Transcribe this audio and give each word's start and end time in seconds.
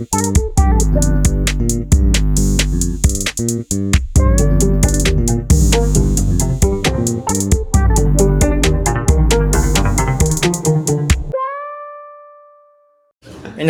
Ainda 0.00 0.14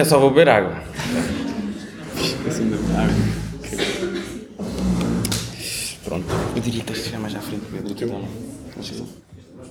só 0.04 0.20
vou 0.20 0.30
beber 0.30 0.48
água. 0.50 0.76
Pronto. 6.04 6.26
Eu 6.54 6.62
diria 6.62 6.80
que 6.80 6.86
tens 6.86 6.98
de 6.98 7.04
chegar 7.06 7.18
mais 7.18 7.34
à 7.34 7.40
frente, 7.40 7.64
Pedro. 7.72 7.90
Aqui 7.90 8.06
não. 8.06 8.22
Acho 8.78 8.92
que 8.92 8.98
sim. 8.98 9.08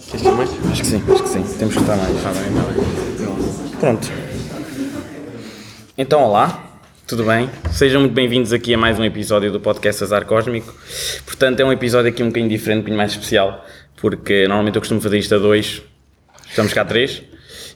Queres 0.07 0.21
ter 0.21 0.31
mais? 0.33 0.49
Acho 0.49 0.81
que 0.81 0.87
sim, 0.87 1.03
acho 1.09 1.23
que 1.23 1.29
sim. 1.29 1.57
Temos 1.57 1.73
que 1.73 1.81
estar 1.81 1.95
mais. 1.95 2.15
Está 2.17 2.33
bem, 2.33 2.49
está 2.49 2.63
bem. 2.63 3.79
Pronto. 3.79 4.28
Então, 6.01 6.23
olá. 6.23 6.79
Tudo 7.05 7.25
bem? 7.25 7.49
Sejam 7.73 7.99
muito 7.99 8.13
bem-vindos 8.13 8.53
aqui 8.53 8.73
a 8.73 8.77
mais 8.77 8.97
um 8.97 9.03
episódio 9.03 9.51
do 9.51 9.59
podcast 9.59 10.01
Azar 10.01 10.23
Cósmico. 10.25 10.73
Portanto, 11.25 11.59
é 11.59 11.65
um 11.65 11.73
episódio 11.73 12.09
aqui 12.09 12.23
um 12.23 12.27
bocadinho 12.27 12.49
diferente, 12.49 12.77
um 12.77 12.81
bocadinho 12.83 12.97
mais 12.97 13.11
especial, 13.11 13.65
porque 13.97 14.47
normalmente 14.47 14.75
eu 14.75 14.81
costumo 14.81 15.01
fazer 15.01 15.17
isto 15.17 15.35
a 15.35 15.37
dois, 15.37 15.81
estamos 16.47 16.71
cá 16.71 16.83
a 16.83 16.85
três. 16.85 17.21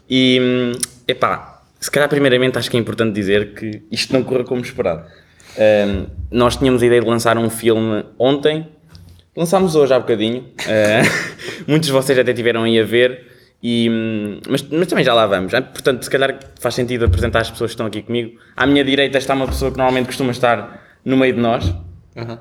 E, 0.09 0.39
hum, 0.41 0.71
epá, 1.05 1.63
se 1.81 1.91
calhar 1.91 2.07
primeiramente 2.07 2.57
acho 2.57 2.71
que 2.71 2.77
é 2.77 2.79
importante 2.79 3.13
dizer 3.13 3.55
que 3.55 3.81
isto 3.91 4.13
não 4.13 4.23
corra 4.23 4.45
como 4.45 4.61
esperado. 4.61 5.03
Hum, 5.57 6.05
nós 6.31 6.55
tínhamos 6.55 6.81
a 6.81 6.85
ideia 6.85 7.01
de 7.01 7.07
lançar 7.07 7.37
um 7.37 7.49
filme 7.49 8.05
ontem, 8.17 8.69
lançámos 9.35 9.75
hoje 9.75 9.93
há 9.93 9.99
bocadinho. 9.99 10.43
Uh, 10.61 11.67
muitos 11.67 11.87
de 11.87 11.91
vocês 11.91 12.17
até 12.17 12.31
tiveram 12.31 12.63
aí 12.63 12.79
a 12.79 12.85
ver, 12.85 13.32
e, 13.63 13.89
mas, 14.49 14.61
mas 14.63 14.87
também 14.87 15.05
já 15.05 15.13
lá 15.13 15.25
vamos. 15.25 15.53
Ah, 15.53 15.61
Portanto, 15.61 16.03
se 16.03 16.09
calhar 16.09 16.37
faz 16.59 16.75
sentido 16.75 17.05
apresentar 17.05 17.39
as 17.39 17.49
pessoas 17.49 17.71
que 17.71 17.75
estão 17.75 17.85
aqui 17.85 18.01
comigo. 18.01 18.37
À 18.57 18.67
minha 18.67 18.83
direita 18.83 19.17
está 19.17 19.33
uma 19.33 19.47
pessoa 19.47 19.71
que 19.71 19.77
normalmente 19.77 20.07
costuma 20.07 20.31
estar 20.31 20.83
no 21.05 21.15
meio 21.15 21.33
de 21.33 21.39
nós. 21.39 21.73
Aham. 22.17 22.39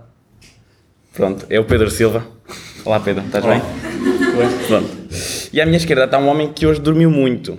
Pronto, 1.12 1.46
é 1.48 1.60
o 1.60 1.64
Pedro 1.64 1.88
Silva. 1.90 2.26
Olá 2.84 2.98
Pedro, 2.98 3.24
estás 3.24 3.44
bem? 3.44 3.60
Pronto. 4.66 4.90
E 5.52 5.60
à 5.60 5.66
minha 5.66 5.76
esquerda 5.76 6.04
está 6.06 6.18
um 6.18 6.26
homem 6.26 6.52
que 6.52 6.66
hoje 6.66 6.80
dormiu 6.80 7.10
muito, 7.10 7.56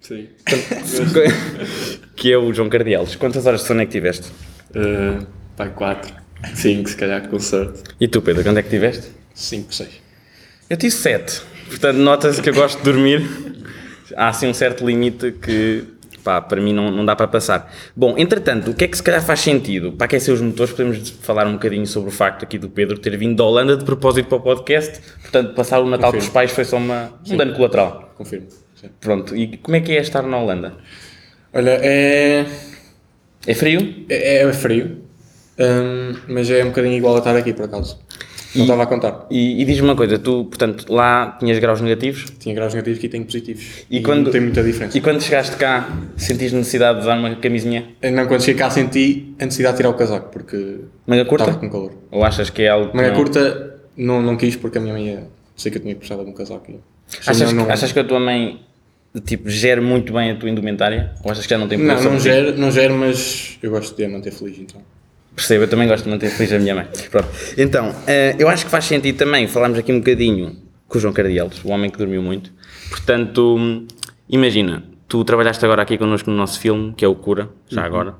Sim. 0.00 0.28
que 2.14 2.32
é 2.32 2.36
o 2.36 2.52
João 2.52 2.68
Cardielos. 2.68 3.14
Quantas 3.16 3.46
horas 3.46 3.60
de 3.62 3.68
sono 3.68 3.80
é 3.80 3.86
que 3.86 3.92
tiveste? 3.92 4.28
Uh, 4.74 5.24
pai, 5.56 5.70
4. 5.70 6.12
5, 6.54 6.90
se 6.90 6.96
calhar, 6.96 7.26
com 7.28 7.38
sorte. 7.38 7.82
E 8.00 8.08
tu, 8.08 8.20
Pedro, 8.20 8.42
quando 8.42 8.58
é 8.58 8.62
que 8.62 8.68
tiveste? 8.68 9.08
5, 9.32 9.72
6. 9.72 9.88
Eu 10.68 10.76
tive 10.76 10.90
7. 10.90 11.51
Portanto, 11.72 11.96
nota-se 11.98 12.40
que 12.42 12.50
eu 12.50 12.54
gosto 12.54 12.78
de 12.78 12.84
dormir. 12.84 13.28
Há 14.16 14.28
assim 14.28 14.46
um 14.46 14.54
certo 14.54 14.84
limite 14.86 15.32
que, 15.32 15.84
pá, 16.22 16.40
para 16.40 16.60
mim 16.60 16.72
não, 16.72 16.90
não 16.90 17.04
dá 17.04 17.16
para 17.16 17.26
passar. 17.26 17.72
Bom, 17.96 18.14
entretanto, 18.18 18.70
o 18.70 18.74
que 18.74 18.84
é 18.84 18.88
que 18.88 18.96
se 18.96 19.02
calhar 19.02 19.22
faz 19.24 19.40
sentido? 19.40 19.92
Para 19.92 20.04
aquecer 20.04 20.34
os 20.34 20.40
motores, 20.40 20.72
podemos 20.72 21.10
falar 21.22 21.46
um 21.46 21.54
bocadinho 21.54 21.86
sobre 21.86 22.10
o 22.10 22.12
facto 22.12 22.42
aqui 22.42 22.58
do 22.58 22.68
Pedro 22.68 22.98
ter 22.98 23.16
vindo 23.16 23.36
da 23.36 23.44
Holanda 23.44 23.76
de 23.76 23.84
propósito 23.84 24.26
para 24.28 24.36
o 24.38 24.40
podcast. 24.42 25.00
Portanto, 25.22 25.54
passar 25.54 25.80
o 25.80 25.86
Natal 25.88 26.10
com 26.12 26.18
os 26.18 26.24
Confirmo. 26.24 26.34
pais 26.34 26.50
foi 26.52 26.64
só 26.64 26.76
uma, 26.76 27.10
um 27.26 27.36
dano 27.36 27.54
colateral. 27.54 28.12
Confirmo. 28.16 28.46
Sim. 28.74 28.88
Pronto, 29.00 29.34
e 29.34 29.56
como 29.56 29.76
é 29.76 29.80
que 29.80 29.92
é 29.92 30.00
estar 30.00 30.22
na 30.22 30.38
Holanda? 30.38 30.74
Olha, 31.54 31.78
é, 31.82 32.44
É 33.46 33.54
frio? 33.54 34.04
é, 34.10 34.42
é 34.42 34.52
frio, 34.52 35.02
hum, 35.58 36.14
mas 36.28 36.50
é 36.50 36.62
um 36.64 36.68
bocadinho 36.68 36.94
igual 36.96 37.14
a 37.14 37.18
estar 37.18 37.36
aqui, 37.36 37.52
por 37.52 37.64
acaso. 37.64 37.98
Não 38.54 38.62
estava 38.64 38.82
a 38.82 38.86
contar. 38.86 39.26
E, 39.30 39.62
e 39.62 39.64
diz-me 39.64 39.88
uma 39.88 39.96
coisa, 39.96 40.18
tu, 40.18 40.44
portanto, 40.44 40.92
lá 40.92 41.36
tinhas 41.40 41.58
graus 41.58 41.80
negativos 41.80 42.26
Tinha 42.38 42.54
graus 42.54 42.72
negativos 42.74 42.98
aqui 42.98 43.08
tenho 43.08 43.24
positivos. 43.24 43.64
E 43.90 44.00
quando- 44.02 44.24
não 44.24 44.30
tem 44.32 44.40
muita 44.40 44.62
diferença. 44.62 44.96
e 44.96 45.00
quando 45.00 45.22
chegaste 45.22 45.56
cá 45.56 45.88
sentiste 46.16 46.54
necessidade 46.54 46.98
de 46.98 47.02
usar 47.04 47.18
uma 47.18 47.34
camisinha 47.36 47.86
Não, 48.12 48.26
quando 48.26 48.40
cheguei 48.42 48.58
cá 48.58 48.68
senti 48.70 49.34
a 49.40 49.44
necessidade 49.44 49.74
de 49.74 49.78
tirar 49.78 49.90
o 49.90 49.94
casaco, 49.94 50.30
porque 50.30 50.80
manga 51.06 51.24
curta? 51.24 51.44
estava 51.44 51.58
com 51.60 51.70
calor. 51.70 51.92
Ou 52.10 52.24
achas 52.24 52.50
que 52.50 52.62
é 52.62 52.68
algo 52.68 52.90
que 52.90 52.96
Manga 52.96 53.08
não- 53.08 53.16
curta 53.16 53.74
não, 53.96 54.22
não 54.22 54.36
quis 54.36 54.56
porque 54.56 54.78
a 54.78 54.80
minha 54.80 54.92
mãe 54.94 55.06
ia... 55.06 55.28
Sei 55.56 55.70
que 55.70 55.78
eu 55.78 55.82
tinha 55.82 55.94
que 55.94 56.00
precisar 56.00 56.22
de 56.22 56.28
um 56.28 56.32
casaco. 56.34 56.70
e- 56.70 56.80
Achas, 57.26 57.40
Não, 57.40 57.46
que, 57.48 57.54
não- 57.54 57.70
achas 57.70 57.92
que 57.92 57.98
a 57.98 58.04
tua 58.04 58.18
mãe 58.20 58.60
tipo, 59.26 59.48
gera 59.50 59.80
muito 59.82 60.12
bem 60.12 60.30
a 60.30 60.36
tua 60.36 60.48
indumentária? 60.48 61.12
Ou 61.22 61.30
achas 61.30 61.44
que 61.44 61.50
já 61.50 61.58
não 61.58 61.68
tem 61.68 61.76
Não, 61.78 62.02
não 62.02 62.18
gero, 62.18 62.56
não 62.58 62.70
gero, 62.70 62.94
mas 62.94 63.58
eu 63.62 63.70
gosto 63.70 63.94
de 63.94 64.04
a 64.04 64.08
manter 64.08 64.30
feliz, 64.32 64.58
então. 64.58 64.80
Percebo, 65.34 65.64
eu 65.64 65.68
também 65.68 65.88
gosto 65.88 66.04
de 66.04 66.10
manter 66.10 66.30
feliz 66.30 66.52
a 66.52 66.58
minha 66.58 66.74
mãe. 66.74 66.86
Pronto. 67.10 67.28
Então, 67.56 67.94
eh, 68.06 68.36
eu 68.38 68.48
acho 68.48 68.64
que 68.64 68.70
faz 68.70 68.84
sentido 68.84 69.16
também 69.16 69.46
falarmos 69.46 69.78
aqui 69.78 69.92
um 69.92 69.98
bocadinho 69.98 70.56
com 70.86 70.98
o 70.98 71.00
João 71.00 71.12
Cardielos, 71.12 71.64
o 71.64 71.68
homem 71.70 71.90
que 71.90 71.96
dormiu 71.96 72.22
muito. 72.22 72.52
Portanto, 72.90 73.86
imagina, 74.28 74.84
tu 75.08 75.24
trabalhaste 75.24 75.64
agora 75.64 75.82
aqui 75.82 75.96
connosco 75.96 76.30
no 76.30 76.36
nosso 76.36 76.60
filme, 76.60 76.92
que 76.94 77.04
é 77.04 77.08
o 77.08 77.14
Cura, 77.14 77.48
já 77.68 77.82
agora. 77.82 78.14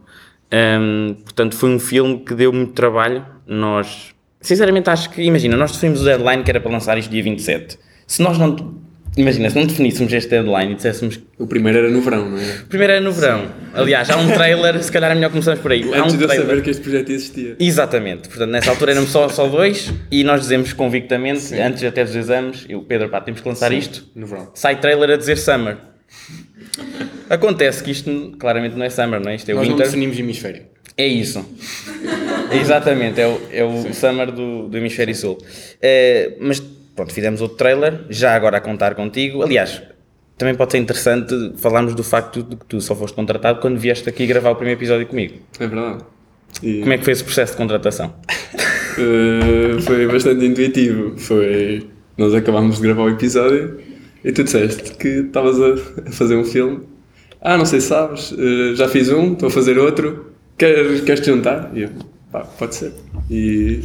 Hum, 0.52 1.16
portanto, 1.22 1.54
foi 1.54 1.68
um 1.70 1.78
filme 1.78 2.20
que 2.20 2.34
deu 2.34 2.52
muito 2.52 2.72
trabalho. 2.72 3.24
Nós, 3.46 4.14
sinceramente, 4.40 4.88
acho 4.88 5.10
que, 5.10 5.22
imagina, 5.22 5.56
nós 5.56 5.72
definimos 5.72 6.00
o 6.00 6.04
deadline 6.04 6.42
que 6.42 6.50
era 6.50 6.60
para 6.60 6.70
lançar 6.70 6.96
isto 6.96 7.10
dia 7.10 7.22
27. 7.22 7.78
Se 8.06 8.22
nós 8.22 8.38
não, 8.38 8.81
imagina, 9.16 9.50
se 9.50 9.56
não 9.56 9.66
definíssemos 9.66 10.12
este 10.12 10.30
deadline 10.30 10.72
e 10.72 10.74
disséssemos 10.76 11.20
O 11.38 11.46
primeiro 11.46 11.78
era 11.78 11.90
no 11.90 12.00
verão, 12.00 12.30
não 12.30 12.38
é? 12.38 12.58
Primeiro 12.68 12.92
era 12.94 13.02
no 13.02 13.12
verão. 13.12 13.50
Aliás, 13.74 14.08
há 14.10 14.16
um 14.16 14.30
trailer, 14.30 14.82
se 14.82 14.90
calhar 14.90 15.10
é 15.10 15.14
melhor 15.14 15.30
começarmos 15.30 15.62
por 15.62 15.72
aí. 15.72 15.82
Há 15.92 16.00
Antes 16.00 16.14
um 16.14 16.18
de 16.18 16.24
eu 16.24 16.28
saber 16.28 16.62
que 16.62 16.70
este 16.70 16.82
projeto 16.82 17.10
existia. 17.10 17.56
Exatamente. 17.58 18.28
Portanto, 18.28 18.50
nessa 18.50 18.70
altura 18.70 18.92
éramos 18.92 19.10
só, 19.10 19.28
só 19.28 19.46
dois 19.48 19.92
e 20.10 20.24
nós 20.24 20.40
dizemos 20.42 20.72
convictamente, 20.72 21.54
antes 21.54 21.82
até 21.84 22.04
dos 22.04 22.14
exames, 22.14 22.64
eu, 22.68 22.82
Pedro, 22.82 23.08
pá, 23.08 23.20
temos 23.20 23.40
que 23.40 23.48
lançar 23.48 23.72
isto. 23.72 24.06
No 24.14 24.26
verão. 24.26 24.50
Sai 24.54 24.80
trailer 24.80 25.10
a 25.10 25.16
dizer 25.16 25.36
Summer. 25.38 25.76
Acontece 27.28 27.82
que 27.82 27.90
isto 27.90 28.36
claramente 28.38 28.76
não 28.76 28.84
é 28.84 28.90
Summer, 28.90 29.20
não 29.20 29.30
é? 29.30 29.36
Isto 29.36 29.50
é 29.50 29.54
Nós 29.54 29.66
Winter. 29.66 29.86
definimos 29.86 30.18
hemisfério. 30.18 30.62
É 30.96 31.06
isso. 31.06 31.44
Exatamente, 32.52 33.20
é 33.20 33.26
o, 33.26 33.40
é 33.50 33.64
o 33.64 33.94
Summer 33.94 34.30
do, 34.30 34.68
do 34.68 34.76
Hemisfério 34.76 35.14
Sul. 35.14 35.38
Eh, 35.80 36.32
mas 36.38 36.62
pronto, 37.02 37.12
fizemos 37.12 37.40
outro 37.40 37.56
trailer, 37.56 38.04
já 38.08 38.34
agora 38.34 38.58
a 38.58 38.60
contar 38.60 38.94
contigo. 38.94 39.42
Aliás, 39.42 39.82
também 40.38 40.54
pode 40.54 40.72
ser 40.72 40.78
interessante 40.78 41.52
falarmos 41.56 41.94
do 41.94 42.04
facto 42.04 42.42
de 42.42 42.56
que 42.56 42.64
tu 42.66 42.80
só 42.80 42.94
foste 42.94 43.14
contratado 43.14 43.60
quando 43.60 43.78
vieste 43.78 44.08
aqui 44.08 44.26
gravar 44.26 44.50
o 44.50 44.56
primeiro 44.56 44.78
episódio 44.78 45.06
comigo. 45.06 45.34
É 45.58 45.66
verdade. 45.66 46.04
E, 46.62 46.80
Como 46.80 46.92
é 46.92 46.98
que 46.98 47.04
foi 47.04 47.12
esse 47.12 47.24
processo 47.24 47.52
de 47.52 47.58
contratação? 47.58 48.14
eh, 48.98 49.80
foi 49.80 50.06
bastante 50.06 50.44
intuitivo. 50.44 51.18
Foi. 51.18 51.88
Nós 52.16 52.34
acabámos 52.34 52.76
de 52.76 52.82
gravar 52.82 53.04
o 53.04 53.08
episódio 53.08 53.80
e 54.22 54.30
tu 54.32 54.44
disseste 54.44 54.94
que 54.96 55.08
estavas 55.08 55.60
a, 55.60 56.10
fazer 56.12 56.36
um 56.36 56.44
filme. 56.44 56.82
Ah, 57.40 57.56
não 57.56 57.64
sei 57.64 57.80
se 57.80 57.88
sabes, 57.88 58.32
eh, 58.38 58.76
já 58.76 58.88
fiz 58.88 59.08
um, 59.08 59.32
estou 59.32 59.48
a 59.48 59.50
fazer 59.50 59.78
outro. 59.78 60.32
Queres, 60.56 61.00
queres 61.00 61.20
te 61.20 61.26
juntar? 61.26 61.72
E 61.74 61.82
eu, 61.82 61.90
pá, 62.30 62.40
pode 62.40 62.76
ser. 62.76 62.92
E, 63.30 63.80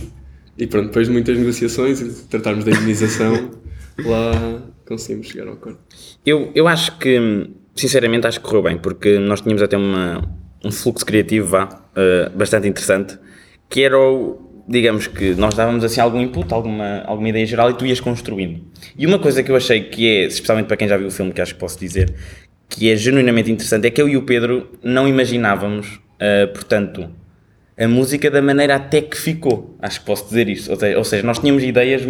e 0.57 0.67
pronto, 0.67 0.87
depois 0.87 1.07
de 1.07 1.13
muitas 1.13 1.37
negociações 1.37 2.01
e 2.01 2.27
tratarmos 2.27 2.65
da 2.65 2.71
indenização, 2.71 3.51
lá 4.03 4.61
conseguimos 4.85 5.27
chegar 5.27 5.47
ao 5.47 5.53
acordo. 5.53 5.79
Eu, 6.25 6.51
eu 6.55 6.67
acho 6.67 6.97
que, 6.97 7.49
sinceramente, 7.75 8.25
acho 8.25 8.39
que 8.39 8.45
correu 8.45 8.63
bem, 8.63 8.77
porque 8.77 9.19
nós 9.19 9.41
tínhamos 9.41 9.61
até 9.61 9.77
uma, 9.77 10.27
um 10.63 10.71
fluxo 10.71 11.05
criativo 11.05 11.47
vá, 11.47 11.83
eh, 11.95 12.29
bastante 12.35 12.67
interessante, 12.67 13.17
que 13.69 13.83
era 13.83 13.99
o, 13.99 14.63
digamos 14.67 15.07
que 15.07 15.35
nós 15.35 15.53
dávamos 15.53 15.83
assim 15.83 16.01
algum 16.01 16.21
input, 16.21 16.51
alguma, 16.53 17.01
alguma 17.05 17.29
ideia 17.29 17.45
geral 17.45 17.69
e 17.69 17.73
tu 17.73 17.85
ias 17.85 17.99
construindo. 17.99 18.61
E 18.97 19.05
uma 19.05 19.19
coisa 19.19 19.43
que 19.43 19.51
eu 19.51 19.55
achei 19.55 19.81
que 19.83 20.07
é, 20.07 20.25
especialmente 20.25 20.67
para 20.67 20.77
quem 20.77 20.87
já 20.87 20.97
viu 20.97 21.07
o 21.07 21.11
filme, 21.11 21.31
que 21.31 21.41
acho 21.41 21.53
que 21.53 21.59
posso 21.59 21.79
dizer, 21.79 22.13
que 22.67 22.89
é 22.89 22.95
genuinamente 22.95 23.51
interessante, 23.51 23.87
é 23.87 23.91
que 23.91 24.01
eu 24.01 24.09
e 24.09 24.17
o 24.17 24.23
Pedro 24.23 24.71
não 24.83 25.07
imaginávamos, 25.07 25.99
eh, 26.19 26.47
portanto, 26.47 27.09
a 27.77 27.87
música 27.87 28.29
da 28.31 28.41
maneira 28.41 28.75
até 28.75 29.01
que 29.01 29.17
ficou. 29.17 29.77
Acho 29.81 29.99
que 29.99 30.05
posso 30.05 30.25
dizer 30.25 30.47
isso. 30.49 30.71
Ou 30.71 31.03
seja, 31.03 31.25
nós 31.25 31.39
tínhamos 31.39 31.63
ideias, 31.63 32.01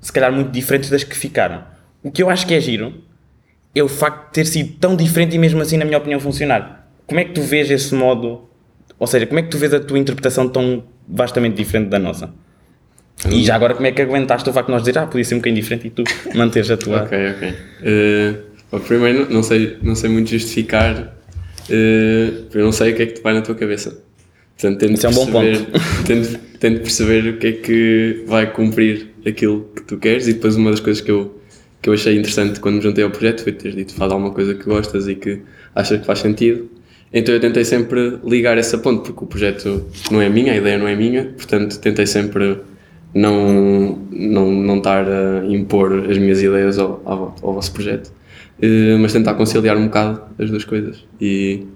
se 0.00 0.12
calhar, 0.12 0.32
muito 0.32 0.50
diferentes 0.50 0.88
das 0.90 1.02
que 1.04 1.16
ficaram. 1.16 1.64
O 2.02 2.10
que 2.10 2.22
eu 2.22 2.30
acho 2.30 2.46
que 2.46 2.54
é 2.54 2.60
giro 2.60 2.94
é 3.74 3.82
o 3.82 3.88
facto 3.88 4.26
de 4.28 4.32
ter 4.34 4.44
sido 4.46 4.74
tão 4.78 4.94
diferente 4.96 5.34
e 5.34 5.38
mesmo 5.38 5.60
assim, 5.60 5.76
na 5.76 5.84
minha 5.84 5.98
opinião, 5.98 6.20
funcionar. 6.20 6.88
Como 7.06 7.18
é 7.20 7.24
que 7.24 7.32
tu 7.32 7.42
vês 7.42 7.70
esse 7.70 7.94
modo? 7.94 8.48
Ou 8.98 9.06
seja, 9.06 9.26
como 9.26 9.38
é 9.38 9.42
que 9.42 9.48
tu 9.48 9.58
vês 9.58 9.74
a 9.74 9.80
tua 9.80 9.98
interpretação 9.98 10.48
tão 10.48 10.84
vastamente 11.08 11.56
diferente 11.56 11.88
da 11.88 11.98
nossa? 11.98 12.30
E 13.30 13.42
já 13.44 13.54
agora, 13.56 13.74
como 13.74 13.86
é 13.86 13.92
que 13.92 14.00
aguentaste 14.02 14.48
o 14.48 14.52
facto 14.52 14.66
de 14.68 14.72
nós 14.72 14.82
dizer, 14.82 14.98
ah, 14.98 15.06
podia 15.06 15.24
ser 15.24 15.34
um 15.34 15.38
bocadinho 15.38 15.60
diferente 15.60 15.86
e 15.88 15.90
tu 15.90 16.04
manteres 16.36 16.70
a 16.70 16.76
tua. 16.76 17.02
Ok, 17.02 17.18
ok. 17.30 17.54
Bom, 18.70 18.80
primeiro, 18.80 19.32
não- 19.32 19.42
sei, 19.42 19.78
não 19.82 19.94
sei 19.94 20.10
muito 20.10 20.30
justificar, 20.30 21.14
eh, 21.70 22.32
eu 22.54 22.64
não 22.64 22.72
sei 22.72 22.92
o 22.92 22.96
que 22.96 23.02
é 23.02 23.06
que 23.06 23.14
te 23.14 23.22
vai 23.22 23.32
na 23.34 23.42
tua 23.42 23.54
cabeça. 23.54 24.02
Portanto, 24.58 24.78
tento 24.78 24.94
Isso 24.94 25.06
é 25.06 25.10
um 25.10 25.12
bom 25.12 25.26
perceber, 25.26 25.66
tento, 26.06 26.38
tento 26.58 26.80
perceber 26.80 27.28
o 27.28 27.38
que 27.38 27.46
é 27.46 27.52
que 27.52 28.24
vai 28.26 28.50
cumprir 28.50 29.08
aquilo 29.26 29.68
que 29.76 29.82
tu 29.82 29.98
queres 29.98 30.26
e 30.28 30.32
depois 30.32 30.56
uma 30.56 30.70
das 30.70 30.80
coisas 30.80 31.02
que 31.02 31.10
eu, 31.10 31.38
que 31.82 31.88
eu 31.90 31.92
achei 31.92 32.16
interessante 32.16 32.58
quando 32.58 32.76
me 32.76 32.80
juntei 32.80 33.04
ao 33.04 33.10
projeto 33.10 33.42
foi 33.42 33.52
ter 33.52 33.72
dito 33.72 33.94
faz 33.94 34.10
alguma 34.10 34.30
coisa 34.32 34.54
que 34.54 34.64
gostas 34.64 35.08
e 35.08 35.14
que 35.14 35.42
achas 35.74 36.00
que 36.00 36.06
faz 36.06 36.20
sentido. 36.20 36.70
Então 37.12 37.34
eu 37.34 37.40
tentei 37.40 37.64
sempre 37.64 38.18
ligar 38.24 38.56
essa 38.56 38.78
ponte, 38.78 39.04
porque 39.04 39.24
o 39.24 39.26
projeto 39.26 39.84
não 40.10 40.20
é 40.20 40.28
minha, 40.28 40.52
a 40.52 40.56
ideia 40.56 40.78
não 40.78 40.88
é 40.88 40.96
minha, 40.96 41.24
portanto 41.36 41.78
tentei 41.78 42.06
sempre 42.06 42.58
não, 43.14 43.98
não, 44.10 44.50
não 44.50 44.78
estar 44.78 45.06
a 45.06 45.46
impor 45.46 46.10
as 46.10 46.18
minhas 46.18 46.42
ideias 46.42 46.78
ao, 46.78 47.02
ao, 47.04 47.36
ao 47.42 47.54
vosso 47.54 47.72
projeto, 47.72 48.10
eh, 48.60 48.96
mas 48.98 49.12
tentar 49.12 49.34
conciliar 49.34 49.76
um 49.76 49.84
bocado 49.86 50.22
as 50.38 50.50
duas 50.50 50.64
coisas. 50.64 51.04
E, 51.20 51.66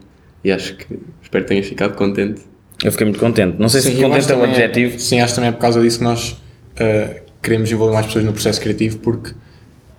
E 0.42 0.50
acho 0.50 0.76
que 0.76 0.98
espero 1.22 1.44
que 1.44 1.48
tenhas 1.48 1.66
ficado 1.66 1.94
contente. 1.96 2.42
Eu 2.84 2.92
fiquei 2.92 3.04
muito 3.04 3.20
contente. 3.20 3.56
Não 3.58 3.68
sei 3.68 3.80
se 3.80 3.90
Sim, 3.92 4.02
eu 4.02 4.08
contente 4.08 4.30
é 4.30 4.34
o 4.34 4.38
também 4.38 4.50
objetivo. 4.50 4.98
sim, 4.98 5.20
acho 5.20 5.34
também 5.34 5.48
é 5.50 5.52
por 5.52 5.60
causa 5.60 5.80
disso 5.80 5.98
que 5.98 6.04
nós 6.04 6.30
uh, 6.32 7.20
queremos 7.42 7.70
envolver 7.70 7.92
mais 7.94 8.06
pessoas 8.06 8.24
no 8.24 8.32
processo 8.32 8.60
criativo, 8.60 8.98
porque 8.98 9.32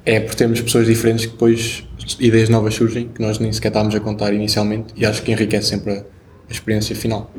é 0.05 0.19
por 0.19 0.33
termos 0.35 0.59
pessoas 0.61 0.87
diferentes 0.87 1.25
que 1.25 1.31
depois 1.31 1.83
ideias 2.19 2.49
novas 2.49 2.73
surgem 2.73 3.07
que 3.13 3.21
nós 3.21 3.37
nem 3.37 3.51
sequer 3.53 3.67
estávamos 3.67 3.93
a 3.93 3.99
contar 3.99 4.33
inicialmente 4.33 4.93
e 4.97 5.05
acho 5.05 5.21
que 5.21 5.31
enriquece 5.31 5.67
sempre 5.67 5.93
a, 5.93 5.97
a 5.97 6.51
experiência 6.51 6.95
final. 6.95 7.31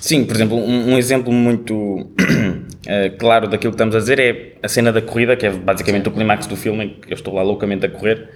Sim, 0.00 0.24
por 0.24 0.34
exemplo, 0.34 0.56
um, 0.56 0.92
um 0.94 0.98
exemplo 0.98 1.32
muito 1.32 2.08
eh, 2.86 3.10
claro 3.10 3.48
daquilo 3.48 3.72
que 3.72 3.76
estamos 3.76 3.94
a 3.94 3.98
dizer 3.98 4.18
é 4.18 4.54
a 4.62 4.68
cena 4.68 4.92
da 4.92 5.00
corrida, 5.02 5.36
que 5.36 5.46
é 5.46 5.50
basicamente 5.50 6.08
o 6.08 6.12
clímax 6.12 6.46
do 6.46 6.56
filme, 6.56 6.84
em 6.84 6.88
que 7.00 7.12
eu 7.12 7.14
estou 7.14 7.34
lá 7.34 7.42
loucamente 7.42 7.86
a 7.86 7.88
correr. 7.88 8.28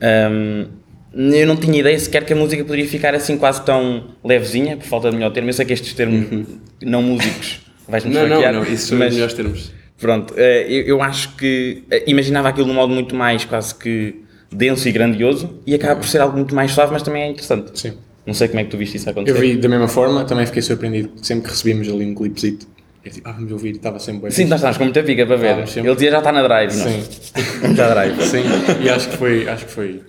Ahm, 0.00 0.66
eu 1.12 1.46
não 1.46 1.56
tinha 1.56 1.78
ideia 1.80 1.98
sequer 1.98 2.24
que 2.24 2.32
a 2.32 2.36
música 2.36 2.62
poderia 2.64 2.86
ficar 2.86 3.14
assim 3.14 3.36
quase 3.36 3.64
tão 3.64 4.08
levezinha, 4.24 4.76
por 4.76 4.86
falta 4.86 5.10
de 5.10 5.16
melhor 5.16 5.30
termo. 5.32 5.48
Eu 5.48 5.52
sei 5.54 5.64
que 5.64 5.72
estes 5.72 5.92
termos 5.94 6.46
não 6.82 7.02
músicos 7.02 7.60
vais-me 7.88 8.12
Não, 8.12 8.28
não, 8.28 8.52
não, 8.52 8.62
isso 8.64 8.88
são 8.88 8.98
os 8.98 9.14
melhores 9.14 9.34
termos. 9.34 9.72
pronto, 9.98 10.34
eh, 10.36 10.66
eu, 10.68 10.82
eu 10.82 11.02
acho 11.02 11.34
que 11.36 11.82
eh, 11.90 12.04
imaginava 12.06 12.48
aquilo 12.50 12.66
de 12.66 12.72
um 12.72 12.74
modo 12.74 12.92
muito 12.92 13.14
mais 13.14 13.44
quase 13.44 13.74
que 13.74 14.22
denso 14.52 14.88
e 14.88 14.92
grandioso 14.92 15.58
e 15.66 15.74
acaba 15.74 15.96
por 15.96 16.06
ser 16.06 16.20
algo 16.20 16.36
muito 16.36 16.54
mais 16.54 16.70
suave, 16.72 16.92
mas 16.92 17.02
também 17.02 17.22
é 17.22 17.28
interessante. 17.30 17.78
Sim. 17.78 17.94
Não 18.26 18.34
sei 18.34 18.48
como 18.48 18.60
é 18.60 18.64
que 18.64 18.70
tu 18.70 18.76
viste 18.76 18.96
isso 18.98 19.08
acontecer. 19.08 19.36
Eu 19.36 19.40
vi 19.40 19.56
da 19.56 19.68
mesma 19.68 19.88
forma, 19.88 20.22
também 20.24 20.44
fiquei 20.44 20.60
surpreendido 20.60 21.12
sempre 21.22 21.44
que 21.44 21.50
recebíamos 21.50 21.88
ali 21.88 22.04
um 22.04 22.14
clipezito. 22.14 22.66
Eu 23.02 23.10
tipo, 23.10 23.26
ah, 23.28 23.32
vamos 23.32 23.50
ouvir, 23.52 23.76
estava 23.76 23.98
sempre 23.98 24.22
bem. 24.22 24.30
Sim, 24.30 24.44
nós 24.44 24.56
estávamos 24.58 24.76
com 24.76 24.84
muita 24.84 25.02
pica 25.02 25.24
para 25.24 25.36
ver. 25.36 25.66
Sempre. 25.66 25.88
Ele 25.88 25.94
dizia 25.94 26.10
já 26.10 26.18
está 26.18 26.30
na 26.30 26.42
drive. 26.42 26.74
e 26.74 26.76
nós, 26.76 26.90
Sim. 26.92 27.42
Vamos 27.62 27.76
já 27.78 27.88
drive. 27.88 28.22
Sim, 28.22 28.42
e 28.82 28.90
acho 28.90 29.08
que 29.08 29.16
foi, 29.16 29.48
acho 29.48 29.64
que 29.64 29.72
foi, 29.72 30.00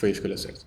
foi 0.00 0.08
a 0.08 0.12
escolha 0.12 0.36
certa. 0.38 0.60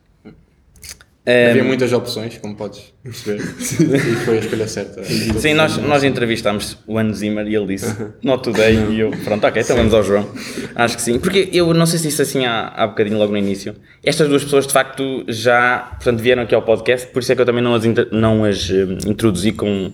Ehm, 1.25 1.51
Havia 1.51 1.63
muitas 1.63 1.91
opções, 1.94 2.38
como 2.38 2.53
podes 2.56 2.94
perceber, 3.01 3.41
e 3.41 4.15
foi 4.25 4.38
a 4.38 4.39
escolha 4.41 4.68
certa. 4.68 5.03
Sim, 5.03 5.53
nós, 5.53 5.77
nós 5.77 6.03
entrevistámos 6.03 6.77
o 6.85 7.00
Hans 7.00 7.18
Zimmer 7.18 7.47
e 7.47 7.56
ele 7.56 7.65
disse 7.65 7.95
Not 8.21 8.44
today 8.44 8.75
e 8.91 9.00
eu, 9.00 9.12
pronto, 9.24 9.47
ok, 9.47 9.62
então 9.62 9.75
vamos 9.77 9.94
ao 9.94 10.03
João. 10.03 10.30
Acho 10.75 10.97
que 10.97 11.01
sim, 11.01 11.18
porque 11.18 11.50
eu 11.51 11.74
não 11.74 11.85
sei 11.85 11.97
se 11.97 12.09
disse 12.09 12.21
assim 12.21 12.45
há, 12.45 12.68
há 12.68 12.85
bocadinho 12.85 13.18
logo 13.18 13.31
no 13.31 13.38
início. 13.38 13.74
Estas 14.03 14.27
duas 14.27 14.44
pessoas 14.44 14.68
de 14.68 14.74
facto 14.74 15.24
já, 15.27 15.94
portanto, 15.95 16.19
vieram 16.19 16.44
aqui 16.44 16.53
ao 16.53 16.62
podcast, 16.62 17.07
por 17.07 17.21
isso 17.24 17.31
é 17.31 17.36
que 17.36 17.41
eu 17.41 17.45
também 17.45 17.63
não 17.63 17.74
as, 17.74 17.83
não 18.12 18.44
as 18.44 18.69
eh, 18.69 19.09
introduzi 19.09 19.53
com, 19.53 19.94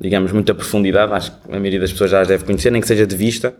digamos, 0.00 0.32
muita 0.32 0.54
profundidade. 0.54 1.12
Acho 1.12 1.30
que 1.30 1.38
a 1.48 1.58
maioria 1.58 1.80
das 1.80 1.92
pessoas 1.92 2.10
já 2.10 2.20
as 2.20 2.28
deve 2.28 2.44
conhecer, 2.44 2.70
nem 2.70 2.82
que 2.82 2.88
seja 2.88 3.06
de 3.06 3.16
vista. 3.16 3.54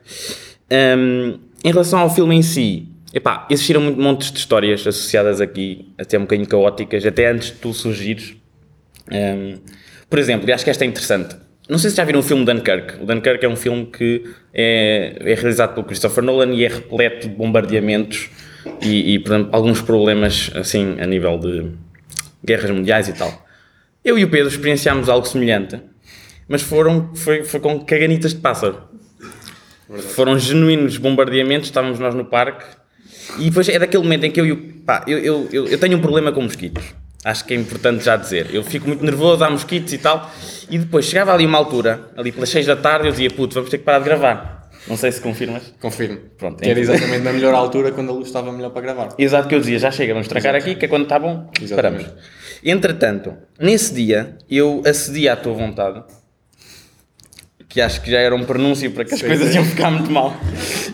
Ahm, 0.68 1.38
em 1.64 1.70
relação 1.70 2.00
ao 2.00 2.12
filme 2.12 2.34
em 2.34 2.42
si, 2.42 2.88
epá, 3.14 3.46
existiram 3.48 3.80
montes 3.80 4.32
de 4.32 4.38
histórias 4.38 4.80
associadas 4.80 5.40
aqui, 5.40 5.94
até 5.96 6.18
um 6.18 6.22
bocadinho 6.22 6.48
caóticas, 6.48 7.06
até 7.06 7.30
antes 7.30 7.52
de 7.52 7.54
tu 7.54 7.72
surgires. 7.72 8.34
Um, 9.10 9.58
por 10.10 10.18
exemplo, 10.18 10.48
e 10.48 10.52
acho 10.52 10.64
que 10.64 10.70
esta 10.70 10.84
é 10.84 10.88
interessante. 10.88 11.36
Não 11.68 11.78
sei 11.78 11.90
se 11.90 11.96
já 11.96 12.04
viram 12.04 12.20
o 12.20 12.22
filme 12.22 12.44
Dunkirk. 12.44 13.02
O 13.02 13.06
Dunkirk 13.06 13.44
é 13.44 13.48
um 13.48 13.56
filme 13.56 13.86
que 13.86 14.24
é, 14.52 15.16
é 15.20 15.34
realizado 15.34 15.74
pelo 15.74 15.86
Christopher 15.86 16.22
Nolan 16.22 16.52
e 16.52 16.64
é 16.64 16.68
repleto 16.68 17.28
de 17.28 17.34
bombardeamentos 17.34 18.28
e, 18.82 19.14
e, 19.14 19.18
por 19.20 19.32
exemplo, 19.32 19.50
alguns 19.52 19.80
problemas 19.80 20.50
assim 20.54 20.96
a 21.00 21.06
nível 21.06 21.38
de 21.38 21.70
guerras 22.44 22.70
mundiais 22.70 23.08
e 23.08 23.12
tal. 23.14 23.46
Eu 24.04 24.18
e 24.18 24.24
o 24.24 24.28
Pedro 24.28 24.48
experienciámos 24.48 25.08
algo 25.08 25.26
semelhante, 25.26 25.80
mas 26.46 26.60
foram, 26.60 27.14
foi, 27.14 27.44
foi 27.44 27.60
com 27.60 27.80
caganitas 27.80 28.34
de 28.34 28.40
pássaro. 28.40 28.82
Foram 30.14 30.38
genuínos 30.38 30.98
bombardeamentos, 30.98 31.68
estávamos 31.68 31.98
nós 31.98 32.14
no 32.14 32.24
parque 32.24 32.64
e 33.38 33.44
depois 33.44 33.68
é 33.68 33.78
daquele 33.78 34.02
momento 34.02 34.24
em 34.24 34.30
que 34.30 34.40
eu 34.40 34.46
e 34.46 34.52
o. 34.52 34.74
Pá, 34.84 35.04
eu, 35.06 35.18
eu, 35.18 35.48
eu, 35.52 35.66
eu 35.68 35.78
tenho 35.78 35.96
um 35.96 36.00
problema 36.00 36.32
com 36.32 36.42
mosquitos. 36.42 36.84
Acho 37.24 37.44
que 37.46 37.54
é 37.54 37.56
importante 37.56 38.04
já 38.04 38.16
dizer. 38.16 38.54
Eu 38.54 38.62
fico 38.62 38.86
muito 38.86 39.02
nervoso, 39.02 39.42
há 39.42 39.50
mosquitos 39.50 39.92
e 39.94 39.98
tal. 39.98 40.30
E 40.68 40.78
depois 40.78 41.06
chegava 41.06 41.32
ali 41.32 41.46
uma 41.46 41.56
altura, 41.56 42.10
ali 42.16 42.30
pelas 42.30 42.50
6 42.50 42.66
da 42.66 42.76
tarde, 42.76 43.06
eu 43.08 43.12
dizia, 43.12 43.30
puto, 43.30 43.54
vamos 43.54 43.70
ter 43.70 43.78
que 43.78 43.84
parar 43.84 44.00
de 44.00 44.04
gravar. 44.04 44.70
Não 44.86 44.98
sei 44.98 45.10
se 45.10 45.20
confirmas. 45.22 45.72
Confirmo. 45.80 46.18
Pronto, 46.36 46.62
Que 46.62 46.68
era 46.68 46.78
exatamente 46.78 47.22
na 47.22 47.32
melhor 47.32 47.54
altura 47.54 47.92
quando 47.92 48.10
a 48.10 48.12
luz 48.12 48.26
estava 48.26 48.52
melhor 48.52 48.70
para 48.70 48.82
gravar. 48.82 49.08
Exato 49.18 49.48
que 49.48 49.54
eu 49.54 49.60
dizia, 49.60 49.78
já 49.78 49.90
chega, 49.90 50.12
vamos 50.12 50.28
trancar 50.28 50.54
aqui, 50.54 50.74
que 50.74 50.84
é 50.84 50.88
quando 50.88 51.04
está 51.04 51.18
bom, 51.18 51.50
Exatamente. 51.58 52.04
paramos. 52.04 52.22
Entretanto, 52.62 53.34
nesse 53.58 53.94
dia, 53.94 54.36
eu 54.50 54.82
acedi 54.86 55.26
à 55.26 55.36
tua 55.36 55.54
vontade, 55.54 56.02
que 57.74 57.80
acho 57.80 58.00
que 58.00 58.08
já 58.08 58.20
era 58.20 58.32
um 58.32 58.44
pronúncio 58.44 58.88
para 58.92 59.04
que 59.04 59.14
as 59.14 59.18
Sim, 59.18 59.26
coisas 59.26 59.48
sim. 59.48 59.56
iam 59.56 59.64
ficar 59.64 59.90
muito 59.90 60.08
mal. 60.08 60.32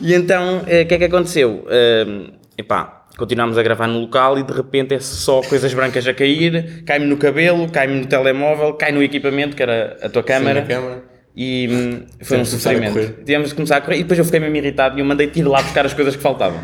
E 0.01 0.15
então, 0.15 0.63
eh, 0.67 0.81
o 0.81 0.87
que 0.87 0.95
é 0.95 0.99
que 0.99 1.05
aconteceu? 1.05 1.67
Eh, 1.69 2.31
epá, 2.57 3.05
continuámos 3.19 3.59
a 3.59 3.63
gravar 3.63 3.87
no 3.87 3.99
local 3.99 4.39
e 4.39 4.43
de 4.43 4.51
repente 4.51 4.95
é 4.95 4.99
só 4.99 5.43
coisas 5.43 5.75
brancas 5.75 6.07
a 6.07 6.15
cair, 6.15 6.83
cai-me 6.87 7.05
no 7.05 7.19
cabelo, 7.19 7.69
cai-me 7.69 8.01
no 8.01 8.07
telemóvel, 8.07 8.73
cai 8.73 8.93
no 8.93 9.03
equipamento, 9.03 9.55
que 9.55 9.63
era 9.63 9.99
a 10.01 10.09
tua 10.09 10.23
câmara. 10.23 10.63
na 10.63 10.67
câmara. 10.67 11.05
E 11.37 11.69
hum, 11.71 12.07
foi 12.23 12.39
um 12.39 12.47
sofrimento. 12.47 13.25
Tivemos 13.27 13.51
de 13.51 13.57
começar 13.57 13.77
a 13.77 13.81
correr 13.83 13.99
e 13.99 14.03
depois 14.03 14.19
eu 14.19 14.25
fiquei 14.25 14.41
mesmo 14.41 14.57
irritado 14.57 14.97
e 14.97 15.03
eu 15.03 15.05
mandei 15.05 15.31
ir 15.35 15.43
lá 15.43 15.61
buscar 15.61 15.85
as 15.85 15.93
coisas 15.93 16.17
que 16.17 16.23
faltavam. 16.23 16.61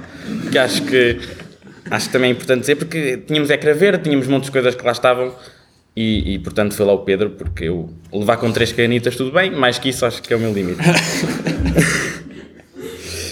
Que 0.51 0.57
acho 0.59 0.83
que 0.83 1.19
acho 1.91 2.07
que 2.07 2.13
também 2.13 2.31
é 2.31 2.33
importante 2.33 2.61
dizer 2.61 2.77
porque 2.77 3.19
tínhamos 3.19 3.51
ecrã 3.51 3.75
verde, 3.75 4.05
tínhamos 4.05 4.27
montes 4.27 4.47
de 4.47 4.53
coisas 4.53 4.75
que 4.75 4.83
lá 4.83 4.93
estavam 4.93 5.35
e, 5.97 6.35
e, 6.35 6.39
portanto 6.39 6.75
foi 6.75 6.85
lá 6.85 6.93
o 6.93 6.99
Pedro 6.99 7.31
porque 7.31 7.65
eu 7.65 7.89
levar 8.13 8.37
com 8.37 8.53
três 8.53 8.71
canitas 8.71 9.17
tudo 9.17 9.33
bem, 9.33 9.51
mais 9.51 9.79
que 9.79 9.89
isso 9.89 10.05
acho 10.05 10.23
que 10.23 10.33
é 10.33 10.37
o 10.37 10.41
meu 10.41 10.53
limite. 10.53 10.79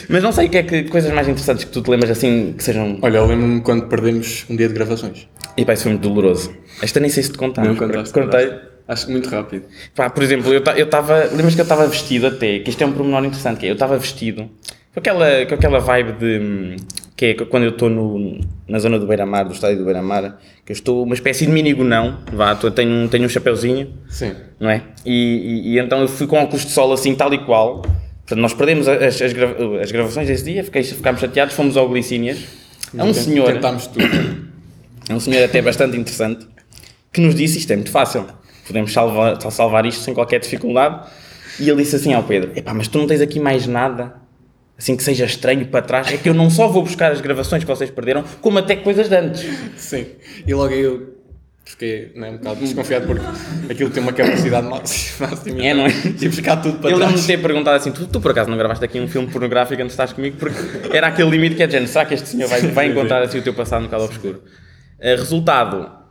Mas 0.08 0.22
não 0.22 0.32
sei 0.32 0.46
o 0.46 0.50
que 0.50 0.58
é 0.58 0.62
que 0.62 0.84
coisas 0.84 1.12
mais 1.12 1.28
interessantes 1.28 1.64
que 1.64 1.70
tu 1.70 1.82
te 1.82 1.90
lembras 1.90 2.10
assim 2.10 2.54
que 2.56 2.62
sejam. 2.62 2.98
Olha, 3.02 3.18
eu 3.18 3.26
lembro-me 3.26 3.60
quando 3.60 3.86
perdemos 3.88 4.44
um 4.48 4.56
dia 4.56 4.68
de 4.68 4.74
gravações. 4.74 5.28
E 5.56 5.64
pá, 5.64 5.72
isso 5.72 5.84
foi 5.84 5.92
muito 5.92 6.08
doloroso. 6.08 6.54
Esta 6.82 7.00
nem 7.00 7.10
sei 7.10 7.22
se 7.22 7.32
te 7.32 7.38
contaste. 7.38 7.68
Não 7.68 7.76
contaste. 7.76 8.12
Contei. 8.12 8.46
contaste. 8.46 8.74
Acho 8.86 9.06
que 9.06 9.12
muito 9.12 9.28
rápido. 9.30 9.64
Pá, 9.94 10.10
por 10.10 10.22
exemplo, 10.22 10.52
eu 10.52 10.84
estava. 10.84 11.24
Lembras 11.24 11.54
que 11.54 11.60
eu 11.60 11.64
estava 11.64 11.86
vestido 11.86 12.26
até? 12.26 12.58
Que 12.58 12.70
isto 12.70 12.82
é 12.82 12.86
um 12.86 12.92
pormenor 12.92 13.24
interessante. 13.24 13.60
Que 13.60 13.66
é, 13.66 13.70
eu 13.70 13.74
estava 13.74 13.96
vestido 13.98 14.50
com 14.92 15.00
aquela, 15.00 15.46
com 15.46 15.54
aquela 15.54 15.78
vibe 15.80 16.12
de. 16.12 16.76
Que 17.16 17.26
é 17.26 17.34
quando 17.34 17.62
eu 17.62 17.70
estou 17.70 17.88
no- 17.88 18.40
na 18.66 18.78
zona 18.80 18.98
do 18.98 19.06
Beira-Mar, 19.06 19.44
do 19.44 19.52
estádio 19.54 19.78
do 19.78 19.84
Beira-Mar, 19.84 20.40
que 20.66 20.72
eu 20.72 20.74
estou 20.74 21.04
uma 21.04 21.14
espécie 21.14 21.46
de 21.46 21.52
mini 21.52 21.72
gonão. 21.72 22.18
Vá, 22.32 22.54
tô- 22.56 22.70
tenho, 22.70 22.90
um- 22.90 23.08
tenho 23.08 23.24
um 23.24 23.28
chapeuzinho, 23.28 23.92
Sim. 24.08 24.32
não 24.58 24.68
é? 24.68 24.82
E, 25.06 25.12
e- 25.12 25.74
e 25.74 25.78
então 25.78 26.00
eu 26.00 26.08
fui 26.08 26.26
com 26.26 26.36
óculos 26.38 26.64
de 26.64 26.72
sol 26.72 26.92
assim, 26.92 27.14
tal 27.14 27.32
e 27.32 27.38
qual. 27.38 27.82
Portanto, 27.82 28.40
nós 28.40 28.52
perdemos 28.54 28.88
as, 28.88 29.20
as, 29.22 29.32
grava- 29.32 29.80
as 29.80 29.92
gravações 29.92 30.26
desse 30.26 30.44
dia, 30.44 30.64
fiquei, 30.64 30.82
ficámos 30.82 31.20
chateados, 31.20 31.54
fomos 31.54 31.76
ao 31.76 31.88
Glicínias. 31.88 32.38
É 32.96 33.02
um 33.04 33.12
senhor. 33.14 33.52
Tentámos 33.52 33.86
tudo. 33.86 34.04
É 35.06 35.12
um 35.14 35.20
senhor 35.20 35.44
até 35.44 35.60
bastante 35.60 35.98
interessante 35.98 36.46
que 37.12 37.20
nos 37.20 37.34
disse 37.34 37.58
isto 37.58 37.70
é 37.70 37.76
muito 37.76 37.90
fácil, 37.90 38.24
podemos 38.66 38.90
salvar, 38.90 39.38
salvar 39.52 39.84
isto 39.84 40.00
sem 40.00 40.14
qualquer 40.14 40.40
dificuldade. 40.40 41.06
E 41.60 41.68
ele 41.68 41.82
disse 41.82 41.96
assim 41.96 42.14
ao 42.14 42.22
Pedro: 42.22 42.52
Epá, 42.56 42.72
mas 42.72 42.88
tu 42.88 42.96
não 42.98 43.06
tens 43.06 43.20
aqui 43.20 43.38
mais 43.38 43.66
nada 43.66 44.14
assim 44.78 44.96
que 44.96 45.02
seja 45.02 45.24
estranho 45.24 45.66
para 45.66 45.82
trás? 45.82 46.12
É 46.12 46.16
que 46.16 46.28
eu 46.28 46.34
não 46.34 46.50
só 46.50 46.68
vou 46.68 46.82
buscar 46.82 47.12
as 47.12 47.20
gravações 47.20 47.62
que 47.62 47.68
vocês 47.68 47.90
perderam, 47.90 48.24
como 48.40 48.58
até 48.58 48.76
coisas 48.76 49.08
de 49.08 49.16
antes. 49.16 49.46
Sim. 49.76 50.06
E 50.46 50.54
logo 50.54 50.72
aí 50.72 50.80
eu 50.80 51.14
fiquei 51.64 52.12
né, 52.14 52.30
um 52.30 52.36
bocado 52.36 52.60
desconfiado 52.60 53.06
porque 53.06 53.72
aquilo 53.72 53.90
tem 53.90 54.02
uma 54.02 54.12
capacidade 54.12 54.66
máxima. 54.66 55.28
máxima 55.30 55.64
É, 55.64 55.74
não 55.74 55.86
é? 55.86 55.90
E 56.20 56.28
buscar 56.28 56.56
tudo 56.56 56.78
para 56.78 56.90
lembro-me 56.90 57.12
trás. 57.12 57.20
de 57.20 57.26
ter 57.26 57.40
perguntado 57.40 57.76
assim: 57.76 57.92
tu, 57.92 58.06
tu 58.06 58.20
por 58.20 58.30
acaso 58.30 58.50
não 58.50 58.58
gravaste 58.58 58.84
aqui 58.84 59.00
um 59.00 59.08
filme 59.08 59.28
pornográfico 59.28 59.80
antes 59.82 59.96
de 59.96 60.02
estás 60.02 60.12
comigo? 60.12 60.36
Porque 60.38 60.96
era 60.96 61.08
aquele 61.08 61.30
limite 61.30 61.56
que 61.56 61.62
é 61.62 61.66
de 61.66 61.72
género: 61.72 61.90
será 61.90 62.04
que 62.04 62.14
este 62.14 62.28
senhor 62.28 62.48
vai, 62.48 62.60
vai 62.60 62.86
encontrar 62.88 63.22
assim 63.22 63.38
o 63.38 63.42
teu 63.42 63.54
passado 63.54 63.82
um 63.82 63.86
bocado 63.86 64.04
obscuro? 64.04 64.42
Eh, 65.00 65.16
resultado: 65.16 66.03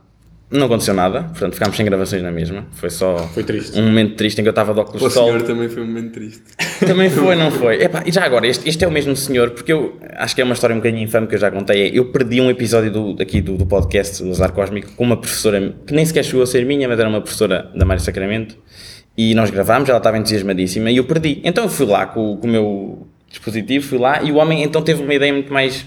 não 0.54 0.66
aconteceu 0.66 0.94
nada, 0.94 1.22
portanto 1.24 1.54
ficámos 1.54 1.76
sem 1.76 1.84
gravações 1.84 2.22
na 2.22 2.30
mesma. 2.30 2.66
Foi 2.72 2.88
só 2.88 3.16
Foi 3.34 3.44
um 3.76 3.82
momento 3.86 4.14
triste 4.14 4.38
em 4.40 4.42
que 4.44 4.48
eu 4.48 4.52
estava 4.52 4.72
de 4.72 4.80
óculos 4.80 5.02
O 5.02 5.08
de 5.08 5.12
sol. 5.14 5.26
senhor 5.26 5.42
também 5.42 5.68
foi 5.68 5.82
um 5.82 5.86
momento 5.86 6.12
triste. 6.12 6.42
Também 6.86 7.08
foi, 7.08 7.34
não 7.34 7.50
foi? 7.50 7.82
Epá, 7.82 8.02
e 8.04 8.12
já 8.12 8.24
agora, 8.24 8.46
este, 8.46 8.68
este 8.68 8.84
é 8.84 8.88
o 8.88 8.90
mesmo 8.90 9.14
senhor, 9.16 9.50
porque 9.50 9.72
eu 9.72 9.98
acho 10.16 10.34
que 10.34 10.40
é 10.40 10.44
uma 10.44 10.52
história 10.54 10.74
um 10.74 10.78
bocadinho 10.80 11.02
infame 11.02 11.26
que 11.26 11.34
eu 11.34 11.38
já 11.38 11.50
contei. 11.50 11.82
é, 11.88 11.98
Eu 11.98 12.06
perdi 12.06 12.40
um 12.40 12.50
episódio 12.50 12.90
do, 12.90 13.16
aqui 13.22 13.40
do, 13.40 13.56
do 13.56 13.64
podcast 13.66 14.22
do 14.22 14.30
Azar 14.30 14.52
Cósmico 14.52 14.92
com 14.92 15.04
uma 15.04 15.16
professora 15.16 15.74
que 15.86 15.94
nem 15.94 16.04
sequer 16.04 16.24
chegou 16.24 16.42
a 16.42 16.46
ser 16.46 16.64
minha, 16.66 16.88
mas 16.88 16.98
era 16.98 17.08
uma 17.08 17.20
professora 17.20 17.70
da 17.74 17.84
Mário 17.84 18.02
Sacramento. 18.02 18.56
E 19.16 19.34
nós 19.34 19.50
gravámos, 19.50 19.88
ela 19.88 19.98
estava 19.98 20.18
entusiasmadíssima 20.18 20.90
e 20.90 20.96
eu 20.96 21.04
perdi. 21.04 21.40
Então 21.44 21.64
eu 21.64 21.70
fui 21.70 21.86
lá 21.86 22.04
com, 22.06 22.36
com 22.36 22.46
o 22.46 22.50
meu 22.50 23.06
dispositivo, 23.30 23.86
fui 23.86 23.98
lá 23.98 24.22
e 24.22 24.30
o 24.32 24.36
homem 24.36 24.62
então 24.62 24.82
teve 24.82 25.02
uma 25.02 25.14
ideia 25.14 25.32
muito 25.32 25.52
mais 25.52 25.86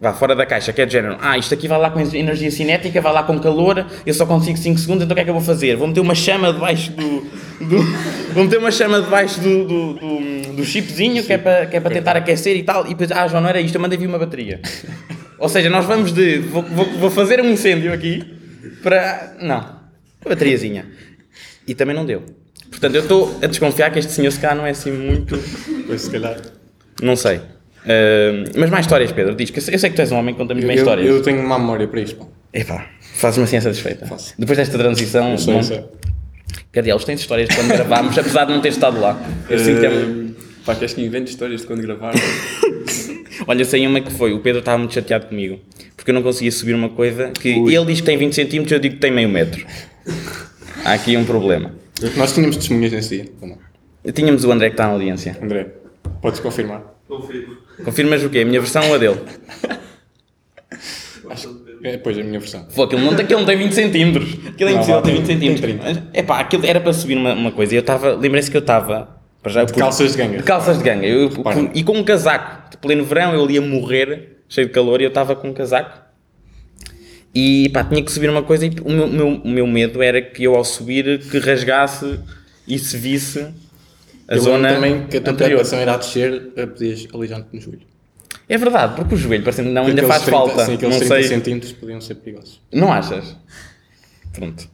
vá 0.00 0.12
fora 0.12 0.34
da 0.34 0.46
caixa, 0.46 0.72
que 0.72 0.80
é 0.80 0.86
de 0.86 0.92
género, 0.92 1.16
ah, 1.20 1.36
isto 1.36 1.52
aqui 1.52 1.66
vai 1.66 1.78
lá 1.78 1.90
com 1.90 2.00
energia 2.00 2.50
cinética, 2.50 3.00
vai 3.00 3.12
lá 3.12 3.22
com 3.24 3.38
calor, 3.38 3.84
eu 4.06 4.14
só 4.14 4.24
consigo 4.24 4.56
5 4.56 4.78
segundos, 4.78 5.04
então 5.04 5.12
o 5.12 5.16
que 5.16 5.20
é 5.20 5.24
que 5.24 5.30
eu 5.30 5.34
vou 5.34 5.42
fazer? 5.42 5.76
Vou 5.76 5.88
meter 5.88 6.00
uma 6.00 6.14
chama 6.14 6.52
debaixo 6.52 6.92
do. 6.92 7.20
do 7.66 7.78
vou 8.32 8.44
meter 8.44 8.58
uma 8.58 8.70
chama 8.70 9.02
debaixo 9.02 9.40
do, 9.40 9.64
do, 9.64 9.92
do, 9.94 10.52
do 10.54 10.64
chipzinho, 10.64 11.24
que 11.24 11.32
é, 11.32 11.38
para, 11.38 11.66
que 11.66 11.76
é 11.76 11.80
para 11.80 11.92
tentar 11.92 12.16
aquecer 12.16 12.56
e 12.56 12.62
tal, 12.62 12.86
e 12.86 12.90
depois, 12.90 13.10
ah, 13.10 13.26
João, 13.26 13.42
não 13.42 13.48
era 13.48 13.60
isto, 13.60 13.74
eu 13.74 13.80
mandei 13.80 13.98
vir 13.98 14.06
uma 14.06 14.18
bateria. 14.18 14.60
Ou 15.38 15.48
seja, 15.48 15.70
nós 15.70 15.84
vamos 15.84 16.12
de. 16.12 16.38
Vou, 16.38 16.62
vou, 16.62 16.84
vou 16.98 17.10
fazer 17.10 17.40
um 17.40 17.50
incêndio 17.50 17.92
aqui 17.92 18.24
para. 18.82 19.36
Não, 19.40 19.58
uma 20.24 20.30
bateriazinha. 20.30 20.86
E 21.66 21.74
também 21.74 21.94
não 21.94 22.04
deu. 22.04 22.24
Portanto, 22.70 22.94
eu 22.94 23.02
estou 23.02 23.38
a 23.42 23.46
desconfiar 23.46 23.90
que 23.90 23.98
este 23.98 24.12
senhor 24.12 24.30
se 24.30 24.40
calhar 24.40 24.56
não 24.56 24.66
é 24.66 24.70
assim 24.70 24.90
muito. 24.90 25.38
Pois 25.86 26.02
se 26.02 26.10
calhar. 26.10 26.40
Não 27.00 27.14
sei. 27.14 27.40
Uh, 27.84 28.50
mas 28.58 28.70
mais 28.70 28.84
histórias, 28.86 29.12
Pedro, 29.12 29.34
diz 29.34 29.50
que 29.50 29.58
eu 29.58 29.78
sei, 29.78 29.90
que 29.90 29.96
tu 29.96 30.00
és 30.00 30.12
um 30.12 30.16
homem 30.16 30.34
que 30.34 30.40
conta 30.40 30.54
muito 30.54 30.66
bem 30.66 30.76
Eu, 30.76 30.82
histórias. 30.82 31.08
eu 31.08 31.22
tenho 31.22 31.40
uma 31.40 31.58
memória 31.58 31.86
para 31.88 32.00
isto. 32.00 32.16
pá. 32.16 32.26
Epá, 32.52 32.86
fazes 33.14 33.38
uma 33.38 33.46
ciência 33.46 33.70
satisfeita. 33.70 34.06
Faço. 34.06 34.34
Depois 34.38 34.58
desta 34.58 34.76
transição, 34.78 35.32
Eu 35.32 35.38
sei, 35.38 35.54
não- 35.54 35.62
sei. 35.62 35.84
Cadê? 36.72 36.90
tens 37.04 37.20
histórias 37.20 37.48
de 37.48 37.56
quando 37.56 37.68
gravámos, 37.68 38.16
apesar 38.18 38.44
de 38.44 38.52
não 38.52 38.60
ter 38.60 38.68
estado 38.68 39.00
lá. 39.00 39.20
Eu 39.48 39.58
sinto 39.58 39.80
que 39.80 39.86
é- 39.86 39.90
Uh, 39.90 40.34
pá, 40.64 40.74
queres 40.74 40.94
que 40.94 41.02
invente 41.02 41.30
histórias 41.30 41.60
de 41.62 41.66
quando 41.66 41.80
gravar? 41.82 42.12
Olha, 43.46 43.60
eu 43.62 43.64
sei 43.64 43.86
uma 43.86 44.00
que 44.00 44.12
foi, 44.12 44.32
o 44.32 44.40
Pedro 44.40 44.58
estava 44.60 44.78
muito 44.78 44.92
chateado 44.94 45.26
comigo, 45.26 45.58
porque 45.96 46.10
eu 46.10 46.14
não 46.14 46.22
conseguia 46.22 46.50
subir 46.52 46.74
uma 46.74 46.88
coisa 46.88 47.30
que 47.30 47.48
ele 47.50 47.84
diz 47.86 48.00
que 48.00 48.06
tem 48.06 48.18
20 48.18 48.34
centímetros, 48.34 48.72
eu 48.72 48.78
digo 48.78 48.96
que 48.96 49.00
tem 49.00 49.10
meio 49.12 49.28
metro. 49.28 49.64
Há 50.84 50.92
aqui 50.94 51.16
um 51.16 51.24
problema. 51.24 51.72
Nós 52.16 52.32
tínhamos 52.32 52.56
testemunhas 52.56 52.92
nesse 52.92 53.16
dia. 53.22 53.32
ou 53.40 53.48
não? 53.48 54.12
Tínhamos 54.12 54.44
o 54.44 54.50
André 54.52 54.68
que 54.68 54.74
está 54.74 54.86
na 54.86 54.92
audiência. 54.92 55.36
André, 55.42 55.66
podes 56.20 56.40
confirmar? 56.40 56.82
Confirmas 57.84 58.22
o 58.22 58.28
quê? 58.30 58.40
A 58.40 58.44
minha 58.44 58.60
versão 58.60 58.86
ou 58.88 58.94
a 58.94 58.98
dele? 58.98 59.18
Acho 61.30 61.62
é 61.82 61.92
depois 61.92 62.18
a 62.18 62.22
minha 62.22 62.40
versão. 62.40 62.66
Pô, 62.74 62.84
aquilo 62.84 63.00
não, 63.02 63.12
aquilo 63.12 63.40
não 63.40 63.46
tem 63.46 63.56
20 63.56 63.72
centímetros. 63.72 64.32
Aquilo 64.46 64.70
é 64.70 64.72
Não, 64.72 64.78
impossível 64.80 65.02
tem- 65.02 65.14
20 65.16 65.26
centímetros. 65.26 65.60
tem 65.66 65.76
Mas, 65.76 66.02
epá, 66.14 66.40
aquilo 66.40 66.66
era 66.66 66.80
para 66.80 66.92
subir 66.92 67.16
uma, 67.16 67.32
uma 67.34 67.52
coisa. 67.52 67.74
E 67.74 67.76
eu 67.76 67.80
estava, 67.80 68.14
lembrei-se 68.14 68.50
que 68.50 68.56
eu 68.56 68.60
estava. 68.60 69.16
para 69.42 69.52
já, 69.52 69.64
De 69.64 69.72
calças 69.72 70.12
de 70.12 70.18
ganga. 70.18 70.38
De 70.38 70.42
calças 70.42 70.78
de 70.78 70.84
ganga. 70.84 71.06
Eu- 71.06 71.30
e 71.74 71.82
com 71.84 71.92
um 71.96 72.02
casaco. 72.04 72.70
De 72.70 72.76
pleno 72.78 73.04
verão, 73.04 73.32
eu 73.34 73.48
ia 73.50 73.60
morrer, 73.60 74.38
cheio 74.48 74.66
de 74.66 74.72
calor, 74.72 75.00
e 75.00 75.04
eu 75.04 75.08
estava 75.08 75.36
com 75.36 75.48
um 75.48 75.52
casaco. 75.54 76.00
E 77.34 77.68
pá, 77.68 77.84
tinha 77.84 78.02
que 78.02 78.10
subir 78.10 78.28
uma 78.30 78.42
coisa. 78.42 78.66
E 78.66 78.70
o 78.84 78.90
meu, 78.90 79.06
meu- 79.06 79.28
o 79.44 79.48
meu 79.48 79.66
medo 79.66 80.02
era 80.02 80.20
que 80.20 80.42
eu, 80.44 80.56
ao 80.56 80.64
subir, 80.64 81.20
que 81.30 81.38
rasgasse 81.38 82.18
e 82.66 82.78
se 82.78 82.96
visse 82.96 83.46
a 84.28 84.34
Eu 84.36 84.40
zona 84.40 84.74
também 84.74 85.06
que 85.06 85.16
a 85.16 85.20
tua 85.20 85.34
preocupação 85.34 85.80
a 85.80 85.96
descer, 85.96 86.52
a 86.56 86.66
podias 86.66 87.06
alijar-te 87.14 87.48
no 87.52 87.60
joelho. 87.60 87.82
É 88.48 88.56
verdade, 88.56 88.94
porque 88.96 89.14
o 89.14 89.18
joelho 89.18 89.42
parece 89.42 89.62
não, 89.62 89.86
ainda 89.86 90.02
faz 90.04 90.22
30 90.22 90.30
falta. 90.38 90.66
Sim, 90.66 90.74
aqueles 90.74 90.94
não 90.94 90.98
30 91.06 91.14
sei. 91.14 91.22
centímetros 91.24 91.72
podiam 91.72 92.00
ser 92.00 92.14
perigosos. 92.16 92.60
Não 92.72 92.92
achas? 92.92 93.36
Pronto. 94.32 94.68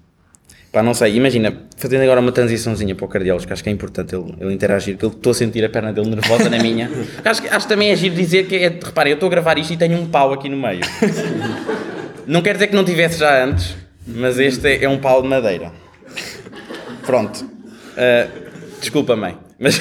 Pá, 0.73 0.83
não 0.83 0.93
sei, 0.93 1.15
imagina, 1.15 1.57
fazendo 1.77 2.03
agora 2.03 2.21
uma 2.21 2.33
transiçãozinha 2.33 2.97
para 2.97 3.05
o 3.05 3.09
cardiólogo, 3.09 3.47
que 3.47 3.53
acho 3.53 3.63
que 3.63 3.69
é 3.69 3.73
importante 3.73 4.13
ele, 4.15 4.35
ele 4.41 4.53
interagir, 4.53 4.97
que 4.97 5.05
eu 5.05 5.09
estou 5.11 5.31
a 5.31 5.35
sentir 5.35 5.65
a 5.65 5.69
perna 5.69 5.93
dele 5.93 6.11
nervosa 6.11 6.51
na 6.51 6.59
minha. 6.59 6.91
Acho, 7.25 7.43
que- 7.43 7.49
acho 7.49 7.67
que 7.67 7.73
também 7.73 7.91
é 7.91 7.97
giro 7.97 8.15
dizer 8.17 8.47
que, 8.49 8.57
é, 8.57 8.69
reparem, 8.69 9.13
eu 9.13 9.15
estou 9.15 9.29
a 9.29 9.31
gravar 9.31 9.57
isto 9.57 9.73
e 9.73 9.77
tenho 9.77 9.97
um 10.01 10.07
pau 10.09 10.33
aqui 10.33 10.49
no 10.49 10.57
meio. 10.57 10.81
Não 12.27 12.43
quer 12.43 12.55
dizer 12.55 12.67
que 12.69 12.75
não 12.75 12.85
tivesse 12.85 13.19
já 13.21 13.45
antes, 13.45 13.77
mas 14.05 14.37
este 14.41 14.67
é, 14.67 14.85
é 14.85 14.89
um 14.89 14.99
pau 14.99 15.23
de 15.23 15.29
madeira. 15.29 15.71
Pronto. 17.07 17.49
Ah, 17.97 18.27
desculpa, 18.81 19.15
mãe. 19.15 19.37
Mas, 19.59 19.81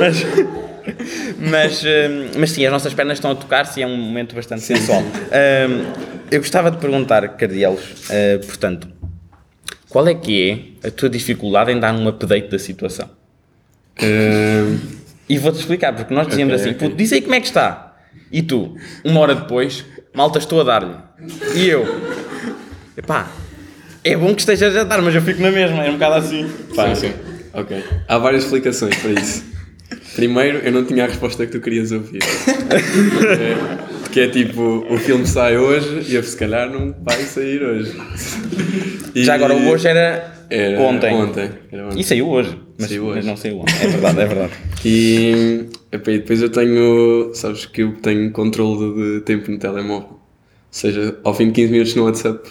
mas, 0.00 0.26
mas, 1.38 1.84
hum, 1.84 2.30
mas 2.38 2.50
sim, 2.50 2.64
as 2.64 2.72
nossas 2.72 2.94
pernas 2.94 3.18
estão 3.18 3.30
a 3.30 3.34
tocar-se 3.34 3.80
e 3.80 3.82
é 3.82 3.86
um 3.86 3.96
momento 3.96 4.34
bastante 4.34 4.62
sensual. 4.62 5.02
Hum, 5.02 5.92
eu 6.30 6.40
gostava 6.40 6.70
de 6.70 6.78
perguntar, 6.78 7.26
Cardielos, 7.36 7.82
ah, 8.10 8.44
portanto, 8.46 8.88
qual 9.90 10.08
é 10.08 10.14
que 10.14 10.74
é 10.82 10.88
a 10.88 10.90
tua 10.90 11.08
dificuldade 11.10 11.70
em 11.70 11.78
dar 11.78 11.94
um 11.94 12.08
update 12.08 12.48
da 12.48 12.58
situação? 12.58 13.08
Uh, 14.00 14.78
E 15.28 15.38
vou-te 15.38 15.58
explicar, 15.60 15.94
porque 15.94 16.12
nós 16.12 16.26
dizíamos 16.26 16.54
Ok, 16.54 16.62
assim, 16.64 16.74
ok. 16.74 16.88
puto, 16.88 16.96
diz 16.96 17.12
aí 17.12 17.20
como 17.20 17.34
é 17.34 17.40
que 17.40 17.46
está. 17.46 17.96
E 18.32 18.42
tu, 18.42 18.76
uma 19.04 19.20
hora 19.20 19.34
depois, 19.34 19.84
malta, 20.14 20.38
estou 20.38 20.60
a 20.60 20.64
dar-lhe. 20.64 20.94
E 21.54 21.68
eu, 21.68 21.84
epá, 22.96 23.28
é 24.02 24.16
bom 24.16 24.34
que 24.34 24.40
estejas 24.40 24.74
a 24.76 24.82
dar, 24.84 25.00
mas 25.00 25.14
eu 25.14 25.22
fico 25.22 25.40
na 25.40 25.50
mesma, 25.50 25.84
é 25.84 25.90
um 25.90 25.94
bocado 25.94 26.14
assim. 26.16 26.48
pá, 26.74 26.94
Sim, 26.94 27.08
sim. 27.08 27.33
Ok. 27.54 27.82
Há 28.08 28.18
várias 28.18 28.44
explicações 28.44 28.96
para 28.96 29.10
isso. 29.12 29.44
Primeiro, 30.14 30.58
eu 30.58 30.72
não 30.72 30.84
tinha 30.84 31.04
a 31.04 31.06
resposta 31.08 31.44
que 31.46 31.52
tu 31.52 31.60
querias 31.60 31.92
ouvir. 31.92 32.20
É, 32.22 33.76
Porque 34.02 34.20
é 34.20 34.28
tipo, 34.28 34.86
o 34.88 34.96
filme 34.98 35.26
sai 35.26 35.56
hoje 35.56 36.04
e 36.10 36.14
eu 36.14 36.22
se 36.22 36.36
calhar 36.36 36.70
não 36.70 36.94
vai 37.02 37.22
sair 37.22 37.62
hoje. 37.62 37.92
E- 39.14 39.24
Já 39.24 39.34
agora, 39.34 39.54
o 39.54 39.68
hoje 39.68 39.88
era, 39.88 40.32
Era 40.50 40.80
ontem. 40.80 41.14
Ontem. 41.14 41.50
Era 41.72 41.86
ontem. 41.86 42.00
E 42.00 42.04
saiu 42.04 42.28
hoje, 42.28 42.58
mas, 42.78 42.88
Saiu 42.88 43.04
hoje. 43.04 43.16
mas 43.16 43.26
não 43.26 43.36
saiu 43.36 43.58
ontem. 43.60 43.74
É 43.82 43.86
verdade, 43.88 44.20
é 44.20 44.26
verdade. 44.26 44.52
E 44.84 45.66
epá, 45.92 46.10
depois 46.12 46.42
eu 46.42 46.48
tenho, 46.50 47.30
sabes 47.34 47.66
que 47.66 47.82
eu 47.82 47.92
tenho 47.96 48.30
controle 48.30 49.18
de 49.18 49.20
tempo 49.24 49.50
no 49.50 49.58
telemóvel. 49.58 50.08
Ou 50.10 50.18
seja, 50.70 51.16
ao 51.24 51.34
fim 51.34 51.46
de 51.46 51.52
15 51.52 51.72
minutos 51.72 51.94
no 51.94 52.04
WhatsApp, 52.04 52.50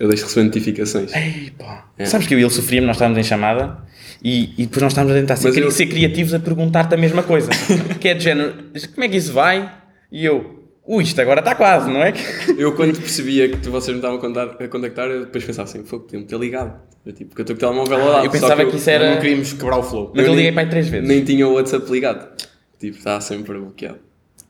eu 0.00 0.08
deixo 0.08 0.22
de 0.24 0.28
receber 0.28 0.44
notificações. 0.46 1.14
Ei, 1.14 1.52
pá. 1.58 1.86
É. 1.98 2.04
Sabes 2.04 2.26
que 2.26 2.34
eu 2.34 2.38
e 2.38 2.42
ele 2.42 2.50
sofríamos, 2.50 2.86
nós 2.88 2.96
estávamos 2.96 3.18
em 3.18 3.24
chamada 3.24 3.78
e, 4.22 4.52
e 4.56 4.66
depois 4.66 4.82
nós 4.82 4.92
estávamos 4.92 5.16
a 5.16 5.20
tentar 5.20 5.36
ser, 5.36 5.56
eu- 5.58 5.70
ser 5.70 5.86
criativos 5.86 6.32
a 6.34 6.38
perguntar-te 6.38 6.94
a 6.94 6.98
mesma 6.98 7.22
coisa. 7.22 7.50
que 8.00 8.08
é 8.08 8.14
de 8.14 8.24
género, 8.24 8.54
como 8.94 9.04
é 9.04 9.08
que 9.08 9.16
isso 9.16 9.32
vai? 9.32 9.72
E 10.10 10.24
eu, 10.24 10.64
ui, 10.86 11.02
isto 11.02 11.20
agora 11.20 11.40
está 11.40 11.54
quase, 11.54 11.90
não 11.90 12.02
é? 12.02 12.12
Eu 12.56 12.72
quando 12.74 12.98
percebia 12.98 13.48
que 13.48 13.68
vocês 13.68 13.88
me 13.96 14.02
estavam 14.04 14.18
a 14.18 14.68
contactar, 14.68 15.08
eu 15.08 15.20
depois 15.26 15.44
pensava 15.44 15.68
assim, 15.68 15.84
foi 15.84 15.98
podiam 16.00 16.22
ter 16.24 16.38
ligado. 16.38 16.74
Eu, 17.04 17.12
tipo, 17.12 17.30
porque 17.30 17.40
eu 17.42 17.54
estou 17.54 17.56
com 17.56 17.82
o 17.82 17.84
telemóvel 17.86 17.98
lá. 18.12 18.18
eu 18.20 18.24
só 18.26 18.30
pensava 18.30 18.62
eu 18.62 18.70
que 18.70 18.76
isso 18.76 18.88
era- 18.90 19.10
Não 19.14 19.20
queríamos 19.20 19.52
quebrar 19.54 19.78
o 19.78 19.82
flow. 19.82 20.12
Mas 20.14 20.24
eu 20.24 20.28
nem- 20.30 20.36
liguei 20.36 20.52
para 20.52 20.62
aí 20.62 20.68
três 20.68 20.88
vezes. 20.88 21.08
Nem 21.08 21.24
tinha 21.24 21.48
o 21.48 21.54
WhatsApp 21.54 21.90
ligado. 21.90 22.28
Tipo, 22.78 22.96
está 22.98 23.20
sempre 23.20 23.58
bloqueado. 23.58 23.98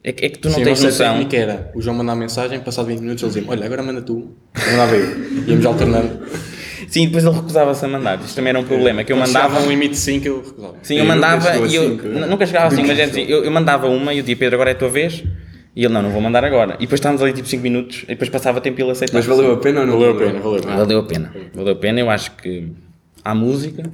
É, 0.05 0.11
que- 0.12 0.26
é 0.26 0.29
que 0.29 0.38
tu 0.38 0.49
não 0.49 0.57
Sim, 0.57 0.64
tens 0.64 0.83
noção. 0.83 1.12
técnica 1.14 1.37
era 1.37 1.71
o 1.75 1.81
João 1.81 1.97
mandar 1.97 2.17
mensagem, 2.17 2.59
passado 2.61 2.87
20 2.87 2.99
minutos 3.00 3.23
ele 3.23 3.33
dizia 3.33 3.45
olha, 3.50 3.64
agora 3.64 3.83
manda 3.83 4.02
tu. 4.02 4.33
Eu 4.67 4.71
mandava 4.73 4.97
eu. 4.97 5.45
Íamos 5.49 5.64
alternando. 5.64 6.21
Sim, 6.93 7.07
depois 7.07 7.25
ele 7.25 7.35
recusava-se 7.35 7.83
a 7.87 7.89
mandar. 7.89 8.21
Isto 8.21 8.37
também 8.37 8.51
era 8.51 8.59
um 8.61 8.65
problema, 8.65 9.03
que 9.03 9.11
eu 9.11 9.17
mandava... 9.17 9.63
um 9.63 9.67
limite 9.67 9.93
de 9.93 9.97
5 9.97 10.29
eu 10.29 10.43
recusava. 10.45 10.75
Sim, 10.83 10.99
eu 10.99 11.07
mandava 11.07 11.67
e 11.67 11.75
eu 11.75 11.89
nunca 12.29 12.45
chegava 12.45 12.67
assim, 12.67 12.87
mas 12.87 12.99
é 12.99 13.05
assim, 13.05 13.23
eu, 13.23 13.43
eu 13.43 13.51
mandava 13.51 13.89
uma 13.89 14.13
e 14.13 14.19
eu 14.19 14.23
dizia, 14.23 14.37
Pedro, 14.37 14.57
agora 14.57 14.73
é 14.73 14.75
a 14.75 14.77
tua 14.77 14.91
vez. 14.91 15.25
E 15.75 15.87
ele, 15.87 15.95
não, 15.95 16.03
não 16.03 16.11
vou 16.11 16.21
mandar 16.21 16.45
agora. 16.45 16.75
E 16.75 16.81
depois 16.81 16.99
estávamos 16.99 17.23
ali 17.23 17.33
tipo 17.33 17.49
5 17.49 17.63
minutos 17.63 18.03
e 18.03 18.09
depois 18.09 18.29
passava 18.29 18.61
tempo 18.61 18.79
e 18.79 18.83
ele 18.83 18.91
aceitava. 18.91 19.19
Mas 19.19 19.25
valeu 19.27 19.55
a 19.55 19.57
pena 19.57 19.81
ou 19.81 19.87
não? 19.87 19.99
Valeu 19.99 20.11
a 20.11 20.19
pena, 20.19 20.41
valeu 20.41 20.59
a 20.59 20.61
pena. 20.61 20.77
Valeu 20.77 20.99
a 20.99 21.03
pena. 21.03 21.33
Valeu 21.55 21.73
a 21.73 21.77
pena, 21.77 22.01
eu 22.01 22.11
acho 22.11 22.31
que 22.33 22.69
há 23.25 23.35
música. 23.35 23.85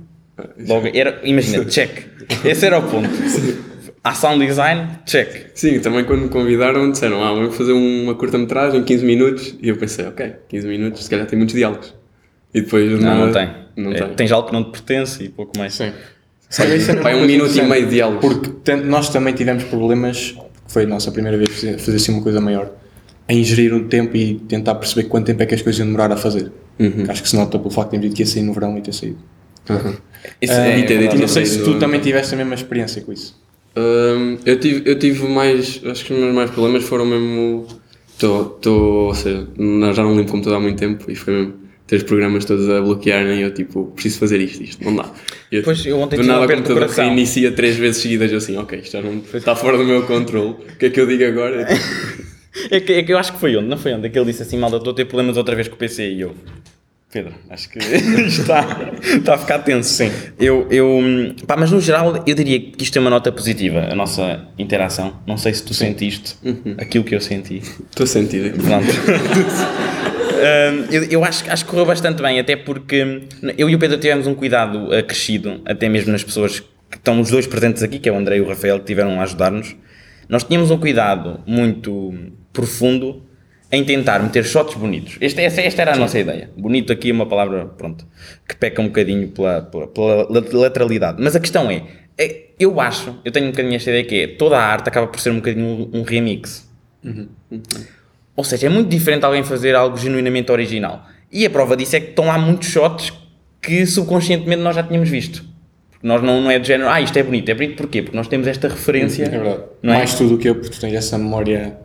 Logo, 0.67 0.89
era, 0.93 1.21
imagina, 1.23 1.65
check. 1.67 2.05
Esse 2.45 2.67
era 2.67 2.81
o 2.81 2.83
ponto. 2.83 3.09
Há 4.03 4.13
sound 4.13 4.45
design, 4.45 4.89
check. 5.07 5.53
Sim, 5.55 5.79
também 5.79 6.03
quando 6.05 6.23
me 6.23 6.29
convidaram 6.29 6.91
disseram, 6.91 7.23
ah, 7.23 7.33
vamos 7.33 7.57
fazer 7.57 7.73
uma 7.73 8.17
curta-metragem, 8.17 8.83
15 8.83 9.05
minutos. 9.05 9.55
E 9.63 9.69
eu 9.69 9.77
pensei, 9.77 10.05
ok, 10.05 10.33
15 10.49 10.67
minutos, 10.67 11.05
se 11.05 11.11
calhar 11.11 11.27
tem 11.27 11.37
muitos 11.37 11.55
diálogos. 11.55 11.98
E 12.59 12.63
depois... 12.63 13.01
Não, 13.01 13.27
não 13.27 13.33
tem. 13.33 13.49
Não 13.77 13.93
É, 13.93 13.95
tem. 14.03 14.15
Tens 14.15 14.33
algo 14.33 14.49
que 14.49 14.53
não 14.53 14.65
te 14.65 14.71
pertence 14.73 15.25
e 15.25 15.29
pouco 15.29 15.57
mais. 15.59 15.75
Sim. 15.75 15.93
Pá, 17.03 17.11
é 17.11 17.17
um 17.17 17.27
minuto 17.27 17.57
e 17.57 17.63
meio 17.63 17.85
de 17.85 17.91
diálogo. 17.93 18.21
Porque 18.21 18.75
nós 18.77 19.11
também 19.11 19.35
tivemos 19.35 19.65
problemas, 19.65 20.33
que 20.67 20.73
foi 20.73 20.85
a 20.85 20.87
nossa 20.87 21.13
primeira 21.13 21.37
vez 21.37 21.51
fazer, 21.51 21.79
fazer 21.79 21.97
assim 21.97 22.13
uma 22.13 22.23
coisa 22.23 22.41
maior, 22.41 22.71
em 23.29 23.45
gerir 23.45 23.75
o 23.75 23.85
tempo 23.85 24.17
e 24.17 24.37
tentar 24.49 24.75
perceber 24.77 25.09
quanto 25.09 25.27
tempo 25.27 25.43
é 25.43 25.47
que 25.47 25.55
as 25.55 25.63
coisas 25.63 25.79
iam 25.79 25.87
demorar 25.87 26.11
a 26.11 26.17
fazer. 26.17 26.51
Uhum. 26.79 27.05
Que 27.05 27.11
Acho 27.11 27.23
que 27.23 27.29
se 27.29 27.37
nota 27.37 27.59
pelo 27.59 27.71
facto 27.71 27.91
de 27.91 27.99
termos 27.99 28.07
dito 28.09 28.17
que 28.17 28.23
ia 28.23 28.27
sair 28.27 28.43
no 28.43 28.53
verão 28.53 28.79
e 28.79 28.81
ter 28.81 28.95
saído. 28.95 29.19
Aham. 29.69 29.95
Isso 30.41 30.53
Ah, 30.55 30.67
é 30.69 30.81
e 30.81 31.19
não 31.19 31.29
sei 31.29 31.45
se 31.47 31.63
tu 31.63 31.79
também 31.79 32.01
tiveste 32.01 32.35
a 32.35 32.39
mesma 32.39 32.55
experiência 32.55 33.03
com 33.03 33.13
isso. 33.13 33.39
Hum, 33.77 34.39
eu, 34.45 34.59
tive, 34.59 34.91
eu 34.91 34.99
tive 34.99 35.29
mais. 35.29 35.81
Acho 35.85 36.05
que 36.05 36.13
os 36.13 36.19
meus 36.19 36.35
mais 36.35 36.51
problemas 36.51 36.83
foram 36.85 37.05
mesmo. 37.07 37.67
Estou. 38.11 38.59
Ou 38.67 39.15
seja, 39.15 39.47
já 39.95 40.03
não 40.03 40.17
limpo 40.17 40.33
computador 40.33 40.59
há 40.59 40.61
muito 40.61 40.79
tempo 40.79 41.11
e 41.11 41.15
foi 41.15 41.35
mesmo 41.35 41.55
ter 41.89 41.97
os 41.97 42.03
programas 42.03 42.45
todos 42.45 42.69
a 42.69 42.83
bloquearem 42.83 43.41
e 43.41 43.43
eu 43.43 43.53
tipo, 43.53 43.87
preciso 43.87 44.19
fazer 44.19 44.41
isto, 44.41 44.63
isto, 44.63 44.85
não 44.85 44.95
dá. 44.95 45.11
Eu, 45.51 45.63
Pois, 45.63 45.85
eu 45.87 45.99
ontem 45.99 46.17
do 46.17 46.23
nada 46.23 46.45
o 46.45 46.49
computador 46.49 46.87
reinicia 46.87 47.51
três 47.51 47.77
vezes 47.77 48.03
seguidas, 48.03 48.31
eu 48.31 48.37
assim, 48.39 48.57
ok, 48.59 48.79
isto 48.79 48.93
já 48.93 49.03
não 49.03 49.23
está 49.33 49.57
fora 49.57 49.79
do 49.79 49.85
meu 49.85 50.03
controle. 50.03 50.51
O 50.51 50.77
que 50.79 50.87
é 50.87 50.91
que 50.91 51.01
eu 51.01 51.07
digo 51.07 51.25
agora? 51.25 51.67
É 52.71 52.81
que, 52.81 52.93
é 52.93 53.03
que 53.05 53.13
eu 53.13 53.19
acho 53.19 53.33
que 53.35 53.39
foi 53.39 53.57
onde, 53.57 53.69
não 53.69 53.79
foi 53.79 53.93
onde? 53.95 54.07
É 54.07 54.11
que 54.11 54.19
ele 54.19 54.27
disse 54.27 54.43
assim, 54.43 54.59
malta, 54.59 54.79
estou 54.79 54.93
a 54.93 54.97
ter 54.97 55.05
problemas 55.05 55.37
outra 55.37 55.55
vez 55.55 55.69
com 55.69 55.77
o 55.77 55.79
PC 55.79 56.11
e 56.11 56.23
eu. 56.23 56.35
Pedro, 57.13 57.33
acho 57.49 57.71
que 57.71 57.79
está, 58.27 58.93
está 59.01 59.35
a 59.35 59.39
ficar 59.39 59.61
tenso. 59.61 59.89
Sim. 59.89 60.11
Eu, 60.41 60.67
eu, 60.69 61.01
pá, 61.47 61.57
mas 61.57 61.71
no 61.71 61.81
geral 61.81 62.25
eu 62.27 62.35
diria 62.35 62.59
que 62.59 62.83
isto 62.83 62.97
é 62.97 63.01
uma 63.01 63.11
nota 63.11 63.31
positiva, 63.31 63.87
a 63.91 63.95
nossa 63.95 64.47
interação. 64.59 65.15
Não 65.25 65.37
sei 65.37 65.55
se 65.55 65.63
tu 65.63 65.73
sentiste 65.73 66.37
aquilo 66.79 67.05
que 67.05 67.15
eu 67.15 67.21
senti. 67.21 67.59
Estou 67.59 68.05
a 68.05 68.07
sentir. 68.07 68.53
Pronto. 68.55 68.87
Hum, 70.39 70.87
eu, 70.91 71.05
eu 71.05 71.25
acho, 71.25 71.51
acho 71.51 71.65
que 71.65 71.71
correu 71.71 71.87
bastante 71.87 72.23
bem, 72.23 72.39
até 72.39 72.57
porque 72.57 73.23
eu 73.57 73.69
e 73.69 73.75
o 73.75 73.79
Pedro 73.79 73.99
tivemos 73.99 74.27
um 74.27 74.35
cuidado 74.35 74.93
acrescido, 74.95 75.61
até 75.65 75.89
mesmo 75.89 76.13
nas 76.13 76.23
pessoas 76.23 76.61
que 76.61 76.97
estão 76.97 77.21
os 77.21 77.31
dois 77.31 77.47
presentes 77.47 77.83
aqui, 77.83 77.99
que 77.99 78.09
é 78.09 78.13
o 78.13 78.17
André 78.17 78.39
e 78.39 78.41
o 78.41 78.49
Rafael, 78.49 78.79
que 78.79 78.87
tiveram 78.87 79.21
a 79.21 79.25
ajudar-nos. 79.25 79.77
Nós 80.29 80.45
tínhamos 80.45 80.71
um 80.71 80.79
cuidado 80.79 81.41
muito 81.47 82.15
profundo 82.53 83.23
em 83.71 83.85
tentar 83.85 84.23
meter 84.23 84.45
shots 84.45 84.75
bonitos. 84.75 85.19
Este, 85.21 85.43
esta, 85.43 85.61
esta 85.61 85.83
era 85.83 85.93
a 85.95 85.97
nossa 85.97 86.19
ideia. 86.19 86.51
Bonito 86.57 86.93
aqui 86.93 87.11
é 87.11 87.13
uma 87.13 87.27
palavra, 87.27 87.67
pronto, 87.67 88.07
que 88.47 88.57
peca 88.57 88.81
um 88.81 88.87
bocadinho 88.87 89.29
pela, 89.29 89.63
pela, 89.63 89.87
pela 89.89 90.29
lateralidade. 90.53 91.23
Mas 91.23 91.37
a 91.37 91.41
questão 91.41 91.71
é, 91.71 91.83
é, 92.17 92.47
eu 92.59 92.81
acho, 92.81 93.19
eu 93.25 93.31
tenho 93.31 93.47
um 93.47 93.51
bocadinho 93.51 93.77
esta 93.77 93.91
ideia 93.91 94.05
que 94.05 94.21
é, 94.23 94.27
toda 94.27 94.59
a 94.59 94.63
arte 94.63 94.89
acaba 94.89 95.07
por 95.07 95.21
ser 95.21 95.31
um 95.31 95.37
bocadinho 95.37 95.91
um, 95.93 96.01
um 96.01 96.03
remix. 96.03 96.67
Ou 98.39 98.45
seja, 98.45 98.67
é 98.67 98.69
muito 98.69 98.89
diferente 98.89 99.25
alguém 99.25 99.43
fazer 99.43 99.75
algo 99.75 99.97
genuinamente 99.97 100.53
original. 100.53 101.05
E 101.33 101.45
a 101.45 101.51
prova 101.51 101.77
disso 101.77 101.97
é 101.97 102.01
que 102.01 102.11
estão 102.11 102.27
lá 102.27 102.39
muitos 102.39 102.69
shots 102.69 103.13
que 103.61 103.85
subconscientemente 103.85 104.63
nós 104.63 104.77
já 104.77 104.83
tínhamos 104.85 105.09
visto. 105.09 105.45
Porque 105.91 106.07
nós 106.07 106.23
não, 106.23 106.41
não 106.43 106.49
é 106.49 106.57
de 106.57 106.69
género, 106.69 106.89
ah, 106.89 107.01
isto 107.01 107.17
é 107.17 107.23
bonito. 107.25 107.49
É 107.49 107.55
bonito 107.55 107.77
porquê? 107.77 108.01
Porque 108.01 108.17
nós 108.17 108.29
temos 108.29 108.47
esta 108.47 108.69
referência. 108.69 109.25
É 109.25 109.29
verdade. 109.29 109.63
Não 109.83 109.93
é? 109.93 109.97
Mais 109.97 110.15
tu 110.15 110.29
do 110.29 110.39
que 110.39 110.49
eu, 110.49 110.55
porque 110.55 110.71
tu 110.71 110.81
tens 110.81 110.95
essa 110.95 111.19
memória. 111.19 111.81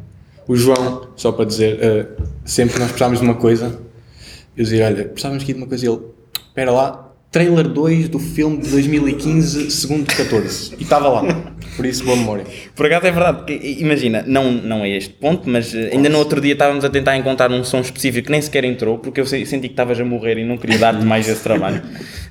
O 0.48 0.56
João, 0.56 1.08
só 1.16 1.32
para 1.32 1.46
dizer, 1.46 1.80
eh, 1.82 2.06
sempre 2.46 2.76
que 2.76 2.80
nós 2.82 2.90
precisávamos 2.90 3.20
de 3.20 3.26
uma 3.26 3.36
coisa, 3.36 3.80
eu 4.56 4.64
dizia, 4.64 4.86
olha, 4.86 5.06
precisávamos 5.06 5.42
aqui 5.42 5.54
de 5.54 5.58
uma 5.60 5.68
coisa 5.68 5.86
e 5.88 5.90
ele, 5.90 6.02
espera 6.50 6.72
lá, 6.72 7.13
trailer 7.34 7.68
2 7.68 8.08
do 8.10 8.20
filme 8.20 8.60
de 8.62 8.70
2015, 8.70 9.72
segundo 9.72 10.06
14. 10.06 10.76
E 10.80 10.84
estava 10.84 11.10
lá. 11.10 11.52
Por 11.76 11.86
isso, 11.86 12.06
boa 12.06 12.16
memória. 12.16 12.46
Por 12.76 12.86
acaso 12.86 13.08
é 13.08 13.12
verdade, 13.12 13.38
porque 13.40 13.54
imagina, 13.80 14.24
não, 14.28 14.52
não 14.52 14.86
é 14.86 14.90
este 14.96 15.12
ponto, 15.16 15.50
mas 15.50 15.74
eh, 15.74 15.90
ainda 15.92 16.08
no 16.08 16.20
outro 16.20 16.40
dia 16.40 16.54
estávamos 16.54 16.86
a 16.86 16.90
tentar 16.90 17.18
encontrar 17.18 17.52
um 17.52 17.64
som 17.64 17.80
específico 17.82 18.28
que 18.28 18.32
nem 18.32 18.40
sequer 18.40 18.64
entrou, 18.64 19.00
porque 19.00 19.20
eu 19.20 19.26
se- 19.26 19.44
senti 19.48 19.68
que 19.68 19.74
estavas 19.74 20.00
a 20.00 20.06
morrer 20.06 20.38
e 20.38 20.46
não 20.46 20.56
queria 20.58 20.78
dar-te 20.78 21.04
mais 21.04 21.28
esse 21.28 21.42
trabalho. 21.42 21.82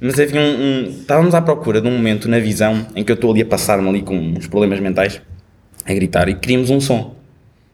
Mas 0.00 0.18
havia 0.20 0.40
um, 0.40 0.44
um- 0.44 0.88
Estávamos 1.00 1.34
à 1.34 1.42
procura 1.42 1.80
de 1.80 1.88
um 1.88 1.90
momento 1.90 2.28
na 2.28 2.38
visão 2.38 2.86
em 2.94 3.02
que 3.02 3.10
eu 3.10 3.14
estou 3.14 3.32
ali 3.32 3.42
a 3.42 3.46
passar-me 3.46 3.88
ali 3.88 4.02
com 4.02 4.16
uns 4.16 4.46
problemas 4.46 4.78
mentais, 4.78 5.20
a 5.84 5.92
gritar, 5.92 6.28
e 6.28 6.34
queríamos 6.36 6.70
um 6.70 6.80
som. 6.80 7.16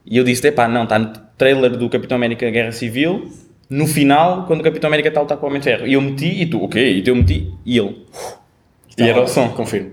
E 0.06 0.16
eu 0.16 0.25
disse: 0.25 0.49
epá, 0.49 0.66
não, 0.66 0.85
está 0.85 0.99
no 0.99 1.12
trailer 1.37 1.73
do 1.76 1.90
Capitão 1.90 2.16
América 2.16 2.49
Guerra 2.50 2.73
Civil, 2.73 3.30
no 3.71 3.87
final, 3.87 4.47
quando 4.47 4.61
o 4.61 4.65
Capitão 4.65 4.89
América 4.89 5.09
está 5.09 5.21
a 5.21 5.23
lutar 5.23 5.39
com 5.39 5.47
o 5.47 5.49
Homem 5.49 5.61
de 5.61 5.65
Ferro. 5.65 5.87
E 5.87 5.93
eu 5.93 6.01
meti, 6.01 6.43
e 6.43 6.47
tu, 6.47 6.63
ok, 6.63 6.99
e 6.99 7.03
tu 7.03 7.11
eu 7.11 7.17
meti, 7.17 7.53
e 7.65 7.79
ele. 7.79 7.97
E 8.97 9.03
era 9.03 9.23
o 9.23 9.27
som. 9.27 9.49
Confirmo. 9.51 9.91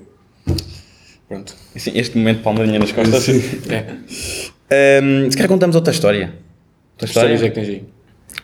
Pronto. 1.27 1.55
Assim, 1.75 1.91
este 1.95 2.17
momento 2.17 2.37
de 2.37 2.43
palmadinha 2.43 2.79
nas 2.79 2.91
costas. 2.91 3.27
É. 3.69 5.01
Um, 5.01 5.29
se 5.29 5.37
calhar 5.37 5.49
contamos 5.49 5.75
outra 5.75 5.93
história. 5.93 6.33
Outra 6.93 7.07
Histórias 7.07 7.41
é 7.43 7.47
história. 7.47 7.51
que 7.51 7.55
tens 7.55 7.69
aí. 7.69 7.95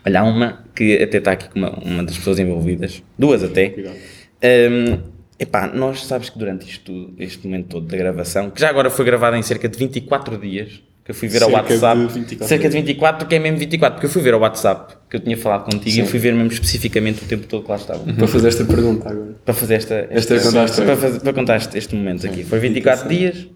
Olha, 0.05 0.19
há 0.19 0.23
uma 0.23 0.65
que 0.75 1.01
até 1.01 1.17
está 1.17 1.31
aqui 1.31 1.49
com 1.49 1.59
uma, 1.59 1.69
uma 1.79 2.03
das 2.03 2.17
pessoas 2.17 2.39
envolvidas, 2.39 3.03
duas 3.17 3.43
até. 3.43 3.69
Cuidado. 3.69 3.95
Um, 4.43 4.99
epá, 5.39 5.67
nós 5.67 6.05
sabes 6.05 6.29
que 6.29 6.37
durante 6.37 6.67
isto, 6.69 7.13
este 7.17 7.45
momento 7.45 7.67
todo 7.67 7.87
da 7.87 7.97
gravação, 7.97 8.49
que 8.49 8.59
já 8.59 8.69
agora 8.69 8.89
foi 8.89 9.05
gravada 9.05 9.37
em 9.37 9.41
cerca 9.41 9.69
de 9.69 9.77
24 9.77 10.37
dias, 10.37 10.81
que 11.03 11.11
eu 11.11 11.15
fui 11.15 11.27
ver 11.27 11.41
ao 11.43 11.49
Cerca 11.49 11.67
de 11.67 11.73
WhatsApp. 11.83 12.13
24 12.13 12.47
cerca 12.47 12.69
de 12.69 12.75
24, 12.75 13.27
que 13.27 13.35
é 13.35 13.39
mesmo 13.39 13.57
24, 13.57 13.95
porque 13.95 14.05
eu 14.05 14.09
fui 14.11 14.21
ver 14.21 14.33
ao 14.33 14.39
WhatsApp, 14.39 14.93
que 15.09 15.15
eu 15.15 15.19
tinha 15.19 15.35
falado 15.35 15.65
contigo, 15.65 15.89
e 15.89 15.99
eu 15.99 16.05
fui 16.05 16.19
ver 16.19 16.33
mesmo 16.33 16.51
especificamente 16.51 17.23
o 17.23 17.27
tempo 17.27 17.47
todo 17.47 17.63
que 17.63 17.69
lá 17.69 17.77
estava. 17.77 17.99
Para 18.13 18.27
fazer 18.27 18.47
esta 18.47 18.65
pergunta 18.65 19.09
agora. 19.09 19.35
Para 19.43 19.53
fazer 19.53 19.75
esta, 19.75 20.07
Esta 20.09 20.35
é 20.35 20.37
a 20.37 20.41
contar 20.43 20.65
a 20.65 20.67
para, 20.67 20.97
fazer, 20.97 21.19
para 21.19 21.33
contar 21.33 21.57
este, 21.57 21.77
este 21.77 21.95
momento 21.95 22.25
aqui. 22.25 22.43
Foi 22.43 22.59
24 22.59 23.09
dias 23.09 23.47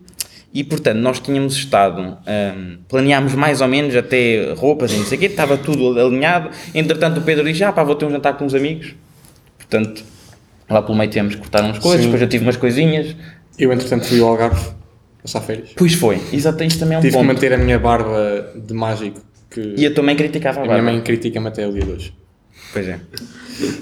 e, 0.53 0.63
portanto, 0.63 0.97
nós 0.97 1.19
tínhamos 1.19 1.55
estado, 1.55 2.01
hum, 2.01 2.77
planeámos 2.87 3.35
mais 3.35 3.61
ou 3.61 3.67
menos 3.67 3.95
até 3.95 4.53
roupas 4.53 4.91
e 4.91 4.97
não 4.97 5.05
sei 5.05 5.17
o 5.17 5.21
quê, 5.21 5.27
estava 5.27 5.57
tudo 5.57 5.99
alinhado. 5.99 6.49
Entretanto, 6.73 7.19
o 7.19 7.21
Pedro 7.21 7.43
disse: 7.43 7.63
Ah, 7.63 7.71
pá, 7.71 7.83
vou 7.83 7.95
ter 7.95 8.05
um 8.05 8.09
jantar 8.09 8.37
com 8.37 8.45
uns 8.45 8.55
amigos. 8.55 8.95
Portanto, 9.57 10.03
lá 10.69 10.81
pelo 10.81 10.97
meio 10.97 11.09
tivemos 11.09 11.35
que 11.35 11.41
cortar 11.41 11.63
umas 11.63 11.77
coisas, 11.77 12.01
Sim. 12.01 12.07
depois 12.07 12.21
eu 12.21 12.27
tive 12.27 12.43
umas 12.43 12.57
coisinhas. 12.57 13.15
Eu, 13.59 13.71
entretanto, 13.71 14.05
fui 14.05 14.19
ao 14.19 14.29
Algarve 14.29 14.75
passar 15.25 15.41
férias. 15.41 15.69
Pois 15.75 15.93
foi, 15.93 16.21
exato, 16.31 16.63
isto 16.63 16.79
também 16.79 16.95
é 16.95 16.99
um 16.99 17.01
Tive 17.01 17.13
que 17.13 17.17
ponto. 17.17 17.27
manter 17.27 17.53
a 17.53 17.57
minha 17.57 17.79
barba 17.79 18.53
de 18.55 18.73
mágico, 18.73 19.21
que 19.49 19.73
E 19.77 19.85
a 19.85 19.93
tua 19.93 20.03
mãe 20.03 20.15
criticava 20.15 20.59
a 20.59 20.61
a 20.61 20.65
minha 20.65 20.75
barba. 20.77 20.91
mãe 20.91 21.01
critica-me 21.01 21.47
até 21.47 21.67
o 21.67 21.71
dia 21.71 21.83
de 21.83 21.91
hoje. 21.91 22.13
Pois 22.73 22.87
é. 22.87 22.99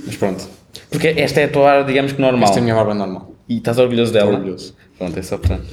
Mas 0.06 0.16
pronto, 0.18 0.48
Porque 0.90 1.08
esta 1.18 1.42
é 1.42 1.46
a 1.46 1.48
tua 1.50 1.72
área, 1.72 1.84
digamos 1.84 2.12
que 2.14 2.22
normal. 2.22 2.46
esta 2.46 2.58
é 2.58 2.62
a 2.62 2.64
minha 2.64 2.76
barba 2.76 2.94
normal. 2.94 3.36
E 3.50 3.58
estás 3.58 3.78
orgulhoso 3.78 4.14
dela? 4.14 4.32
Orgulhoso. 4.34 4.76
Pronto, 4.98 5.18
é 5.20 5.22
só 5.22 5.38
portanto. 5.38 5.66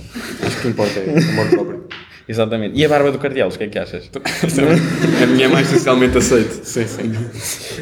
Acho 0.43 0.55
que 0.57 0.59
o 0.59 0.63
que 0.63 0.69
importa 0.69 0.99
é 0.99 1.05
o 1.07 1.19
amor 1.33 1.49
próprio. 1.51 1.85
Exatamente. 2.29 2.79
E 2.79 2.85
a 2.85 2.89
barba 2.89 3.11
do 3.13 3.19
Cardelos, 3.19 3.55
o 3.57 3.59
que 3.59 3.65
é 3.65 3.69
que 3.69 3.79
achas? 3.79 4.09
A 5.23 5.27
minha 5.27 5.47
é 5.47 5.49
mais 5.49 5.67
socialmente 5.67 6.17
aceite. 6.17 6.61
Sim, 6.65 6.87
sim. 6.87 7.13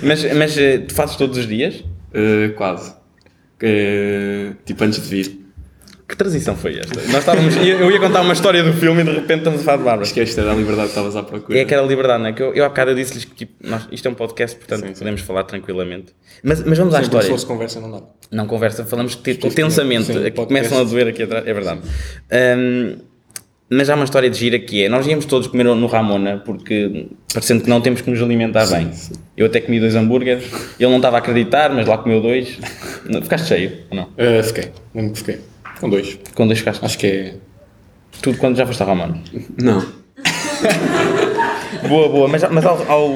Mas, 0.02 0.24
mas 0.34 0.56
eh, 0.56 0.78
tu 0.78 0.94
fazes 0.94 1.16
todos 1.16 1.36
os 1.36 1.46
dias? 1.46 1.74
Uh, 2.14 2.54
quase. 2.56 2.90
Uh, 3.62 4.54
tipo 4.64 4.84
antes 4.84 5.02
de 5.02 5.08
vir. 5.08 5.47
Que 6.08 6.16
transição 6.16 6.56
foi 6.56 6.78
esta? 6.78 6.98
Nós 7.08 7.16
estávamos, 7.18 7.54
eu 7.56 7.90
ia 7.90 8.00
contar 8.00 8.22
uma 8.22 8.32
história 8.32 8.62
do 8.62 8.72
filme 8.72 9.02
e 9.02 9.04
de 9.04 9.10
repente 9.10 9.38
estamos 9.40 9.60
a 9.60 9.64
falar 9.64 9.76
de 9.76 9.84
barbas. 9.84 10.08
Acho 10.08 10.14
que 10.14 10.20
esta 10.20 10.40
era 10.40 10.52
a 10.52 10.54
liberdade 10.54 10.84
que 10.84 10.92
estavas 10.92 11.14
à 11.16 11.22
procura. 11.22 11.58
É 11.58 11.62
aquela 11.62 11.86
liberdade, 11.86 12.22
não 12.22 12.30
é? 12.30 12.32
Que 12.32 12.42
eu, 12.42 12.54
eu 12.54 12.64
há 12.64 12.68
bocado 12.70 12.94
disse-lhes 12.94 13.26
que 13.26 13.34
tipo, 13.34 13.52
nós, 13.68 13.86
isto 13.92 14.08
é 14.08 14.10
um 14.10 14.14
podcast, 14.14 14.56
portanto 14.56 14.80
Sim, 14.86 14.94
sim. 14.94 14.98
podemos 15.00 15.20
falar 15.20 15.44
tranquilamente. 15.44 16.14
Mas, 16.42 16.64
mas 16.64 16.78
vamos 16.78 16.94
à 16.94 16.98
Se 16.98 17.04
história. 17.04 17.28
fosse 17.28 17.44
conversa, 17.44 17.78
não 17.78 17.90
dá. 17.90 18.00
Não 18.32 18.46
conversa, 18.46 18.86
falamos 18.86 19.16
que 19.16 19.34
tipo, 19.34 19.50
Sim, 19.50 19.54
tensamente, 19.56 20.06
sim, 20.06 20.12
aqui 20.12 20.30
podcast. 20.30 20.46
começam 20.46 20.80
a 20.80 20.84
doer 20.84 21.08
aqui 21.08 21.22
atrás, 21.24 21.46
é 21.46 21.52
verdade. 21.52 21.80
Ahm, 22.32 22.96
mas 23.70 23.90
há 23.90 23.94
uma 23.94 24.04
história 24.06 24.30
de 24.30 24.38
gira 24.38 24.58
que 24.58 24.84
é, 24.84 24.88
nós 24.88 25.06
íamos 25.06 25.26
todos 25.26 25.46
comer 25.46 25.64
no 25.64 25.86
Ramona, 25.86 26.38
porque 26.42 27.06
parecendo 27.34 27.62
que 27.62 27.68
não 27.68 27.82
temos 27.82 28.00
que 28.00 28.10
nos 28.10 28.22
alimentar 28.22 28.66
bem. 28.66 28.90
Eu 29.36 29.44
até 29.44 29.60
comi 29.60 29.78
dois 29.78 29.94
hambúrgueres, 29.94 30.44
ele 30.80 30.88
não 30.88 30.96
estava 30.96 31.16
a 31.16 31.18
acreditar, 31.18 31.68
mas 31.74 31.86
lá 31.86 31.98
comeu 31.98 32.18
dois. 32.22 32.58
Ficaste 33.22 33.46
cheio, 33.46 33.72
ou 33.90 33.96
não? 33.96 34.04
Uh, 34.04 34.42
fiquei, 34.42 34.70
lembro 34.94 35.12
que 35.12 35.18
fiquei. 35.18 35.40
Com 35.80 35.88
dois. 35.90 36.18
Com 36.34 36.46
dois 36.46 36.58
ficaste. 36.58 36.84
Acho 36.84 36.98
que 36.98 37.06
é. 37.06 37.34
Tudo 38.22 38.38
quando 38.38 38.56
já 38.56 38.66
foste 38.66 38.82
a 38.82 38.86
Ramona. 38.86 39.20
Não. 39.62 39.84
Boa, 41.88 42.08
boa, 42.08 42.26
mas, 42.28 42.42
mas 42.50 42.64
ao, 42.66 42.82
ao, 42.90 43.14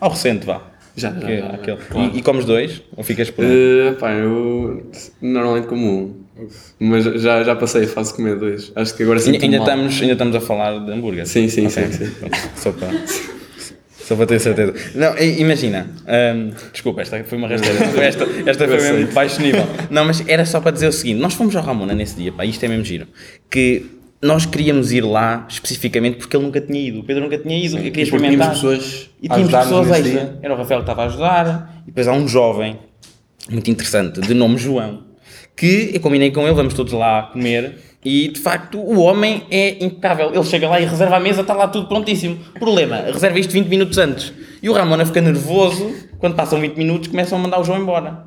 ao 0.00 0.10
recente, 0.10 0.44
vá. 0.44 0.60
Já, 0.94 1.10
já, 1.12 1.20
Que- 1.20 1.38
já, 1.38 1.46
já. 1.46 1.54
aquele. 1.54 1.76
Claro. 1.78 2.10
E, 2.14 2.18
e 2.18 2.22
comes 2.22 2.44
dois? 2.44 2.82
Ou 2.96 3.02
ficas 3.02 3.30
por 3.30 3.44
um? 3.44 3.48
Uh, 3.48 3.94
pá, 3.98 4.12
eu 4.12 4.90
normalmente 5.20 5.66
como 5.66 5.86
um. 5.88 6.22
Mas 6.78 7.04
já, 7.22 7.42
já 7.42 7.56
passei 7.56 7.84
a 7.84 7.88
fase 7.88 8.10
de 8.10 8.16
comer 8.16 8.36
dois. 8.36 8.70
Acho 8.76 8.94
que 8.94 9.02
agora 9.02 9.18
sinto 9.20 9.42
ainda 9.42 9.58
mal. 9.58 9.66
estamos, 9.68 10.00
ainda 10.02 10.12
estamos 10.12 10.36
a 10.36 10.40
falar 10.40 10.78
de 10.84 10.92
hambúrguer. 10.92 11.26
Sim, 11.26 11.48
sim, 11.48 11.66
Ok, 11.66 11.86
sim, 11.86 11.92
sim. 12.06 12.10
pronto, 12.18 12.36
Só 12.56 12.72
para, 12.72 12.88
só 14.12 14.16
para 14.16 14.26
ter 14.26 14.38
certeza. 14.40 14.74
Não, 14.94 15.16
imagina. 15.18 15.86
hum, 16.36 16.50
desculpa, 16.72 17.00
esta 17.02 17.22
foi 17.24 17.38
uma 17.38 17.48
rasteira. 17.48 17.78
Esta, 18.04 18.24
esta 18.46 18.68
foi 18.68 18.76
Eu 18.78 18.82
mesmo 18.82 19.06
de 19.06 19.12
baixo 19.12 19.40
nível. 19.40 19.66
Não, 19.90 20.04
mas 20.04 20.22
era 20.28 20.44
só 20.44 20.60
para 20.60 20.70
dizer 20.72 20.88
o 20.88 20.92
seguinte: 20.92 21.20
nós 21.20 21.34
fomos 21.34 21.56
ao 21.56 21.62
Ramona 21.62 21.94
nesse 21.94 22.16
dia, 22.16 22.32
pá, 22.32 22.44
isto 22.44 22.62
é 22.64 22.68
mesmo 22.68 22.84
giro. 22.84 23.06
Que 23.50 23.86
nós 24.20 24.46
queríamos 24.46 24.92
ir 24.92 25.00
lá 25.00 25.46
especificamente 25.48 26.18
porque 26.18 26.36
ele 26.36 26.44
nunca 26.44 26.60
tinha 26.60 26.80
ido. 26.80 27.00
O 27.00 27.04
Pedro 27.04 27.22
nunca 27.24 27.38
tinha 27.38 27.56
ido. 27.56 27.76
eu 27.78 27.90
queria 27.90 28.04
E 28.04 28.10
porque 28.10 28.26
tínhamos 28.28 28.46
experimentar. 28.46 28.50
pessoas 28.50 29.10
E 29.22 29.28
tínhamos 29.28 29.52
pessoas 29.52 29.88
extra. 29.90 30.02
dia. 30.10 30.38
Era 30.42 30.54
o 30.54 30.56
Rafael 30.56 30.80
que 30.80 30.82
estava 30.84 31.02
a 31.02 31.06
ajudar, 31.06 31.82
e 31.82 31.86
depois 31.86 32.06
há 32.08 32.12
um 32.12 32.28
jovem, 32.28 32.78
muito 33.50 33.70
interessante, 33.70 34.20
de 34.20 34.34
nome 34.34 34.58
João, 34.58 35.04
que 35.56 35.90
eu 35.94 36.00
combinei 36.00 36.30
com 36.30 36.42
ele, 36.46 36.54
vamos 36.54 36.74
todos 36.74 36.92
lá 36.92 37.24
comer, 37.32 37.74
e 38.04 38.28
de 38.28 38.40
facto 38.40 38.78
o 38.78 39.00
homem 39.00 39.44
é 39.50 39.84
impecável. 39.84 40.32
Ele 40.34 40.44
chega 40.44 40.68
lá 40.68 40.80
e 40.80 40.84
reserva 40.84 41.16
a 41.16 41.20
mesa, 41.20 41.42
está 41.42 41.54
lá 41.54 41.68
tudo 41.68 41.86
prontíssimo. 41.86 42.38
Problema, 42.58 42.96
reserva 43.12 43.38
isto 43.38 43.52
20 43.52 43.68
minutos 43.68 43.98
antes. 43.98 44.32
E 44.62 44.68
o 44.68 44.72
Ramona 44.72 45.04
fica 45.06 45.20
nervoso, 45.20 45.94
quando 46.18 46.34
passam 46.34 46.60
20 46.60 46.76
minutos, 46.76 47.08
começam 47.08 47.38
a 47.38 47.42
mandar 47.42 47.60
o 47.60 47.64
João 47.64 47.80
embora. 47.80 48.26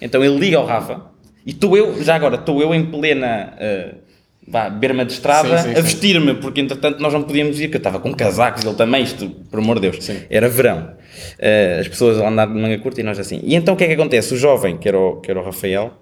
Então 0.00 0.22
ele 0.22 0.36
liga 0.38 0.58
ao 0.58 0.66
Rafa, 0.66 1.06
e 1.44 1.50
estou 1.50 1.76
eu, 1.76 2.02
já 2.02 2.14
agora, 2.14 2.36
estou 2.36 2.60
eu 2.60 2.74
em 2.74 2.86
plena. 2.86 3.54
uh, 3.54 4.06
Vá, 4.48 4.70
berma 4.70 5.04
de 5.04 5.12
estrada, 5.12 5.58
Sim, 5.58 5.70
sim, 5.70 5.76
a 5.76 5.80
vestir-me, 5.80 6.34
porque 6.34 6.60
entretanto 6.60 7.00
nós 7.00 7.12
não 7.12 7.24
podíamos 7.24 7.58
ir, 7.58 7.68
que 7.68 7.76
eu 7.76 7.78
estava 7.78 7.98
com 7.98 8.14
casacos, 8.14 8.64
ele 8.64 8.76
também, 8.76 9.02
isto, 9.02 9.28
por 9.28 9.58
amor 9.58 9.80
de 9.80 9.90
Deus, 9.90 10.04
Sim. 10.04 10.20
era 10.30 10.48
verão. 10.48 10.92
Eh, 11.36 11.78
as 11.80 11.88
pessoas 11.88 12.20
a 12.20 12.28
andar 12.28 12.46
de 12.46 12.54
manga 12.54 12.78
curta 12.78 13.00
e 13.00 13.04
nós 13.04 13.18
assim. 13.18 13.40
E 13.42 13.56
então 13.56 13.74
o 13.74 13.76
que 13.76 13.82
é 13.82 13.88
que 13.88 13.94
acontece? 13.94 14.32
O 14.34 14.36
jovem, 14.36 14.76
que 14.76 14.86
era 14.86 14.96
o, 14.96 15.16
que 15.16 15.32
era 15.32 15.40
o 15.40 15.44
Rafael, 15.44 15.94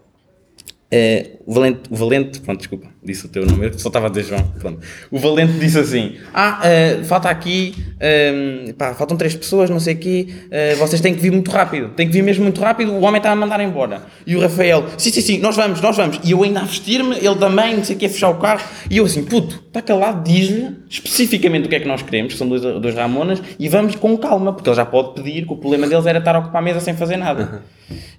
eh, 0.90 1.38
o, 1.46 1.54
Valente, 1.54 1.80
o 1.90 1.96
Valente, 1.96 2.40
pronto, 2.40 2.58
desculpa, 2.58 2.88
disse 3.04 3.26
o 3.26 3.28
teu 3.28 3.44
nome, 3.44 3.66
eu 3.66 3.78
só 3.78 3.88
estava 3.88 4.06
a 4.06 4.08
dizer 4.08 4.24
João, 4.24 4.42
pronto. 4.58 4.80
O 5.10 5.18
Valente 5.18 5.52
disse 5.58 5.78
assim: 5.78 6.16
Ah, 6.32 6.60
eh, 6.64 7.00
falta 7.04 7.28
aqui, 7.28 7.74
eh, 8.00 8.72
pá, 8.78 8.94
faltam 8.94 9.16
três 9.16 9.34
pessoas, 9.34 9.68
não 9.68 9.78
sei 9.78 9.94
o 9.94 9.98
quê, 9.98 10.28
eh, 10.50 10.74
vocês 10.76 11.00
têm 11.00 11.14
que 11.14 11.20
vir 11.20 11.30
muito 11.30 11.50
rápido, 11.50 11.90
têm 11.90 12.06
que 12.06 12.12
vir 12.12 12.22
mesmo 12.22 12.44
muito 12.44 12.60
rápido, 12.60 12.92
o 12.92 13.02
homem 13.02 13.18
está 13.18 13.30
a 13.30 13.36
mandar 13.36 13.60
embora. 13.60 14.02
E 14.26 14.34
o 14.34 14.40
Rafael, 14.40 14.86
sim, 14.96 15.10
sim, 15.10 15.20
sim, 15.20 15.38
nós 15.38 15.54
vamos, 15.54 15.80
nós 15.80 15.96
vamos. 15.96 16.18
E 16.24 16.30
eu 16.30 16.42
ainda 16.42 16.60
a 16.60 16.64
vestir-me, 16.64 17.16
ele 17.16 17.36
também, 17.36 17.76
não 17.76 17.84
sei 17.84 17.96
o 17.96 17.98
quê, 17.98 18.06
a 18.06 18.10
fechar 18.10 18.30
o 18.30 18.36
carro, 18.36 18.62
e 18.90 18.96
eu 18.96 19.04
assim, 19.04 19.22
puto, 19.22 19.62
está 19.66 19.82
calado, 19.82 20.24
diz-lhe 20.24 20.76
especificamente 20.88 21.66
o 21.66 21.68
que 21.68 21.76
é 21.76 21.80
que 21.80 21.88
nós 21.88 22.02
queremos, 22.02 22.32
que 22.32 22.38
são 22.38 22.48
dois, 22.48 22.62
dois 22.62 22.94
Ramonas, 22.94 23.42
e 23.58 23.68
vamos 23.68 23.96
com 23.96 24.16
calma, 24.16 24.52
porque 24.52 24.68
ele 24.68 24.76
já 24.76 24.86
pode 24.86 25.14
pedir, 25.14 25.46
que 25.46 25.52
o 25.52 25.56
problema 25.56 25.86
deles 25.86 26.06
era 26.06 26.18
estar 26.18 26.36
a 26.36 26.38
ocupar 26.38 26.62
a 26.62 26.64
mesa 26.64 26.80
sem 26.80 26.94
fazer 26.94 27.16
nada. 27.16 27.62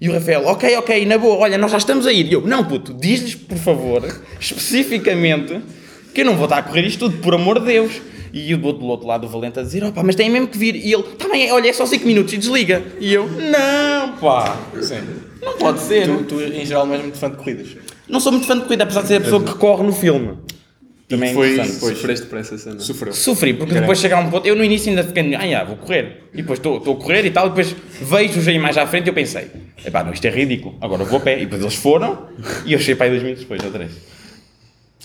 E 0.00 0.08
o 0.08 0.12
Rafael, 0.12 0.46
ok, 0.46 0.76
ok, 0.76 1.06
na 1.06 1.18
boa, 1.18 1.38
olha, 1.38 1.58
nós 1.58 1.72
já 1.72 1.78
estamos 1.78 2.06
a 2.06 2.12
ir. 2.12 2.26
E 2.26 2.32
eu, 2.34 2.42
não, 2.42 2.64
puto, 2.64 2.94
diz-lhes, 2.94 3.34
por 3.34 3.58
favor, 3.58 4.02
especificamente, 4.38 4.75
que 4.84 6.20
eu 6.22 6.24
não 6.24 6.34
vou 6.34 6.44
estar 6.44 6.58
a 6.58 6.62
correr 6.62 6.86
isto 6.86 7.00
tudo, 7.08 7.18
por 7.18 7.34
amor 7.34 7.58
de 7.60 7.66
Deus. 7.66 8.00
E 8.32 8.52
o 8.52 8.58
do 8.58 8.66
outro, 8.66 8.82
do 8.82 8.88
outro 8.88 9.06
lado, 9.06 9.26
o 9.26 9.30
Valente 9.30 9.58
a 9.58 9.62
dizer, 9.62 9.82
opa, 9.84 10.02
mas 10.02 10.14
tem 10.14 10.28
mesmo 10.28 10.46
que 10.48 10.58
vir. 10.58 10.74
E 10.76 10.92
ele, 10.92 11.02
também, 11.18 11.50
olha, 11.52 11.68
é 11.68 11.72
só 11.72 11.86
5 11.86 12.06
minutos 12.06 12.34
e 12.34 12.36
desliga. 12.36 12.82
E 13.00 13.12
eu, 13.14 13.26
não, 13.28 14.12
pá, 14.16 14.58
Sim. 14.82 15.00
não 15.42 15.54
pode 15.56 15.80
ser. 15.80 16.06
Tu, 16.06 16.24
tu, 16.24 16.42
em 16.42 16.66
geral, 16.66 16.84
não 16.86 16.94
és 16.94 17.02
muito 17.02 17.16
fã 17.18 17.30
de 17.30 17.36
corridas. 17.36 17.68
Não 18.08 18.20
sou 18.20 18.32
muito 18.32 18.46
fã 18.46 18.54
de 18.58 18.64
corrida, 18.64 18.84
apesar 18.84 19.02
de 19.02 19.08
ser 19.08 19.14
a 19.16 19.20
pessoa 19.20 19.42
que 19.42 19.54
corre 19.54 19.82
no 19.84 19.92
filme. 19.92 20.34
Também 21.08 21.30
é 21.30 21.34
foi- 21.34 21.56
foi- 21.56 21.94
Sofreste 21.94 22.26
por 22.26 22.38
essa 22.38 22.58
cena. 22.58 22.78
Sofreu. 22.80 23.12
Sofri, 23.14 23.52
porque 23.54 23.66
Caramba. 23.70 23.80
depois 23.82 23.98
chegar 24.00 24.18
a 24.18 24.20
um 24.20 24.30
ponto, 24.30 24.46
eu 24.46 24.56
no 24.56 24.64
início 24.64 24.90
ainda 24.90 25.04
fiquei, 25.04 25.34
ah, 25.34 25.46
já, 25.48 25.64
vou 25.64 25.76
correr. 25.76 26.24
E 26.34 26.38
depois 26.38 26.58
estou 26.58 26.76
a 26.76 26.80
correr 26.96 27.24
e 27.24 27.30
tal, 27.30 27.46
e 27.46 27.50
depois 27.50 27.74
vejo 28.02 28.42
já 28.42 28.50
ir 28.52 28.58
mais 28.58 28.76
à 28.76 28.86
frente 28.86 29.06
e 29.06 29.10
eu 29.10 29.14
pensei, 29.14 29.46
epá, 29.84 30.02
não, 30.02 30.12
isto 30.12 30.24
é 30.26 30.30
ridículo, 30.30 30.74
agora 30.80 31.02
eu 31.02 31.06
vou 31.06 31.18
a 31.18 31.22
pé. 31.22 31.36
E 31.36 31.44
depois 31.44 31.62
eles 31.62 31.74
foram 31.76 32.26
e 32.66 32.72
eu 32.72 32.78
cheguei 32.80 32.96
para 32.96 33.06
aí 33.06 33.10
dois 33.12 33.22
minutos 33.22 33.44
depois, 33.44 33.62
outra 33.64 33.78
vez. 33.78 33.92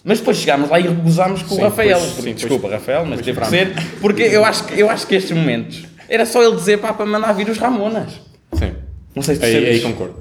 Mas 0.04 0.20
depois 0.20 0.38
chegámos 0.38 0.70
lá 0.70 0.80
e 0.80 0.88
gozámos 0.88 1.44
com 1.44 1.56
Sim, 1.56 1.62
o 1.62 1.64
Rafael. 1.66 2.00
porque- 2.00 2.22
sim, 2.24 2.34
desculpa, 2.34 2.70
Rafael, 2.70 3.06
mas 3.06 3.22
teve 3.22 3.40
que 3.40 3.48
ser. 3.48 3.74
Porque 4.02 4.24
eu 4.24 4.44
acho, 4.44 4.64
que, 4.66 4.80
eu 4.80 4.90
acho 4.90 5.06
que 5.06 5.16
estes 5.16 5.32
momentos 5.36 5.84
era 6.10 6.26
só 6.26 6.42
ele 6.44 6.56
dizer 6.56 6.80
pá, 6.80 6.92
para 6.94 7.06
mandar 7.06 7.32
vir 7.34 7.48
os 7.50 7.58
Ramonas. 7.58 8.14
Sim. 8.54 8.74
Não 9.16 9.22
sei 9.22 9.36
se 9.36 9.46
Aí, 9.46 9.56
aí 9.68 9.80
concordo. 9.82 10.16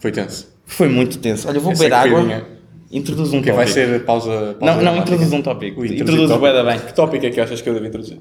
Foi 0.00 0.10
tenso. 0.10 0.48
Foi 0.66 0.88
muito 0.88 1.18
tenso. 1.18 1.46
Olha, 1.48 1.58
eu 1.58 1.60
vou 1.60 1.72
Essa 1.72 1.84
é 1.84 1.88
beber 1.90 2.16
água. 2.16 2.46
Introduz 2.90 3.28
um 3.28 3.40
Que 3.40 3.50
tópico. 3.50 3.56
vai 3.56 3.66
ser 3.68 4.04
pausa. 4.04 4.56
pausa 4.58 4.76
Não, 4.76 4.82
não, 4.82 4.96
introduz 4.98 5.32
um 5.32 5.40
tópico. 5.40 5.80
Ui, 5.80 5.88
Introduz 5.94 6.14
o 6.24 6.28
tópico. 6.28 6.38
bué 6.40 6.52
da 6.52 6.62
bem. 6.64 6.78
Que 6.80 6.92
tópico 6.94 7.24
é 7.26 7.30
que 7.30 7.40
achas 7.40 7.60
que 7.62 7.68
eu 7.68 7.74
devo 7.74 7.86
introduzir? 7.86 8.18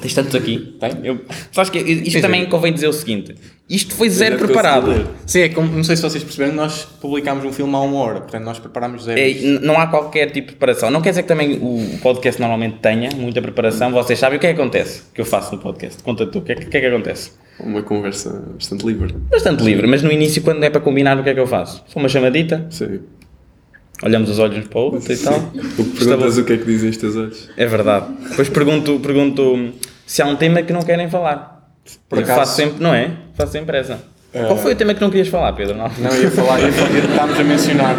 Tens 0.00 0.14
tantos 0.14 0.34
aqui. 0.34 0.76
Tem? 0.80 0.90
Eu, 1.04 1.20
sabes 1.52 1.70
que 1.70 1.78
isto 1.78 2.12
Quer 2.12 2.22
também 2.22 2.46
convém 2.46 2.72
dizer 2.72 2.88
o 2.88 2.92
seguinte: 2.92 3.34
isto 3.68 3.94
foi 3.94 4.08
zero 4.10 4.36
preparado. 4.36 5.08
Sim, 5.24 5.40
é 5.42 5.48
como, 5.48 5.70
não 5.70 5.84
sei 5.84 5.94
se 5.94 6.02
vocês 6.02 6.24
perceberam, 6.24 6.54
nós 6.54 6.84
publicámos 7.00 7.44
um 7.44 7.52
filme 7.52 7.72
há 7.74 7.78
uma 7.78 7.98
hora, 7.98 8.20
portanto 8.20 8.42
nós 8.42 8.58
preparámos 8.58 9.04
zero. 9.04 9.20
É, 9.20 9.60
não 9.60 9.78
há 9.78 9.86
qualquer 9.86 10.26
tipo 10.32 10.48
de 10.48 10.56
preparação. 10.56 10.90
Não 10.90 11.00
quer 11.00 11.10
dizer 11.10 11.22
que 11.22 11.28
também 11.28 11.52
o 11.62 11.98
podcast 12.02 12.40
normalmente 12.40 12.78
tenha 12.78 13.10
muita 13.14 13.40
preparação. 13.40 13.92
Vocês 13.92 14.18
sabem 14.18 14.38
o 14.38 14.40
que 14.40 14.48
é 14.48 14.54
que 14.54 14.60
acontece 14.60 15.02
que 15.14 15.20
eu 15.20 15.24
faço 15.24 15.54
no 15.54 15.60
podcast? 15.60 16.02
Conta 16.02 16.26
tu, 16.26 16.38
o 16.38 16.42
que 16.42 16.52
é 16.52 16.54
que, 16.56 16.66
que, 16.66 16.76
é 16.76 16.80
que 16.80 16.86
acontece? 16.86 17.30
Uma 17.60 17.82
conversa 17.82 18.42
bastante 18.54 18.84
livre. 18.84 19.14
Bastante 19.30 19.62
livre, 19.62 19.86
mas 19.86 20.02
no 20.02 20.10
início, 20.10 20.42
quando 20.42 20.64
é 20.64 20.70
para 20.70 20.80
combinar, 20.80 21.16
o 21.18 21.22
que 21.22 21.28
é 21.28 21.34
que 21.34 21.40
eu 21.40 21.46
faço? 21.46 21.84
Sou 21.86 22.02
uma 22.02 22.08
chamadita, 22.08 22.66
Sim. 22.70 23.00
olhamos 24.02 24.30
os 24.30 24.38
olhos 24.38 24.58
uns 24.58 24.66
para 24.66 24.80
o 24.80 24.82
outro 24.94 25.12
e 25.12 25.16
tal. 25.16 25.38
O 25.78 25.84
que 25.84 26.04
perguntas 26.04 26.38
o 26.38 26.44
que 26.44 26.54
é 26.54 26.56
que 26.56 26.64
dizem 26.64 26.90
os 26.90 26.96
teus 26.96 27.14
olhos? 27.14 27.48
É 27.56 27.66
verdade. 27.66 28.06
Depois 28.30 28.48
pergunto, 28.48 28.98
pergunto 28.98 29.72
se 30.10 30.20
há 30.22 30.26
um 30.26 30.34
tema 30.34 30.60
que 30.62 30.72
não 30.72 30.82
querem 30.82 31.08
falar. 31.08 31.70
Por 32.08 32.18
eu 32.18 32.24
acaso- 32.24 32.40
faço 32.40 32.56
sempre, 32.56 32.82
não 32.82 32.92
é? 32.92 33.12
Faço 33.34 33.52
sempre 33.52 33.78
essa. 33.78 34.00
Qual 34.32 34.56
foi 34.56 34.72
o 34.72 34.76
tema 34.76 34.92
que 34.92 35.00
não 35.00 35.08
querias 35.08 35.28
falar, 35.28 35.52
Pedro? 35.52 35.76
Não. 35.76 35.88
Não, 35.98 36.10
eu 36.10 36.22
ia 36.24 36.30
falar, 36.32 36.58
ia 36.60 36.72
falar, 36.72 36.90
estávamos 36.98 37.38
a 37.40 37.44
mencionar 37.44 37.96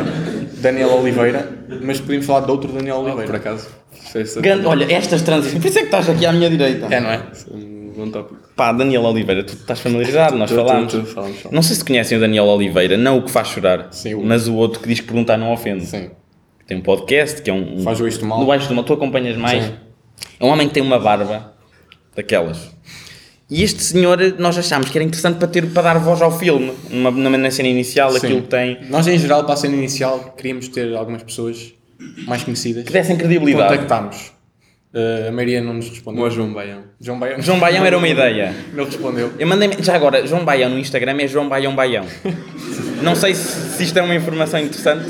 Daniel 0.61 0.89
Oliveira, 0.93 1.49
mas 1.81 2.01
podíamos 2.01 2.25
falar 2.25 2.41
de 2.45 2.51
outro 2.51 2.69
Daniel 2.73 2.97
Por 2.97 3.05
Oliveira. 3.11 3.37
acaso, 3.37 3.69
festa. 4.11 4.41
Grande- 4.41 4.65
olha, 4.65 4.93
estas 4.93 5.21
transições. 5.21 5.61
Por 5.61 5.67
isso 5.69 5.77
é 5.79 5.81
que 5.81 5.87
estás 5.87 6.09
aqui 6.09 6.25
à 6.25 6.33
minha 6.33 6.49
direita. 6.49 6.87
É, 6.93 6.99
não 6.99 7.09
é? 7.11 7.21
Um 7.49 7.93
bom 7.95 8.09
tópico. 8.11 8.41
Pá, 8.57 8.73
Daniel 8.73 9.03
Oliveira, 9.03 9.43
tu 9.45 9.53
estás 9.53 9.79
familiarizado, 9.79 10.37
nós 10.37 10.51
falámos. 10.51 10.93
Não 11.49 11.61
sei 11.61 11.75
se 11.77 11.83
conhecem 11.85 12.17
o 12.17 12.21
Daniel 12.21 12.45
Oliveira, 12.45 12.97
não 12.97 13.19
o 13.19 13.23
que 13.23 13.31
faz 13.31 13.47
chorar, 13.47 13.87
Sim, 13.91 14.15
o- 14.15 14.23
mas 14.23 14.49
o 14.49 14.55
outro 14.55 14.81
que 14.81 14.87
diz 14.89 14.99
que 14.99 15.07
perguntar 15.07 15.37
não 15.37 15.51
ofende. 15.53 15.85
Sim. 15.85 16.11
Tem 16.67 16.77
um 16.77 16.81
podcast 16.81 17.41
que 17.41 17.49
é 17.49 17.53
um. 17.53 17.77
um- 17.77 17.83
Faz 17.83 17.99
o 18.01 18.07
do 18.09 18.25
Mal. 18.25 18.39
Do 18.45 18.67
do 18.67 18.75
Mal, 18.75 18.83
tu 18.83 18.93
acompanhas 18.93 19.35
mais. 19.37 19.63
Sim. 19.63 19.73
É 20.39 20.45
um 20.45 20.49
homem 20.49 20.67
que 20.67 20.73
tem 20.73 20.83
uma 20.83 20.99
barba 20.99 21.53
daquelas. 22.15 22.71
E 23.49 23.63
este 23.63 23.83
senhor, 23.83 24.17
nós 24.39 24.57
achámos 24.57 24.89
que 24.89 24.97
era 24.97 25.03
interessante 25.03 25.37
para, 25.37 25.47
ter, 25.47 25.65
para 25.67 25.81
dar 25.81 25.99
voz 25.99 26.21
ao 26.21 26.37
filme, 26.37 26.71
numa, 26.89 27.11
numa 27.11 27.37
na 27.37 27.51
cena 27.51 27.67
inicial, 27.67 28.11
Sim. 28.11 28.17
aquilo 28.17 28.41
que 28.43 28.47
tem. 28.47 28.79
Nós, 28.89 29.05
em 29.07 29.19
geral, 29.19 29.43
para 29.43 29.55
a 29.55 29.57
cena 29.57 29.75
inicial, 29.75 30.33
queríamos 30.37 30.69
ter 30.69 30.95
algumas 30.95 31.21
pessoas 31.21 31.73
mais 32.25 32.43
conhecidas. 32.43 32.85
que 32.85 32.93
dessem 32.93 33.17
credibilidade. 33.17 33.73
Contactámos. 33.73 34.31
Uh, 34.93 35.29
a 35.29 35.31
Maria 35.31 35.61
não 35.61 35.73
nos 35.73 35.89
respondeu. 35.89 36.21
Como 36.21 36.31
o 36.31 36.33
João 36.33 36.53
Baião. 36.53 36.83
João 36.99 37.19
Baião. 37.19 37.41
João 37.41 37.59
Baião 37.59 37.85
era 37.85 37.97
uma 37.97 38.07
ideia. 38.07 38.55
Não 38.73 38.85
respondeu. 38.85 39.33
Eu 39.37 39.47
mandei 39.47 39.69
já 39.79 39.95
agora, 39.95 40.25
João 40.25 40.45
Baião 40.45 40.69
no 40.69 40.79
Instagram 40.79 41.17
é 41.19 41.27
João 41.27 41.49
Baião 41.49 41.75
Baião. 41.75 42.05
Não 43.01 43.15
sei 43.15 43.33
se, 43.33 43.77
se 43.77 43.83
isto 43.83 43.97
é 43.97 44.01
uma 44.01 44.15
informação 44.15 44.59
interessante, 44.59 45.09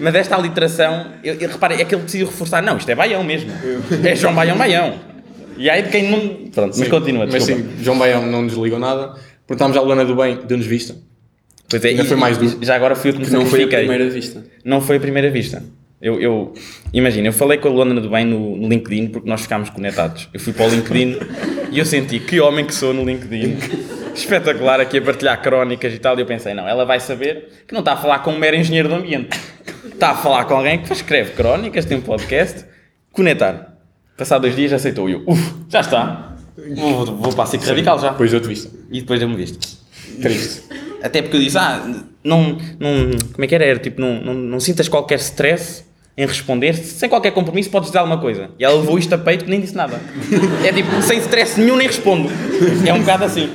mas 0.00 0.14
esta 0.14 0.34
aliteração, 0.34 1.12
eu, 1.24 1.34
eu, 1.34 1.48
repare, 1.48 1.80
é 1.80 1.84
que 1.84 1.94
ele 1.94 2.04
decidiu 2.04 2.26
reforçar, 2.26 2.62
não, 2.62 2.76
isto 2.76 2.90
é 2.90 2.94
Baião 2.94 3.24
mesmo. 3.24 3.50
É 4.04 4.14
João 4.14 4.34
Baião 4.34 4.56
Baião. 4.56 5.11
E 5.62 5.70
aí 5.70 5.82
de 5.82 5.90
quem 5.90 6.10
não. 6.10 6.50
Pronto, 6.50 6.76
mas 6.76 6.88
continua, 6.88 7.24
Mas 7.30 7.46
desculpa. 7.46 7.70
sim, 7.76 7.84
João 7.84 7.96
Baião 7.98 8.26
não 8.26 8.42
nos 8.42 8.54
ligou 8.54 8.80
nada. 8.80 9.14
Perguntámos 9.46 9.76
à 9.76 9.80
Luana 9.80 10.04
do 10.04 10.16
Bem, 10.16 10.40
deu-nos 10.44 10.66
vista. 10.66 10.96
Pois 11.70 11.84
é, 11.84 11.90
ainda 11.90 12.02
e- 12.02 12.06
foi 12.06 12.16
mais 12.16 12.36
duro. 12.36 12.58
Já 12.62 12.74
agora 12.74 12.96
fui 12.96 13.10
eu 13.10 13.14
que 13.14 13.20
me 13.20 13.30
não 13.30 13.46
foi 13.46 13.62
a 13.62 13.68
primeira 13.68 14.10
vista. 14.10 14.44
Não 14.64 14.80
foi 14.80 14.96
a 14.96 15.00
primeira 15.00 15.30
vista. 15.30 15.62
Eu, 16.00 16.20
eu 16.20 16.52
imagina, 16.92 17.28
eu 17.28 17.32
falei 17.32 17.58
com 17.58 17.68
a 17.68 17.70
Luana 17.70 18.00
do 18.00 18.10
Bem 18.10 18.24
no, 18.24 18.56
no 18.56 18.68
LinkedIn 18.68 19.06
porque 19.06 19.28
nós 19.28 19.42
ficámos 19.42 19.70
conectados. 19.70 20.28
Eu 20.34 20.40
fui 20.40 20.52
para 20.52 20.66
o 20.66 20.68
LinkedIn 20.68 21.16
e 21.70 21.78
eu 21.78 21.84
senti 21.84 22.18
que 22.18 22.40
homem 22.40 22.64
que 22.64 22.74
sou 22.74 22.92
no 22.92 23.04
LinkedIn. 23.04 23.56
Espetacular 24.14 24.80
aqui 24.80 24.98
a 24.98 25.02
partilhar 25.02 25.40
crónicas 25.40 25.94
e 25.94 25.98
tal. 25.98 26.18
E 26.18 26.22
eu 26.22 26.26
pensei, 26.26 26.54
não, 26.54 26.68
ela 26.68 26.84
vai 26.84 26.98
saber 26.98 27.48
que 27.68 27.72
não 27.72 27.80
está 27.80 27.92
a 27.92 27.96
falar 27.96 28.18
com 28.18 28.32
um 28.32 28.38
mero 28.38 28.56
engenheiro 28.56 28.88
do 28.88 28.96
ambiente. 28.96 29.38
Está 29.86 30.10
a 30.10 30.14
falar 30.16 30.44
com 30.44 30.54
alguém 30.56 30.80
que 30.82 30.92
escreve 30.92 31.30
crónicas, 31.32 31.84
tem 31.84 31.96
um 31.98 32.00
podcast. 32.02 32.64
Conectar. 33.12 33.71
Passado 34.22 34.42
dois 34.42 34.54
dias 34.54 34.72
aceitou. 34.72 35.10
E 35.10 35.14
eu, 35.14 35.22
uff, 35.26 35.52
já 35.68 35.80
está. 35.80 36.36
Vou, 36.76 37.04
vou 37.06 37.32
para 37.32 37.42
a 37.42 37.46
SIC 37.46 37.64
radical 37.64 37.98
já. 37.98 38.10
Depois 38.10 38.30
deu-te 38.30 38.46
vista. 38.46 38.70
E 38.88 39.00
depois 39.00 39.18
deu-me 39.18 39.34
visto. 39.34 39.58
Triste. 40.20 40.62
Até 41.02 41.22
porque 41.22 41.38
eu 41.38 41.40
disse, 41.40 41.58
ah, 41.58 41.84
não, 42.22 42.56
não, 42.78 43.10
como 43.32 43.44
é 43.44 43.48
que 43.48 43.54
era? 43.56 43.64
Era 43.64 43.80
tipo, 43.80 44.00
não, 44.00 44.22
não, 44.22 44.34
não 44.34 44.60
sintas 44.60 44.86
qualquer 44.86 45.18
stress 45.18 45.84
em 46.16 46.24
responder, 46.24 46.74
sem 46.74 47.08
qualquer 47.08 47.32
compromisso 47.32 47.68
podes 47.68 47.88
dizer 47.88 47.98
alguma 47.98 48.18
coisa. 48.18 48.50
E 48.60 48.64
ela 48.64 48.76
levou 48.76 48.96
isto 48.96 49.12
a 49.12 49.18
peito 49.18 49.44
que 49.44 49.50
nem 49.50 49.60
disse 49.60 49.74
nada. 49.74 50.00
É 50.64 50.72
tipo, 50.72 51.02
sem 51.02 51.18
stress 51.18 51.58
nenhum 51.58 51.74
nem 51.74 51.88
respondo. 51.88 52.28
É 52.86 52.94
um 52.94 53.00
bocado 53.00 53.24
assim. 53.24 53.50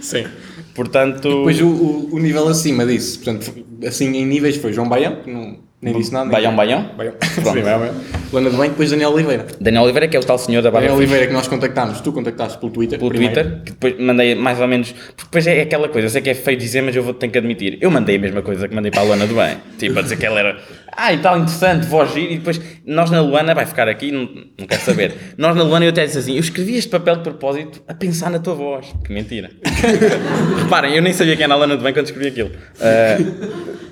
Sim. 0.00 0.26
Portanto, 0.74 1.28
Depois 1.28 1.60
o, 1.60 1.68
o, 1.68 2.14
o 2.14 2.18
nível 2.18 2.48
acima 2.48 2.84
disso, 2.84 3.20
portanto, 3.20 3.54
assim 3.86 4.12
em 4.16 4.26
níveis 4.26 4.56
foi 4.56 4.72
João 4.72 4.88
Baião, 4.88 5.20
que 5.22 5.30
não, 5.30 5.58
nem 5.84 5.94
disse 5.94 6.12
nada. 6.12 6.30
Baião, 6.30 6.56
Baião. 6.56 6.90
Baião. 6.96 7.12
Pronto. 7.12 7.34
Sim, 7.34 7.62
Baião, 7.62 7.78
Baião. 7.78 7.94
Luana 8.32 8.50
do 8.50 8.56
Bem, 8.56 8.70
depois 8.70 8.90
Daniel 8.90 9.10
Oliveira. 9.10 9.46
Daniel 9.60 9.82
Oliveira, 9.82 10.08
que 10.08 10.16
é 10.16 10.20
o 10.20 10.24
tal 10.24 10.38
senhor 10.38 10.62
da 10.62 10.70
barba 10.70 10.88
Daniel 10.88 10.98
Oliveira 10.98 11.26
que 11.26 11.32
nós 11.32 11.46
contactámos, 11.46 12.00
tu 12.00 12.10
contactaste 12.10 12.58
pelo 12.58 12.72
Twitter. 12.72 12.98
pelo 12.98 13.10
primeiro. 13.10 13.34
Twitter, 13.34 13.62
que 13.62 13.72
depois 13.72 14.00
mandei 14.00 14.34
mais 14.34 14.60
ou 14.60 14.66
menos. 14.66 14.92
Porque 14.92 15.24
depois 15.24 15.46
é 15.46 15.60
aquela 15.60 15.88
coisa, 15.88 16.06
eu 16.06 16.10
sei 16.10 16.22
que 16.22 16.30
é 16.30 16.34
feio 16.34 16.56
dizer, 16.56 16.82
mas 16.82 16.96
eu 16.96 17.02
vou, 17.02 17.12
tenho 17.12 17.30
que 17.30 17.38
admitir. 17.38 17.78
Eu 17.80 17.90
mandei 17.90 18.16
a 18.16 18.18
mesma 18.18 18.40
coisa 18.40 18.66
que 18.66 18.74
mandei 18.74 18.90
para 18.90 19.02
a 19.02 19.04
Luana 19.04 19.26
do 19.26 19.34
Bem. 19.34 19.56
Tipo, 19.78 19.98
a 19.98 20.02
dizer 20.02 20.16
que 20.16 20.24
ela 20.24 20.40
era. 20.40 20.56
Ah, 20.96 21.12
e 21.12 21.18
tal, 21.18 21.36
interessante, 21.36 21.86
voz 21.86 22.12
gira. 22.12 22.32
E 22.32 22.38
depois, 22.38 22.60
nós 22.86 23.10
na 23.10 23.20
Luana, 23.20 23.54
vai 23.54 23.66
ficar 23.66 23.88
aqui, 23.88 24.10
não, 24.10 24.22
não 24.58 24.66
quero 24.66 24.82
saber. 24.82 25.12
Nós 25.36 25.56
na 25.56 25.62
Luana, 25.62 25.84
eu 25.84 25.90
até 25.90 26.06
disse 26.06 26.18
assim: 26.18 26.34
eu 26.34 26.40
escrevi 26.40 26.76
este 26.76 26.88
papel 26.88 27.16
de 27.16 27.22
propósito 27.22 27.82
a 27.86 27.94
pensar 27.94 28.30
na 28.30 28.38
tua 28.38 28.54
voz. 28.54 28.86
Que 29.04 29.12
mentira. 29.12 29.50
Reparem, 30.62 30.94
eu 30.94 31.02
nem 31.02 31.12
sabia 31.12 31.36
quem 31.36 31.44
era 31.44 31.54
a 31.54 31.56
Luana 31.56 31.76
do 31.76 31.82
Bem 31.82 31.92
quando 31.92 32.06
escrevi 32.06 32.28
aquilo. 32.28 32.52
Ah, 32.80 33.18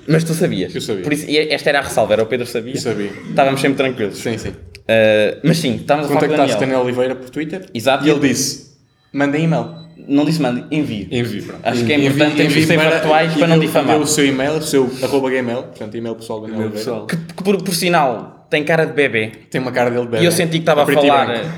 mas 0.07 0.23
tu 0.23 0.33
sabias. 0.33 0.73
Eu 0.73 0.81
sabia. 0.81 1.03
Por 1.03 1.13
isso, 1.13 1.29
e 1.29 1.37
esta 1.37 1.69
era 1.69 1.79
a 1.79 1.81
ressalva, 1.83 2.13
era 2.13 2.23
o 2.23 2.25
Pedro 2.25 2.45
sabia. 2.45 2.73
Eu 2.75 2.79
sabia. 2.81 3.11
Estávamos 3.29 3.61
sempre 3.61 3.77
tranquilos. 3.77 4.17
Sim, 4.17 4.37
sim. 4.37 4.53
Ah, 4.87 5.37
mas 5.43 5.57
sim, 5.57 5.75
estávamos 5.75 6.09
a 6.09 6.13
falar 6.13 6.19
com 6.21 6.25
o 6.25 6.29
Contactaste 6.29 6.59
Daniel. 6.59 6.79
Daniel 6.79 6.81
Oliveira 6.81 7.15
por 7.15 7.29
Twitter 7.29 7.65
Exato. 7.73 8.05
e 8.05 8.09
ele 8.09 8.19
disse: 8.19 8.73
mandem 9.13 9.45
e-mail. 9.45 9.83
Não 10.05 10.25
disse 10.25 10.41
mande, 10.41 10.65
envio. 10.69 11.07
Envie, 11.11 11.41
pronto. 11.43 11.61
Acho 11.63 11.85
que 11.85 11.93
é 11.93 11.97
importante 11.97 12.35
termos 12.35 12.53
que 12.53 12.65
ser 12.65 12.77
factuais 12.79 13.33
e 13.35 13.37
para 13.39 13.47
não 13.47 13.59
difamar. 13.59 13.97
o 14.01 14.07
seu 14.07 14.25
e-mail, 14.25 14.53
o 14.53 14.61
seu 14.61 14.91
arroba 15.01 15.29
gmail, 15.29 15.63
portanto, 15.63 15.95
e-mail 15.95 16.15
pessoal 16.15 16.39
do 16.41 16.47
Daniel 16.47 16.63
Oliveira. 16.63 16.85
pessoal. 16.85 17.07
Que, 17.07 17.15
que 17.15 17.43
por, 17.43 17.63
por 17.63 17.73
sinal 17.73 18.45
tem 18.49 18.65
cara 18.65 18.85
de 18.85 18.91
bebê. 18.93 19.31
Tem 19.49 19.61
uma 19.61 19.71
cara 19.71 19.89
dele 19.89 20.01
de 20.05 20.09
bebê. 20.09 20.23
E 20.23 20.25
eu 20.25 20.31
senti 20.31 20.53
que 20.53 20.57
estava 20.57 20.83
a 20.83 20.85
falar, 20.85 21.27
branco. 21.27 21.49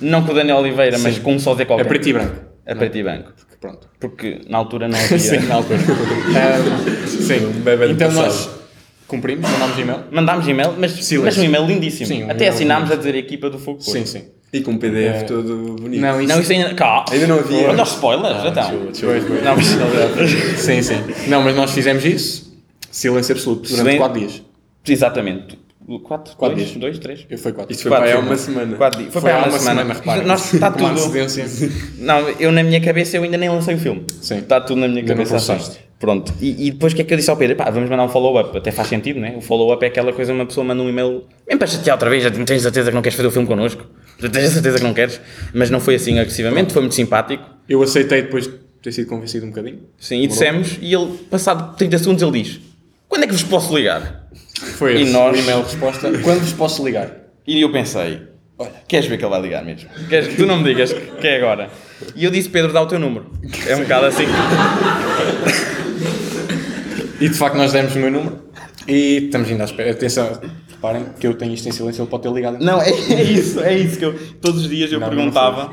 não 0.00 0.24
com 0.24 0.32
o 0.32 0.34
Daniel 0.34 0.58
Oliveira, 0.58 0.98
mas 0.98 1.16
Sim. 1.16 1.20
com 1.20 1.34
um 1.34 1.38
só 1.38 1.54
Zé 1.54 1.62
É 1.62 1.66
qualquer. 1.66 1.86
preto 1.88 2.08
e 2.08 2.12
branco. 2.14 2.34
A 2.66 2.74
preto 2.74 2.96
e 2.96 3.02
branco. 3.02 3.32
Pronto. 3.60 3.88
Porque 4.00 4.40
na 4.48 4.58
altura 4.58 4.88
não 4.88 4.98
havia. 4.98 5.18
Sim, 5.18 5.38
na 5.46 5.54
altura. 5.56 5.78
Ah, 5.78 7.06
sim. 7.06 7.50
bebê 7.62 7.86
do 7.88 7.92
então 7.92 8.08
passado. 8.08 8.24
nós 8.26 8.50
cumprimos, 9.06 9.50
mandámos 9.50 9.78
e-mail. 9.78 9.98
Mandámos 10.10 10.48
e-mail, 10.48 10.74
mas, 10.78 10.92
Silêncio. 10.92 11.22
mas 11.24 11.38
um 11.38 11.42
e-mail 11.44 11.66
lindíssimo. 11.66 12.06
Sim, 12.06 12.24
um 12.24 12.30
Até 12.30 12.48
assinámos 12.48 12.90
a 12.90 12.96
dizer 12.96 13.14
equipa 13.16 13.50
do 13.50 13.58
Fogo. 13.58 13.80
Sim, 13.80 14.06
sim. 14.06 14.24
E 14.52 14.62
com 14.62 14.72
um 14.72 14.78
PDF 14.78 15.22
É. 15.22 15.22
todo 15.24 15.76
bonito. 15.80 16.00
Não, 16.00 16.20
isso, 16.20 16.32
Não, 16.32 16.40
isso 16.40 16.52
ainda. 16.52 16.74
Cá. 16.74 17.04
Ainda 17.10 17.26
não 17.28 17.38
havia. 17.38 17.68
Olha 17.68 17.82
os 17.84 17.90
spoilers, 17.92 18.44
então. 18.44 18.62
Desculpa, 18.90 18.90
desculpa. 18.92 19.14
Pois, 19.14 19.24
pois. 19.28 19.44
Não, 19.44 19.56
mas. 19.56 20.60
Sim, 20.60 20.82
sim. 20.82 20.96
Não, 21.28 21.42
mas 21.42 21.54
nós 21.54 21.70
fizemos 21.70 22.04
isso. 22.04 22.50
Silêncio 22.90 23.32
absoluto 23.34 23.62
durante 23.62 23.76
Silêncio. 23.78 23.98
4 24.00 24.18
dias. 24.18 24.42
Exatamente. 24.88 25.58
Quatro? 26.04 26.36
Quatro 26.36 26.56
dois? 26.56 26.68
dias. 26.68 26.80
Dois, 26.80 26.98
três? 26.98 27.26
Eu 27.28 27.38
fui 27.38 27.52
4 27.52 27.72
Isto 27.72 27.82
foi 27.82 27.90
para 27.90 28.04
aí 28.04 28.12
há 28.12 28.18
uma 28.18 28.36
semana. 28.36 28.76
Quatro 28.76 29.00
dias. 29.00 29.12
Foi, 29.12 29.22
Foi 29.22 29.30
para 29.30 29.42
há 29.42 29.48
uma 29.48 29.58
semana, 29.58 29.92
repara. 29.94 30.22
Nós, 30.22 30.54
está 30.54 30.70
tudo. 30.70 30.94
Não, 31.98 32.28
eu 32.38 32.52
na 32.52 32.62
minha 32.62 32.80
cabeça 32.80 33.16
eu 33.16 33.22
ainda 33.22 33.36
nem 33.36 33.48
lancei 33.48 33.74
o 33.74 33.78
filme. 33.78 34.04
Sim. 34.20 34.38
Está 34.38 34.60
tudo 34.60 34.80
na 34.80 34.88
minha 34.88 35.00
Ainda 35.00 35.14
cabeça. 35.14 35.54
assim. 35.54 35.78
Pronto. 35.98 36.32
E, 36.40 36.68
e 36.68 36.70
depois 36.70 36.92
o 36.92 36.96
que 36.96 37.02
é 37.02 37.04
que 37.04 37.12
eu 37.12 37.18
disse 37.18 37.30
ao 37.30 37.36
Pedro? 37.36 37.56
Pá, 37.56 37.68
vamos 37.70 37.90
mandar 37.90 38.04
um 38.04 38.08
follow-up. 38.08 38.56
Até 38.56 38.70
faz 38.70 38.88
sentido, 38.88 39.20
né? 39.20 39.34
O 39.36 39.40
follow-up 39.40 39.84
é 39.84 39.88
aquela 39.88 40.12
coisa, 40.12 40.32
uma 40.32 40.46
pessoa 40.46 40.64
manda 40.64 40.82
um 40.82 40.88
e-mail, 40.88 41.24
vem 41.46 41.58
para 41.58 41.66
chatear 41.66 41.94
outra 41.96 42.08
vez, 42.08 42.22
já 42.22 42.30
tens 42.30 42.62
certeza 42.62 42.90
que 42.90 42.94
não 42.94 43.02
queres 43.02 43.16
fazer 43.16 43.28
o 43.28 43.30
filme 43.30 43.46
connosco? 43.46 43.84
Já 44.18 44.28
tens 44.30 44.44
a 44.44 44.50
certeza 44.50 44.78
que 44.78 44.84
não 44.84 44.94
queres? 44.94 45.20
Mas 45.52 45.68
não 45.68 45.78
foi 45.78 45.96
assim 45.96 46.18
agressivamente, 46.18 46.72
foi 46.72 46.80
muito 46.80 46.94
simpático. 46.94 47.44
Eu 47.68 47.82
aceitei 47.82 48.22
depois 48.22 48.44
de 48.46 48.54
ter 48.82 48.92
sido 48.92 49.08
convencido 49.08 49.44
um 49.44 49.50
bocadinho. 49.50 49.80
Sim, 49.98 50.22
e 50.22 50.26
dissemos, 50.26 50.78
e 50.80 50.94
ele, 50.94 51.18
passado 51.30 51.76
30 51.76 51.98
segundos, 51.98 52.22
ele 52.22 52.42
diz: 52.42 52.60
Quando 53.06 53.24
é 53.24 53.26
que 53.26 53.32
vos 53.34 53.42
posso 53.42 53.76
ligar? 53.76 54.26
Foi 54.76 54.96
E 54.96 55.02
esse 55.02 55.12
nós- 55.12 55.38
e-mail 55.38 55.62
resposta. 55.62 56.10
Quando 56.22 56.40
vos 56.40 56.52
posso 56.52 56.84
ligar? 56.84 57.10
E 57.46 57.60
eu 57.60 57.72
pensei, 57.72 58.22
olha, 58.58 58.72
queres 58.86 59.06
ver 59.06 59.16
que 59.18 59.24
ele 59.24 59.30
vai 59.30 59.40
ligar 59.42 59.64
mesmo? 59.64 59.88
Queres 60.08 60.28
que 60.28 60.36
tu 60.36 60.46
não 60.46 60.58
me 60.58 60.64
digas 60.64 60.92
que 60.92 61.26
é 61.26 61.36
agora? 61.36 61.70
E 62.14 62.24
eu 62.24 62.30
disse, 62.30 62.48
Pedro, 62.48 62.72
dá 62.72 62.82
o 62.82 62.86
teu 62.86 62.98
número. 62.98 63.26
É 63.66 63.74
um 63.76 63.80
bocado 63.80 64.06
assim. 64.06 64.24
E 67.20 67.28
de 67.28 67.34
facto 67.34 67.56
nós 67.56 67.72
demos 67.72 67.94
o 67.94 67.98
meu 67.98 68.10
número 68.10 68.38
e 68.88 69.24
estamos 69.26 69.48
ainda 69.50 69.64
à 69.64 69.66
espera. 69.66 69.90
Atenção, 69.90 70.40
reparem 70.70 71.04
que 71.18 71.26
eu 71.26 71.34
tenho 71.34 71.52
isto 71.52 71.68
em 71.68 71.72
silêncio, 71.72 72.02
ele 72.02 72.08
pode 72.10 72.22
ter 72.22 72.32
ligado. 72.32 72.58
Não, 72.64 72.80
é, 72.80 72.88
é 72.88 73.22
isso, 73.22 73.60
é 73.60 73.74
isso 73.76 73.98
que 73.98 74.04
eu 74.06 74.14
todos 74.40 74.62
os 74.62 74.68
dias 74.70 74.90
eu 74.90 74.98
Não, 75.00 75.08
não 75.08 75.14
perguntava. 75.16 75.70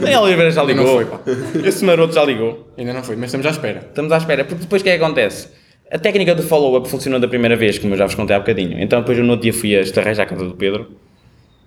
Daniel 0.00 0.22
Oliveira 0.22 0.50
já 0.50 0.62
Não 0.62 0.68
ligou. 0.68 0.86
foi, 0.86 1.04
pá. 1.04 1.20
Esse 1.64 1.84
maroto 1.84 2.14
já 2.14 2.24
ligou. 2.24 2.72
Ainda 2.76 2.92
não 2.92 3.02
foi, 3.04 3.14
mas 3.14 3.26
estamos 3.26 3.46
à 3.46 3.50
espera. 3.50 3.78
Estamos 3.88 4.10
à 4.10 4.16
espera, 4.18 4.44
porque 4.44 4.62
depois 4.62 4.82
o 4.82 4.84
que 4.84 4.90
é 4.90 4.98
que 4.98 5.04
acontece? 5.04 5.48
A 5.90 5.98
técnica 5.98 6.34
do 6.34 6.42
follow-up 6.42 6.88
funcionou 6.88 7.18
da 7.18 7.26
primeira 7.28 7.56
vez, 7.56 7.78
como 7.78 7.94
eu 7.94 7.98
já 7.98 8.06
vos 8.06 8.14
contei 8.14 8.36
há 8.36 8.38
bocadinho. 8.38 8.78
Então 8.80 9.00
depois 9.00 9.16
eu 9.16 9.24
no 9.24 9.30
outro 9.32 9.44
dia 9.44 9.52
fui 9.52 9.74
a 9.76 9.80
estarrejar 9.80 10.26
à 10.26 10.28
casa 10.28 10.44
do 10.44 10.54
Pedro. 10.54 10.90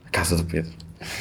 A 0.05 0.09
casa 0.09 0.35
do 0.35 0.43
Pedro. 0.43 0.71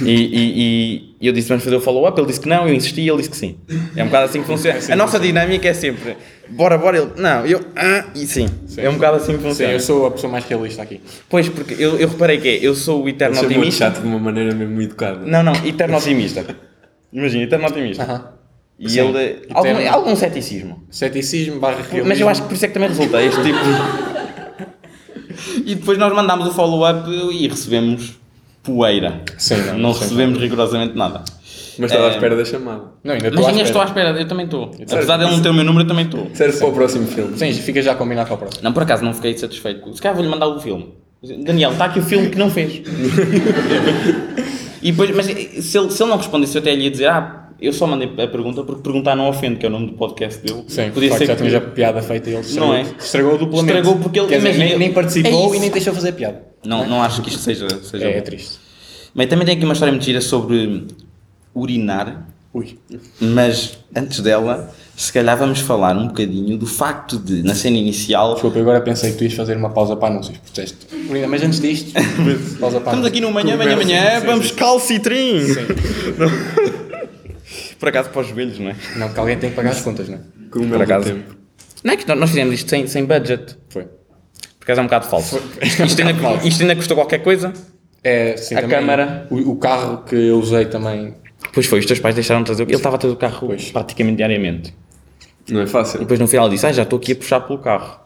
E, 0.03 0.11
e- 0.13 1.15
e 1.19 1.27
eu 1.27 1.33
disse, 1.33 1.49
vamos 1.49 1.65
fazer 1.65 1.77
o 1.77 1.81
follow-up, 1.81 2.19
ele 2.21 2.27
disse 2.27 2.41
que 2.41 2.49
não, 2.49 2.69
eu 2.69 2.75
insisti 2.75 3.01
ele 3.09 3.17
disse 3.17 3.31
que 3.31 3.37
sim. 3.37 3.57
É 3.97 4.03
um 4.03 4.07
bocado 4.07 4.27
assim 4.27 4.41
que 4.43 4.47
funciona. 4.47 4.79
A 4.91 4.97
nossa 4.97 5.19
dinâmica 5.19 5.67
é 5.69 5.73
sempre, 5.73 6.19
bora, 6.51 6.77
bora, 6.77 6.99
ele, 6.99 7.11
não, 7.17 7.47
eu, 7.47 7.65
ah, 7.75 8.05
e 8.15 8.27
sim. 8.27 8.47
É 8.77 8.91
um 8.91 8.95
bocado 8.95 9.17
assim 9.17 9.33
que 9.33 9.39
Sim, 9.39 9.49
funciona. 9.49 9.73
eu 9.73 9.81
sou 9.81 10.05
a 10.07 10.11
pessoa 10.11 10.31
mais 10.31 10.45
realista 10.45 10.83
aqui. 10.83 11.01
Pois, 11.31 11.49
porque 11.49 11.73
eu, 11.83 11.99
eu 11.99 12.09
reparei 12.09 12.37
que 12.39 12.49
é, 12.49 12.57
eu 12.61 12.75
sou 12.75 13.05
o 13.05 13.09
eterno 13.09 13.41
otimista. 13.41 13.87
chato 13.87 14.03
de 14.03 14.07
uma 14.07 14.19
maneira 14.19 14.55
mesmo 14.55 14.83
educada. 14.83 15.25
Não, 15.25 15.43
não, 15.43 15.55
eterno 15.65 15.97
otimista. 15.97 16.45
Imagina, 17.11 17.45
eterno 17.45 17.67
otimista. 17.67 18.03
Aham. 18.03 18.40
E 18.81 18.89
Sim, 18.89 19.01
ele, 19.01 19.43
algum, 19.53 19.69
eterno. 19.69 19.95
algum 19.95 20.17
ceticismo. 20.17 20.83
Ceticismo 20.91 21.61
barra 21.61 21.83
realismo. 21.83 22.09
Mas 22.09 22.19
eu 22.19 22.29
acho 22.31 22.41
que 22.43 22.49
por 22.49 22.55
isso 22.55 22.65
é 22.65 22.69
que 22.69 22.75
também 22.75 22.89
resulta 22.89 23.21
este 23.23 23.43
tipo. 23.43 23.59
e 25.67 25.75
depois 25.75 25.99
nós 25.99 26.13
mandámos 26.15 26.49
o 26.49 26.53
follow-up 26.53 27.11
e 27.11 27.47
recebemos 27.47 28.19
poeira. 28.63 29.23
Sim, 29.37 29.57
não, 29.59 29.79
não 29.79 29.93
sim. 29.95 30.01
recebemos 30.01 30.39
rigorosamente 30.39 30.97
nada. 30.97 31.23
Mas 31.79 31.91
estava 31.91 32.09
à 32.09 32.11
É. 32.11 32.15
espera 32.15 32.37
da 32.37 32.45
chamada. 32.45 32.83
Não, 33.05 33.13
ainda 33.15 33.31
Mas 33.31 33.35
estou 33.35 33.47
à 33.47 33.51
ainda 33.51 33.63
estou 33.63 33.81
à 33.81 33.85
espera. 33.85 34.09
espera, 34.09 34.25
eu 34.25 34.29
também 34.29 34.45
estou. 34.47 34.71
Apesar 34.83 35.17
de 35.19 35.25
ele 35.25 35.33
não 35.33 35.43
ter 35.43 35.49
o 35.51 35.55
meu 35.55 35.65
número, 35.65 35.85
eu 35.85 35.89
também 35.89 36.05
estou. 36.07 36.31
Serve 36.35 36.59
para 36.59 36.69
o 36.69 36.73
próximo 36.73 37.07
filme. 37.07 37.39
Sim, 37.39 37.53
fica 37.53 37.81
já 37.83 37.95
combinado 37.95 38.27
para 38.29 38.35
o 38.35 38.39
próximo. 38.39 38.63
Não, 38.65 38.73
por 38.73 38.83
acaso 38.83 39.05
não 39.05 39.13
fiquei 39.15 39.37
satisfeito. 39.37 39.95
Se 39.95 40.01
calhar 40.03 40.15
vou-lhe 40.17 40.31
mandar 40.31 40.49
o 40.49 40.59
filme. 40.61 40.95
Daniel, 41.45 41.73
está 41.73 41.85
aqui 41.87 41.99
o 41.99 42.03
filme 42.03 42.29
que 42.31 42.39
não 42.39 42.51
fez. 42.51 42.81
e 44.83 44.91
depois, 44.91 45.15
mas 45.15 45.27
se 45.27 45.79
ele, 45.79 45.91
se 45.91 46.03
ele 46.03 46.11
não 46.11 46.17
respondesse, 46.17 46.57
eu 46.57 46.61
até 46.61 46.75
lhe 46.75 46.85
ia 46.85 46.91
dizer: 46.91 47.07
Ah, 47.09 47.40
eu 47.61 47.73
só 47.73 47.87
mandei 47.87 48.09
a 48.25 48.29
pergunta 48.29 48.63
porque 48.63 48.83
perguntar 48.83 49.15
não 49.17 49.29
ofende, 49.29 49.57
que 49.57 49.67
é 49.67 49.69
o 49.69 49.73
nome 49.73 49.87
do 49.89 49.93
podcast 49.95 50.41
dele. 50.43 50.65
Sim, 50.69 50.91
podia 50.93 51.13
ser 51.17 51.27
já 51.27 51.33
que 51.35 51.39
tinha 51.41 51.51
já 51.51 51.61
piada 51.61 52.01
feita 52.03 52.31
ele 52.31 52.41
estragou, 52.41 52.69
Não 52.69 52.75
é? 52.75 52.83
estragou 52.99 53.39
duplamente. 53.39 53.77
Estragou 53.79 54.03
porque 54.03 54.19
ele- 54.21 54.29
dizer, 54.37 54.55
nem, 54.59 54.79
nem 54.79 54.89
é 54.89 54.93
participou 54.93 55.47
isso. 55.47 55.55
e 55.55 55.59
nem 55.61 55.71
deixou 55.71 55.93
fazer 55.95 56.13
piada. 56.13 56.43
Não, 56.65 56.87
não 56.87 57.03
acho 57.03 57.23
que 57.23 57.29
isto 57.31 57.41
seja. 57.41 57.67
seja 57.83 58.05
É, 58.05 58.19
é 58.19 58.21
triste. 58.21 58.59
Mas 59.15 59.27
também 59.27 59.45
tem 59.47 59.57
aqui 59.57 59.65
uma 59.65 59.73
história 59.75 59.93
muito 59.93 60.05
gira 60.05 60.21
sobre 60.21 60.87
urinar, 61.55 62.27
Ui. 62.55 62.79
mas 63.21 63.79
antes 63.95 64.21
dela, 64.21 64.73
se 64.97 65.13
calhar 65.13 65.37
vamos 65.37 65.61
falar 65.61 65.97
um 65.97 66.07
bocadinho 66.09 66.57
do 66.57 66.67
facto 66.67 67.19
de, 67.19 67.43
na 67.43 67.55
cena 67.55 67.77
inicial, 67.77 68.35
Desculpa, 68.35 68.59
eu 68.59 68.63
agora 68.63 68.81
pensei 68.81 69.11
que 69.13 69.19
tu 69.19 69.25
ias 69.25 69.33
fazer 69.35 69.57
uma 69.57 69.71
pausa 69.71 69.97
para 69.97 70.13
anúncios, 70.15 70.39
proteste. 70.39 70.77
Mas 71.29 71.43
antes 71.43 71.61
disto, 71.61 71.93
pausa 72.61 72.81
para 72.81 72.91
estamos 72.93 73.07
aqui 73.07 73.21
no 73.21 73.33
manhã, 73.33 73.57
manhã, 73.57 73.77
manhã, 73.77 74.21
vamos 74.25 74.47
sim. 74.49 74.55
Por 77.81 77.89
acaso 77.89 78.11
para 78.11 78.21
os 78.21 78.29
joelhos, 78.29 78.59
não 78.61 78.71
é? 78.71 78.77
Não, 78.97 79.07
porque 79.09 79.21
alguém 79.21 79.39
tem 79.39 79.51
que 79.51 79.57
pagar 79.57 79.71
as 79.71 79.81
contas, 79.81 80.09
não 80.09 80.19
é? 80.19 80.21
Com 80.51 80.61
o 80.61 80.69
Por 80.69 80.83
acaso. 80.83 81.07
tempo. 81.13 81.35
Não 81.83 81.95
é 81.95 81.97
que 81.97 82.07
nós 82.15 82.29
fizemos 82.31 82.55
isto 82.55 82.69
sem, 82.71 82.87
sem 82.87 83.05
budget, 83.07 83.57
Foi. 83.71 83.85
por 83.85 84.65
acaso 84.65 84.81
é 84.81 84.83
um 84.83 84.87
bocado 84.87 85.07
falso. 85.07 85.43
Isto, 85.63 85.83
isto 85.85 86.03
ainda, 86.03 86.47
isto 86.47 86.61
ainda 86.61 86.77
custou 86.77 86.95
qualquer 86.97 87.23
coisa? 87.23 87.53
É, 88.05 88.37
sim, 88.37 88.55
A 88.55 88.63
câmara. 88.69 89.27
O, 89.31 89.53
o 89.53 89.57
carro 89.57 90.05
que 90.05 90.15
eu 90.15 90.39
usei 90.39 90.67
também. 90.67 91.15
Pois 91.55 91.67
foi, 91.67 91.79
os 91.81 91.87
teus 91.87 91.99
pais 91.99 92.15
deixaram 92.15 92.43
de 92.43 92.47
trazer 92.47 92.63
o 92.63 92.67
Ele 92.67 92.75
estava 92.77 92.97
a 92.97 92.99
trazer 92.99 93.15
o 93.15 93.17
carro 93.17 93.47
Pois. 93.49 93.71
praticamente 93.73 94.19
diariamente. 94.19 94.75
Não 95.49 95.61
é 95.63 95.65
E 95.65 95.67
fácil. 95.67 96.01
depois 96.01 96.21
no 96.21 96.29
final 96.29 96.49
disse, 96.51 96.67
ah, 96.67 96.73
já 96.73 96.83
estou 96.83 96.99
aqui 96.99 97.13
a 97.13 97.17
puxar 97.17 97.41
pelo 97.41 97.59
carro. 97.59 97.99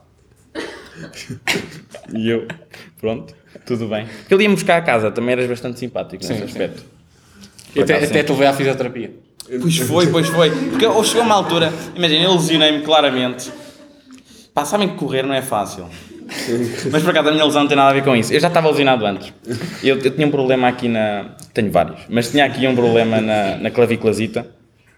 e 2.15 2.31
eu, 2.31 2.47
pronto, 3.01 3.35
tudo 3.67 3.89
bem. 3.89 4.07
Porque 4.21 4.35
ele 4.35 4.45
ia-me 4.45 4.55
buscar 4.55 4.77
a 4.79 4.83
casa, 4.83 5.11
também 5.11 5.33
eras 5.33 5.47
bastante 5.49 5.79
simpático 5.81 6.23
nesse 6.23 6.35
Sim, 6.35 6.39
sim. 6.39 6.45
aspecto. 6.45 6.85
E 7.75 7.83
até, 7.83 7.97
até 7.97 8.07
sim. 8.07 8.23
te 8.25 8.31
levei 8.33 8.47
à 8.47 8.53
fisioterapia. 8.53 9.13
Pois 9.61 9.77
foi, 9.79 10.07
pois 10.09 10.29
foi. 10.29 10.51
Porque 10.51 10.87
ou 10.87 11.05
chegou 11.05 11.23
uma 11.23 11.35
altura, 11.35 11.73
imagina, 11.95 12.25
eu 12.25 12.33
lesionei-me 12.33 12.83
claramente. 12.83 13.51
Pá, 14.55 14.65
sabem 14.65 14.89
que 14.89 14.95
correr 14.95 15.23
não 15.23 15.35
é 15.35 15.43
fácil. 15.43 15.87
Mas 16.91 17.03
por 17.03 17.11
acaso 17.11 17.29
a 17.29 17.33
minha 17.33 17.45
lesão 17.45 17.63
não 17.63 17.69
tem 17.69 17.77
nada 17.77 17.91
a 17.91 17.93
ver 17.93 18.03
com 18.03 18.17
isso. 18.17 18.33
Eu 18.33 18.41
já 18.41 18.49
estava 18.49 18.69
lesionado 18.69 19.05
antes. 19.05 19.33
Eu, 19.83 19.99
eu 19.99 20.11
tinha 20.11 20.27
um 20.27 20.31
problema 20.31 20.69
aqui 20.69 20.89
na. 20.89 21.37
Tenho 21.53 21.71
vários, 21.71 22.01
mas 22.09 22.31
tinha 22.31 22.45
aqui 22.45 22.67
um 22.67 22.75
problema 22.75 23.21
na, 23.21 23.57
na 23.57 23.71
claviculazita. 23.71 24.47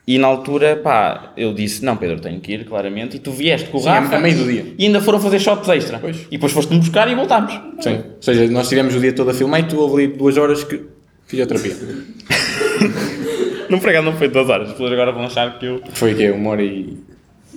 E 0.07 0.19
na 0.19 0.29
altura, 0.29 0.77
pá, 0.77 1.33
eu 1.37 1.53
disse: 1.53 1.85
Não, 1.85 1.97
Pedro, 1.97 2.21
tenho 2.21 2.41
que 2.41 2.53
ir, 2.53 2.65
claramente. 2.65 3.17
E 3.17 3.19
tu 3.19 3.33
vieste 3.33 3.69
com 3.71 3.79
o 3.79 3.81
Sim, 3.81 3.89
Rafa 3.89 4.17
a 4.17 4.21
meio 4.21 4.37
do 4.37 4.45
dia. 4.45 4.75
E 4.79 4.87
ainda 4.87 5.01
foram 5.01 5.19
fazer 5.19 5.41
shots 5.41 5.69
extra. 5.69 5.99
Pois. 5.99 6.17
E 6.31 6.31
depois 6.31 6.53
foste-me 6.53 6.79
buscar 6.79 7.11
e 7.11 7.15
voltámos. 7.15 7.53
Sim. 7.81 7.97
Ou 7.97 8.23
seja, 8.23 8.47
nós 8.49 8.69
tivemos 8.69 8.95
o 8.95 9.01
dia 9.01 9.13
todo 9.13 9.31
a 9.31 9.35
filmar 9.35 9.61
e 9.61 9.65
tu 9.65 9.79
houve 9.79 10.05
ali 10.05 10.17
duas 10.17 10.37
horas 10.37 10.63
que. 10.63 10.81
Fisioterapia. 11.27 11.75
Não, 13.71 13.79
por 13.79 13.89
acaso 13.91 14.05
não 14.05 14.17
foi 14.17 14.29
duas 14.29 14.49
horas. 14.49 14.67
As 14.69 14.73
pessoas 14.73 14.93
agora 14.93 15.13
vão 15.13 15.25
achar 15.27 15.59
que 15.59 15.67
eu. 15.67 15.83
Foi 15.93 16.13
o 16.13 16.17
quê? 16.17 16.31
Uma 16.31 16.51
hora 16.51 16.63
e. 16.63 16.97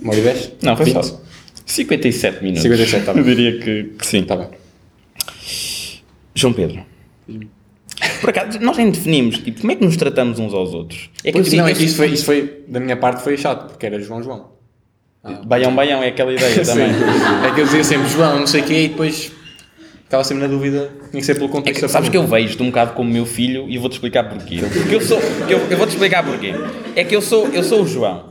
Uma 0.02 0.12
hora 0.12 0.20
e 0.20 0.22
dez? 0.24 0.52
Não, 0.62 0.76
foi 0.76 0.86
20? 0.86 1.02
só 1.04 1.20
57 1.66 2.42
minutos. 2.42 2.62
57, 2.62 3.04
tá 3.06 3.12
bem. 3.12 3.22
Eu 3.22 3.28
diria 3.34 3.58
que, 3.60 3.84
que 3.98 4.06
sim. 4.06 4.22
Tá 4.24 4.36
bem. 4.36 4.48
João 6.34 6.52
Pedro. 6.52 6.80
Por 8.20 8.30
acaso, 8.30 8.58
nós 8.60 8.76
nem 8.78 8.90
definimos, 8.90 9.38
tipo, 9.38 9.60
como 9.60 9.72
é 9.72 9.76
que 9.76 9.84
nos 9.84 9.96
tratamos 9.96 10.38
uns 10.38 10.54
aos 10.54 10.72
outros? 10.72 11.10
É 11.22 11.30
que 11.32 11.38
eu 11.38 11.42
Pois, 11.42 11.52
não, 11.52 11.66
sinto- 11.68 11.82
isso 11.82 11.96
foi, 11.96 12.06
isso 12.08 12.24
foi, 12.24 12.62
da 12.66 12.80
minha 12.80 12.96
parte 12.96 13.22
foi 13.22 13.36
chato, 13.36 13.68
porque 13.70 13.84
era 13.86 14.00
João 14.00 14.22
João. 14.22 14.48
Baião, 15.44 15.74
baião, 15.74 16.02
é 16.02 16.08
aquela 16.08 16.32
ideia 16.32 16.60
também. 16.64 16.86
É 17.46 17.54
que 17.54 17.60
eu 17.60 17.64
dizia 17.66 17.84
sempre 17.84 18.08
João, 18.08 18.40
não 18.40 18.46
sei 18.46 18.62
o 18.62 18.64
quê, 18.64 18.84
e 18.84 18.88
depois 18.88 19.30
ficava 20.10 20.24
sempre 20.24 20.42
na 20.42 20.48
dúvida, 20.48 20.90
tinha 21.12 21.20
que 21.20 21.22
ser 21.24 21.34
pelo 21.36 21.46
É 21.46 21.52
contexto 21.52 21.76
que, 21.76 21.82
da 21.82 21.88
sabes 21.88 22.08
que 22.08 22.16
eu 22.16 22.26
vejo-te 22.26 22.60
um 22.64 22.66
bocado 22.66 22.94
como 22.94 23.08
meu 23.08 23.24
filho 23.24 23.68
e 23.68 23.78
vou-te 23.78 23.92
explicar 23.92 24.28
porquê. 24.28 24.58
Porque 24.60 24.96
eu 24.96 25.00
sou. 25.00 25.20
Eu, 25.48 25.58
eu 25.70 25.78
vou-te 25.78 25.90
explicar 25.90 26.24
porquê. 26.24 26.52
É 26.96 27.04
que 27.04 27.14
eu 27.14 27.22
sou, 27.22 27.46
eu 27.50 27.62
sou 27.62 27.82
o 27.82 27.86
João. 27.86 28.28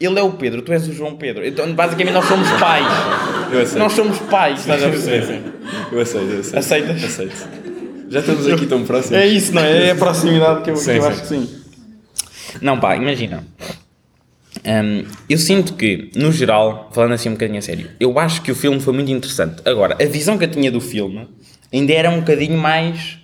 Ele 0.00 0.18
é 0.18 0.22
o 0.22 0.32
Pedro, 0.32 0.62
tu 0.62 0.72
és 0.72 0.88
o 0.88 0.92
João 0.92 1.14
Pedro. 1.14 1.46
Então, 1.46 1.72
basicamente, 1.72 2.12
nós 2.12 2.24
somos 2.24 2.50
pais. 2.58 2.84
Eu 3.52 3.60
aceito. 3.60 3.78
Nós 3.78 3.92
somos 3.92 4.18
pais, 4.18 4.58
estás 4.58 4.82
a 4.82 4.88
perceber? 4.88 5.42
Eu 5.92 6.00
aceito, 6.00 6.24
eu 6.26 6.40
aceito. 6.40 6.58
Aceitas? 6.58 7.04
Aceito. 7.04 7.48
Já 8.10 8.20
estamos 8.20 8.48
aqui 8.48 8.66
tão 8.66 8.84
próximos. 8.84 9.16
É 9.16 9.26
isso, 9.28 9.54
não 9.54 9.62
é? 9.62 9.86
É 9.86 9.90
a 9.92 9.94
proximidade 9.94 10.62
que 10.62 10.70
eu, 10.70 10.74
que 10.74 10.80
Sim, 10.80 10.90
eu 10.92 11.02
sim. 11.02 11.08
acho 11.08 11.20
que 11.22 11.28
sim. 11.28 11.48
Não, 12.60 12.80
pá, 12.80 12.96
imagina. 12.96 13.44
Hum, 14.66 15.04
eu 15.30 15.38
sinto 15.38 15.74
que, 15.74 16.10
no 16.16 16.32
geral, 16.32 16.90
falando 16.92 17.12
assim 17.12 17.28
um 17.28 17.32
bocadinho 17.32 17.58
a 17.58 17.62
sério, 17.62 17.88
eu 18.00 18.18
acho 18.18 18.42
que 18.42 18.50
o 18.50 18.54
filme 18.54 18.80
foi 18.80 18.92
muito 18.92 19.10
interessante. 19.12 19.62
Agora, 19.64 19.96
a 20.00 20.04
visão 20.06 20.36
que 20.36 20.44
eu 20.44 20.50
tinha 20.50 20.72
do 20.72 20.80
filme 20.80 21.28
ainda 21.72 21.92
era 21.92 22.10
um 22.10 22.18
bocadinho 22.18 22.58
mais. 22.58 23.18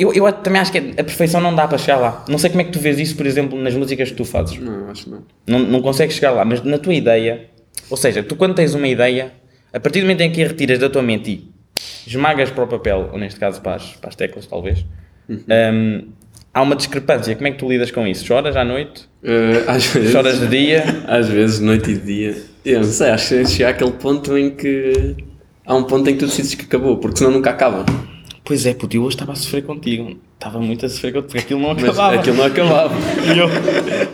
Eu, 0.00 0.12
eu 0.12 0.32
também 0.32 0.60
acho 0.60 0.72
que 0.72 0.78
a 0.78 1.04
perfeição 1.04 1.40
não 1.40 1.54
dá 1.54 1.68
para 1.68 1.78
chegar 1.78 1.98
lá. 1.98 2.24
Não 2.28 2.38
sei 2.38 2.50
como 2.50 2.60
é 2.60 2.64
que 2.64 2.72
tu 2.72 2.80
vês 2.80 2.98
isso, 2.98 3.16
por 3.16 3.24
exemplo, 3.24 3.56
nas 3.56 3.72
músicas 3.74 4.10
que 4.10 4.16
tu 4.16 4.24
fazes. 4.24 4.58
Não, 4.58 4.90
acho 4.90 5.04
que 5.04 5.10
não. 5.10 5.22
Não, 5.46 5.58
não 5.60 5.80
consegues 5.80 6.16
chegar 6.16 6.32
lá, 6.32 6.44
mas 6.44 6.60
na 6.64 6.76
tua 6.76 6.94
ideia, 6.94 7.48
ou 7.88 7.96
seja, 7.96 8.20
tu 8.20 8.34
quando 8.34 8.54
tens 8.54 8.74
uma 8.74 8.88
ideia, 8.88 9.32
a 9.72 9.78
partir 9.78 10.00
do 10.00 10.06
momento 10.06 10.22
em 10.22 10.32
que 10.32 10.42
a 10.42 10.48
retiras 10.48 10.80
da 10.80 10.90
tua 10.90 11.02
mente 11.02 11.30
e 11.30 11.50
esmagas 12.04 12.50
para 12.50 12.64
o 12.64 12.66
papel, 12.66 13.10
ou 13.12 13.18
neste 13.18 13.38
caso 13.38 13.60
para 13.60 13.76
as, 13.76 13.92
para 13.92 14.08
as 14.08 14.16
teclas, 14.16 14.46
talvez, 14.46 14.84
hum, 15.30 16.08
há 16.56 16.62
uma 16.62 16.74
discrepância. 16.74 17.34
Como 17.36 17.46
é 17.46 17.50
que 17.50 17.58
tu 17.58 17.68
lidas 17.68 17.90
com 17.90 18.06
isso? 18.06 18.24
Choras 18.24 18.56
à 18.56 18.64
noite? 18.64 19.06
Eh, 19.22 19.62
às 19.66 19.84
vezes. 19.86 20.10
Choras 20.10 20.40
de 20.40 20.46
dia? 20.46 20.82
Às 21.06 21.28
vezes, 21.28 21.60
noite 21.60 21.90
e 21.90 21.96
dia. 21.98 22.34
Eu 22.64 22.80
não 22.80 22.86
sei, 22.90 23.10
acho 23.10 23.28
que 23.28 23.46
chega 23.46 23.68
àquele 23.70 23.92
ponto 23.92 24.36
em 24.38 24.50
que. 24.50 25.14
Há 25.66 25.74
um 25.74 25.82
ponto 25.82 26.08
em 26.08 26.14
que 26.14 26.20
tu 26.20 26.26
decides 26.26 26.54
que 26.54 26.64
acabou, 26.64 26.96
porque 26.96 27.18
senão 27.18 27.30
nunca 27.32 27.50
acaba. 27.50 27.84
Pois 28.44 28.64
é, 28.64 28.72
puto, 28.72 28.96
eu 28.96 29.02
hoje 29.02 29.16
estava 29.16 29.32
a 29.32 29.34
sofrer 29.34 29.62
contigo. 29.64 30.16
Estava 30.34 30.60
muito 30.60 30.86
a 30.86 30.88
sofrer 30.88 31.12
contigo, 31.12 31.26
porque 31.32 31.38
aquilo 31.40 31.60
não 31.60 31.74
Mas 31.74 31.82
acabava. 31.84 32.14
aquilo 32.16 32.36
não 32.36 32.44
acabava. 32.44 32.94
E 33.34 33.38
eu- 33.38 33.48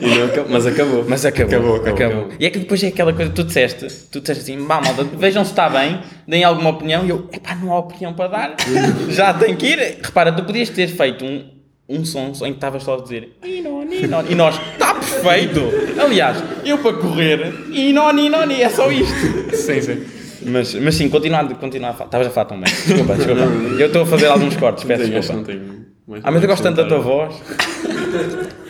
E 0.01 0.19
não 0.19 0.25
acabou, 0.27 0.51
mas 0.51 0.67
acabou. 0.67 1.05
Mas 1.07 1.25
acabou, 1.27 1.53
Acabou, 1.55 1.77
acabou, 1.77 1.95
acabou, 1.95 2.21
acabou. 2.23 2.37
E 2.41 2.47
é 2.47 2.51
que 2.51 2.59
depois 2.59 2.83
é 2.83 2.87
aquela 2.89 3.13
coisa 3.13 3.31
que 3.31 3.37
tu 3.37 3.45
disseste, 3.45 3.87
tu 4.11 4.21
disseste 4.21 4.43
assim, 4.43 4.67
vá 4.67 4.81
malta, 4.81 5.05
vejam 5.05 5.45
se 5.45 5.51
está 5.53 5.69
bem, 5.69 6.01
deem 6.27 6.43
alguma 6.43 6.71
opinião, 6.71 7.05
e 7.05 7.11
eu, 7.11 7.29
epá, 7.33 7.55
não 7.55 7.71
há 7.73 7.79
opinião 7.81 8.15
para 8.15 8.29
dar, 8.29 8.57
já 9.11 9.35
tem 9.35 9.55
que 9.55 9.67
ir. 9.67 9.99
Repara, 10.03 10.33
tu 10.33 10.43
podias 10.45 10.71
ter 10.71 10.87
feito 10.89 11.25
um, 11.25 11.45
um 11.89 12.05
som 12.05 12.29
em 12.29 12.51
que 12.51 12.51
estavas 12.51 12.83
só 12.83 12.97
a 12.99 13.03
dizer, 13.03 13.37
Ino, 13.45 13.85
Nino, 13.85 14.25
e 14.29 14.35
nós, 14.35 14.59
está 14.73 14.95
perfeito. 14.95 15.61
Aliás, 16.01 16.43
eu 16.65 16.79
para 16.79 16.97
correr, 16.97 17.53
Ino, 17.73 18.11
Nino, 18.13 18.47
Nino, 18.47 18.63
é 18.63 18.69
só 18.69 18.91
isto. 18.91 19.55
Sim, 19.55 19.81
sim. 19.81 20.05
Mas, 20.45 20.75
mas 20.75 20.95
sim, 20.95 21.09
continuando, 21.09 21.55
continua 21.55 21.91
a 21.91 21.93
falar, 21.93 22.07
estavas 22.07 22.27
a 22.27 22.31
falar 22.31 22.47
tão 22.47 22.61
bem, 22.61 22.73
desculpa, 22.73 23.15
desculpa. 23.15 23.43
Eu 23.79 23.87
estou 23.87 24.03
a 24.03 24.07
fazer 24.07 24.27
alguns 24.27 24.57
cortes, 24.57 24.85
peço 24.85 25.03
tenho, 25.05 25.21
desculpa. 25.21 25.37
não 25.39 25.45
tenho. 25.45 25.83
Ah, 26.23 26.31
mas 26.31 26.43
eu 26.43 26.49
gosto 26.49 26.63
tanto 26.63 26.77
da 26.77 26.89
tua 26.89 26.99
voz. 26.99 27.35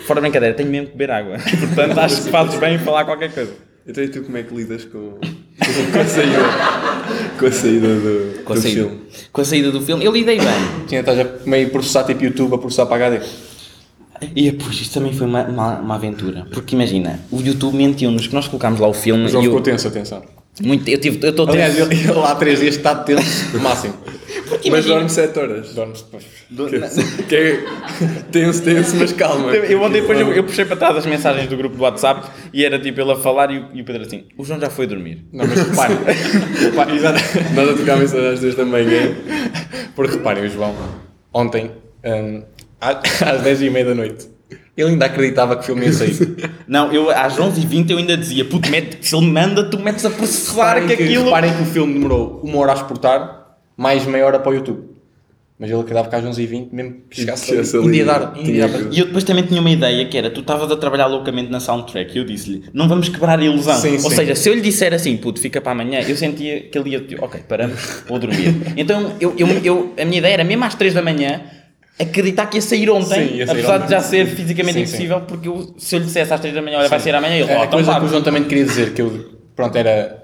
Fora 0.06 0.20
de 0.20 0.22
brincadeira, 0.22 0.54
tenho 0.54 0.68
mesmo 0.68 0.88
que 0.88 0.92
beber 0.92 1.10
água. 1.12 1.36
Portanto, 1.38 1.98
acho 1.98 2.24
que 2.24 2.30
fazes 2.30 2.58
bem 2.58 2.74
em 2.74 2.78
falar 2.78 3.04
qualquer 3.04 3.32
coisa. 3.32 3.52
Então 3.86 4.04
e 4.04 4.08
tu 4.08 4.22
como 4.22 4.36
é 4.36 4.42
que 4.42 4.54
lidas 4.54 4.84
com, 4.84 5.18
com 5.92 5.98
a 6.00 6.04
saída, 6.06 6.38
com 7.38 7.46
a 7.46 7.52
saída 7.52 7.88
do, 7.88 8.44
Com 8.44 8.52
a 8.52 8.56
do 8.56 8.62
saída. 8.62 8.80
filme? 8.80 9.00
Com 9.32 9.40
a 9.40 9.44
saída 9.44 9.70
do 9.70 9.80
filme, 9.80 10.04
eu 10.04 10.12
lidei 10.12 10.38
bem. 10.38 10.48
Tinha 10.86 11.00
estás 11.00 11.18
a 11.18 11.26
meio 11.46 11.70
processar 11.70 12.04
tipo 12.04 12.24
YouTube 12.24 12.54
a 12.54 12.58
processar 12.58 12.86
para 12.86 13.06
HD. 13.06 13.24
E 14.36 14.52
pois, 14.52 14.80
isto 14.80 14.94
também 14.94 15.12
foi 15.12 15.26
uma, 15.26 15.42
uma, 15.44 15.78
uma 15.80 15.94
aventura. 15.96 16.46
Porque 16.52 16.74
imagina, 16.76 17.20
o 17.30 17.40
YouTube 17.40 17.76
mentiu-nos 17.76 18.26
que 18.26 18.34
nós 18.34 18.46
colocámos 18.46 18.78
lá 18.78 18.86
o 18.86 18.94
filme 18.94 19.24
O 19.24 19.28
João 19.28 19.42
e 19.42 19.46
ficou 19.46 19.60
tenso, 19.60 19.88
atenção. 19.88 20.22
muito, 20.62 20.88
eu 20.88 20.98
tive, 21.00 21.18
eu 21.26 21.30
estou 21.30 21.48
Aliás, 21.48 21.74
tenso. 21.74 21.90
ele, 21.90 22.00
ele 22.02 22.12
lá 22.12 22.30
há 22.32 22.34
três 22.36 22.60
dias 22.60 22.76
está 22.76 22.94
tenso, 22.94 23.52
no 23.52 23.60
máximo. 24.52 24.72
Mas 24.72 24.84
imagina- 24.86 24.94
dorme 24.94 25.10
7 25.10 25.38
horas. 25.38 25.74
Dorme-se 25.74 26.04
depois. 26.04 26.24
Que 27.28 27.36
é 27.36 27.64
tenso, 28.30 28.62
tenso, 28.62 28.96
mas 28.96 29.12
calma. 29.12 29.54
Eu 29.54 29.80
ontem 29.82 30.00
depois 30.00 30.18
eu, 30.20 30.32
eu 30.32 30.44
puxei 30.44 30.64
para 30.64 30.76
trás 30.76 30.96
as 30.96 31.06
mensagens 31.06 31.48
do 31.48 31.56
grupo 31.56 31.76
do 31.76 31.82
WhatsApp 31.82 32.28
e 32.52 32.64
era 32.64 32.78
tipo 32.78 33.00
ele 33.00 33.12
a 33.12 33.16
falar 33.16 33.50
e 33.50 33.58
o, 33.58 33.68
e 33.74 33.80
o 33.80 33.84
Pedro 33.84 34.02
assim, 34.02 34.24
o 34.36 34.44
João 34.44 34.60
já 34.60 34.70
foi 34.70 34.86
dormir. 34.86 35.24
Não, 35.32 35.46
mas 35.46 35.58
reparem. 35.58 35.96
reparem, 36.60 36.96
exato. 36.96 37.20
Nós 37.54 37.68
a 37.68 37.72
tocar 37.74 37.96
mensagem 37.96 38.28
às 38.28 38.40
2 38.40 38.54
da 38.54 38.64
manhã. 38.64 39.14
Porque 39.94 40.16
reparem, 40.16 40.44
o 40.44 40.48
João, 40.48 40.74
ontem, 41.32 41.70
hum, 42.04 42.42
às, 42.80 43.22
às 43.22 43.42
10 43.42 43.62
e 43.62 43.70
meia 43.70 43.86
da 43.86 43.94
noite. 43.94 44.32
Ele 44.74 44.90
ainda 44.90 45.04
acreditava 45.04 45.54
que 45.56 45.62
o 45.62 45.66
filme 45.66 45.84
ia 45.84 45.92
sair. 45.92 46.16
Não, 46.66 46.90
eu 46.92 47.10
às 47.10 47.36
11h20 47.36 47.90
eu 47.90 47.98
ainda 47.98 48.16
dizia, 48.16 48.42
puto, 48.44 48.70
mete, 48.70 49.06
se 49.06 49.14
ele 49.14 49.26
manda, 49.26 49.64
tu 49.64 49.78
metes 49.78 50.04
a 50.06 50.10
processar 50.10 50.74
que, 50.76 50.80
Reparem 50.80 50.96
que, 50.96 51.02
aquilo... 51.04 51.24
reparem 51.26 51.54
que 51.54 51.62
o 51.62 51.66
filme 51.66 51.92
demorou 51.92 52.40
uma 52.42 52.56
hora 52.58 52.72
a 52.72 52.74
exportar, 52.76 53.41
mais 53.76 54.04
meia 54.06 54.26
hora 54.26 54.38
para 54.38 54.50
o 54.50 54.54
YouTube. 54.54 54.92
Mas 55.58 55.70
ele 55.70 55.78
acreditava 55.80 56.08
que 56.08 56.16
às 56.16 56.24
11h20, 56.24 56.68
mesmo 56.72 56.96
que 57.08 57.20
chegasse 57.20 57.52
ali, 57.52 57.60
ali, 57.86 57.98
ia 57.98 58.04
dar. 58.04 58.32
ia 58.36 58.66
dar- 58.68 58.80
E 58.92 58.98
eu 58.98 59.06
depois 59.06 59.22
também 59.22 59.44
tinha 59.44 59.60
uma 59.60 59.70
ideia 59.70 60.04
que 60.06 60.18
era, 60.18 60.28
tu 60.28 60.40
estavas 60.40 60.68
a 60.72 60.76
trabalhar 60.76 61.06
loucamente 61.06 61.50
na 61.52 61.60
soundtrack 61.60 62.16
e 62.16 62.18
eu 62.18 62.24
disse-lhe, 62.24 62.64
não 62.72 62.88
vamos 62.88 63.08
quebrar 63.08 63.38
a 63.38 63.44
ilusão. 63.44 63.74
Sim, 63.80 63.92
Ou 63.92 63.98
sim. 64.00 64.10
seja, 64.16 64.34
se 64.34 64.48
eu 64.48 64.54
lhe 64.54 64.60
disser 64.60 64.92
assim, 64.92 65.16
puto, 65.16 65.38
fica 65.40 65.60
para 65.60 65.70
amanhã, 65.70 66.00
eu 66.00 66.16
sentia 66.16 66.62
que 66.62 66.76
ele 66.76 66.90
ia, 66.90 67.06
ok, 67.20 67.42
paramos, 67.48 68.02
vou 68.08 68.18
dormir. 68.18 68.56
então 68.76 69.12
eu, 69.20 69.34
eu, 69.38 69.46
eu- 69.62 69.94
a 70.00 70.04
minha 70.04 70.18
ideia 70.18 70.34
era, 70.34 70.44
mesmo 70.44 70.64
às 70.64 70.74
3 70.74 70.94
da 70.94 71.02
manhã, 71.02 71.42
acreditar 72.00 72.46
que 72.46 72.56
ia 72.56 72.62
sair 72.62 72.90
ontem, 72.90 73.28
Sim, 73.28 73.34
ia 73.36 73.46
sair 73.46 73.58
apesar 73.58 73.76
ontem. 73.76 73.84
de 73.84 73.90
já 73.92 74.00
ser 74.00 74.26
fisicamente 74.26 74.74
Sim, 74.80 74.86
sim. 74.86 74.90
impossível, 74.94 75.20
porque 75.20 75.46
eu- 75.48 75.74
se 75.78 75.94
eu 75.94 76.00
lhe 76.00 76.06
dissesse 76.06 76.32
às 76.34 76.40
3 76.40 76.54
da 76.54 76.62
manhã, 76.62 76.78
olha, 76.78 76.88
vai 76.88 76.98
ser 76.98 77.14
amanhã, 77.14 77.36
ele, 77.36 77.44
oh, 77.44 77.52
a 77.60 77.66
então 77.66 77.70
coisa 77.70 77.94
que 78.00 78.04
o. 78.04 78.08
João 78.08 78.22
também 78.22 78.42
queria 78.44 78.64
dizer, 78.64 78.94
que 78.94 79.02
eu, 79.02 79.30
pronto, 79.54 79.76
era, 79.76 80.21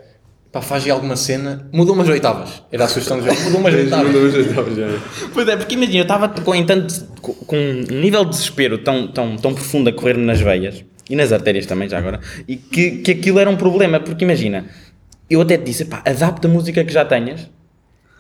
pá, 0.53 0.61
faz 0.61 0.85
aí 0.85 0.91
alguma 0.91 1.17
cena, 1.17 1.69
mudou 1.73 1.95
umas 1.95 2.09
oitavas. 2.09 2.63
Era 2.71 2.85
a 2.85 2.89
sugestão 2.89 3.19
do 3.19 3.25
João, 3.25 3.37
mudou 3.45 3.61
umas 3.61 3.75
oitavas. 3.75 4.07
Mandou 4.07 4.23
uns 4.23 4.35
oitavos 4.35 4.77
já. 4.77 4.87
Pois 5.33 5.49
é, 5.49 5.57
porque 5.57 5.75
imagina, 5.75 5.99
eu 5.99 6.03
estava 6.03 6.29
com, 6.29 6.55
em 6.55 6.65
tanto, 6.65 6.95
com, 7.21 7.33
com 7.33 7.57
um 7.57 8.01
nível 8.01 8.25
de 8.25 8.31
desespero 8.31 8.79
tão, 8.79 9.09
tão, 9.09 9.37
tão 9.37 9.55
profundo 9.55 9.89
a 9.89 9.93
correr-me 9.93 10.25
nas 10.25 10.41
veias 10.41 10.85
e 11.09 11.17
nas 11.17 11.33
artérias 11.33 11.67
também, 11.67 11.89
já 11.89 11.99
agora, 11.99 12.21
e 12.47 12.57
que, 12.57 12.99
que 12.99 13.13
aquilo 13.13 13.39
era 13.39 13.49
um 13.49 13.57
problema, 13.57 13.99
porque 13.99 14.25
imagina, 14.25 14.67
eu 15.31 15.41
até 15.41 15.57
te 15.57 15.65
disse, 15.65 15.85
pá, 15.87 16.03
adapta 16.05 16.49
a 16.49 16.51
música 16.51 16.85
que 16.85 16.93
já 16.93 17.05
tenhas 17.05 17.49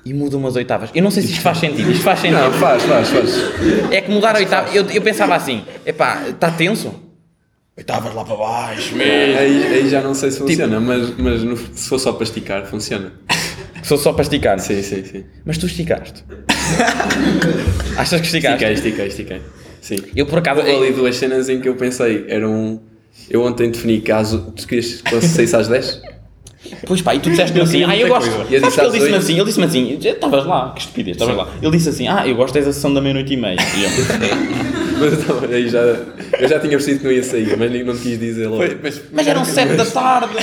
e 0.05 0.15
muda 0.15 0.37
umas 0.37 0.57
oitavas. 0.57 0.91
Eu 0.95 1.03
não 1.03 1.11
sei 1.11 1.23
se 1.23 1.33
isto 1.33 1.43
faz 1.43 1.59
sentido, 1.59 1.91
isto 1.91 2.03
faz 2.03 2.21
sentido. 2.21 2.41
Não, 2.41 2.53
faz, 2.53 2.83
faz, 2.85 3.09
faz. 3.09 3.93
É 3.93 4.01
que 4.01 4.11
mudar 4.11 4.37
a 4.37 4.39
oitava, 4.39 4.75
eu, 4.75 4.87
eu 4.91 5.03
pensava 5.03 5.35
assim, 5.35 5.65
epá, 5.85 6.29
está 6.29 6.51
tenso? 6.51 7.08
Oitavas 7.79 8.13
lá 8.13 8.25
para 8.25 8.35
baixo, 8.37 8.97
mesmo. 8.97 9.39
Aí, 9.39 9.67
aí 9.67 9.89
já 9.89 10.03
não 10.03 10.13
sei 10.13 10.33
se 10.33 10.39
funciona, 10.39 10.81
mas, 10.81 11.17
mas 11.17 11.45
no- 11.45 11.57
se 11.57 11.89
for 11.89 11.99
só 12.01 12.13
para 12.13 12.25
esticar, 12.25 12.67
funciona. 12.67 13.13
Sou 13.85 13.97
só 13.97 14.13
para 14.13 14.23
esticar. 14.23 14.59
Sim, 14.59 14.83
sim, 14.83 15.05
sim. 15.05 15.25
Mas 15.47 15.57
tu 15.59 15.67
esticaste. 15.67 16.25
Achas 17.97 18.21
que 18.21 18.27
esticaste? 18.27 18.65
Estiquei, 18.65 19.07
estiquei, 19.07 19.07
estiquei. 19.07 19.43
Sim. 19.81 19.99
Eu 20.17 20.27
por 20.27 20.41
acaso. 20.41 20.61
Houve 20.61 20.71
ali 20.73 20.93
duas 20.93 21.17
cenas 21.17 21.49
em 21.49 21.61
que 21.61 21.69
eu 21.69 21.77
pensei, 21.77 22.25
eram. 22.29 22.81
Eu 23.31 23.43
ontem 23.45 23.71
defini 23.71 24.01
que 24.01 24.11
às, 24.11 24.31
tu 24.33 24.67
querias 24.67 25.01
que 25.01 25.21
6 25.21 25.55
às 25.55 25.69
10? 25.69 26.03
Pois 26.87 27.01
pá, 27.01 27.15
e 27.15 27.21
tu 27.21 27.31
disseste-me 27.31 27.61
assim, 27.63 27.85
ah, 27.85 27.97
eu 27.97 28.09
gosto. 28.09 28.29
coisa. 28.31 28.53
Eu 28.55 28.61
disse 28.61 28.77
que 28.79 28.85
ele 28.85 28.93
disse-me 28.99 29.17
assim, 29.17 29.35
ele 29.37 29.45
disse-me 29.45 29.67
assim, 29.67 29.99
estavas 30.01 30.45
lá, 30.45 30.73
que 30.75 30.81
estupidez, 30.81 31.17
estavas 31.17 31.37
lá. 31.37 31.49
Ele 31.63 31.71
disse 31.71 31.89
assim, 31.89 32.09
ah, 32.09 32.27
eu 32.27 32.35
gosto 32.35 32.55
da 32.55 32.63
sessão 32.65 32.93
da 32.93 33.01
meia-noite 33.01 33.33
e 33.33 33.37
meia. 33.37 33.57
E 33.77 33.85
eu, 33.85 33.91
Mas 34.99 35.13
eu 35.13 35.25
tava- 35.25 35.47
aí 35.47 35.69
já, 35.69 35.79
eu 35.81 36.49
já 36.49 36.59
tinha 36.61 36.71
percebido 36.73 36.99
que 37.01 37.05
não 37.05 37.13
ia 37.13 37.23
sair, 37.23 37.57
mas 37.57 37.87
não 37.87 37.97
quis 37.97 38.19
dizer 38.19 38.47
logo. 38.49 38.65
mas 39.13 39.27
eram 39.27 39.45
sete 39.45 39.75
da 39.75 39.85
tarde, 39.87 40.35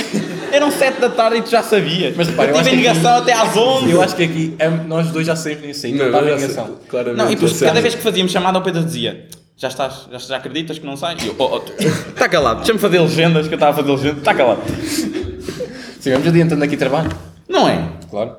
eram 0.52 0.70
sete 0.70 1.00
da 1.00 1.08
tarde 1.10 1.38
e 1.38 1.42
tu 1.42 1.50
já 1.50 1.62
sabias. 1.62 2.14
Mas 2.16 2.28
repara, 2.28 2.50
eu 2.52 2.62
tive 2.62 2.76
negação 2.76 3.16
até 3.18 3.32
às 3.32 3.56
onze. 3.56 3.90
Eu 3.90 4.02
acho 4.02 4.16
que 4.16 4.24
aqui 4.24 4.56
am- 4.60 4.84
nós 4.86 5.08
dois 5.08 5.26
já 5.26 5.36
saímos 5.36 5.64
nisso 5.66 5.86
aí, 5.86 5.92
não, 5.92 6.06
estava 6.06 6.24
negação. 6.24 6.66
sei, 6.66 6.74
claramente. 6.88 7.16
Não, 7.18 7.30
e 7.30 7.34
depois 7.34 7.60
cada 7.60 7.80
vez 7.80 7.94
que 7.94 8.02
fazíamos 8.02 8.32
chamada, 8.32 8.58
o 8.58 8.62
Pedro 8.62 8.84
dizia, 8.84 9.26
já 9.56 9.68
estás, 9.68 10.06
já, 10.10 10.18
já 10.18 10.36
acreditas 10.36 10.78
que 10.78 10.86
não 10.86 10.96
sai? 10.96 11.16
E 11.22 11.26
eu, 11.28 11.34
oh, 11.38 11.56
oh, 11.56 11.82
está 11.82 12.28
calado, 12.28 12.58
deixa-me 12.58 12.78
fazer 12.78 13.00
legendas, 13.00 13.46
que 13.48 13.54
eu 13.54 13.56
estava 13.56 13.72
a 13.72 13.74
fazer 13.82 13.90
legendas, 13.90 14.18
está 14.18 14.34
calado. 14.34 14.60
Sim, 16.00 16.12
vamos 16.12 16.26
adiantando 16.28 16.62
aqui 16.64 16.76
trabalho. 16.76 17.10
Não 17.48 17.68
é? 17.68 17.88
Claro. 18.10 18.36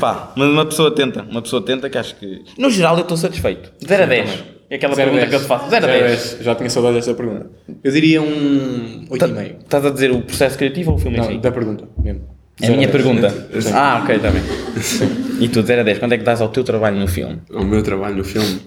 Pá, 0.00 0.32
mas 0.34 0.48
uma 0.48 0.64
pessoa 0.66 0.90
tenta, 0.94 1.22
uma 1.22 1.42
pessoa 1.42 1.62
tenta 1.62 1.88
que 1.90 1.98
acho 1.98 2.16
que... 2.16 2.42
No 2.58 2.70
geral 2.70 2.96
eu 2.96 3.02
estou 3.02 3.16
satisfeito. 3.16 3.70
0 3.86 4.02
a 4.02 4.06
10. 4.06 4.44
É 4.70 4.76
aquela 4.76 4.94
Zero 4.94 5.10
pergunta 5.10 5.28
que 5.28 5.34
eu 5.34 5.38
dez. 5.38 5.42
te 5.42 5.48
faço. 5.48 5.70
0 5.70 5.84
a 5.84 5.88
Zero 5.88 6.04
10. 6.06 6.38
Já 6.40 6.54
tinha 6.54 6.70
saudade 6.70 6.94
desta 6.94 7.14
pergunta. 7.14 7.50
Eu 7.84 7.92
diria 7.92 8.22
um 8.22 9.04
8,5. 9.10 9.56
Estás 9.62 9.84
a 9.86 9.90
dizer 9.90 10.10
o 10.12 10.22
processo 10.22 10.56
criativo 10.56 10.92
ou 10.92 10.96
o 10.96 11.00
filme 11.00 11.18
em 11.18 11.22
si? 11.22 11.32
Não, 11.34 11.40
da 11.40 11.52
pergunta 11.52 11.88
mesmo. 12.02 12.22
É 12.62 12.66
a 12.66 12.70
minha 12.70 12.86
dez. 12.88 12.90
pergunta. 12.92 13.30
Sim. 13.60 13.72
Ah, 13.74 14.00
ok, 14.02 14.16
está 14.16 14.30
bem. 14.30 14.42
E 15.40 15.48
tu, 15.48 15.62
0 15.62 15.80
a 15.80 15.84
10, 15.84 15.98
quanto 15.98 16.12
é 16.12 16.18
que 16.18 16.24
dás 16.24 16.40
ao 16.42 16.50
teu 16.50 16.62
trabalho 16.62 16.96
no 16.98 17.08
filme? 17.08 17.40
O 17.50 17.64
meu 17.64 17.82
trabalho 17.82 18.16
no 18.16 18.24
filme. 18.24 18.60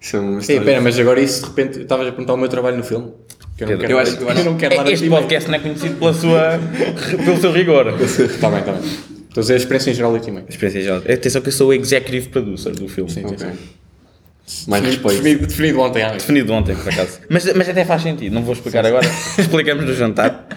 Isso 0.00 0.16
é 0.16 0.20
uma 0.20 0.32
Ei, 0.34 0.38
história. 0.38 0.62
pera, 0.62 0.80
mas 0.80 0.98
agora 0.98 1.20
isso 1.20 1.42
de 1.42 1.48
repente 1.48 1.80
estavas 1.80 2.06
a 2.06 2.10
perguntar 2.12 2.34
o 2.34 2.36
meu 2.38 2.48
trabalho 2.48 2.76
no 2.76 2.84
filme? 2.84 3.12
Que 3.58 3.64
eu 3.64 3.68
não 3.68 3.76
Pedro, 3.76 3.78
quero, 3.80 3.92
eu 3.92 3.98
acho- 3.98 4.16
eu 4.22 4.30
acho- 4.30 4.44
não 4.44 4.56
quero 4.56 4.76
dar 4.76 4.90
Este 4.90 5.08
podcast 5.10 5.48
não 5.50 5.56
é 5.56 5.58
conhecido 5.58 5.96
pela 5.96 6.14
sua, 6.14 6.60
pelo 7.24 7.36
seu 7.38 7.52
rigor. 7.52 7.88
Está 8.00 8.48
bem, 8.48 8.60
está 8.60 8.72
bem. 8.72 8.90
Estou 9.30 9.40
a 9.40 9.42
dizer 9.42 9.54
a 9.54 9.56
experiência 9.58 9.90
em 9.92 9.94
geral 9.94 10.12
8,5. 10.12 10.42
Experiência 10.48 10.82
geral. 10.82 10.98
Atenção 10.98 11.40
que 11.40 11.48
eu 11.48 11.52
sou 11.52 11.68
o 11.68 11.72
executive 11.72 12.28
producer 12.30 12.72
do 12.72 12.88
filme. 12.88 13.10
Sim, 13.10 13.20
sim, 13.28 13.34
Ok. 13.34 13.38
sim. 13.38 14.64
Mais 14.68 14.84
respeito. 14.84 15.22
Definido, 15.22 15.46
definido 15.46 15.80
ontem 15.80 16.02
noite. 16.02 16.18
Definido 16.18 16.52
ontem, 16.52 16.74
por 16.74 16.92
acaso. 16.92 17.20
Mas, 17.28 17.52
mas 17.54 17.68
até 17.68 17.84
faz 17.84 18.02
sentido, 18.02 18.32
não 18.34 18.42
vou 18.42 18.52
explicar 18.52 18.84
agora. 18.84 19.06
Explicamos 19.38 19.84
no 19.84 19.94
jantar. 19.94 20.48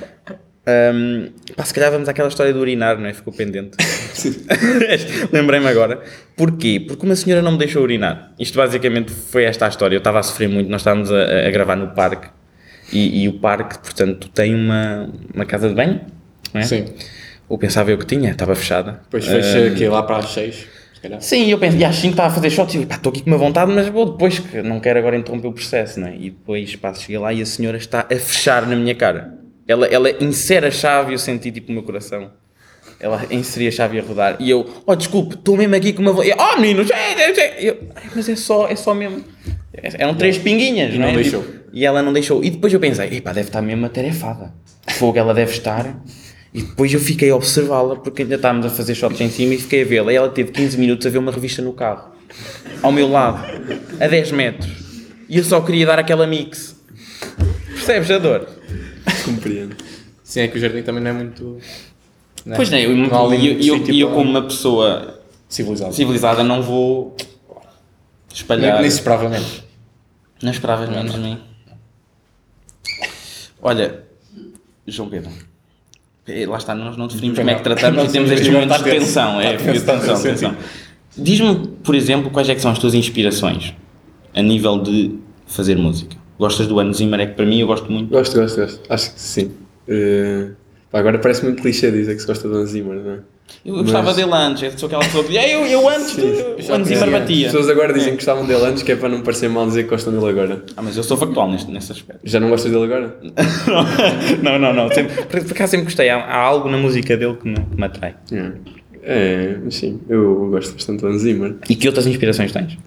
Um, 0.66 1.30
pá, 1.56 1.64
se 1.66 1.74
calhar 1.74 1.92
vamos 1.92 2.10
àquela 2.10 2.28
história 2.28 2.52
do 2.52 2.60
urinar, 2.60 2.98
não 2.98 3.06
é? 3.06 3.14
Ficou 3.14 3.32
pendente. 3.32 3.78
Lembrei-me 5.32 5.68
agora. 5.68 6.02
Porquê? 6.36 6.84
Porque 6.88 7.06
uma 7.06 7.16
senhora 7.16 7.44
não 7.44 7.52
me 7.52 7.58
deixou 7.60 7.84
urinar. 7.84 8.34
Isto 8.40 8.58
basicamente 8.58 9.12
foi 9.12 9.44
esta 9.44 9.68
a 9.68 9.70
história. 9.70 9.96
Eu 9.96 10.00
estava 10.00 10.20
a 10.20 10.24
sofrer 10.24 10.50
muito, 10.50 10.70
nós 10.72 10.82
estávamos 10.82 11.12
a, 11.12 11.48
a 11.48 11.52
gravar 11.52 11.76
no 11.76 11.90
parque. 11.90 12.30
E, 12.92 13.24
e 13.24 13.28
o 13.30 13.34
parque, 13.40 13.78
portanto, 13.80 14.28
tem 14.30 14.56
uma, 14.56 15.10
uma 15.34 15.46
casa 15.46 15.68
de 15.70 15.76
banho, 15.76 16.02
não 16.54 16.62
é? 16.62 16.64
Sim. 16.64 16.86
Ou 17.54 17.58
pensava 17.60 17.92
eu 17.92 18.00
que 18.00 18.06
tinha, 18.08 18.32
estava 18.32 18.56
fechada. 18.56 19.02
Depois 19.04 19.28
fecha 19.28 19.68
aqui 19.68 19.88
lá 19.88 20.02
para 20.02 20.18
as 20.18 20.34
6, 20.34 20.56
se 20.96 21.00
calhar. 21.00 21.22
Sim, 21.22 21.52
eu 21.52 21.60
pensei, 21.60 21.82
e 21.82 21.86
às 21.86 21.96
5 21.98 22.14
estava 22.14 22.30
a 22.30 22.32
fazer 22.34 22.50
shots 22.50 22.74
e 22.74 22.78
eu, 22.80 22.88
pá, 22.88 22.96
estou 22.96 23.12
aqui 23.12 23.22
com 23.22 23.30
uma 23.30 23.38
vontade, 23.38 23.72
mas 23.72 23.88
vou 23.90 24.08
depois, 24.12 24.40
que 24.40 24.64
não 24.64 24.80
quero 24.80 24.98
agora 24.98 25.16
interromper 25.16 25.50
o 25.50 25.54
processo, 25.54 26.00
não 26.00 26.08
é? 26.08 26.16
E 26.16 26.32
depois, 26.32 26.76
pá, 26.76 26.92
cheguei 26.96 27.20
lá 27.20 27.32
e 27.32 27.44
a 27.44 27.46
senhora 27.46 27.78
está 27.78 28.08
a 28.12 28.16
fechar 28.16 28.66
na 28.66 28.76
minha 28.76 28.96
cara. 28.96 29.36
Ela, 29.68 29.86
ela 29.86 30.10
insere 30.24 30.66
a 30.66 30.72
chave 30.72 31.12
e 31.12 31.14
eu 31.14 31.20
senti 31.20 31.52
tipo 31.52 31.70
o 31.72 31.76
meu 31.76 31.84
coração. 31.84 32.32
Ela 33.00 33.22
inseria 33.30 33.70
a 33.70 33.72
chave 33.72 33.98
e 33.98 34.00
a 34.00 34.04
rodar. 34.04 34.36
E 34.40 34.50
eu, 34.50 34.68
oh, 34.88 34.96
desculpe, 34.96 35.36
estou 35.36 35.56
mesmo 35.56 35.76
aqui 35.76 35.94
com 35.94 36.02
uma 36.02 36.12
vontade. 36.12 36.34
Oh, 36.40 36.60
meninos, 36.60 36.90
é, 36.90 36.96
é, 36.96 37.40
é. 37.40 37.56
Eu, 37.70 37.78
"Ai, 37.96 38.10
mas 38.16 38.28
é 38.28 38.36
só, 38.36 38.68
é 38.68 38.76
só 38.76 38.96
mesmo. 38.96 39.24
Eram 40.00 40.16
três 40.16 40.40
pinguinhas, 40.40 40.90
E 40.96 40.98
não, 40.98 41.06
não 41.06 41.14
é? 41.14 41.16
deixou. 41.22 41.44
Tipo, 41.44 41.60
e 41.72 41.86
ela 41.86 42.02
não 42.02 42.12
deixou. 42.12 42.44
E 42.44 42.50
depois 42.50 42.74
eu 42.74 42.80
pensei, 42.80 43.10
epá, 43.18 43.32
deve 43.32 43.50
estar 43.50 43.62
mesmo 43.62 43.86
atarefada. 43.86 44.52
Fogo, 44.90 45.20
ela 45.20 45.36
deve 45.36 45.52
estar. 45.52 46.02
E 46.54 46.62
depois 46.62 46.94
eu 46.94 47.00
fiquei 47.00 47.32
a 47.32 47.36
observá-la, 47.36 47.96
porque 47.96 48.22
ainda 48.22 48.36
estávamos 48.36 48.66
a 48.68 48.70
fazer 48.70 48.94
shots 48.96 49.20
em 49.20 49.30
cima 49.30 49.56
e 49.56 49.58
fiquei 49.58 49.82
a 49.82 49.86
vê-la. 49.86 50.14
E 50.14 50.16
ela 50.16 50.30
teve 50.30 50.52
15 50.52 50.78
minutos 50.78 51.08
a 51.08 51.10
ver 51.10 51.18
uma 51.18 51.32
revista 51.32 51.62
no 51.62 51.74
carro, 51.74 52.12
ao 52.82 52.92
meu 52.92 53.10
lado, 53.10 53.44
a 54.00 54.08
10 54.08 54.32
metros. 54.32 54.72
E 55.28 55.38
eu 55.38 55.44
só 55.44 55.60
queria 55.62 55.86
dar 55.86 55.98
aquela 55.98 56.28
mix. 56.28 56.76
Percebes 57.70 58.12
a 58.12 58.20
dor? 58.20 58.48
Compreendo. 59.26 59.76
Sim, 60.24 60.42
é 60.42 60.48
que 60.48 60.58
o 60.58 60.62
jardim 60.62 60.84
também 60.84 61.02
não 61.04 61.10
é 61.10 61.14
muito. 61.14 61.58
né? 62.46 62.56
Pois 62.56 62.70
não, 62.70 62.78
eu, 62.78 62.96
Não 62.96 63.34
eu, 63.34 63.60
eu, 63.60 63.88
eu 63.88 64.08
para- 64.08 64.16
como 64.16 64.30
uma 64.30 64.42
pessoa 64.44 65.22
civilizado. 65.50 65.94
civilizada 65.94 66.44
não 66.44 66.62
vou 66.62 67.16
espalhar. 68.32 68.74
Nem, 68.74 68.82
nem 68.84 68.92
se 68.92 68.98
esperava 68.98 69.28
menos. 69.28 69.64
Não 70.42 70.52
esperavas 70.52 70.90
menos 70.90 71.14
de 71.14 71.20
mim. 71.20 71.40
Olha, 73.62 74.04
João 74.88 75.10
Pedro. 75.10 75.32
Lá 76.48 76.58
está, 76.58 76.74
nós 76.74 76.96
não 76.96 77.08
definimos 77.08 77.38
como 77.38 77.50
é 77.50 77.56
que 77.56 77.64
tratamos 77.64 78.06
e 78.06 78.12
temos 78.12 78.32
estes 78.32 78.48
momentos 78.48 78.78
de 78.78 78.84
tensão. 78.84 79.42
É, 79.42 79.58
tensão, 79.58 80.22
tensão. 80.22 80.56
Diz-me, 81.18 81.68
por 81.84 81.96
exemplo, 81.96 82.32
quais 82.32 82.48
é 82.50 82.56
que 82.56 82.62
são 82.62 82.72
as 82.72 82.80
tuas 82.80 82.94
inspirações 82.94 83.74
a 84.34 84.42
nível 84.42 84.82
de 84.82 85.16
fazer 85.46 85.78
música. 85.78 86.16
Gostas 86.40 86.68
do 86.68 86.80
Hans 86.80 86.98
Zimmer? 86.98 87.20
É 87.20 87.28
que 87.28 87.34
para 87.34 87.46
mim 87.46 87.60
eu 87.60 87.68
gosto 87.68 87.92
muito. 87.92 88.10
Gosto, 88.10 88.40
gosto, 88.40 88.60
gosto. 88.60 88.82
Acho 88.90 89.14
que 89.14 89.20
sim. 89.22 89.52
Pá, 90.90 91.00
agora 91.00 91.20
parece 91.20 91.44
muito 91.44 91.62
clichê 91.62 91.92
dizer 91.92 92.16
que 92.16 92.22
se 92.22 92.28
gosta 92.28 92.48
do 92.48 92.56
Hans 92.56 92.70
Zimmer, 92.70 93.00
não 93.00 93.12
é? 93.12 93.20
Eu 93.66 93.76
gostava 93.76 94.08
Mas- 94.08 94.16
dele 94.18 94.32
antes, 94.34 94.64
eu 94.64 94.78
sou 94.78 94.88
aquela 94.88 95.04
pessoa 95.04 95.24
que 95.24 95.36
eu, 95.36 95.66
eu 95.66 95.88
antes, 95.90 96.16
do- 96.16 96.26
o 96.26 96.74
Hans 96.76 96.88
Zimmer 96.88 97.22
As 97.22 97.28
pessoas 97.28 97.70
agora 97.70 97.94
dizem 97.94 98.10
que 98.10 98.16
gostavam 98.18 98.46
dele 98.46 98.66
antes, 98.66 98.84
que 98.84 98.92
é 98.92 98.96
para 98.96 99.10
não 99.10 99.22
parecer 99.22 99.50
mal 99.50 99.66
dizer 99.66 99.84
que 99.84 99.90
gostam 99.90 100.12
dele 100.14 100.30
agora. 100.30 100.64
Ah, 100.76 100.82
mas 100.82 100.98
eu 100.98 101.04
sou 101.04 101.16
factual 101.16 101.50
neste, 101.50 101.72
nesse 101.72 101.92
aspecto. 101.92 102.20
Já 102.24 102.40
não 102.40 102.50
gostas 102.50 102.72
dele 102.72 102.84
agora? 102.84 103.18
não, 104.44 104.60
não, 104.60 104.74
não. 104.74 104.90
Sempre, 104.94 105.16
por, 105.26 105.42
por 105.44 105.52
acaso 105.52 105.72
sempre 105.72 105.86
gostei. 105.86 106.10
Há, 106.10 106.18
há 106.18 106.38
algo 106.38 106.70
na 106.70 106.78
música 106.78 107.16
dele 107.16 107.36
que 107.36 107.48
me, 107.48 107.56
que 107.56 107.76
me 107.78 107.84
atrai. 107.86 108.16
É. 108.32 108.52
É, 109.06 109.58
mas 109.64 109.76
sim, 109.76 110.00
eu 110.10 110.50
gosto 110.50 110.74
bastante 110.74 111.02
do 111.02 111.08
Hans 111.08 111.22
Zimmer. 111.22 111.56
E 111.70 111.76
que 111.76 111.88
outras 111.88 112.08
inspirações 112.08 112.52
tens? 112.52 112.78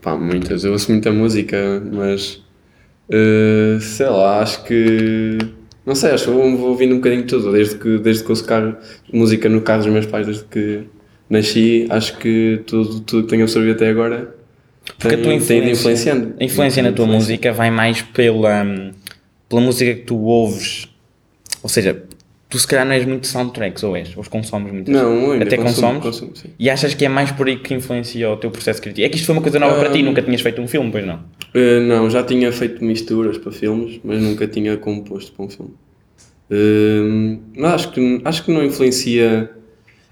Pá, 0.00 0.16
muitas. 0.16 0.64
Eu 0.64 0.72
ouço 0.72 0.90
muita 0.90 1.10
música, 1.12 1.82
mas. 1.92 2.40
eh, 3.10 3.78
sei 3.80 4.06
lá, 4.08 4.40
acho 4.40 4.64
que. 4.64 5.38
Não 5.84 5.94
sei, 5.94 6.10
acho 6.12 6.24
que 6.26 6.30
vou, 6.30 6.56
vou 6.56 6.68
ouvindo 6.70 6.92
um 6.94 6.98
bocadinho 6.98 7.22
de 7.22 7.28
tudo. 7.28 7.52
Desde 7.52 7.76
que, 7.76 7.98
desde 7.98 8.22
que 8.24 8.30
ouço 8.30 8.44
carro, 8.44 8.76
música 9.12 9.48
no 9.48 9.60
carro 9.62 9.82
dos 9.82 9.92
meus 9.92 10.06
pais, 10.06 10.26
desde 10.26 10.44
que 10.44 10.84
nasci, 11.28 11.86
acho 11.90 12.18
que 12.18 12.60
tudo, 12.66 13.00
tudo 13.00 13.22
que 13.24 13.30
tenho 13.30 13.42
absorvido 13.42 13.72
até 13.74 13.88
agora 13.88 14.34
Porque 14.98 15.16
tem, 15.16 15.18
a 15.18 15.22
tua 15.22 15.46
tem 15.46 15.58
ido 15.58 15.70
influência, 15.70 15.70
influenciando. 15.70 16.34
a 16.38 16.44
influência 16.44 16.82
na 16.82 16.92
tua 16.92 17.04
Influência. 17.04 17.32
música 17.32 17.52
vai 17.52 17.70
mais 17.70 18.02
pela, 18.02 18.62
hum, 18.64 18.92
pela 19.48 19.60
música 19.60 19.94
que 19.94 20.02
tu 20.02 20.16
ouves. 20.22 20.88
Ou 21.62 21.68
seja, 21.68 22.02
Tu 22.52 22.58
se 22.58 22.66
calhar 22.66 22.84
não 22.84 22.92
és 22.92 23.06
muito 23.06 23.26
soundtracks, 23.26 23.82
ou 23.82 23.96
és? 23.96 24.14
Ou 24.14 24.22
consomes 24.24 24.70
muito? 24.70 24.90
Não, 24.90 25.32
Até 25.40 25.56
consumo, 25.56 26.00
consomes? 26.00 26.30
consumo. 26.30 26.52
E 26.58 26.68
achas 26.68 26.92
que 26.92 27.02
é 27.04 27.08
mais 27.08 27.32
por 27.32 27.46
aí 27.48 27.56
que 27.56 27.72
influencia 27.72 28.28
o 28.30 28.36
teu 28.36 28.50
processo 28.50 28.82
criativo? 28.82 29.06
É 29.06 29.08
que 29.08 29.16
isto 29.16 29.24
foi 29.24 29.34
uma 29.34 29.40
coisa 29.40 29.58
nova 29.58 29.74
para 29.78 29.90
ti, 29.90 30.00
Ah. 30.00 30.02
nunca 30.02 30.20
tinhas 30.20 30.42
feito 30.42 30.60
um 30.60 30.68
filme, 30.68 30.92
pois 30.92 31.06
não? 31.06 31.16
Uh, 31.54 31.80
não, 31.86 32.10
já 32.10 32.22
tinha 32.22 32.52
feito 32.52 32.84
misturas 32.84 33.38
para 33.38 33.50
filmes, 33.52 33.98
mas 34.04 34.20
nunca 34.20 34.46
tinha 34.46 34.76
composto 34.76 35.32
para 35.32 35.44
um 35.46 35.48
filme. 35.48 35.72
Uh, 36.50 37.40
mas 37.56 37.72
acho 37.72 37.92
que, 37.92 38.20
acho 38.22 38.44
que 38.44 38.52
não 38.52 38.62
influencia. 38.62 39.50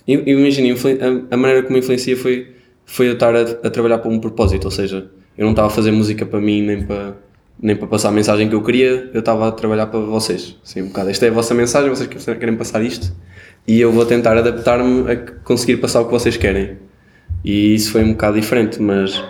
Imagina, 0.08 0.68
influ- 0.68 0.98
a, 1.30 1.34
a 1.34 1.36
maneira 1.36 1.62
como 1.62 1.76
influencia 1.76 2.16
foi, 2.16 2.48
foi 2.86 3.08
eu 3.08 3.12
estar 3.12 3.36
a, 3.36 3.42
a 3.42 3.70
trabalhar 3.70 3.98
para 3.98 4.10
um 4.10 4.18
propósito, 4.18 4.64
ou 4.64 4.70
seja, 4.70 5.10
eu 5.36 5.44
não 5.44 5.50
estava 5.52 5.68
a 5.68 5.70
fazer 5.70 5.90
música 5.92 6.24
para 6.24 6.40
mim 6.40 6.62
nem 6.62 6.82
para, 6.86 7.16
nem 7.62 7.76
para 7.76 7.86
passar 7.86 8.08
a 8.08 8.12
mensagem 8.12 8.48
que 8.48 8.54
eu 8.54 8.62
queria, 8.62 9.10
eu 9.12 9.20
estava 9.20 9.48
a 9.48 9.52
trabalhar 9.52 9.86
para 9.86 10.00
vocês. 10.00 10.56
Assim, 10.64 10.82
um 10.82 10.86
bocado. 10.88 11.10
Esta 11.10 11.26
é 11.26 11.28
a 11.28 11.32
vossa 11.32 11.54
mensagem, 11.54 11.90
vocês 11.90 12.08
que- 12.08 12.34
querem 12.36 12.56
passar 12.56 12.82
isto, 12.82 13.12
e 13.66 13.80
eu 13.80 13.92
vou 13.92 14.06
tentar 14.06 14.36
adaptar-me 14.36 15.10
a 15.10 15.16
conseguir 15.44 15.76
passar 15.76 16.00
o 16.00 16.06
que 16.06 16.10
vocês 16.12 16.36
querem. 16.36 16.78
E 17.44 17.74
isso 17.74 17.92
foi 17.92 18.02
um 18.02 18.12
bocado 18.12 18.40
diferente, 18.40 18.80
mas 18.80 19.22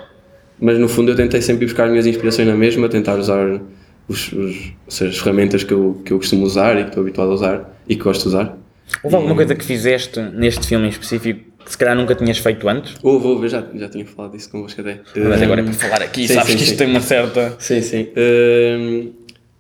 mas 0.63 0.79
no 0.79 0.89
fundo 0.89 1.13
eu 1.13 1.17
tentei 1.17 1.41
sempre 1.41 1.65
buscar 1.65 1.85
as 1.85 1.91
minhas 1.91 2.07
inspirações 2.07 2.47
na 2.47 2.55
mesma, 2.55 2.87
tentar 2.87 3.19
usar 3.19 3.61
os, 4.07 4.31
os, 4.33 4.73
as 4.87 5.19
ferramentas 5.19 5.65
que 5.65 5.73
eu, 5.73 6.03
que 6.05 6.13
eu 6.13 6.19
costumo 6.19 6.45
usar 6.45 6.77
e 6.79 6.83
que 6.83 6.89
estou 6.91 7.03
habituado 7.03 7.31
a 7.31 7.35
usar 7.35 7.79
e 7.89 7.97
que 7.97 8.03
gosto 8.03 8.23
de 8.23 8.29
usar. 8.29 8.59
Houve 9.03 9.17
alguma 9.17 9.35
coisa 9.35 9.55
que 9.55 9.65
fizeste 9.65 10.21
neste 10.21 10.67
filme 10.67 10.87
em 10.87 10.91
específico 10.91 11.51
que 11.65 11.71
se 11.71 11.79
calhar 11.79 11.95
nunca 11.97 12.15
tinhas 12.15 12.39
feito 12.39 12.69
antes? 12.69 12.95
Houve, 13.03 13.27
houve, 13.27 13.45
eu 13.47 13.49
já, 13.51 13.65
já 13.75 13.89
tinha 13.89 14.07
falado 14.07 14.33
disso 14.33 14.51
convosco 14.51 14.81
até. 14.81 15.01
Mas 15.17 15.43
agora 15.43 15.61
é 15.61 15.63
Hum, 15.63 15.67
para 15.67 15.75
falar 15.75 16.03
aqui, 16.03 16.27
sim, 16.27 16.35
sabes 16.35 16.51
sim, 16.53 16.57
que 16.57 16.63
isto 16.63 16.73
sim. 16.73 16.77
tem 16.79 16.89
uma 16.89 17.01
certa. 17.01 17.55
Sim, 17.59 17.83
sim. 17.83 18.09
Hum, 18.17 19.13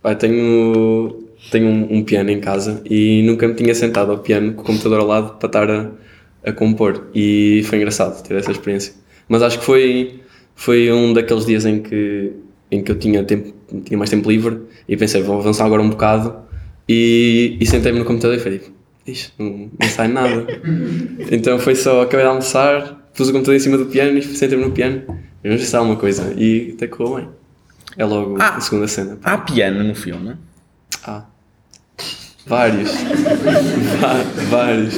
pá, 0.02 0.14
tenho 0.14 1.24
tenho 1.50 1.66
um, 1.68 1.98
um 1.98 2.02
piano 2.04 2.30
em 2.30 2.40
casa 2.40 2.82
e 2.88 3.22
nunca 3.22 3.46
me 3.48 3.54
tinha 3.54 3.74
sentado 3.74 4.12
ao 4.12 4.18
piano 4.18 4.52
com 4.54 4.62
o 4.62 4.64
computador 4.64 5.00
ao 5.00 5.06
lado 5.06 5.34
para 5.38 5.46
estar 5.46 5.70
a, 5.70 5.90
a 6.44 6.52
compor 6.52 7.08
e 7.14 7.62
foi 7.64 7.78
engraçado 7.78 8.22
ter 8.22 8.34
essa 8.36 8.50
experiência. 8.50 8.92
Mas 9.28 9.42
acho 9.42 9.58
que 9.58 9.64
foi, 9.64 10.20
foi 10.54 10.92
um 10.92 11.12
daqueles 11.12 11.46
dias 11.46 11.64
em 11.64 11.80
que, 11.80 12.32
em 12.70 12.82
que 12.82 12.90
eu 12.92 12.98
tinha, 12.98 13.22
tempo, 13.24 13.54
tinha 13.84 13.96
mais 13.96 14.10
tempo 14.10 14.28
livre 14.30 14.60
e 14.88 14.96
pensei, 14.96 15.22
vou 15.22 15.38
avançar 15.38 15.64
agora 15.66 15.80
um 15.82 15.90
bocado 15.90 16.34
e, 16.88 17.56
e 17.60 17.66
sentei-me 17.66 17.98
no 17.98 18.04
computador 18.04 18.36
e 18.36 18.40
falei, 18.40 18.60
isto 19.10 19.32
não, 19.38 19.70
não 19.80 19.88
sai 19.88 20.08
nada. 20.08 20.46
então 21.30 21.58
foi 21.58 21.74
só, 21.74 22.02
acabei 22.02 22.24
de 22.24 22.28
almoçar, 22.30 23.08
pus 23.14 23.28
o 23.28 23.32
computador 23.32 23.56
em 23.56 23.60
cima 23.60 23.76
do 23.78 23.86
piano 23.86 24.16
e 24.18 24.22
sentei-me 24.22 24.64
no 24.64 24.70
piano 24.72 25.02
vamos 25.42 25.60
ver 25.60 25.66
se 25.66 25.74
há 25.74 25.78
alguma 25.78 25.96
coisa 25.96 26.32
e 26.36 26.72
até 26.76 26.86
correu 26.86 27.16
bem. 27.16 27.28
É 27.96 28.04
logo 28.04 28.36
Ah. 28.40 28.56
a 28.56 28.60
segunda 28.60 28.86
cena. 28.86 29.18
Há 29.22 29.38
piano 29.38 29.82
no 29.82 29.94
filme? 29.94 30.36
Ah. 31.04 31.24
Vários. 32.46 32.90
Vários. 34.50 34.94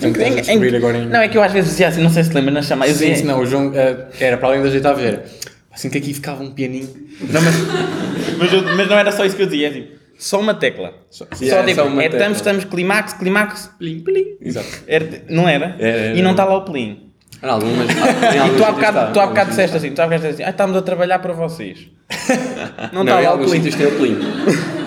Que 0.00 0.06
Em- 0.08 0.40
em- 0.72 0.76
agora 0.76 0.98
em... 0.98 1.06
Não, 1.08 1.20
é 1.20 1.28
que 1.28 1.38
eu 1.38 1.42
às 1.42 1.52
vezes 1.52 1.70
dizia 1.70 1.88
assim, 1.88 2.02
não 2.02 2.10
sei 2.10 2.24
se 2.24 2.30
te 2.30 2.34
lembra, 2.34 2.50
nas 2.50 2.66
chamadas. 2.66 2.96
Sim, 2.96 3.04
eu 3.04 3.08
sim, 3.08 3.14
dizia, 3.22 3.32
não, 3.32 3.40
o 3.40 3.46
João 3.46 3.70
eh, 3.74 4.08
era 4.18 4.36
para 4.36 4.48
além 4.48 4.62
das 4.62 4.72
oitavas, 4.72 5.02
era 5.04 5.24
assim 5.72 5.88
que 5.88 5.98
aqui 5.98 6.12
ficava 6.12 6.42
um 6.42 6.50
pianinho. 6.50 6.88
Não, 7.20 7.40
mas, 7.40 7.54
mas, 8.38 8.52
eu- 8.52 8.62
mas 8.76 8.88
não 8.88 8.98
era 8.98 9.12
só 9.12 9.24
isso 9.24 9.36
que 9.36 9.42
eu 9.42 9.46
dizia, 9.46 9.68
é 9.68 9.70
tipo, 9.70 10.01
só 10.22 10.38
uma 10.40 10.54
tecla. 10.54 10.94
Só, 11.10 11.26
Yeah, 11.40 11.66
tipo, 11.66 11.80
só 11.80 11.88
uma 11.88 12.00
é, 12.00 12.04
tecla. 12.04 12.18
estamos, 12.18 12.38
estamos, 12.38 12.64
clímax, 12.64 13.12
clímax, 13.14 13.70
plim, 13.76 14.00
plim. 14.00 14.36
Exato. 14.40 14.68
Era, 14.86 15.22
não 15.28 15.48
era? 15.48 15.74
Era, 15.80 15.98
era, 15.98 16.16
e 16.16 16.22
não 16.22 16.30
está 16.30 16.44
lá 16.44 16.56
o 16.58 16.64
plim. 16.64 17.10
Era 17.42 17.52
algumas. 17.54 17.88
E 17.90 18.56
tu 18.56 18.64
há 18.64 18.70
bocado, 18.70 18.98
está, 18.98 19.10
tu 19.10 19.20
há 19.20 19.26
bocado 19.26 19.40
alguns 19.40 19.48
disseste 19.48 19.76
assim, 19.76 19.90
tu 19.92 20.00
há 20.00 20.04
bocado 20.04 20.22
disseste 20.22 20.42
assim, 20.42 20.48
ah, 20.48 20.52
estamos 20.52 20.76
a 20.76 20.82
trabalhar 20.82 21.18
para 21.18 21.32
vocês. 21.32 21.88
Não 22.92 23.02
Não, 23.02 23.18
está 23.18 23.30
lá 23.30 23.34
o 23.34 23.38
plim. 23.38 23.48
sítios 23.48 23.74
tem 23.74 23.86
o 23.86 23.96
plim. 23.96 24.16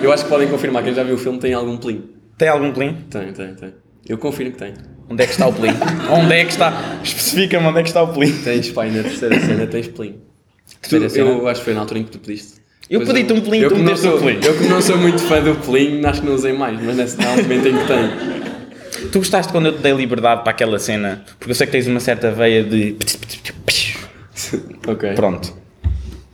Eu 0.02 0.10
acho 0.10 0.24
que 0.24 0.30
podem 0.30 0.48
confirmar, 0.48 0.82
quem 0.82 0.94
já 0.94 1.02
viu 1.02 1.16
o 1.16 1.18
filme 1.18 1.38
tem 1.38 1.52
algum 1.52 1.76
plim. 1.76 2.08
Tem 2.38 2.48
algum 2.48 2.72
plim? 2.72 2.94
Tem, 3.10 3.32
tem, 3.34 3.54
tem. 3.54 3.74
Eu 4.08 4.16
confirmo 4.16 4.52
que 4.52 4.58
tem. 4.58 4.72
Onde 5.10 5.22
é 5.22 5.26
que 5.26 5.32
está 5.32 5.46
o 5.46 5.52
plim? 5.52 5.70
onde 6.10 6.32
é 6.32 6.44
que 6.44 6.50
está? 6.50 6.98
Especifica-me 7.02 7.66
onde 7.66 7.80
é 7.80 7.82
que 7.82 7.88
está 7.88 8.02
o 8.02 8.12
plim. 8.12 8.32
Tens, 8.42 8.70
pai, 8.70 8.90
na 8.90 9.02
terceira 9.02 9.38
cena 9.38 9.66
tens 9.66 9.88
plim. 9.88 10.18
Tu, 10.88 10.96
eu 10.96 11.46
acho 11.46 11.60
que 11.60 11.64
foi 11.66 11.74
na 11.74 11.80
altura 11.80 12.00
em 12.00 12.04
que 12.04 12.10
tu 12.10 12.18
pediste. 12.18 12.64
Eu 12.88 13.00
Pois 13.00 13.12
pedi-te 13.12 13.32
um 13.32 13.40
plim, 13.40 13.58
eu 13.60 13.68
tu 13.70 13.76
me 13.76 13.84
deste 13.84 14.06
um 14.06 14.18
plim. 14.18 14.38
Eu 14.44 14.56
que 14.56 14.64
não 14.68 14.80
sou 14.80 14.96
muito 14.96 15.20
fã 15.22 15.42
do 15.42 15.54
plim, 15.56 16.04
acho 16.04 16.20
que 16.20 16.26
não 16.26 16.34
usei 16.34 16.52
mais, 16.52 16.80
mas 16.80 16.96
nesse 16.96 17.16
momento 17.18 17.52
em 17.68 17.76
que 17.78 17.86
tenho. 17.86 19.10
Tu 19.10 19.18
gostaste 19.18 19.52
quando 19.52 19.66
eu 19.66 19.72
te 19.72 19.82
dei 19.82 19.92
liberdade 19.92 20.42
para 20.42 20.52
aquela 20.52 20.78
cena? 20.78 21.24
Porque 21.38 21.50
eu 21.50 21.54
sei 21.54 21.66
que 21.66 21.72
tens 21.72 21.86
uma 21.86 22.00
certa 22.00 22.30
veia 22.30 22.62
de. 22.62 22.96
ok. 24.86 25.12
Pronto. 25.14 25.52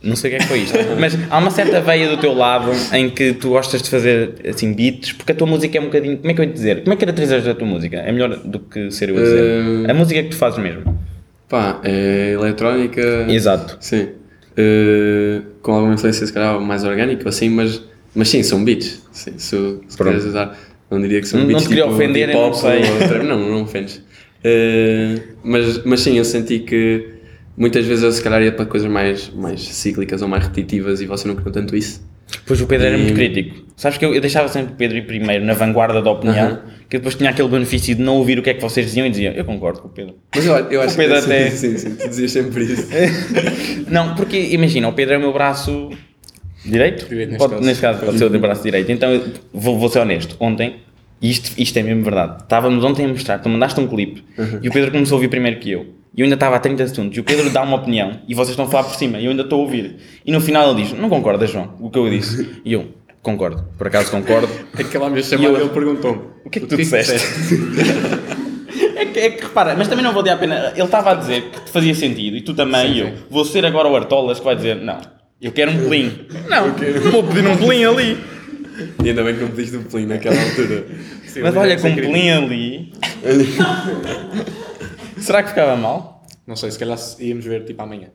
Não 0.01 0.17
sei 0.17 0.31
o 0.31 0.31
que 0.31 0.35
é 0.35 0.39
que 0.39 0.47
foi 0.47 0.59
isto. 0.59 0.77
Mas 0.99 1.17
há 1.29 1.37
uma 1.37 1.49
certa 1.49 1.79
veia 1.79 2.09
do 2.09 2.17
teu 2.17 2.33
lado 2.33 2.71
em 2.91 3.09
que 3.09 3.33
tu 3.33 3.49
gostas 3.49 3.81
de 3.81 3.89
fazer 3.89 4.33
assim 4.47 4.73
beats, 4.73 5.13
porque 5.13 5.31
a 5.31 5.35
tua 5.35 5.47
música 5.47 5.77
é 5.77 5.81
um 5.81 5.85
bocadinho. 5.85 6.17
Como 6.17 6.29
é 6.29 6.33
que 6.33 6.41
eu 6.41 6.43
ia 6.45 6.49
te 6.51 6.53
dizer? 6.55 6.81
Como 6.83 6.93
é 6.93 6.95
que 6.97 6.99
caracterizas 7.05 7.47
a 7.47 7.55
tua 7.55 7.65
música? 7.67 7.97
É 7.97 8.11
melhor 8.11 8.37
do 8.37 8.59
que 8.59 8.91
ser 8.91 9.09
eu 9.09 9.17
a 9.17 9.21
dizer. 9.21 9.43
Eh, 9.87 9.91
A 9.91 9.93
música 9.93 10.21
que 10.21 10.29
tu 10.29 10.35
fazes 10.35 10.59
mesmo. 10.59 10.99
Pá, 11.47 11.79
é 11.85 12.31
eletrónica. 12.33 13.25
Exato. 13.29 13.77
Sim. 13.79 14.09
Eh, 14.55 15.41
com 15.61 15.73
alguma 15.73 15.93
influência, 15.95 16.25
se 16.25 16.31
calhar, 16.33 16.59
mais 16.59 16.83
orgânica, 16.83 17.27
assim, 17.29 17.49
mas, 17.49 17.81
mas 18.15 18.29
sim, 18.29 18.43
são 18.43 18.63
beats. 18.63 19.01
Sim, 19.11 19.33
se, 19.37 19.55
se 19.87 19.97
queres 19.97 20.25
usar, 20.25 20.57
não 20.91 21.01
diria 21.01 21.21
que 21.21 21.27
são 21.27 21.39
Não- 21.39 21.47
não 21.47 21.53
beats 21.53 21.63
te 21.63 21.69
queria 21.69 21.83
tipo 21.83 21.95
ofender, 21.95 22.29
eu 22.29 23.23
não. 23.23 23.39
Não, 23.39 23.49
não 23.49 23.61
ofendes. 23.63 24.01
Eh, 24.43 25.19
mas, 25.43 25.83
mas 25.85 26.01
sim, 26.01 26.17
eu 26.17 26.25
senti 26.25 26.59
que 26.59 27.09
muitas 27.57 27.85
vezes 27.85 28.03
eu, 28.03 28.11
se 28.11 28.21
calhar, 28.21 28.41
ia 28.43 28.51
para 28.51 28.65
coisas 28.65 28.89
mais, 28.89 29.29
mais 29.33 29.61
cíclicas 29.61 30.21
ou 30.21 30.27
mais 30.27 30.43
repetitivas 30.43 31.01
e 31.01 31.05
você 31.05 31.27
não 31.27 31.35
queriam 31.35 31.51
tanto 31.51 31.75
isso. 31.75 32.01
Pois 32.45 32.59
o 32.61 32.67
Pedro 32.67 32.87
era 32.87 32.95
E- 32.97 32.99
muito 33.01 33.13
crítico. 33.13 33.63
Sabes 33.75 33.97
que 33.97 34.05
eu, 34.05 34.13
eu 34.13 34.21
deixava 34.21 34.47
sempre 34.47 34.73
o 34.73 34.75
Pedro 34.75 34.97
ir 34.97 35.05
primeiro, 35.05 35.43
na 35.45 35.53
vanguarda 35.53 36.01
da 36.01 36.11
opinião, 36.11 36.45
Aham. 36.47 36.61
que 36.89 36.97
depois 36.97 37.15
tinha 37.15 37.29
aquele 37.31 37.47
benefício 37.47 37.95
de 37.95 38.01
não 38.01 38.17
ouvir 38.17 38.37
o 38.37 38.41
que 38.43 38.49
é 38.51 38.53
que 38.53 38.61
vocês 38.61 38.85
diziam 38.85 39.05
e 39.07 39.09
dizia, 39.09 39.33
eu 39.35 39.43
concordo 39.45 39.81
com 39.81 39.87
o 39.87 39.91
Pedro. 39.91 40.15
Mas 40.35 40.45
eu, 40.45 40.55
eu 40.69 40.81
acho 40.81 40.95
Pedro 40.95 41.15
que 41.19 41.23
até- 41.25 41.49
sim, 41.49 41.77
sim, 41.77 41.95
tu 41.95 42.07
dizias 42.07 42.31
sempre 42.31 42.63
isso. 42.65 42.87
Não, 43.89 44.15
porque 44.15 44.37
imagina, 44.51 44.87
o 44.87 44.93
Pedro 44.93 45.15
é 45.15 45.17
o 45.17 45.21
meu 45.21 45.33
braço 45.33 45.89
direito? 46.65 47.07
Direito, 47.07 47.29
neste 47.31 47.37
Pode- 47.39 47.53
caso. 47.55 47.65
neste 47.65 47.81
caso 47.81 47.99
pode 48.05 48.17
ser 48.17 48.25
o 48.25 48.29
teu 48.29 48.39
braço 48.39 48.63
direito. 48.63 48.91
Então 48.91 49.11
eu 49.11 49.23
vou, 49.53 49.77
vou 49.77 49.89
ser 49.89 49.99
honesto. 49.99 50.35
Ontem, 50.39 50.77
e 51.21 51.29
isto, 51.31 51.51
isto 51.57 51.77
é 51.77 51.83
mesmo 51.83 52.03
verdade, 52.03 52.43
estávamos 52.43 52.83
ontem 52.83 53.05
a 53.05 53.07
mostrar, 53.07 53.39
tu 53.39 53.49
mandaste 53.49 53.79
um 53.79 53.87
clipe 53.87 54.23
e 54.61 54.67
o 54.69 54.71
Pedro 54.71 54.91
começou 54.91 55.15
a 55.15 55.17
ouvir 55.17 55.29
primeiro 55.29 55.59
que 55.59 55.71
eu. 55.71 55.87
E 56.15 56.21
eu 56.21 56.25
ainda 56.25 56.35
estava 56.35 56.55
a 56.55 56.59
30 56.59 56.87
segundos. 56.87 57.17
E 57.17 57.19
o 57.19 57.23
Pedro 57.23 57.49
dá 57.49 57.63
uma 57.63 57.75
opinião 57.77 58.19
e 58.27 58.35
vocês 58.35 58.49
estão 58.51 58.65
a 58.65 58.69
falar 58.69 58.83
por 58.83 58.95
cima 58.95 59.19
e 59.19 59.25
eu 59.25 59.31
ainda 59.31 59.43
estou 59.43 59.59
a 59.59 59.63
ouvir. 59.63 59.95
E 60.25 60.31
no 60.31 60.39
final 60.39 60.71
ele 60.71 60.83
diz: 60.83 60.93
Não 60.93 61.09
concordas, 61.09 61.49
João, 61.49 61.73
o 61.79 61.89
que 61.89 61.97
eu 61.97 62.09
disse? 62.09 62.61
E 62.63 62.71
eu, 62.73 62.89
concordo, 63.21 63.63
por 63.77 63.87
acaso 63.87 64.11
concordo. 64.11 64.47
De 64.75 64.81
E 64.83 64.85
chamar 64.91 65.43
eu- 65.43 65.57
e 65.57 65.61
ele 65.61 65.69
perguntou-me 65.69 66.21
O 66.45 66.49
que 66.49 66.59
é 66.59 66.61
que 66.61 66.67
tu 66.67 66.77
disseste? 66.77 67.13
É 68.95 69.05
que, 69.05 69.19
é 69.19 69.29
que 69.31 69.43
repara, 69.43 69.75
mas 69.75 69.87
também 69.87 70.03
não 70.03 70.13
vou 70.13 70.23
dar 70.23 70.33
a 70.33 70.37
pena. 70.37 70.71
Ele 70.75 70.83
estava 70.83 71.11
a 71.11 71.15
dizer 71.15 71.43
que 71.51 71.61
te 71.61 71.69
fazia 71.71 71.93
sentido 71.93 72.37
e 72.37 72.41
tu 72.41 72.53
também, 72.53 72.87
Sim, 72.87 72.93
e 72.93 72.99
eu. 72.99 73.05
sim. 73.07 73.13
Vou 73.29 73.43
ser 73.45 73.65
agora 73.65 73.87
o 73.87 73.95
Artolas 73.95 74.39
que 74.39 74.45
vai 74.45 74.55
dizer: 74.55 74.77
Não, 74.77 74.99
eu 75.41 75.51
quero 75.51 75.71
um 75.71 75.87
plim. 75.87 76.11
Não, 76.49 77.11
vou 77.11 77.23
pedir 77.23 77.45
um 77.47 77.57
plim 77.57 77.83
ali. 77.83 78.17
E 79.03 79.09
ainda 79.09 79.23
bem 79.23 79.35
que 79.35 79.41
não 79.41 79.49
pediste 79.49 79.75
o 79.77 79.81
plim 79.83 80.05
naquela 80.07 80.39
altura. 80.41 80.85
Mas 81.41 81.55
olha, 81.55 81.77
com 81.79 81.87
um 81.89 81.95
plim 81.95 82.29
ali. 82.31 82.93
Será 85.23 85.41
que 85.43 85.49
ficava 85.49 85.75
mal? 85.75 86.23
Não 86.45 86.55
sei, 86.55 86.69
se 86.71 86.77
calhar 86.77 86.97
íamos 87.19 87.45
ver 87.45 87.63
tipo 87.65 87.81
amanhã. 87.81 88.07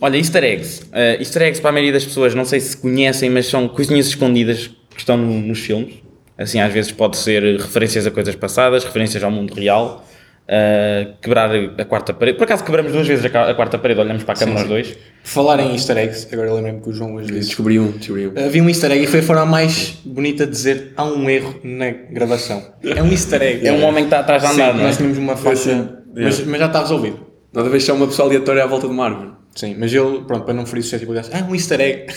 Olha, 0.00 0.16
easter 0.16 0.44
eggs. 0.44 0.82
Uh, 0.84 1.18
easter 1.20 1.42
eggs 1.42 1.60
para 1.60 1.70
a 1.70 1.72
maioria 1.72 1.92
das 1.92 2.04
pessoas, 2.04 2.34
não 2.34 2.44
sei 2.44 2.60
se 2.60 2.76
conhecem, 2.76 3.28
mas 3.28 3.46
são 3.46 3.66
coisinhas 3.68 4.06
escondidas 4.06 4.68
que 4.90 4.98
estão 5.00 5.16
no- 5.16 5.40
nos 5.40 5.58
filmes. 5.58 5.94
Assim, 6.38 6.60
às 6.60 6.72
vezes 6.72 6.92
pode 6.92 7.16
ser 7.16 7.42
referências 7.58 8.06
a 8.06 8.10
coisas 8.10 8.36
passadas, 8.36 8.84
referências 8.84 9.24
ao 9.24 9.30
mundo 9.30 9.54
real. 9.54 10.06
Uh, 10.46 11.16
quebrar 11.20 11.50
a 11.54 11.84
quarta 11.84 12.14
parede. 12.14 12.38
Por 12.38 12.44
acaso 12.44 12.64
quebramos 12.64 12.92
duas 12.92 13.06
vezes 13.06 13.24
a 13.24 13.54
quarta 13.54 13.78
parede, 13.78 14.00
olhamos 14.00 14.24
para 14.24 14.34
a 14.34 14.38
câmera 14.38 14.62
os 14.62 14.68
dois. 14.68 14.92
Por 14.92 15.28
falar 15.28 15.60
em 15.60 15.72
easter 15.72 15.98
eggs, 15.98 16.28
agora 16.32 16.52
lembrei-me 16.54 16.80
que 16.80 16.88
o 16.88 16.92
João 16.92 17.14
hoje 17.14 17.32
disse. 17.32 17.48
Descobri 17.48 17.78
um, 17.78 17.90
descobri 17.92 18.28
um. 18.28 18.32
Havia 18.36 18.62
um 18.62 18.68
easter 18.68 18.92
egg 18.92 19.04
e 19.04 19.06
foi 19.06 19.20
a 19.20 19.22
forma 19.22 19.46
mais 19.46 19.98
bonita 20.04 20.46
de 20.46 20.52
dizer 20.52 20.92
há 20.96 21.04
um 21.04 21.28
erro 21.28 21.60
na 21.62 21.90
gravação. 21.90 22.62
É 22.82 23.02
um 23.02 23.10
easter 23.10 23.42
egg. 23.42 23.66
É 23.66 23.72
um 23.72 23.84
homem 23.84 24.04
que 24.04 24.08
está 24.08 24.20
atrás 24.20 24.42
de 24.42 24.48
Sim, 24.48 24.54
andar, 24.54 24.74
não 24.74 24.80
é? 24.80 24.84
nós 24.84 24.96
tínhamos 24.96 25.18
uma 25.18 25.36
faixa, 25.36 25.74
Sim. 25.74 25.88
mas, 26.14 26.40
mas 26.44 26.60
já 26.60 26.66
está 26.66 26.80
resolvido. 26.80 27.26
Nada 27.52 27.68
vez 27.68 27.88
uma 27.88 28.06
pessoa 28.06 28.28
aleatória 28.28 28.62
à 28.62 28.66
volta 28.66 28.86
de 28.86 28.92
uma 28.92 29.04
árvore. 29.04 29.30
Sim, 29.54 29.74
mas 29.78 29.92
ele, 29.92 30.20
pronto, 30.26 30.44
para 30.44 30.52
não 30.52 30.66
ferir 30.66 30.82
suscetibilidades, 30.82 31.30
ah, 31.32 31.42
um 31.48 31.54
easter 31.54 31.80
egg. 31.80 32.12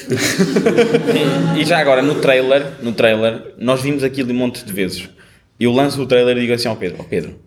E, 1.56 1.62
e 1.62 1.66
já 1.66 1.80
agora, 1.80 2.02
no 2.02 2.16
trailer, 2.16 2.66
no 2.82 2.92
trailer, 2.92 3.54
nós 3.58 3.82
vimos 3.82 4.04
aquilo 4.04 4.32
um 4.32 4.36
monte 4.36 4.66
de 4.66 4.74
vezes. 4.74 5.10
Eu 5.58 5.72
lanço 5.72 6.02
o 6.02 6.06
trailer 6.06 6.36
e 6.38 6.42
digo 6.42 6.54
assim 6.54 6.68
ao 6.68 6.76
Pedro: 6.76 6.98
Ó 7.00 7.04
Pedro, 7.04 7.40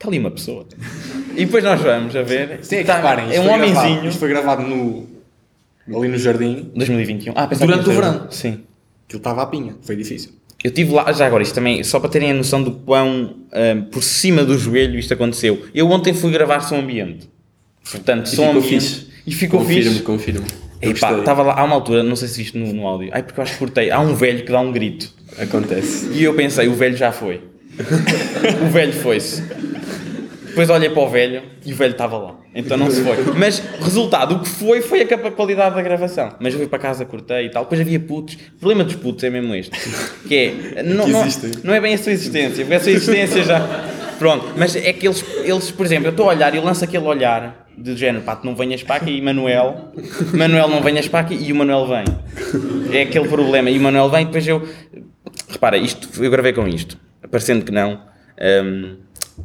está 0.00 0.08
ali 0.08 0.18
uma 0.18 0.30
pessoa. 0.30 0.66
E 1.36 1.44
depois 1.44 1.62
nós 1.62 1.80
vamos 1.80 2.16
a 2.16 2.22
ver. 2.22 2.60
Sim, 2.62 2.76
é 2.76 2.84
que 2.84 2.90
reparem, 2.90 3.26
é 3.34 3.40
um 3.40 3.44
foi 3.44 3.58
gravado- 3.58 3.78
homenzinho. 3.86 4.08
Isto 4.08 4.18
foi 4.18 4.28
gravado 4.30 4.62
no, 4.62 5.06
ali 5.94 6.08
no 6.08 6.18
jardim, 6.18 6.70
2021. 6.74 7.34
Ah, 7.36 7.46
Durante 7.46 7.84
que 7.84 7.90
o 7.90 7.92
verão. 7.92 8.26
Sim. 8.30 8.60
aquilo 9.06 9.18
estava 9.18 9.42
à 9.42 9.46
pinha, 9.46 9.74
foi 9.82 9.94
difícil. 9.96 10.30
Eu 10.62 10.68
estive 10.68 10.92
lá, 10.92 11.10
já 11.12 11.26
agora, 11.26 11.42
isto 11.42 11.54
também, 11.54 11.82
só 11.84 11.98
para 12.00 12.10
terem 12.10 12.30
a 12.30 12.34
noção 12.34 12.62
do 12.62 12.72
quão 12.72 13.36
ah, 13.52 13.86
por 13.90 14.02
cima 14.02 14.42
do 14.44 14.58
joelho 14.58 14.98
isto 14.98 15.12
aconteceu. 15.12 15.66
Eu 15.74 15.88
ontem 15.90 16.14
fui 16.14 16.30
gravar 16.32 16.60
som 16.60 16.78
ambiente. 16.78 17.28
Portanto, 17.90 18.26
E 18.26 18.30
som 18.30 18.46
ficou 18.46 18.58
ambiente. 18.62 18.68
fixe. 18.80 19.06
E 19.26 19.32
ficou 19.34 19.60
confirmo, 19.60 19.90
fixe. 19.90 20.02
confirmo. 20.02 20.46
Eu 20.80 20.92
gostei. 20.92 21.18
estava 21.18 21.42
lá, 21.42 21.60
há 21.60 21.64
uma 21.64 21.74
altura, 21.74 22.02
não 22.02 22.16
sei 22.16 22.26
se 22.28 22.38
viste 22.38 22.56
no, 22.56 22.72
no 22.72 22.86
áudio, 22.86 23.10
ai 23.12 23.22
porque 23.22 23.38
eu 23.38 23.42
acho 23.44 23.52
que 23.52 23.58
cortei, 23.58 23.90
há 23.90 24.00
um 24.00 24.14
velho 24.14 24.42
que 24.44 24.50
dá 24.50 24.60
um 24.60 24.72
grito. 24.72 25.12
Acontece. 25.38 26.08
E 26.12 26.24
eu 26.24 26.32
pensei, 26.34 26.68
o 26.68 26.74
velho 26.74 26.96
já 26.96 27.12
foi. 27.12 27.42
o 28.66 28.70
velho 28.70 28.92
foi-se. 28.92 29.42
Depois 30.50 30.68
olhei 30.68 30.90
para 30.90 31.02
o 31.02 31.08
velho 31.08 31.42
e 31.64 31.72
o 31.72 31.76
velho 31.76 31.92
estava 31.92 32.18
lá. 32.18 32.34
Então 32.54 32.76
não 32.76 32.90
se 32.90 33.02
foi. 33.02 33.16
Mas, 33.36 33.62
resultado, 33.80 34.34
o 34.34 34.40
que 34.40 34.48
foi, 34.48 34.80
foi 34.80 35.02
a 35.02 35.30
qualidade 35.30 35.76
da 35.76 35.82
gravação. 35.82 36.34
Mas 36.40 36.52
eu 36.52 36.58
fui 36.58 36.68
para 36.68 36.78
casa, 36.78 37.04
cortei 37.04 37.46
e 37.46 37.50
tal. 37.50 37.62
Depois 37.62 37.80
havia 37.80 38.00
putos. 38.00 38.34
O 38.34 38.58
problema 38.58 38.84
dos 38.84 38.96
putos 38.96 39.22
é 39.24 39.30
mesmo 39.30 39.54
este. 39.54 39.70
Que 40.26 40.36
é... 40.76 40.82
Não, 40.90 41.06
não, 41.06 41.24
não 41.64 41.74
é 41.74 41.80
bem 41.80 41.94
a 41.94 41.98
sua 41.98 42.12
existência. 42.12 42.64
Porque 42.64 42.74
a 42.74 42.80
sua 42.80 42.92
existência 42.92 43.44
já... 43.44 43.60
Pronto. 44.18 44.52
Mas 44.56 44.76
é 44.76 44.92
que 44.92 45.06
eles, 45.06 45.24
eles 45.44 45.70
por 45.70 45.86
exemplo, 45.86 46.08
eu 46.08 46.10
estou 46.10 46.26
a 46.28 46.34
olhar 46.34 46.52
e 46.52 46.58
eu 46.58 46.64
lanço 46.64 46.84
aquele 46.84 47.04
olhar 47.04 47.66
de 47.76 47.96
género, 47.96 48.22
pá, 48.22 48.36
tu 48.36 48.44
não 48.44 48.54
venhas 48.54 48.82
para 48.82 48.96
aqui, 48.96 49.20
Manuel. 49.20 49.92
Manuel 50.34 50.68
não 50.68 50.82
venhas 50.82 51.08
para 51.08 51.20
aqui 51.20 51.34
e 51.34 51.52
o 51.52 51.56
Manuel 51.56 51.86
vem. 51.86 52.04
É 52.92 53.02
aquele 53.02 53.28
problema. 53.28 53.70
E 53.70 53.78
o 53.78 53.80
Manuel 53.80 54.10
vem, 54.10 54.26
depois 54.26 54.46
eu... 54.46 54.66
Repara, 55.48 55.78
isto, 55.78 56.22
eu 56.22 56.30
gravei 56.30 56.52
com 56.52 56.66
isto. 56.66 56.98
Parecendo 57.30 57.64
que 57.64 57.72
não. 57.72 58.02
hum, 58.64 58.96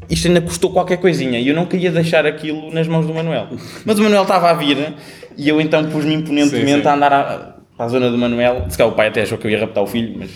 isto 0.10 0.28
ainda 0.28 0.42
custou 0.42 0.72
qualquer 0.72 0.98
coisinha 0.98 1.40
e 1.40 1.48
eu 1.48 1.56
não 1.56 1.66
queria 1.66 1.92
deixar 1.92 2.26
aquilo 2.26 2.72
nas 2.74 2.88
mãos 2.88 3.06
do 3.08 3.14
Manuel. 3.14 3.48
Mas 3.86 3.98
o 4.00 4.04
Manuel 4.04 4.24
estava 4.24 4.50
a 4.50 4.54
vir 4.54 4.94
e 5.38 5.50
eu 5.50 5.60
então 5.60 5.86
pus-me 5.90 6.14
imponentemente 6.14 6.68
Sim, 6.76 6.82
sim. 6.82 6.88
a 6.88 6.94
andar 6.94 7.14
à- 7.14 7.56
para 7.76 7.86
a 7.86 7.90
zona 7.90 8.10
do 8.10 8.18
Manuel. 8.18 8.66
Se 8.70 8.78
calhar 8.78 8.92
o 8.94 8.96
pai 8.96 9.08
até 9.10 9.22
achou 9.24 9.38
que 9.38 9.48
eu 9.48 9.52
ia 9.52 9.60
raptar 9.60 9.84
o 9.84 9.88
filho, 9.88 10.16
mas. 10.18 10.32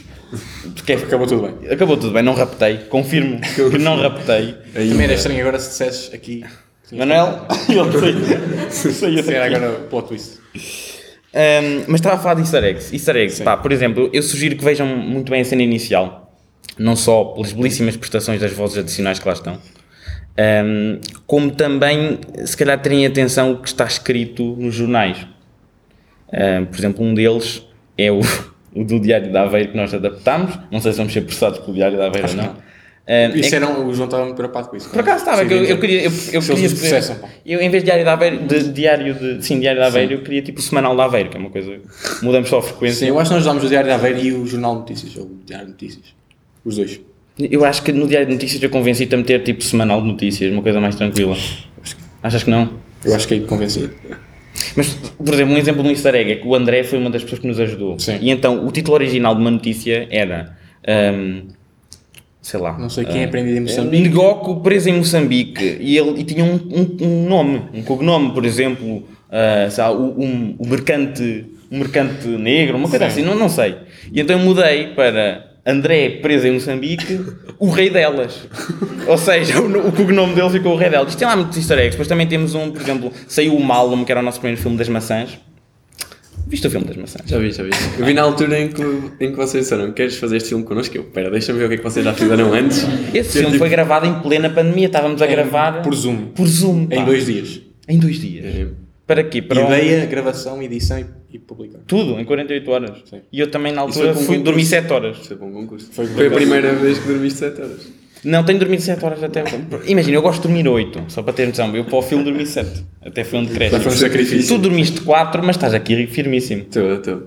Porque 0.75 0.93
Acabou 0.93 1.25
tudo 1.25 1.41
bem. 1.47 1.71
Acabou 1.71 1.97
tudo 1.97 2.11
bem, 2.13 2.21
não 2.21 2.33
raptei. 2.33 2.77
Confirmo 2.89 3.39
que 3.39 3.77
não 3.77 3.95
raptei. 4.01 4.55
Também 4.73 5.03
era 5.05 5.13
estranho 5.13 5.39
agora 5.41 5.57
se 5.59 5.69
dissesses 5.69 6.13
aqui. 6.13 6.43
Manuel, 6.91 7.45
ele 7.69 9.23
daqui. 9.23 9.35
agora 9.35 9.71
plot 9.89 10.07
twist. 10.09 10.39
Um, 11.33 11.83
mas 11.87 11.95
estava 12.01 12.15
a 12.15 12.19
falar 12.19 12.33
de 12.35 12.41
easter 12.41 12.63
eggs. 12.63 12.91
Easter 12.93 13.15
eggs, 13.15 13.41
pá, 13.43 13.55
por 13.55 13.71
exemplo, 13.71 14.09
eu 14.11 14.21
sugiro 14.23 14.55
que 14.55 14.63
vejam 14.65 14.87
muito 14.87 15.29
bem 15.31 15.41
a 15.41 15.45
cena 15.45 15.61
inicial, 15.61 16.28
não 16.79 16.95
só 16.95 17.25
pelas 17.25 17.51
belíssimas 17.51 17.95
prestações 17.97 18.39
das 18.39 18.53
vozes 18.53 18.77
adicionais 18.77 19.19
que 19.19 19.27
lá 19.27 19.33
estão, 19.33 19.59
um, 20.65 20.99
como 21.27 21.51
também, 21.51 22.19
se 22.45 22.55
calhar, 22.55 22.79
terem 22.81 23.05
atenção 23.05 23.51
o 23.51 23.57
que 23.57 23.67
está 23.67 23.85
escrito 23.85 24.55
nos 24.57 24.73
jornais. 24.73 25.17
Um, 26.31 26.65
por 26.65 26.77
exemplo, 26.77 27.05
um 27.05 27.13
deles 27.13 27.63
é 27.97 28.11
o, 28.11 28.21
o 28.73 28.83
do 28.83 28.99
Diário 28.99 29.31
da 29.31 29.41
Aveiro 29.43 29.71
que 29.71 29.77
nós 29.77 29.93
adaptámos. 29.93 30.57
Não 30.71 30.79
sei 30.79 30.93
se 30.93 30.97
vamos 30.97 31.11
ser 31.11 31.21
processados 31.21 31.59
pelo 31.59 31.73
Diário 31.73 31.97
da 31.97 32.07
Aveiro 32.07 32.29
ou 32.29 32.35
não. 32.35 32.69
Um, 33.09 33.35
Isso 33.35 33.55
é- 33.55 33.57
era, 33.57 33.67
o 33.67 33.91
João 33.91 34.05
estava 34.05 34.23
muito 34.23 34.35
preocupado 34.35 34.69
com 34.69 34.77
isso. 34.77 34.87
por 34.87 34.99
acaso 34.99 35.23
estava, 35.23 35.43
que 35.43 35.51
eu, 35.51 35.65
eu 35.65 35.79
queria. 35.79 36.03
Eu, 36.03 36.11
eu 36.31 36.41
queria 36.41 36.69
processam, 36.69 37.17
eu, 37.43 37.59
em 37.59 37.67
vez 37.67 37.81
de 37.81 37.85
diário 37.87 38.03
de 38.03 38.09
Aveiro, 38.09 38.37
de, 38.45 38.71
diário 38.71 39.13
de, 39.15 39.43
sim, 39.43 39.59
diário 39.59 39.81
de 39.81 39.87
Aveiro, 39.87 40.13
eu 40.13 40.21
queria 40.21 40.43
tipo 40.43 40.59
o 40.59 40.61
semanal 40.61 40.95
de 40.95 41.01
Aveiro, 41.01 41.29
que 41.29 41.35
é 41.35 41.39
uma 41.39 41.49
coisa. 41.49 41.79
Mudamos 42.21 42.47
só 42.47 42.59
a 42.59 42.61
frequência. 42.61 42.99
Sim, 42.99 43.07
eu 43.07 43.19
acho 43.19 43.31
que 43.31 43.33
nós 43.33 43.43
usámos 43.43 43.63
o 43.63 43.67
Diário 43.67 43.89
de 43.89 43.95
Aveiro 43.95 44.19
e 44.19 44.31
o 44.33 44.45
Jornal 44.45 44.73
de 44.75 44.79
Notícias, 44.81 45.17
ou 45.17 45.23
o 45.23 45.39
Diário 45.43 45.65
de 45.65 45.71
Notícias. 45.71 46.18
Os 46.69 46.75
dois. 46.77 47.01
Eu 47.39 47.63
acho 47.65 47.81
que 47.83 47.91
no 47.91 48.07
diário 48.07 48.27
de 48.27 48.33
notícias 48.33 48.61
eu 48.61 48.69
convenci-te 48.69 49.13
a 49.15 49.17
meter 49.17 49.41
tipo 49.43 49.63
semanal 49.63 50.01
de 50.01 50.07
notícias, 50.07 50.51
uma 50.51 50.61
coisa 50.61 50.79
mais 50.79 50.95
tranquila. 50.95 51.35
Achas 52.21 52.43
que 52.43 52.49
não? 52.49 52.73
Eu 53.03 53.15
acho 53.15 53.27
que 53.27 53.33
aí 53.35 53.39
te 53.39 53.45
convenci. 53.47 53.89
Mas, 54.75 54.93
por 54.93 55.33
exemplo, 55.33 55.53
um 55.55 55.57
exemplo 55.57 55.81
de 55.81 55.87
um 55.87 55.91
easter 55.91 56.13
egg 56.15 56.31
é 56.31 56.35
que 56.35 56.45
o 56.47 56.53
André 56.53 56.83
foi 56.83 56.99
uma 56.99 57.09
das 57.09 57.23
pessoas 57.23 57.39
que 57.41 57.47
nos 57.47 57.59
ajudou. 57.59 57.97
Sim. 57.97 58.17
E 58.21 58.29
então 58.29 58.67
o 58.67 58.71
título 58.71 58.95
original 58.95 59.33
de 59.35 59.41
uma 59.41 59.51
notícia 59.51 60.05
era. 60.11 60.57
hum, 61.15 61.43
sei 62.41 62.59
lá. 62.59 62.77
Não 62.77 62.89
sei 62.89 63.05
quem 63.05 63.23
é 63.23 63.27
hum, 63.27 63.29
prendido 63.31 63.57
em 63.57 63.61
Moçambique. 63.61 64.09
Ngoco 64.09 64.59
preso 64.61 64.89
em 64.89 64.93
Moçambique. 64.97 65.77
E 65.79 65.97
ele 65.97 66.19
e 66.19 66.23
tinha 66.25 66.43
um, 66.43 66.55
um- 66.55 66.97
um 67.05 67.27
nome, 67.29 67.61
um 67.73 67.81
cognome, 67.83 68.31
por 68.33 68.45
exemplo, 68.45 69.07
ah, 69.31 69.67
sei 69.69 69.83
lá, 69.83 69.91
o, 69.91 70.21
um, 70.21 70.55
o 70.59 70.67
mercante, 70.67 71.45
um 71.71 71.79
mercante 71.79 72.27
negro, 72.27 72.75
uma 72.77 72.89
coisa 72.89 73.09
Sim. 73.09 73.21
assim, 73.21 73.29
não, 73.29 73.37
não 73.39 73.47
sei. 73.49 73.75
E 74.11 74.19
então 74.19 74.37
eu 74.37 74.43
mudei 74.43 74.87
para 74.87 75.48
André 75.65 76.19
preso 76.21 76.47
em 76.47 76.53
Moçambique, 76.53 77.19
o 77.59 77.69
rei 77.69 77.89
delas. 77.89 78.47
Ou 79.07 79.17
seja, 79.17 79.61
o, 79.61 79.87
o 79.87 79.91
cognome 79.91 80.33
dele 80.33 80.49
ficou 80.49 80.73
o 80.73 80.77
rei 80.77 80.89
delas. 80.89 81.09
Isto 81.09 81.19
tem 81.19 81.27
lá 81.27 81.35
muitos 81.35 81.57
easter 81.57 81.77
eggs. 81.77 81.91
Depois 81.91 82.07
também 82.07 82.27
temos 82.27 82.55
um, 82.55 82.71
por 82.71 82.81
exemplo, 82.81 83.11
saiu 83.27 83.55
o 83.55 83.63
Malum, 83.63 84.03
que 84.05 84.11
era 84.11 84.21
o 84.21 84.23
nosso 84.23 84.39
primeiro 84.39 84.61
filme 84.61 84.77
das 84.77 84.89
maçãs. 84.89 85.37
Viste 86.47 86.65
o 86.65 86.71
filme 86.71 86.87
das 86.87 86.97
maçãs? 86.97 87.29
Já 87.29 87.37
vi, 87.37 87.51
já 87.51 87.61
vi. 87.61 87.69
Eu 87.99 88.05
vi 88.05 88.13
na 88.13 88.23
altura 88.23 88.59
em 88.59 88.69
que, 88.69 88.81
em 89.19 89.29
que 89.31 89.35
vocês 89.35 89.65
disseram 89.65 89.91
queres 89.91 90.17
fazer 90.17 90.37
este 90.37 90.49
filme 90.49 90.63
connosco? 90.63 90.97
Eu, 90.97 91.03
pera, 91.03 91.29
deixa-me 91.29 91.59
ver 91.59 91.65
o 91.65 91.67
que 91.67 91.75
é 91.75 91.77
que 91.77 91.83
vocês 91.83 92.03
já 92.03 92.13
fizeram 92.13 92.51
antes. 92.53 92.83
Esse 93.13 93.33
filme 93.33 93.47
tipo, 93.47 93.59
foi 93.59 93.69
gravado 93.69 94.07
em 94.07 94.19
plena 94.21 94.49
pandemia. 94.49 94.87
Estávamos 94.87 95.21
a 95.21 95.27
gravar 95.27 95.83
Por 95.83 95.93
Zoom. 95.93 96.27
por 96.33 96.47
Zoom. 96.47 96.87
pá. 96.87 96.95
Em 96.95 97.05
dois 97.05 97.25
dias. 97.27 97.61
Em 97.87 97.99
dois 97.99 98.19
dias. 98.19 98.45
É. 98.45 98.67
Para 99.09 99.23
quê? 99.23 99.41
Para 99.41 99.59
um- 99.59 99.65
Ideia, 99.65 100.05
gravação, 100.05 100.61
edição 100.61 100.99
e, 100.99 101.05
e 101.33 101.39
publicar. 101.39 101.79
Tudo, 101.87 102.19
em 102.19 102.23
48 102.25 102.69
horas. 102.71 102.91
Sim. 103.09 103.21
E 103.33 103.39
eu 103.39 103.49
também 103.49 103.73
na 103.73 103.81
altura 103.81 104.13
foi 104.13 104.21
um 104.23 104.25
fui 104.27 104.37
concurso. 104.37 104.43
dormir 104.43 104.65
7 104.65 104.93
horas. 104.93 105.17
Isso 105.19 105.35
bom 105.35 105.51
concurso. 105.51 105.89
Foi 105.91 106.05
Foi, 106.05 106.25
por 106.29 106.33
a 106.33 106.35
primeira 106.35 106.73
vez 106.75 106.99
que 106.99 107.07
dormiste 107.07 107.39
7 107.39 107.59
horas. 107.59 107.87
Não, 108.23 108.43
tenho 108.43 108.59
dormido 108.59 108.83
7 108.83 109.03
horas 109.03 109.23
até. 109.23 109.43
Imagina, 109.87 110.15
eu 110.15 110.21
gosto 110.21 110.43
de 110.43 110.47
dormir 110.49 110.67
8, 110.67 111.05
só 111.07 111.23
para 111.23 111.33
ter 111.33 111.47
noção. 111.47 111.75
Eu 111.75 111.85
para 111.85 111.95
o 111.97 112.01
filme 112.03 112.23
dormi 112.23 112.45
7. 112.45 112.85
Até 113.03 113.23
foi 113.23 113.39
um. 113.39 113.45
Já 113.47 113.79
foi 113.79 113.91
um 113.91 113.95
sacrifício. 113.95 114.55
Tu 114.55 114.61
dormiste 114.61 115.01
4, 115.01 115.41
mas 115.43 115.55
estás 115.55 115.73
aqui 115.73 116.05
firmíssimo. 116.05 116.61
Estou, 116.61 116.93
estou. 116.93 117.23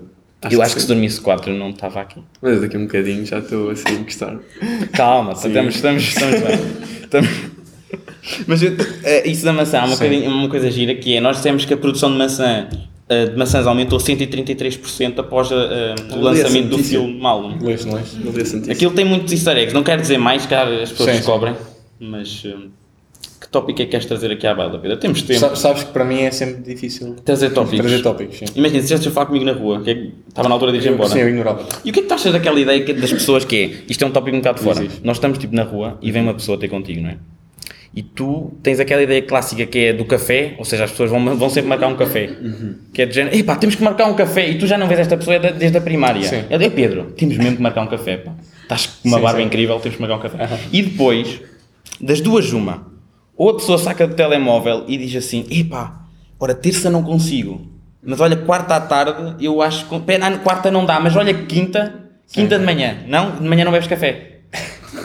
eu 0.49 0.61
acho 0.61 0.75
que 0.75 0.81
se 0.81 0.87
dormisse 0.87 1.19
4 1.19 1.51
eu 1.51 1.57
não 1.57 1.71
estava 1.71 1.99
aqui. 1.99 2.21
Mas 2.41 2.61
daqui 2.61 2.77
a 2.77 2.79
um 2.79 2.83
bocadinho 2.83 3.25
já 3.25 3.39
estou 3.39 3.71
assim 3.71 3.89
a 3.89 3.91
encostar. 3.91 4.39
Calma, 4.93 5.33
estamos, 5.33 5.75
estamos, 5.75 6.03
estamos 6.03 6.39
bem. 6.39 6.59
Estamos- 7.03 7.29
Mas 8.47 8.61
eu- 8.63 8.75
eh, 9.03 9.27
isso 9.29 9.43
da 9.45 9.53
maçã 9.53 9.77
é 9.77 9.81
uma, 9.81 9.95
Sim. 9.95 10.07
coisa, 10.09 10.27
uma 10.29 10.49
coisa 10.49 10.71
gira 10.71 10.95
que 10.95 11.15
é, 11.15 11.21
nós 11.21 11.37
dissemos 11.37 11.65
que 11.65 11.73
a 11.73 11.77
produção 11.77 12.11
de 12.11 12.17
maçã 12.17 12.67
eh, 13.09 13.25
de 13.27 13.37
maçãs 13.37 13.67
aumentou 13.67 13.99
133% 13.99 15.19
após 15.19 15.49
eh, 15.51 15.95
o 16.15 16.19
lançamento 16.19 16.69
do 16.69 16.77
filme 16.79 17.19
Malum. 17.19 17.57
Lês, 17.61 17.85
não 17.85 17.95
lês? 17.95 18.13
Não. 18.15 18.71
Aquilo 18.71 18.91
tem 18.91 19.05
muitos 19.05 19.31
easter 19.33 19.57
eggs, 19.57 19.73
não 19.73 19.83
quero 19.83 20.01
dizer 20.01 20.17
mais, 20.17 20.45
que 20.45 20.53
as 20.53 20.89
pessoas 20.91 20.97
Sim, 20.97 21.05
sim. 21.05 21.17
descobrem, 21.17 21.55
mas 21.99 22.43
hum, 22.45 22.69
que 23.39 23.47
tópico 23.49 23.81
é 23.81 23.85
que 23.85 23.91
queres 23.91 24.05
trazer 24.05 24.31
aqui 24.31 24.47
à 24.47 24.55
baila, 24.55 24.79
Pedro? 24.79 24.97
Temos 24.97 25.21
tempo. 25.21 25.39
Sa- 25.39 25.55
Sabes 25.55 25.83
que 25.83 25.91
para 25.91 26.05
mim 26.05 26.21
é 26.21 26.31
sempre 26.31 26.63
difícil 26.63 27.15
Trazer 27.25 27.49
tópicos. 27.51 27.79
trazer 27.85 28.01
tópicos. 28.01 28.37
Sim, 28.39 28.45
Imagina, 28.55 28.79
se 28.79 28.85
estivesse 28.85 29.09
a 29.09 29.11
falar 29.11 29.25
comigo 29.27 29.43
na 29.45 29.51
rua, 29.51 29.81
que 29.83 29.89
é 29.89 29.95
que 29.95 30.13
estava 30.29 30.47
na 30.47 30.55
altura 30.55 30.71
de 30.71 30.77
ir 30.79 30.91
embora. 30.91 31.09
sim 31.09 31.19
eu 31.19 31.27
ignorava. 31.29 31.67
E 31.83 31.89
o 31.89 31.93
que 31.93 31.99
é 31.99 32.03
que 32.03 32.07
tu 32.07 32.13
achas 32.13 32.31
daquela 32.31 32.59
ideia 32.59 32.81
que- 32.83 32.93
das 32.93 33.11
pessoas 33.11 33.43
que 33.45 33.55
é, 33.57 33.71
isto 33.91 34.01
é 34.03 34.07
um 34.07 34.11
tópico 34.11 34.35
um 34.37 34.39
bocado 34.39 34.59
fora, 34.61 34.79
diz. 34.87 35.01
nós 35.03 35.17
estamos 35.17 35.37
tipo 35.37 35.53
na 35.53 35.63
rua 35.63 35.97
e 36.01 36.09
vem 36.11 36.21
uma 36.23 36.33
pessoa 36.33 36.57
ter 36.57 36.69
contigo, 36.69 37.01
não 37.01 37.09
é? 37.09 37.17
E 37.95 38.01
tu 38.01 38.51
tens 38.63 38.79
aquela 38.79 39.03
ideia 39.03 39.21
clássica 39.21 39.65
que 39.67 39.77
é 39.77 39.93
do 39.93 40.03
café, 40.05 40.55
ou 40.57 40.65
seja, 40.65 40.83
as 40.85 40.89
pessoas 40.91 41.11
vão, 41.11 41.37
vão 41.37 41.47
sempre 41.49 41.69
marcar 41.69 41.87
um 41.87 41.95
café. 41.95 42.27
Que 42.91 43.03
é 43.03 43.05
de 43.05 43.13
género, 43.13 43.35
epá, 43.35 43.55
temos 43.55 43.75
que 43.75 43.83
marcar 43.83 44.07
um 44.07 44.15
café 44.15 44.49
e 44.49 44.57
tu 44.57 44.65
já 44.65 44.77
não 44.79 44.87
vês 44.87 44.99
esta 45.01 45.15
pessoa 45.15 45.37
da- 45.39 45.51
desde 45.51 45.77
a 45.77 45.81
primária. 45.81 46.23
Sim. 46.23 46.43
É 46.49 46.69
Pedro, 46.69 47.11
temos 47.15 47.37
mesmo 47.37 47.57
que 47.57 47.61
marcar 47.61 47.81
um 47.83 47.87
café, 47.87 48.17
pá. 48.17 48.31
Estás 48.63 48.87
com 48.87 49.07
uma 49.09 49.17
Sim, 49.17 49.23
barba 49.23 49.39
sim. 49.39 49.45
incrível, 49.45 49.79
temos 49.79 49.95
que 49.97 50.01
marcar 50.01 50.17
um 50.17 50.19
café. 50.21 50.59
E 50.71 50.81
depois, 50.81 51.39
das 52.01 52.19
duas, 52.19 52.51
uma, 52.51 52.87
ou 53.37 53.49
a 53.51 53.53
pessoa 53.55 53.77
saca 53.77 54.07
do 54.07 54.15
telemóvel 54.15 54.85
e 54.87 54.97
diz 54.97 55.15
assim, 55.15 55.45
epá, 55.51 56.01
ora, 56.39 56.55
terça 56.55 56.89
não 56.89 57.03
consigo, 57.03 57.61
mas 58.03 58.19
olha, 58.19 58.35
quarta 58.37 58.75
à 58.75 58.81
tarde, 58.81 59.35
eu 59.45 59.61
acho 59.61 59.87
que, 59.87 59.99
pera, 59.99 60.31
quarta 60.39 60.71
não 60.71 60.83
dá, 60.83 60.99
mas 60.99 61.15
olha, 61.15 61.33
quinta, 61.33 61.93
quinta 62.31 62.57
de 62.57 62.65
manhã, 62.65 62.97
não? 63.07 63.35
De 63.35 63.43
manhã 63.47 63.63
não 63.65 63.71
bebes 63.71 63.87
café. 63.87 64.32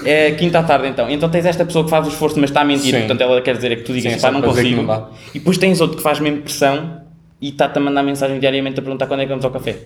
É 0.04 0.30
quinta 0.32 0.58
à 0.58 0.62
tarde 0.62 0.88
então. 0.88 1.08
Então 1.10 1.28
tens 1.28 1.44
esta 1.46 1.64
pessoa 1.64 1.84
que 1.84 1.90
faz 1.90 2.06
o 2.06 2.10
esforço, 2.10 2.38
mas 2.40 2.50
está 2.50 2.60
a 2.60 2.64
mentir. 2.64 2.92
Sim. 2.92 2.98
Portanto, 3.00 3.20
ela 3.20 3.40
quer 3.40 3.56
dizer 3.56 3.72
é 3.72 3.76
que 3.76 3.82
tu 3.82 3.92
digas, 3.92 4.12
Sim, 4.14 4.20
pá, 4.20 4.30
não 4.30 4.40
que 4.40 4.48
consigo. 4.48 4.82
não 4.82 5.08
e 5.34 5.38
depois 5.38 5.58
tens 5.58 5.80
outro 5.80 5.96
que 5.96 6.02
faz 6.02 6.20
mesmo 6.20 6.42
pressão 6.42 6.98
e 7.40 7.48
está-te 7.50 7.78
a 7.78 7.80
mandar 7.80 8.02
mensagem 8.02 8.38
diariamente 8.40 8.78
a 8.80 8.82
perguntar 8.82 9.06
quando 9.06 9.20
é 9.20 9.22
que 9.24 9.28
vamos 9.30 9.44
ao 9.44 9.50
café. 9.50 9.76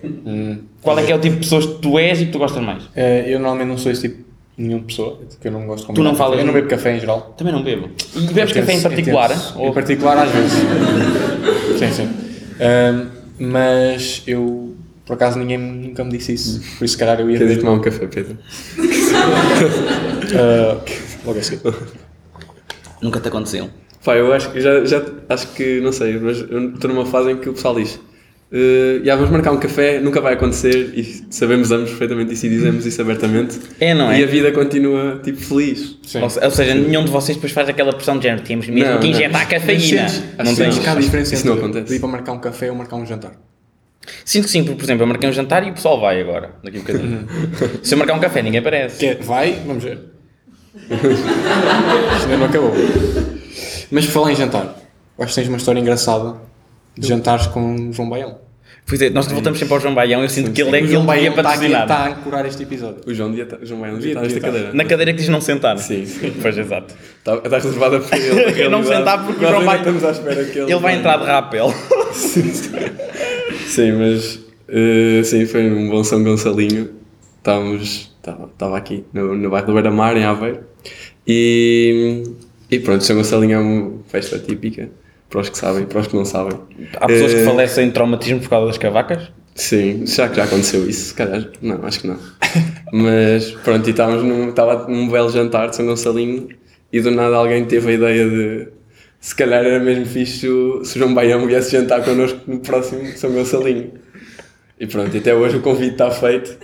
Qual 0.81 0.97
é 0.99 1.03
que 1.03 1.11
é 1.11 1.15
o 1.15 1.19
tipo 1.19 1.35
de 1.35 1.41
pessoas 1.41 1.65
que 1.65 1.73
tu 1.75 1.97
és 1.99 2.21
e 2.21 2.25
que 2.25 2.31
tu 2.31 2.39
gostas 2.39 2.63
mais? 2.63 2.83
Eh, 2.95 3.25
eu 3.27 3.39
normalmente 3.39 3.67
não 3.67 3.77
sou 3.77 3.91
esse 3.91 4.01
tipo 4.09 4.23
de 4.57 4.63
nenhuma 4.65 4.83
pessoa, 4.83 5.19
porque 5.29 5.47
eu 5.47 5.51
não 5.51 5.65
gosto 5.65 5.87
de 5.87 5.93
Tu 5.93 6.03
não 6.03 6.15
falas-. 6.15 6.39
Eu 6.39 6.45
não 6.45 6.53
bebo 6.53 6.67
café 6.67 6.95
em 6.95 6.99
geral. 6.99 7.33
Também 7.37 7.53
não 7.53 7.63
bebo. 7.63 7.89
E 8.15 8.19
bebes 8.21 8.31
Intenso- 8.31 8.53
café 8.55 8.73
em 8.73 8.81
particular? 8.81 9.31
Ou- 9.55 9.67
Em 9.69 9.73
particular, 9.73 10.17
às 10.17 10.31
vezes. 10.31 10.53
sim, 11.79 11.91
sim. 11.91 12.09
Ahm, 12.59 13.07
mas 13.39 14.21
eu, 14.27 14.62
por 15.05 15.13
acaso, 15.13 15.37
ninguém 15.39 15.57
nunca 15.57 16.03
me 16.03 16.11
disse 16.11 16.33
isso. 16.33 16.59
Por 16.77 16.85
isso, 16.85 16.93
se 16.93 16.97
calhar, 16.97 17.19
eu 17.19 17.29
ia 17.29 17.37
Queres 17.37 17.57
ir 17.57 17.59
tomar 17.59 17.73
um 17.73 17.81
café, 17.81 18.07
Pedro? 18.07 18.37
Ah, 20.35 20.77
logo 21.25 21.39
a 21.39 21.43
seguir. 21.43 21.61
Nunca 23.01 23.19
te 23.19 23.27
aconteceu. 23.27 23.69
Pá, 24.03 24.15
eu 24.15 24.33
acho 24.33 24.51
que 24.51 24.59
já, 24.59 24.83
já 24.85 25.01
acho 25.29 25.47
que, 25.53 25.79
não 25.81 25.91
sei, 25.91 26.17
mas 26.19 26.39
eu 26.49 26.73
estou 26.73 26.89
numa 26.91 27.05
fase 27.05 27.31
em 27.31 27.37
que 27.37 27.47
o 27.49 27.53
pessoal 27.53 27.75
diz 27.75 27.99
"Eh, 28.51 28.99
já 29.03 29.15
vamos 29.15 29.31
marcar 29.31 29.51
um 29.51 29.57
café, 29.57 29.99
nunca 30.01 30.19
vai 30.21 30.33
acontecer 30.33 30.91
e 30.93 31.25
sabemos 31.29 31.71
ambos 31.71 31.89
perfeitamente 31.91 32.33
isso 32.33 32.45
e 32.45 32.49
dizemos 32.49 32.85
isso 32.85 33.01
abertamente. 33.01 33.59
É, 33.79 33.93
não 33.93 34.11
é? 34.11 34.19
E 34.19 34.23
a 34.23 34.27
vida 34.27 34.51
continua, 34.51 35.19
tipo, 35.23 35.39
feliz. 35.39 35.97
Sim. 36.03 36.21
Ou, 36.21 36.29
se- 36.29 36.43
ou 36.43 36.51
seja, 36.51 36.75
nenhum 36.75 37.05
de 37.05 37.11
vocês 37.11 37.35
depois 37.37 37.51
faz 37.53 37.69
aquela 37.69 37.93
pressão 37.93 38.17
de 38.17 38.23
género. 38.23 38.43
Temos 38.43 38.67
mesmo 38.67 38.91
Não, 38.91 38.99
que 38.99 39.07
não. 39.07 39.13
injetar 39.13 39.47
cafeína. 39.49 40.07
Sentes- 40.09 40.23
Não 40.37 40.55
tens. 40.55 41.05
diferença 41.05 41.33
Isso 41.35 41.45
não 41.47 41.53
entre 41.55 41.65
acontece. 41.65 41.95
ir 41.95 41.99
para 41.99 42.09
marcar 42.09 42.31
um 42.33 42.39
café 42.39 42.69
ou 42.69 42.75
marcar 42.77 42.95
um 42.97 43.05
jantar. 43.05 43.31
Sinto 44.25 44.45
que 44.45 44.49
sim, 44.51 44.63
porque, 44.63 44.77
por 44.77 44.83
exemplo, 44.83 45.03
eu 45.03 45.07
marquei 45.07 45.29
um 45.29 45.33
jantar 45.33 45.65
e 45.65 45.71
o 45.71 45.73
pessoal 45.73 45.99
vai 45.99 46.19
agora, 46.21 46.51
daqui 46.63 46.77
a 46.77 46.79
um 46.79 46.83
bocadinho. 46.83 47.27
Se 47.83 47.93
eu 47.93 47.97
marcar 47.97 48.13
um 48.13 48.19
café, 48.19 48.41
ninguém 48.41 48.59
aparece. 48.59 48.97
Que 48.99 49.05
é, 49.07 49.15
vai, 49.15 49.53
vamos 49.65 49.83
ver. 49.83 49.99
Isto 50.75 52.23
ainda 52.23 52.37
não 52.37 52.45
acabou. 52.45 52.73
Mas 53.91 54.05
por 54.05 54.11
falar 54.11 54.31
em 54.31 54.35
jantar, 54.35 54.75
acho 55.19 55.29
que 55.29 55.35
tens 55.35 55.47
uma 55.47 55.57
história 55.57 55.79
engraçada 55.79 56.35
de 56.97 57.07
jantares 57.07 57.47
com 57.47 57.91
João 57.93 58.09
Baião. 58.09 58.43
Pois 58.85 59.01
é, 59.01 59.09
nós 59.09 59.25
voltamos 59.27 59.57
sempre 59.59 59.73
ao 59.75 59.79
João 59.79 59.95
Baião, 59.95 60.21
eu 60.21 60.27
sinto 60.29 60.51
que 60.51 60.61
ele 60.61 60.69
é 60.71 60.71
O 60.71 60.73
que 60.73 60.77
ele 60.79 60.87
devia 60.87 60.99
Baião 61.05 61.29
está, 61.29 61.41
aqui, 61.41 61.49
patrocinar. 61.69 61.81
está 61.83 61.95
a 61.95 62.07
ancorar 62.09 62.45
este 62.45 62.63
episódio. 62.63 62.97
O 63.07 63.13
João, 63.13 63.29
devia 63.29 63.45
estar- 63.45 63.57
o 63.61 63.65
João 63.65 63.79
Baião 63.79 63.95
devia 63.95 64.09
estar 64.11 64.21
nesta 64.21 64.35
devia 64.39 64.51
cadeira. 64.51 64.73
Na 64.73 64.83
cadeira 64.83 65.13
que 65.13 65.19
diz 65.19 65.29
não 65.29 65.39
sentar. 65.39 65.77
Sim, 65.77 66.05
sim. 66.05 66.33
Pois, 66.41 66.57
exato. 66.57 66.93
Está, 67.19 67.35
está 67.35 67.57
reservada 67.59 67.99
para 68.01 68.17
ele. 68.17 68.41
Eu 68.61 68.69
não 68.69 68.83
sentar 68.83 69.25
porque 69.25 69.45
o 69.45 69.47
João 69.47 69.63
vai- 69.63 69.77
Estamos 69.77 70.03
à 70.03 70.11
espera 70.11 70.43
que 70.43 70.59
ele. 70.59 70.71
Ele 70.71 70.79
vai 70.81 70.95
entrar 70.95 71.17
de 71.17 71.25
rapel. 71.25 71.73
Sim, 72.11 72.51
mas. 73.91 74.39
eh, 74.67 75.21
sim, 75.23 75.45
foi 75.45 75.69
um 75.71 75.89
bom 75.89 76.03
São 76.03 76.23
Gonçalinho. 76.23 76.89
Estávamos. 77.37 78.11
Estava, 78.49 78.77
aqui 78.77 79.03
no, 79.13 79.35
no 79.35 79.49
bairro 79.49 79.67
do 79.67 79.73
Beira-Mar, 79.73 80.15
em 80.15 80.23
Aveiro. 80.23 80.59
E. 81.27 82.23
E 82.71 82.79
pronto, 82.79 83.03
São 83.03 83.15
Gonçalinho 83.17 83.53
é 83.55 83.59
uma 83.59 83.99
festa 84.07 84.39
típica. 84.39 84.89
Para 85.29 85.41
os 85.41 85.49
que 85.49 85.57
sabem, 85.57 85.85
para 85.85 85.99
os 85.99 86.07
que 86.07 86.15
não 86.15 86.25
sabem. 86.25 86.57
Há 86.95 87.07
pessoas 87.07 87.33
que 87.33 87.39
Eh, 87.41 87.45
falecem 87.45 87.87
de 87.87 87.93
traumatismo 87.93 88.39
por 88.39 88.49
causa 88.49 88.67
das 88.67 88.77
cavacas? 88.77 89.31
Sim, 89.55 90.05
será 90.05 90.29
que 90.29 90.35
já 90.37 90.43
aconteceu 90.45 90.87
isso? 90.89 91.07
Se 91.07 91.13
calhar, 91.13 91.47
não, 91.61 91.83
acho 91.85 91.99
que 92.01 92.07
não. 92.07 92.17
Mas 92.93 93.51
pronto, 93.51 93.87
e 93.87 93.91
estávamos 93.91 94.23
num, 94.23 94.49
estava 94.49 94.87
num 94.87 95.09
belo 95.09 95.29
jantar 95.31 95.69
de 95.69 95.75
São 95.75 95.85
Gonçalinho 95.85 96.47
e 96.91 97.01
do 97.01 97.11
nada 97.11 97.35
alguém 97.35 97.65
teve 97.65 97.89
a 97.91 97.93
ideia 97.93 98.29
de 98.29 98.67
se 99.23 99.33
calhar 99.33 99.63
era 99.63 99.79
mesmo 99.79 100.05
fixe 100.05 100.39
se 100.39 100.47
o, 100.49 100.83
João 100.83 101.13
Baião 101.13 101.47
viesse 101.47 101.71
jantar 101.71 102.03
connosco 102.03 102.41
no 102.45 102.59
próximo 102.59 103.07
São 103.15 103.31
Gonçalinho. 103.31 103.93
E 104.77 104.85
pronto, 104.85 105.15
e 105.15 105.19
até 105.19 105.33
hoje 105.33 105.55
o 105.55 105.61
convite 105.61 105.93
está 105.93 106.11
feito. 106.11 106.57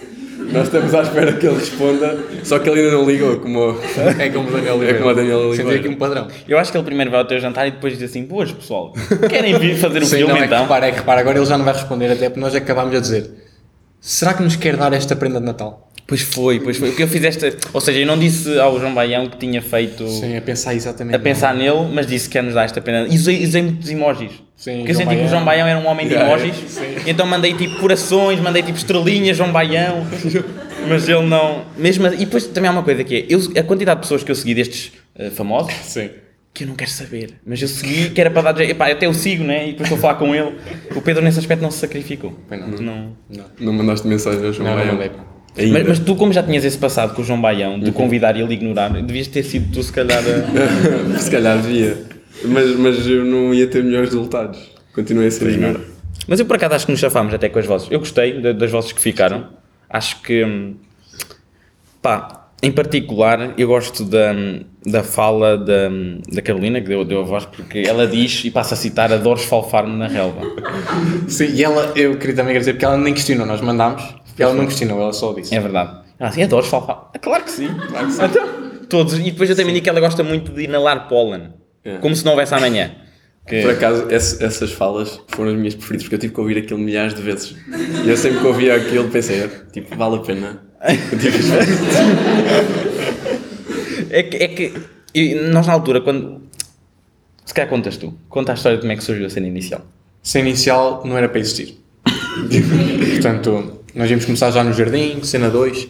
Nós 0.51 0.65
estamos 0.65 0.93
à 0.93 1.03
espera 1.03 1.31
que 1.31 1.47
ele 1.47 1.55
responda, 1.55 2.17
só 2.43 2.59
que 2.59 2.69
ele 2.69 2.81
ainda 2.81 2.91
não 2.97 3.09
ligou, 3.09 3.39
como 3.39 3.77
É 4.19 4.27
como 4.29 4.49
o 4.49 4.51
Daniel 4.51 4.75
Oliveira. 4.75 4.97
É 4.97 5.01
como 5.01 5.09
o 5.09 5.15
Daniel 5.15 5.39
Senti 5.51 5.61
Oliveira. 5.61 5.79
aqui 5.79 5.87
um 5.87 5.95
padrão. 5.97 6.27
Eu 6.49 6.57
acho 6.57 6.69
que 6.69 6.77
ele 6.77 6.83
primeiro 6.83 7.09
vai 7.09 7.21
ao 7.21 7.25
teu 7.25 7.39
jantar 7.39 7.65
e 7.65 7.71
depois 7.71 7.97
diz 7.97 8.09
assim: 8.09 8.25
Boas 8.25 8.51
pessoal, 8.51 8.93
querem 9.29 9.57
vir 9.57 9.77
fazer 9.77 10.01
o 10.01 10.05
Sim, 10.05 10.17
filme 10.17 10.33
não, 10.33 10.37
é 10.37 10.41
que 10.41 10.45
então? 10.47 10.63
repara, 10.63 10.87
é 10.87 10.91
que 10.91 10.97
repara, 10.97 11.21
agora 11.21 11.37
ele 11.37 11.45
já 11.45 11.57
não 11.57 11.63
vai 11.63 11.73
responder, 11.73 12.11
até 12.11 12.27
porque 12.27 12.41
nós 12.41 12.53
acabámos 12.53 12.93
a 12.93 12.99
dizer 12.99 13.31
será 14.01 14.33
que 14.33 14.43
nos 14.43 14.55
quer 14.57 14.75
dar 14.75 14.91
esta 14.91 15.15
prenda 15.15 15.39
de 15.39 15.45
Natal? 15.45 15.88
Pois 16.09 16.21
foi, 16.21 16.59
pois 16.59 16.75
foi. 16.77 16.89
Porque 16.89 17.03
eu 17.03 17.07
fiz 17.07 17.23
esta. 17.23 17.55
Ou 17.71 17.79
seja, 17.79 17.99
eu 17.99 18.07
não 18.07 18.17
disse 18.17 18.59
ao 18.59 18.79
João 18.79 18.93
Baião 18.93 19.27
que 19.29 19.37
tinha 19.37 19.61
feito. 19.61 20.07
Sim, 20.09 20.35
a 20.35 20.41
pensar 20.41 20.73
exatamente. 20.73 21.15
A 21.15 21.19
pensar 21.19 21.53
nele, 21.55 21.87
mas 21.93 22.07
disse 22.07 22.27
que 22.27 22.37
ia 22.37 22.41
nos 22.41 22.55
dar 22.55 22.63
esta 22.65 22.81
pena. 22.81 23.07
E 23.07 23.15
usei, 23.15 23.43
usei 23.45 23.61
muitos 23.61 23.89
emojis. 23.89 24.31
Sim, 24.57 24.77
Porque 24.79 24.91
eu 24.91 24.95
senti 24.95 25.15
que 25.15 25.23
o. 25.23 25.27
João 25.29 25.45
Baião 25.45 25.67
era 25.67 25.79
um 25.79 25.87
homem 25.87 26.07
de 26.07 26.15
Yeah, 26.15 26.33
emojis. 26.35 26.55
sim. 26.67 26.81
Então 27.05 27.25
mandei 27.25 27.53
tipo 27.53 27.79
corações, 27.79 28.39
mandei 28.41 28.61
tipo 28.63 28.77
estrelinhas, 28.77 29.37
João 29.37 29.51
Baião. 29.51 30.05
mas 30.89 31.07
ele 31.07 31.21
não. 31.27 31.63
Mesmo, 31.77 32.07
e 32.07 32.17
depois 32.17 32.47
também 32.47 32.67
há 32.69 32.73
uma 32.73 32.83
coisa 32.83 33.03
que 33.03 33.15
é: 33.15 33.25
eu, 33.29 33.39
a 33.57 33.63
quantidade 33.63 33.99
de 33.99 34.01
pessoas 34.01 34.23
que 34.23 34.31
eu 34.31 34.35
segui 34.35 34.55
destes 34.55 34.91
eh, 35.15 35.29
famosos, 35.29 35.71
Sim. 35.83 36.09
que 36.53 36.63
eu 36.63 36.67
não 36.67 36.75
quero 36.75 36.89
saber. 36.91 37.35
Mas 37.45 37.61
eu 37.61 37.67
segui, 37.67 38.09
que 38.09 38.19
era 38.19 38.31
para 38.31 38.51
dar. 38.51 38.61
Epá, 38.61 38.87
até 38.91 39.05
eu 39.05 39.13
sigo, 39.13 39.43
né? 39.43 39.67
E 39.69 39.71
depois 39.73 39.83
estou 39.91 39.97
a 39.97 40.01
falar 40.01 40.15
com 40.15 40.33
ele. 40.35 40.55
O 40.95 41.01
Pedro 41.01 41.23
nesse 41.23 41.37
aspecto 41.39 41.61
não 41.61 41.69
se 41.71 41.77
sacrificou. 41.77 42.37
Não. 42.49 42.67
Não. 42.67 43.17
Não. 43.29 43.45
não 43.59 43.73
mandaste 43.73 44.07
mensagem 44.07 44.43
ao 44.43 44.51
João 44.51 44.67
Não, 44.75 44.85
não 44.85 44.97
Baião. 44.97 45.13
Mas, 45.57 45.87
mas 45.87 45.99
tu, 45.99 46.15
como 46.15 46.31
já 46.31 46.41
tinhas 46.43 46.63
esse 46.63 46.77
passado 46.77 47.13
com 47.13 47.21
o 47.21 47.25
João 47.25 47.41
Baião, 47.41 47.79
de 47.79 47.91
convidar 47.91 48.35
e 48.37 48.41
ele 48.41 48.53
ignorar, 48.53 48.89
devias 48.89 49.27
ter 49.27 49.43
sido 49.43 49.71
tu, 49.73 49.83
se 49.83 49.91
calhar. 49.91 50.19
a- 50.23 51.17
se 51.19 51.29
calhar 51.29 51.57
devia. 51.61 51.97
Mas, 52.45 52.75
mas 52.77 53.07
eu 53.07 53.25
não 53.25 53.53
ia 53.53 53.67
ter 53.67 53.83
melhores 53.83 54.09
resultados. 54.09 54.59
Continuei 54.93 55.27
a 55.27 55.31
ser 55.31 55.49
ignorado. 55.49 55.81
Mas 56.27 56.39
eu 56.39 56.45
por 56.45 56.55
acaso 56.55 56.75
acho 56.75 56.85
que 56.85 56.91
nos 56.91 57.01
chafámos 57.01 57.33
até 57.33 57.49
com 57.49 57.59
as 57.59 57.65
vozes. 57.65 57.87
Eu 57.91 57.99
gostei 57.99 58.39
da- 58.41 58.53
das 58.53 58.71
vozes 58.71 58.91
que 58.91 59.01
ficaram. 59.01 59.47
Acho 59.89 60.21
que. 60.21 60.43
hum, 60.45 60.75
Pá, 62.01 62.47
em 62.63 62.71
particular, 62.71 63.53
eu 63.57 63.67
gosto 63.67 64.05
da, 64.05 64.33
da 64.85 65.03
fala 65.03 65.57
da, 65.57 65.89
da 66.31 66.41
Carolina, 66.41 66.79
que 66.79 66.87
deu, 66.87 67.03
deu 67.03 67.21
a 67.21 67.23
voz, 67.23 67.45
porque 67.45 67.79
ela 67.79 68.07
diz, 68.07 68.43
e 68.45 68.51
passa 68.51 68.73
a 68.73 68.77
citar, 68.77 69.11
adoro 69.11 69.39
esfalfar-me 69.39 69.97
na 69.97 70.07
relva. 70.07 70.41
Sim, 71.27 71.53
e 71.53 71.63
ela, 71.63 71.91
eu 71.95 72.17
queria 72.17 72.35
também 72.35 72.51
agradecer 72.51 72.73
porque 72.73 72.85
ela 72.85 72.97
nem 72.97 73.13
questionou, 73.13 73.45
nós 73.45 73.59
mandámos, 73.61 74.03
ela 74.43 74.53
não 74.53 74.65
questionou, 74.65 75.01
ela 75.01 75.13
só 75.13 75.33
disse. 75.33 75.53
É 75.55 75.59
verdade. 75.59 75.99
Ela 76.19 76.29
assim, 76.29 76.43
adoro 76.43 76.63
esfalfar. 76.63 77.09
Ah, 77.13 77.19
Claro 77.19 77.43
que 77.43 77.51
sim. 77.51 77.67
Então, 77.67 78.47
todos. 78.89 79.13
E 79.17 79.23
depois 79.31 79.49
eu 79.49 79.55
também 79.55 79.73
digo 79.73 79.83
que 79.83 79.89
ela 79.89 79.99
gosta 79.99 80.23
muito 80.23 80.51
de 80.51 80.63
inalar 80.63 81.07
pólen. 81.07 81.53
É. 81.83 81.97
Como 81.97 82.15
se 82.15 82.23
não 82.25 82.31
houvesse 82.33 82.53
amanhã. 82.53 82.91
Que- 83.47 83.61
Por 83.61 83.71
acaso, 83.71 84.05
esse- 84.11 84.43
essas 84.43 84.71
falas 84.71 85.19
foram 85.29 85.51
as 85.51 85.57
minhas 85.57 85.73
preferidas, 85.73 86.03
porque 86.03 86.15
eu 86.15 86.19
tive 86.19 86.33
que 86.33 86.39
ouvir 86.39 86.57
aquilo 86.59 86.79
milhares 86.79 87.13
de 87.15 87.21
vezes. 87.21 87.55
E 88.05 88.09
eu 88.09 88.15
sempre 88.17 88.39
que 88.39 88.45
ouvia 88.47 88.75
aquilo 88.75 89.07
pensei, 89.09 89.49
tipo, 89.71 89.95
vale 89.95 90.15
a 90.17 90.19
pena. 90.19 90.61
Tipo, 91.19 91.37
É 94.09 94.23
que, 94.23 94.37
é 94.37 94.47
que 94.47 94.73
nós 95.51 95.67
na 95.67 95.73
altura, 95.73 96.01
quando. 96.01 96.41
Se 97.45 97.53
calhar 97.53 97.69
contas 97.69 97.97
tu. 97.97 98.13
Conta 98.29 98.51
a 98.51 98.55
história 98.55 98.77
de 98.77 98.81
como 98.81 98.91
é 98.93 98.95
que 98.95 99.03
surgiu 99.03 99.25
a 99.25 99.29
cena 99.29 99.47
inicial. 99.47 99.81
Cena 100.21 100.47
inicial 100.49 101.01
não 101.05 101.17
era 101.17 101.27
para 101.27 101.39
existir. 101.39 101.79
Portanto, 103.13 103.78
nós 103.99 104.09
íamos 104.09 104.23
começar 104.23 104.49
já 104.49 104.63
no 104.63 104.71
jardim, 104.71 105.21
cena 105.23 105.49
2, 105.49 105.89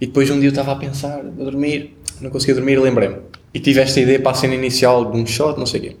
e 0.00 0.06
depois 0.06 0.28
um 0.30 0.40
dia 0.40 0.48
eu 0.48 0.50
estava 0.50 0.72
a 0.72 0.74
pensar, 0.74 1.20
a 1.20 1.22
dormir, 1.22 1.96
não 2.20 2.28
conseguia 2.28 2.56
dormir 2.56 2.76
lembrei-me. 2.80 3.18
E 3.54 3.60
tive 3.60 3.80
esta 3.80 4.00
ideia 4.00 4.18
para 4.18 4.32
a 4.32 4.34
cena 4.34 4.56
inicial 4.56 5.12
de 5.12 5.16
um 5.16 5.24
shot, 5.24 5.56
não 5.56 5.64
sei 5.64 5.78
o 5.78 5.82
quê. 5.84 5.96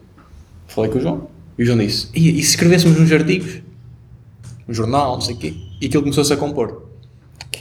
Falei 0.66 0.90
com 0.90 0.98
o 0.98 1.00
João, 1.00 1.28
e 1.56 1.62
o 1.62 1.66
João 1.66 1.78
disse, 1.78 2.08
e, 2.12 2.40
e 2.40 2.42
se 2.42 2.50
escrevêssemos 2.50 2.98
uns 2.98 3.12
artigos? 3.12 3.62
Um 4.68 4.74
jornal, 4.74 5.14
não 5.14 5.20
sei 5.20 5.36
o 5.36 5.38
quê. 5.38 5.54
E 5.80 5.86
aquilo 5.86 6.02
começou-se 6.02 6.32
a 6.32 6.36
compor. 6.36 6.88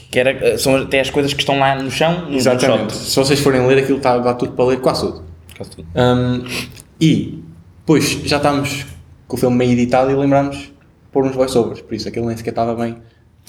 Que 0.09 0.17
era, 0.17 0.57
são 0.57 0.77
até 0.77 0.99
as 1.01 1.11
coisas 1.11 1.31
que 1.31 1.41
estão 1.41 1.59
lá 1.59 1.75
no 1.79 1.91
chão, 1.91 2.27
no 2.27 2.36
Exatamente. 2.36 2.91
shot. 2.91 3.05
Se 3.05 3.15
vocês 3.15 3.39
forem 3.39 3.67
ler, 3.67 3.77
aquilo 3.77 3.99
está, 3.99 4.17
dá 4.17 4.33
tudo 4.33 4.53
para 4.53 4.65
ler, 4.65 4.79
quase 4.79 5.01
tudo. 5.01 5.23
Quase 5.55 5.69
tudo. 5.69 5.88
Hum, 5.95 6.43
e 6.99 7.43
depois 7.81 8.09
já 8.25 8.38
estávamos 8.38 8.83
com 9.27 9.38
o 9.38 9.39
filme 9.39 9.55
meio 9.55 9.73
editado 9.73 10.09
e 10.09 10.15
lembrámos 10.15 10.57
de 10.57 10.73
pôr 11.11 11.23
uns 11.23 11.36
voiceovers, 11.36 11.81
por 11.81 11.93
isso 11.93 12.07
aquilo 12.07 12.25
nem 12.25 12.36
sequer 12.36 12.49
estava 12.49 12.73
bem 12.73 12.97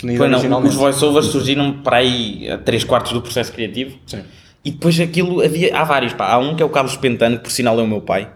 Pois 0.00 0.44
não, 0.44 0.62
os 0.62 0.74
voiceovers 0.74 1.26
surgiram 1.26 1.72
para 1.82 1.98
aí 1.98 2.50
a 2.50 2.58
3 2.58 2.84
quartos 2.84 3.12
do 3.12 3.22
processo 3.22 3.52
criativo. 3.52 3.98
Sim. 4.06 4.22
E 4.64 4.70
depois 4.70 4.98
aquilo 5.00 5.40
havia. 5.40 5.76
Há 5.76 5.84
vários, 5.84 6.12
pá. 6.12 6.32
Há 6.32 6.38
um 6.38 6.54
que 6.54 6.62
é 6.62 6.66
o 6.66 6.68
Carlos 6.68 6.96
Pentano, 6.96 7.36
que 7.38 7.44
por 7.44 7.50
sinal 7.50 7.78
é 7.78 7.82
o 7.82 7.86
meu 7.86 8.00
pai. 8.00 8.28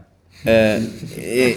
Ah, 0.47 0.81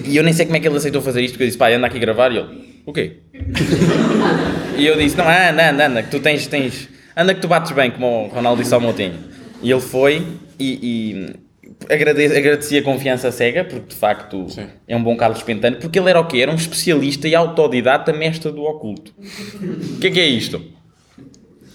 e 0.05 0.15
eu 0.15 0.23
nem 0.23 0.33
sei 0.33 0.45
como 0.45 0.57
é 0.57 0.59
que 0.59 0.67
ele 0.67 0.75
aceitou 0.75 1.01
fazer 1.01 1.21
isto, 1.21 1.33
porque 1.33 1.43
eu 1.43 1.47
disse, 1.47 1.57
pai, 1.57 1.73
anda 1.73 1.87
aqui 1.87 1.97
a 1.97 1.99
gravar. 1.99 2.31
E 2.31 2.37
ele, 2.37 2.81
o 2.85 2.91
quê? 2.91 3.17
e 4.77 4.85
eu 4.85 4.97
disse, 4.97 5.15
não, 5.17 5.25
anda, 5.25 5.69
anda, 5.69 5.85
anda, 5.87 6.03
que 6.03 6.11
tu 6.11 6.19
tens, 6.19 6.47
tens. 6.47 6.89
Anda 7.15 7.33
que 7.33 7.41
tu 7.41 7.47
bates 7.47 7.71
bem, 7.71 7.91
como 7.91 8.25
o 8.25 8.27
Ronaldo 8.27 8.61
disse 8.61 8.73
ao 8.73 8.81
Moutinho. 8.81 9.13
E 9.61 9.71
ele 9.71 9.81
foi 9.81 10.25
e. 10.59 10.79
e 10.81 11.43
agrade- 11.89 12.25
agradeci 12.37 12.77
a 12.77 12.81
confiança 12.83 13.31
cega, 13.31 13.63
porque 13.63 13.87
de 13.89 13.95
facto 13.95 14.49
Sim. 14.49 14.67
é 14.87 14.95
um 14.95 15.03
bom 15.03 15.15
Carlos 15.17 15.41
Pentano, 15.43 15.77
porque 15.77 15.99
ele 15.99 16.09
era 16.09 16.19
o 16.19 16.25
quê? 16.25 16.39
Era 16.41 16.51
um 16.51 16.55
especialista 16.55 17.27
e 17.27 17.35
autodidata 17.35 18.11
mestre 18.13 18.51
do 18.51 18.63
oculto. 18.63 19.13
O 19.19 19.99
que 19.99 20.07
é 20.07 20.11
que 20.11 20.19
é 20.19 20.25
isto? 20.25 20.61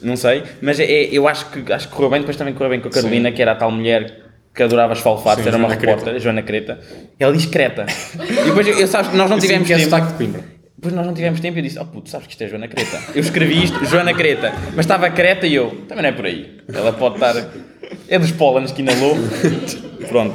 Não 0.03 0.17
sei, 0.17 0.43
mas 0.63 0.79
é, 0.79 0.85
é- 0.85 1.09
eu 1.13 1.27
acho 1.27 1.51
que, 1.51 1.73
acho 1.73 1.89
que 1.89 1.95
correu 1.95 2.11
bem. 2.11 2.21
Depois 2.21 2.37
também 2.37 2.55
correu 2.55 2.71
bem 2.71 2.81
com 2.81 2.89
a 2.89 2.91
Carolina, 2.91 3.33
que 3.33 3.43
era 3.43 3.53
a 3.53 3.55
tal 3.57 3.71
mulher 3.71 4.27
que 4.55 4.63
adorava 4.63 4.93
esfalfar, 4.93 5.37
Sim, 5.37 5.47
era 5.49 5.57
uma 5.57 5.69
Joana 5.69 5.81
repórter, 5.81 6.15
a 6.15 6.19
Joana 6.19 6.43
Creta. 6.43 6.81
Ela 7.19 7.33
diz 7.33 7.47
Creta. 7.47 7.87
E 8.19 8.45
depois 8.45 8.67
eu, 8.67 8.79
eu 8.79 8.87
sabes 8.87 9.11
que 9.11 9.17
nós 9.17 9.29
não 9.29 9.37
Eu 9.37 9.41
tivemos 9.43 9.69
é 9.71 9.77
tempo. 9.77 9.85
sotaque 9.91 10.13
de 10.13 10.15
Coimbra. 10.19 10.45
Depois 10.77 10.95
nós 10.95 11.05
não 11.07 11.13
tivemos 11.15 11.41
tempo 11.41 11.59
e 11.59 11.61
eu 11.61 11.63
disse: 11.65 11.79
Oh 11.81 11.85
puto, 11.87 12.09
sabes 12.09 12.27
que 12.29 12.33
isto 12.35 12.45
é 12.45 12.49
Joana 12.49 12.69
Creta. 12.69 13.01
Eu 13.13 13.21
escrevi 13.21 13.65
isto, 13.65 13.85
Joana 13.87 14.15
Creta, 14.15 14.53
mas 14.77 14.85
estava 14.85 15.11
Creta 15.11 15.47
e 15.47 15.55
eu, 15.55 15.71
também 15.89 16.03
não 16.03 16.11
é 16.11 16.13
por 16.13 16.27
aí. 16.27 16.59
Ela 16.73 16.93
pode 16.93 17.17
estar. 17.17 17.35
É 18.09 18.19
dos 18.19 18.33
pólenes 18.33 18.73
que 18.73 18.83
inalou. 18.83 19.17
Pronto. 20.09 20.35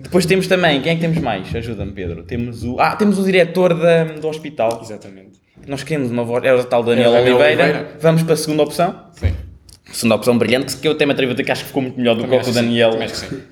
Depois 0.00 0.26
temos 0.26 0.46
também, 0.46 0.80
quem 0.80 0.92
é 0.92 0.94
que 0.96 1.00
temos 1.00 1.18
mais? 1.18 1.54
Ajuda-me, 1.54 1.92
Pedro. 1.92 2.22
Temos 2.24 2.64
o. 2.64 2.76
Ah, 2.80 2.96
temos 2.96 3.18
o 3.18 3.24
diretor 3.24 3.74
da, 3.74 4.04
do 4.04 4.28
hospital. 4.28 4.80
Exatamente. 4.82 5.40
Nós 5.66 5.82
queremos 5.84 6.10
uma 6.10 6.24
voz. 6.24 6.44
É 6.44 6.52
o 6.52 6.64
tal 6.64 6.82
Daniel 6.82 7.10
É 7.14 7.18
Daniel 7.18 7.36
Oliveira. 7.36 7.64
Oliveira. 7.64 7.96
Vamos 8.00 8.22
para 8.22 8.34
a 8.34 8.36
segunda 8.36 8.62
opção. 8.64 9.06
Sim. 9.12 9.32
Segunda 9.92 10.16
opção 10.16 10.36
brilhante, 10.38 10.76
que 10.76 10.88
eu 10.88 10.92
até 10.92 11.04
me 11.06 11.12
atrevo 11.12 11.32
a 11.32 11.34
dizer 11.34 11.44
que 11.44 11.52
acho 11.52 11.62
que 11.62 11.68
ficou 11.68 11.82
muito 11.82 11.98
melhor 11.98 12.14
do 12.16 12.22
que 12.24 12.30
Também 12.30 12.40
o 12.40 12.42
que 12.42 12.48
o 12.48 12.50
acho 12.50 12.58
que 12.58 12.64
sim. 12.64 12.66
Daniel. 12.66 13.02
Acho 13.02 13.12
que 13.12 13.18
sim. 13.36 13.42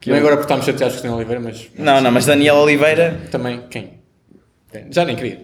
Também 0.00 0.20
agora 0.20 0.36
porque 0.36 0.52
estamos 0.52 0.64
chateados 0.66 0.96
com 0.96 1.00
o 1.00 1.02
Daniel 1.02 1.16
Oliveira, 1.18 1.40
mas 1.40 1.68
Não, 1.78 2.00
não, 2.00 2.10
mas 2.12 2.26
Daniel 2.26 2.56
Oliveira 2.56 3.20
também? 3.30 3.62
Quem? 3.70 3.90
Já 4.90 5.04
nem 5.04 5.16
queria. 5.16 5.40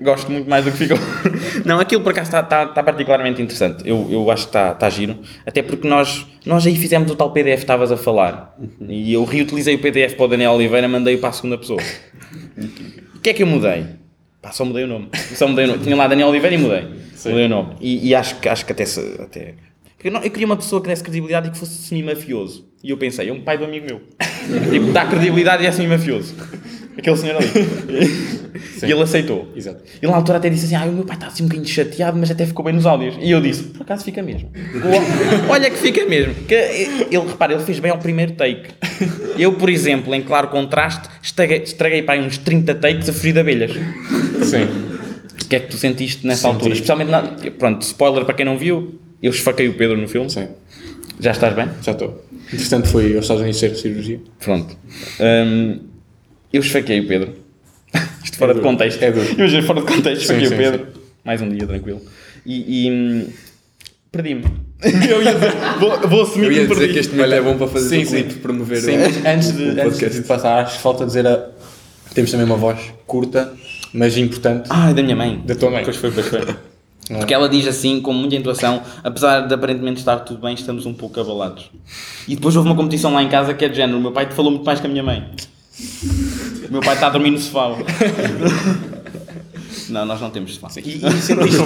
Gosto 0.00 0.30
muito 0.32 0.48
mais 0.48 0.64
do 0.64 0.72
que 0.72 0.78
ficou. 0.78 0.98
Não, 1.64 1.78
aquilo 1.78 2.02
por 2.02 2.12
acaso 2.12 2.28
está, 2.28 2.40
está, 2.40 2.64
está 2.64 2.82
particularmente 2.82 3.42
interessante. 3.42 3.82
Eu, 3.86 4.08
eu 4.10 4.30
acho 4.30 4.44
que 4.44 4.48
está, 4.50 4.72
está 4.72 4.88
giro. 4.90 5.18
Até 5.44 5.62
porque 5.62 5.86
nós, 5.86 6.26
nós 6.46 6.66
aí 6.66 6.76
fizemos 6.76 7.10
o 7.10 7.14
tal 7.16 7.30
PDF 7.32 7.56
que 7.56 7.60
estavas 7.62 7.92
a 7.92 7.96
falar. 7.96 8.56
E 8.88 9.12
eu 9.12 9.24
reutilizei 9.24 9.74
o 9.74 9.78
PDF 9.78 10.14
para 10.14 10.24
o 10.24 10.28
Daniel 10.28 10.52
Oliveira 10.52 10.88
mandei-o 10.88 11.18
para 11.18 11.28
a 11.28 11.32
segunda 11.32 11.58
pessoa. 11.58 11.80
O 13.14 13.18
que 13.20 13.30
é 13.30 13.34
que 13.34 13.42
eu 13.42 13.46
mudei? 13.46 13.86
Pá, 14.40 14.52
só 14.52 14.64
mudei 14.64 14.84
o 14.84 14.86
nome. 14.86 15.08
Só 15.34 15.48
mudei 15.48 15.64
o 15.64 15.68
nome. 15.68 15.82
Tinha 15.82 15.96
lá 15.96 16.06
Daniel 16.06 16.28
Oliveira 16.28 16.54
e 16.54 16.58
mudei. 16.58 16.84
Mudei 17.26 17.46
o 17.46 17.48
nome. 17.48 17.74
E, 17.80 18.08
e 18.08 18.14
acho, 18.14 18.38
que- 18.40 18.48
acho 18.48 18.64
que 18.66 18.72
até... 18.72 18.84
Se, 18.84 19.00
até... 19.20 19.54
Eu, 20.02 20.12
não, 20.12 20.20
eu 20.22 20.30
queria 20.30 20.44
uma 20.44 20.56
pessoa 20.56 20.82
que 20.82 20.88
desse 20.88 21.02
credibilidade 21.02 21.48
e 21.48 21.50
que 21.50 21.56
fosse 21.56 21.78
semi-mafioso. 21.78 22.68
E 22.82 22.90
eu 22.90 22.96
pensei, 22.98 23.26
é 23.30 23.32
um 23.32 23.40
pai 23.40 23.56
do 23.56 23.64
amigo 23.64 23.86
meu. 23.86 24.02
tipo, 24.70 24.92
dá 24.92 25.06
credibilidade 25.06 25.62
e 25.64 25.66
é 25.66 25.72
semi-mafioso. 25.72 26.34
Aquele 26.96 27.16
senhor 27.16 27.36
ali. 27.36 27.48
e 28.82 28.90
ele 28.92 29.02
aceitou. 29.02 29.48
Exato. 29.56 29.82
Ele 30.00 30.10
na 30.10 30.16
altura 30.16 30.38
até 30.38 30.48
disse 30.48 30.66
assim: 30.66 30.76
ah, 30.76 30.84
o 30.88 30.92
meu 30.92 31.04
pai 31.04 31.16
está 31.16 31.26
assim 31.26 31.42
um 31.42 31.46
bocadinho 31.46 31.68
chateado, 31.68 32.16
mas 32.16 32.30
até 32.30 32.46
ficou 32.46 32.64
bem 32.64 32.74
nos 32.74 32.86
áudios. 32.86 33.16
E 33.20 33.30
eu 33.30 33.40
disse: 33.40 33.64
por 33.64 33.82
acaso 33.82 34.04
fica 34.04 34.22
mesmo. 34.22 34.50
Olha 35.50 35.70
que 35.70 35.76
fica 35.76 36.04
mesmo. 36.06 36.34
Que 36.46 36.54
ele, 36.54 37.26
repara, 37.26 37.52
ele 37.54 37.62
fez 37.64 37.78
bem 37.80 37.90
ao 37.90 37.98
primeiro 37.98 38.32
take. 38.32 38.68
Eu, 39.36 39.54
por 39.54 39.68
exemplo, 39.68 40.14
em 40.14 40.22
claro 40.22 40.48
contraste, 40.48 41.08
estraguei, 41.22 41.62
estraguei 41.62 42.02
para 42.02 42.14
aí 42.14 42.26
uns 42.26 42.38
30 42.38 42.74
takes 42.76 43.08
a 43.08 43.12
fugir 43.12 43.32
de 43.32 43.40
abelhas. 43.40 43.72
Sim. 44.42 44.64
O 45.42 45.46
que 45.46 45.56
é 45.56 45.60
que 45.60 45.68
tu 45.68 45.76
sentiste 45.76 46.26
nessa 46.26 46.42
Senti. 46.42 46.54
altura? 46.54 46.72
Especialmente, 46.74 47.10
na, 47.10 47.22
pronto, 47.58 47.82
spoiler 47.82 48.24
para 48.24 48.34
quem 48.34 48.46
não 48.46 48.56
viu, 48.56 48.98
eu 49.22 49.30
esfaquei 49.30 49.68
o 49.68 49.74
Pedro 49.74 49.96
no 49.96 50.06
filme. 50.08 50.30
Sim, 50.30 50.48
Já 51.20 51.32
estás 51.32 51.54
bem? 51.54 51.68
já 51.82 51.92
estou. 51.92 52.24
Entretanto, 52.52 52.88
fui 52.88 53.14
aos 53.14 53.24
Estados 53.24 53.42
Unidos 53.42 53.60
ter 53.60 53.74
cirurgia. 53.74 54.20
Pronto. 54.38 54.76
Hum, 55.20 55.80
eu 56.56 56.60
esfaquei 56.60 57.00
o 57.00 57.06
Pedro. 57.08 57.34
Isto 58.24 58.36
fora 58.38 58.52
É 58.52 58.54
de 58.54 58.60
duro. 58.60 58.70
contexto. 58.72 59.02
É 59.02 59.10
duro. 59.12 59.32
Imagina, 59.32 59.62
fora 59.62 59.80
de 59.80 59.86
contexto, 59.86 60.20
esfaquei 60.22 60.46
sim, 60.46 60.54
o 60.54 60.56
Pedro. 60.56 60.86
Mais 61.24 61.40
um 61.40 61.48
dia, 61.48 61.66
tranquilo. 61.66 62.00
E, 62.44 62.86
e, 62.86 62.90
hum, 62.90 63.26
perdi-me. 64.12 64.44
eu 65.08 65.22
ia 65.22 65.34
dizer, 65.34 65.52
vou, 65.80 66.08
vou 66.08 66.22
assumir 66.22 66.46
Eu 66.46 66.50
que 66.50 66.56
ia 66.56 66.62
me 66.62 66.68
dizer 66.68 66.78
perdi. 66.80 66.92
que 66.92 66.98
este 67.00 67.14
momento 67.14 67.32
é 67.34 67.40
bom 67.42 67.56
para 67.56 67.68
fazer 67.68 67.88
Sim, 67.88 68.02
o 68.02 68.06
sim. 68.06 68.22
clipe, 68.24 68.34
promover 68.40 68.78
Sim, 68.78 68.96
o, 68.96 69.00
mas 69.00 69.24
antes 69.26 69.52
de, 69.56 69.62
o 69.64 69.70
antes 69.70 69.82
podcast. 69.84 70.20
de 70.20 70.26
passar, 70.26 70.62
acho 70.64 70.76
que 70.76 70.82
falta 70.82 71.06
dizer 71.06 71.26
a. 71.26 71.48
Temos 72.14 72.30
também 72.30 72.44
uma 72.46 72.56
voz 72.56 72.78
curta, 73.06 73.52
mas 73.92 74.16
importante. 74.18 74.68
Ah, 74.70 74.90
é 74.90 74.94
da 74.94 75.02
minha 75.02 75.16
mãe. 75.16 75.40
Da 75.46 75.54
tua 75.54 75.70
mãe. 75.70 75.82
Pois 75.84 75.96
foi, 75.96 76.10
pois 76.10 76.26
foi. 76.26 76.40
Não 77.10 77.16
é? 77.16 77.18
Porque 77.20 77.34
ela 77.34 77.48
diz 77.48 77.66
assim, 77.66 78.00
com 78.00 78.12
muita 78.12 78.34
intuação, 78.36 78.82
apesar 79.02 79.40
de 79.46 79.52
aparentemente 79.54 79.98
estar 80.00 80.18
tudo 80.20 80.40
bem, 80.40 80.54
estamos 80.54 80.86
um 80.86 80.92
pouco 80.94 81.18
abalados. 81.20 81.70
E 82.28 82.34
depois 82.36 82.54
houve 82.56 82.68
uma 82.68 82.76
competição 82.76 83.12
lá 83.12 83.22
em 83.22 83.28
casa 83.28 83.52
que 83.54 83.64
é 83.64 83.68
de 83.68 83.76
género, 83.76 83.98
o 83.98 84.00
meu 84.00 84.12
pai 84.12 84.26
te 84.26 84.34
falou 84.34 84.50
muito 84.50 84.64
mais 84.64 84.80
que 84.80 84.86
a 84.86 84.90
minha 84.90 85.02
mãe. 85.02 85.26
O 86.68 86.72
meu 86.72 86.80
pai 86.80 86.94
está 86.94 87.06
a 87.06 87.10
dormir 87.10 87.30
no 87.30 87.38
sofá. 87.38 87.76
Não, 89.88 90.04
nós 90.06 90.20
não 90.20 90.30
temos 90.30 90.54
sofá. 90.54 90.68
E, 90.80 90.96
e 90.96 91.00
sentiste, 91.20 91.58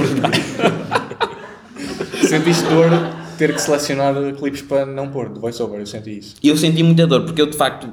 sentiste 2.27 2.65
dor 2.65 2.91
ter 3.39 3.55
que 3.55 3.63
selecionar 3.63 4.15
clipes 4.35 4.61
para 4.63 4.85
não 4.85 5.09
pôr 5.09 5.33
de 5.33 5.39
voiceover, 5.39 5.79
eu 5.79 5.87
senti 5.87 6.19
isso. 6.19 6.35
Eu 6.43 6.57
senti 6.57 6.83
muita 6.83 7.07
dor, 7.07 7.25
porque 7.25 7.41
eu 7.41 7.47
de 7.47 7.57
facto, 7.57 7.89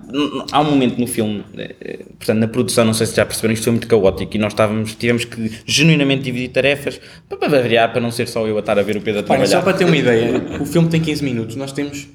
há 0.51 0.59
um 0.59 0.63
momento 0.65 0.99
no 0.99 1.05
filme, 1.05 1.45
eh, 1.55 1.75
eh, 1.79 2.05
portanto 2.17 2.39
na 2.39 2.47
produção, 2.47 2.83
não 2.83 2.95
sei 2.95 3.05
se 3.05 3.15
já 3.15 3.23
perceberam, 3.23 3.53
isto 3.53 3.63
foi 3.63 3.71
muito 3.71 3.87
caótico 3.87 4.35
e 4.35 4.39
nós 4.39 4.53
estávamos, 4.53 4.95
tivemos 4.95 5.23
que 5.23 5.51
genuinamente 5.65 6.23
dividir 6.23 6.49
tarefas 6.49 6.99
para, 7.29 7.37
para 7.37 7.47
variar, 7.47 7.91
para 7.91 8.01
não 8.01 8.09
ser 8.09 8.27
só 8.27 8.47
eu 8.47 8.57
a 8.57 8.59
estar 8.59 8.79
a 8.79 8.81
ver 8.81 8.97
o 8.97 9.01
Pedro 9.01 9.19
a 9.19 9.21
Olha, 9.21 9.27
trabalhar. 9.27 9.47
só 9.47 9.61
para 9.61 9.77
ter 9.77 9.85
uma 9.85 9.97
ideia, 9.97 10.57
o 10.59 10.65
filme 10.65 10.89
tem 10.89 10.99
15 10.99 11.23
minutos, 11.23 11.55
nós 11.55 11.71
temos 11.71 12.07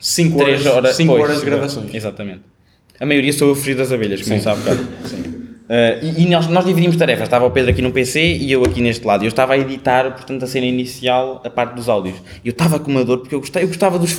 5 0.00 0.36
Três 0.36 0.66
horas, 0.66 0.96
pois, 0.96 1.08
horas 1.08 1.38
de 1.38 1.46
gravações. 1.46 1.94
Exatamente. 1.94 2.53
A 3.00 3.06
maioria 3.06 3.32
sou 3.32 3.48
eu 3.48 3.54
fugir 3.54 3.76
das 3.76 3.92
abelhas, 3.92 4.22
como 4.22 4.36
Sim. 4.36 4.42
sabe, 4.42 4.62
cara. 4.62 4.78
Uh, 5.64 6.04
e 6.04 6.24
e 6.24 6.26
nós, 6.26 6.46
nós 6.48 6.66
dividimos 6.66 6.94
tarefas. 6.94 7.24
Estava 7.24 7.46
o 7.46 7.50
Pedro 7.50 7.70
aqui 7.70 7.80
no 7.80 7.90
PC 7.90 8.20
e 8.20 8.52
eu 8.52 8.62
aqui 8.64 8.82
neste 8.82 9.02
lado. 9.06 9.24
Eu 9.24 9.28
estava 9.28 9.54
a 9.54 9.58
editar, 9.58 10.10
portanto, 10.12 10.42
a 10.42 10.46
cena 10.46 10.66
inicial, 10.66 11.40
a 11.42 11.48
parte 11.48 11.74
dos 11.74 11.88
áudios. 11.88 12.16
E 12.44 12.48
eu 12.48 12.50
estava 12.50 12.78
com 12.78 12.90
uma 12.90 13.02
dor 13.02 13.20
porque 13.20 13.34
eu 13.34 13.40
gostava, 13.40 13.64
eu 13.64 13.68
gostava 13.68 13.98
dos 13.98 14.14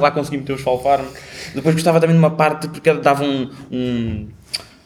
lá 0.00 0.10
consegui 0.10 0.38
meter 0.38 0.52
os 0.54 0.60
fall 0.62 0.82
farms. 0.82 1.08
Depois 1.54 1.76
gostava 1.76 2.00
também 2.00 2.16
de 2.16 2.18
uma 2.18 2.32
parte 2.32 2.66
porque 2.66 2.92
dava 2.94 3.22
um. 3.22 3.48
um 3.70 4.26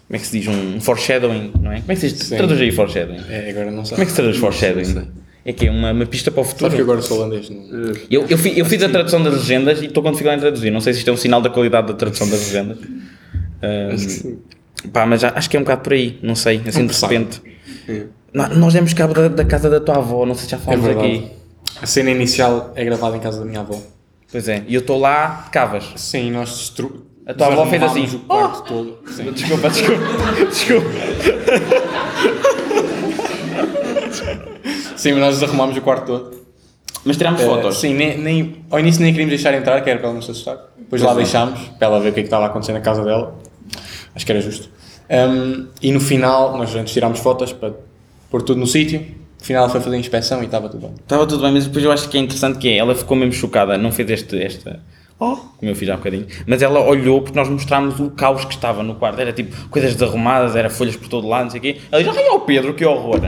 como 0.07 0.17
é 0.17 0.19
que 0.19 0.27
se 0.27 0.39
diz? 0.39 0.49
Um 0.49 0.79
foreshadowing, 0.79 1.53
não 1.63 1.73
é? 1.73 1.81
Como 1.81 1.93
é 1.93 1.95
que 1.95 2.01
se 2.03 2.09
diz? 2.11 2.19
Sim. 2.19 2.37
Traduz 2.37 2.61
aí 2.61 2.71
foreshadowing. 2.71 3.21
É, 3.31 3.49
agora 3.49 3.71
não 3.71 3.85
sei. 3.87 3.95
Como 3.97 4.03
é 4.03 4.05
que 4.05 4.11
se 4.11 4.17
traduz 4.17 4.37
foreshadowing? 4.37 5.09
É 5.47 5.53
que 5.55 5.67
é 5.67 5.71
uma, 5.71 5.91
uma 5.91 6.05
pista 6.05 6.31
para 6.31 6.43
o 6.43 6.45
futuro. 6.45 6.71
Sabes 6.71 6.77
que 6.77 6.83
agora 6.83 7.01
sou 7.01 7.17
holandês? 7.19 7.49
Não... 7.49 7.95
Eu, 8.11 8.27
eu, 8.29 8.37
fi- 8.37 8.59
eu 8.59 8.67
fiz 8.67 8.83
a 8.83 8.91
tradução 8.91 9.23
das 9.23 9.33
legendas 9.33 9.81
e 9.81 9.87
estou 9.87 10.03
com 10.03 10.11
dificuldade 10.11 10.41
em 10.41 10.43
traduzir. 10.43 10.71
Não 10.71 10.83
sei 10.83 10.93
se 10.93 10.99
isto 10.99 11.09
é 11.09 11.13
um 11.15 11.17
sinal 11.17 11.41
da 11.41 11.49
qualidade 11.49 11.87
da 11.87 11.95
tradução 11.95 12.29
das 12.29 12.53
legendas. 12.53 12.77
Acho 13.93 14.05
que 14.07 14.13
sim. 14.13 14.39
pá, 14.93 15.07
mas 15.07 15.23
acho 15.25 15.49
que 15.51 15.57
é 15.57 15.61
um 15.61 15.63
bocado 15.63 15.83
por 15.83 15.93
aí. 15.93 16.19
Não 16.23 16.35
sei, 16.35 16.61
assim 16.67 16.81
de 16.81 16.87
Não 16.89 16.95
sabe. 16.95 17.15
repente. 17.17 17.43
É. 17.89 18.07
Nó- 18.33 18.49
Nós 18.49 18.73
demos 18.75 18.93
cabo 18.93 19.15
da, 19.15 19.29
da 19.29 19.45
casa 19.45 19.69
da 19.71 19.81
tua 19.81 19.97
avó. 19.97 20.25
Não 20.27 20.35
sei 20.35 20.45
se 20.45 20.51
já 20.51 20.57
É 20.57 20.61
falamos 20.61 20.85
verdade. 20.87 21.07
aqui. 21.09 21.31
A 21.83 21.87
cena 21.87 22.11
inicial 22.11 22.73
é 22.75 22.85
gravada 22.85 23.17
em 23.17 23.21
casa 23.21 23.41
da 23.41 23.45
minha 23.45 23.61
avó. 23.61 23.79
Pois 24.31 24.49
é, 24.49 24.65
e 24.67 24.75
eu 24.75 24.81
estou 24.81 24.99
lá 24.99 25.43
de 25.45 25.51
cavas. 25.51 25.85
Sim, 25.97 26.31
nós 26.33 26.49
destru... 26.51 27.07
A 27.27 27.33
tua 27.33 27.47
avó 27.47 27.65
fez 27.67 27.83
assim. 27.83 28.05
o 28.05 28.19
quarto 28.21 28.65
todo. 28.69 28.99
Sim. 29.11 29.33
Desculpa, 29.33 29.71
desculpa. 29.71 30.03
desculpa. 30.51 30.91
Sim, 34.97 35.13
mas 35.13 35.21
nós 35.21 35.35
desarrumámos 35.39 35.77
o 35.77 35.81
quarto 35.81 36.07
todo. 36.07 36.45
Mas 37.05 37.17
tirámos 37.17 37.41
Eh, 37.41 37.45
fotos. 37.47 37.79
sim, 37.79 37.93
nem, 37.95 38.17
nem- 38.19 38.65
ao 38.71 38.79
início 38.81 39.03
nem 39.03 39.13
queríamos 39.13 39.35
deixar 39.35 39.55
entrar, 39.55 39.81
que 39.83 39.91
era 39.91 39.99
para 39.99 40.09
ela 40.09 40.15
não 40.15 40.23
se 40.23 40.31
assustar. 40.31 40.57
Depois 40.79 41.03
lá 41.03 41.13
deixámos, 41.15 41.61
para 41.79 41.89
ela 41.89 42.01
ver 42.01 42.11
o 42.11 42.13
que 42.13 42.21
é 42.21 42.23
que 42.23 42.27
estava 42.29 42.45
a 42.45 42.49
acontecer 42.49 42.73
na 42.73 42.81
casa 42.81 43.05
dela. 43.05 43.37
Acho 44.15 44.25
que 44.25 44.33
era 44.33 44.41
justo. 44.41 44.69
Um, 45.11 45.67
e 45.83 45.93
no 45.93 46.01
final, 46.01 46.57
nós 46.57 46.75
antes 46.75 46.93
tirámos 46.93 47.19
fotos 47.19 47.53
para 47.53 47.73
pôr 48.31 48.43
tudo 48.43 48.59
no 48.59 48.67
sítio. 48.67 49.01
No 49.01 49.47
final 49.47 49.65
ela 49.65 49.73
foi 49.73 49.81
fazer 49.81 49.97
a 49.97 49.99
inspeção 49.99 50.43
e 50.43 50.47
estava 50.47 50.69
tudo 50.69 50.87
bem. 50.87 50.95
Estava 50.99 51.27
tudo 51.27 51.43
bem, 51.43 51.53
mas 51.53 51.67
depois 51.67 51.85
eu 51.85 51.93
acho 51.93 52.09
que 52.09 52.17
é 52.17 52.21
interessante 52.21 52.59
que 52.59 52.69
é, 52.69 52.77
ela 52.79 52.95
ficou 52.95 53.17
mesmo 53.17 53.35
chocada, 53.35 53.77
não 53.77 53.93
fez 53.93 54.09
este, 54.09 54.43
esta, 54.43 54.81
oh, 55.21 55.37
como 55.37 55.71
eu 55.71 55.77
fiz 55.77 55.89
há 55.91 55.97
bocadinho, 55.97 56.27
mas 56.47 56.63
ela 56.63 56.81
olhou 56.81 57.21
porque 57.21 57.39
nós 57.39 57.49
mostrámos 57.51 58.01
o 58.01 58.11
caos 58.11 58.47
que 58.47 58.55
estava 58.55 58.83
no 58.83 58.95
quarto, 58.95 59.21
era 59.21 59.35
tipo 59.35 59.69
coisas 59.69 59.93
desarrumadas, 59.93 60.57
era 60.57 60.71
folhas 60.71 60.97
por 60.97 61.09
todo 61.09 61.29
lado, 61.29 61.45
não 61.45 61.51
sei 61.51 61.59
o 61.59 61.63
quê. 61.63 61.77
Ela 61.93 62.03
diz, 62.03 62.17
ai 62.17 62.29
ó 62.31 62.39
Pedro, 62.39 62.73
que 62.73 62.87
horror. 62.87 63.21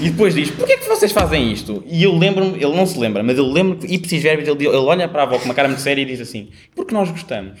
E 0.00 0.10
depois 0.10 0.34
diz, 0.34 0.50
porquê 0.50 0.74
é 0.74 0.76
que 0.76 0.88
vocês 0.88 1.10
fazem 1.10 1.52
isto? 1.52 1.82
E 1.86 2.02
eu 2.02 2.16
lembro-me, 2.16 2.56
ele 2.62 2.76
não 2.76 2.86
se 2.86 2.98
lembra, 2.98 3.22
mas 3.22 3.36
eu 3.36 3.46
lembro 3.46 3.78
que, 3.78 3.92
ipsis 3.92 4.22
verbis, 4.22 4.46
ele, 4.46 4.66
ele 4.66 4.76
olha 4.76 5.08
para 5.08 5.22
a 5.22 5.24
avó 5.24 5.38
com 5.38 5.44
uma 5.46 5.54
cara 5.54 5.68
muito 5.68 5.80
séria 5.80 6.02
e 6.02 6.04
diz 6.04 6.20
assim, 6.20 6.50
porque 6.74 6.94
nós 6.94 7.10
gostamos. 7.10 7.58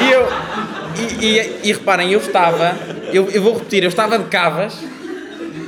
E 0.00 0.10
eu, 0.10 0.26
e, 1.20 1.24
e, 1.24 1.60
e 1.64 1.72
reparem, 1.72 2.10
eu 2.10 2.20
estava, 2.20 2.76
eu, 3.12 3.28
eu 3.30 3.42
vou 3.42 3.54
repetir, 3.54 3.82
eu 3.82 3.88
estava 3.88 4.18
de 4.18 4.24
cavas, 4.26 4.78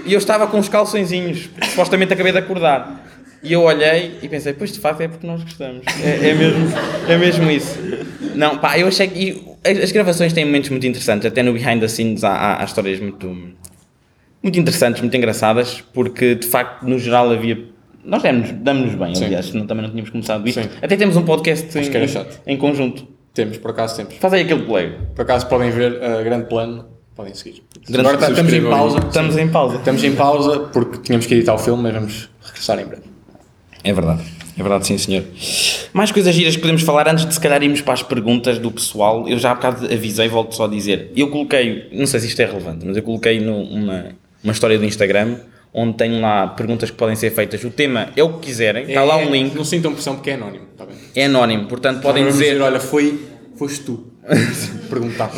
e 0.06 0.12
eu 0.12 0.18
estava 0.18 0.46
com 0.46 0.58
os 0.58 0.68
calçõezinhos, 0.68 1.48
supostamente 1.70 2.12
acabei 2.12 2.32
de 2.32 2.38
acordar. 2.38 3.02
E 3.42 3.52
eu 3.52 3.60
olhei 3.62 4.18
e 4.22 4.28
pensei, 4.28 4.54
pois 4.54 4.72
de 4.72 4.80
facto 4.80 5.02
é 5.02 5.08
porque 5.08 5.26
nós 5.26 5.42
gostamos. 5.42 5.84
É, 6.02 6.30
é 6.30 6.34
mesmo, 6.34 6.66
é 7.06 7.18
mesmo 7.18 7.50
isso. 7.50 7.78
Não, 8.34 8.56
pá, 8.56 8.78
eu 8.78 8.88
achei 8.88 9.06
que. 9.06 9.42
as, 9.82 9.92
gravações 9.92 10.32
têm 10.32 10.46
momentos 10.46 10.70
muito 10.70 10.86
interessantes, 10.86 11.26
até 11.26 11.42
no 11.42 11.52
behind 11.52 11.78
the 11.78 11.88
scenes 11.88 12.24
há, 12.24 12.32
há, 12.32 12.62
há 12.62 12.64
histórias 12.64 12.98
muito. 12.98 13.26
muito 14.42 14.58
interessantes, 14.58 15.02
muito 15.02 15.14
engraçadas, 15.14 15.84
porque 15.92 16.34
de 16.34 16.46
facto, 16.46 16.84
no 16.84 16.98
geral, 16.98 17.30
havia. 17.30 17.58
Nós 18.02 18.22
damos-nos 18.22 18.62
damos 18.62 18.94
bem, 18.94 19.24
aliás, 19.24 19.46
senão 19.46 19.66
também 19.66 19.82
não 19.82 19.90
tínhamos 19.90 20.10
começado 20.10 20.46
isto. 20.48 20.62
Sim. 20.62 20.68
Até 20.80 20.96
temos 20.96 21.16
um 21.16 21.22
podcast 21.22 21.78
em, 21.78 22.54
em 22.54 22.56
conjunto. 22.56 23.06
Temos, 23.34 23.58
por 23.58 23.72
acaso 23.72 23.96
temos. 23.96 24.14
Faz 24.14 24.32
aí 24.32 24.42
aquele 24.42 24.62
play. 24.62 24.92
Por 25.14 25.22
acaso 25.22 25.46
podem 25.48 25.70
ver 25.70 26.02
a 26.02 26.22
grande 26.22 26.46
plano, 26.46 26.86
podem 27.16 27.34
seguir. 27.34 27.62
Grande- 27.88 28.08
Agora 28.08 28.30
estamos 28.30 28.52
em 28.52 28.62
pausa. 28.62 28.98
Estamos 28.98 29.36
em 29.36 29.48
pausa. 29.48 29.76
Estamos 29.76 30.04
em 30.04 30.14
pausa 30.14 30.60
porque 30.72 30.98
tínhamos 30.98 31.26
que 31.26 31.34
editar 31.34 31.54
o 31.54 31.58
filme, 31.58 31.82
mas 31.82 31.92
vamos 31.94 32.30
regressar 32.42 32.78
em 32.78 32.86
breve. 32.86 33.02
É 33.82 33.92
verdade, 33.92 34.22
é 34.56 34.62
verdade, 34.62 34.86
sim 34.86 34.96
senhor. 34.96 35.24
Mais 35.92 36.10
coisas 36.12 36.34
giras 36.34 36.54
que 36.54 36.60
podemos 36.62 36.82
falar 36.82 37.06
antes 37.08 37.26
de 37.26 37.34
se 37.34 37.40
calhar 37.40 37.62
irmos 37.62 37.80
para 37.82 37.92
as 37.94 38.02
perguntas 38.02 38.58
do 38.58 38.70
pessoal. 38.70 39.28
Eu 39.28 39.38
já 39.38 39.50
há 39.50 39.54
bocado 39.54 39.84
avisei, 39.92 40.28
volto 40.28 40.54
só 40.54 40.64
a 40.64 40.68
dizer. 40.68 41.10
Eu 41.16 41.28
coloquei, 41.28 41.88
não 41.92 42.06
sei 42.06 42.20
se 42.20 42.28
isto 42.28 42.40
é 42.40 42.46
relevante, 42.46 42.86
mas 42.86 42.96
eu 42.96 43.02
coloquei 43.02 43.40
no- 43.40 43.62
uma, 43.62 44.06
uma 44.42 44.52
história 44.52 44.78
do 44.78 44.84
Instagram 44.84 45.36
onde 45.74 45.94
tenho 45.96 46.20
lá 46.20 46.46
perguntas 46.46 46.88
que 46.90 46.96
podem 46.96 47.16
ser 47.16 47.30
feitas. 47.32 47.62
O 47.64 47.70
tema 47.70 48.10
é 48.16 48.22
o 48.22 48.34
que 48.34 48.46
quiserem, 48.46 48.84
está 48.84 49.02
lá 49.02 49.16
um 49.16 49.30
link, 49.30 49.54
Não 49.56 49.64
sintam 49.64 49.92
pressão 49.92 50.14
porque 50.14 50.30
é 50.30 50.34
anónimo, 50.34 50.66
está 50.72 50.86
bem? 50.86 50.94
é 51.14 51.24
anónimo, 51.24 51.66
portanto 51.66 52.00
podem 52.00 52.22
Vamos 52.22 52.38
dizer. 52.38 52.60
olha, 52.62 52.78
foi, 52.78 53.20
foste 53.56 53.80
tu. 53.80 54.12
Perguntar. 54.88 55.30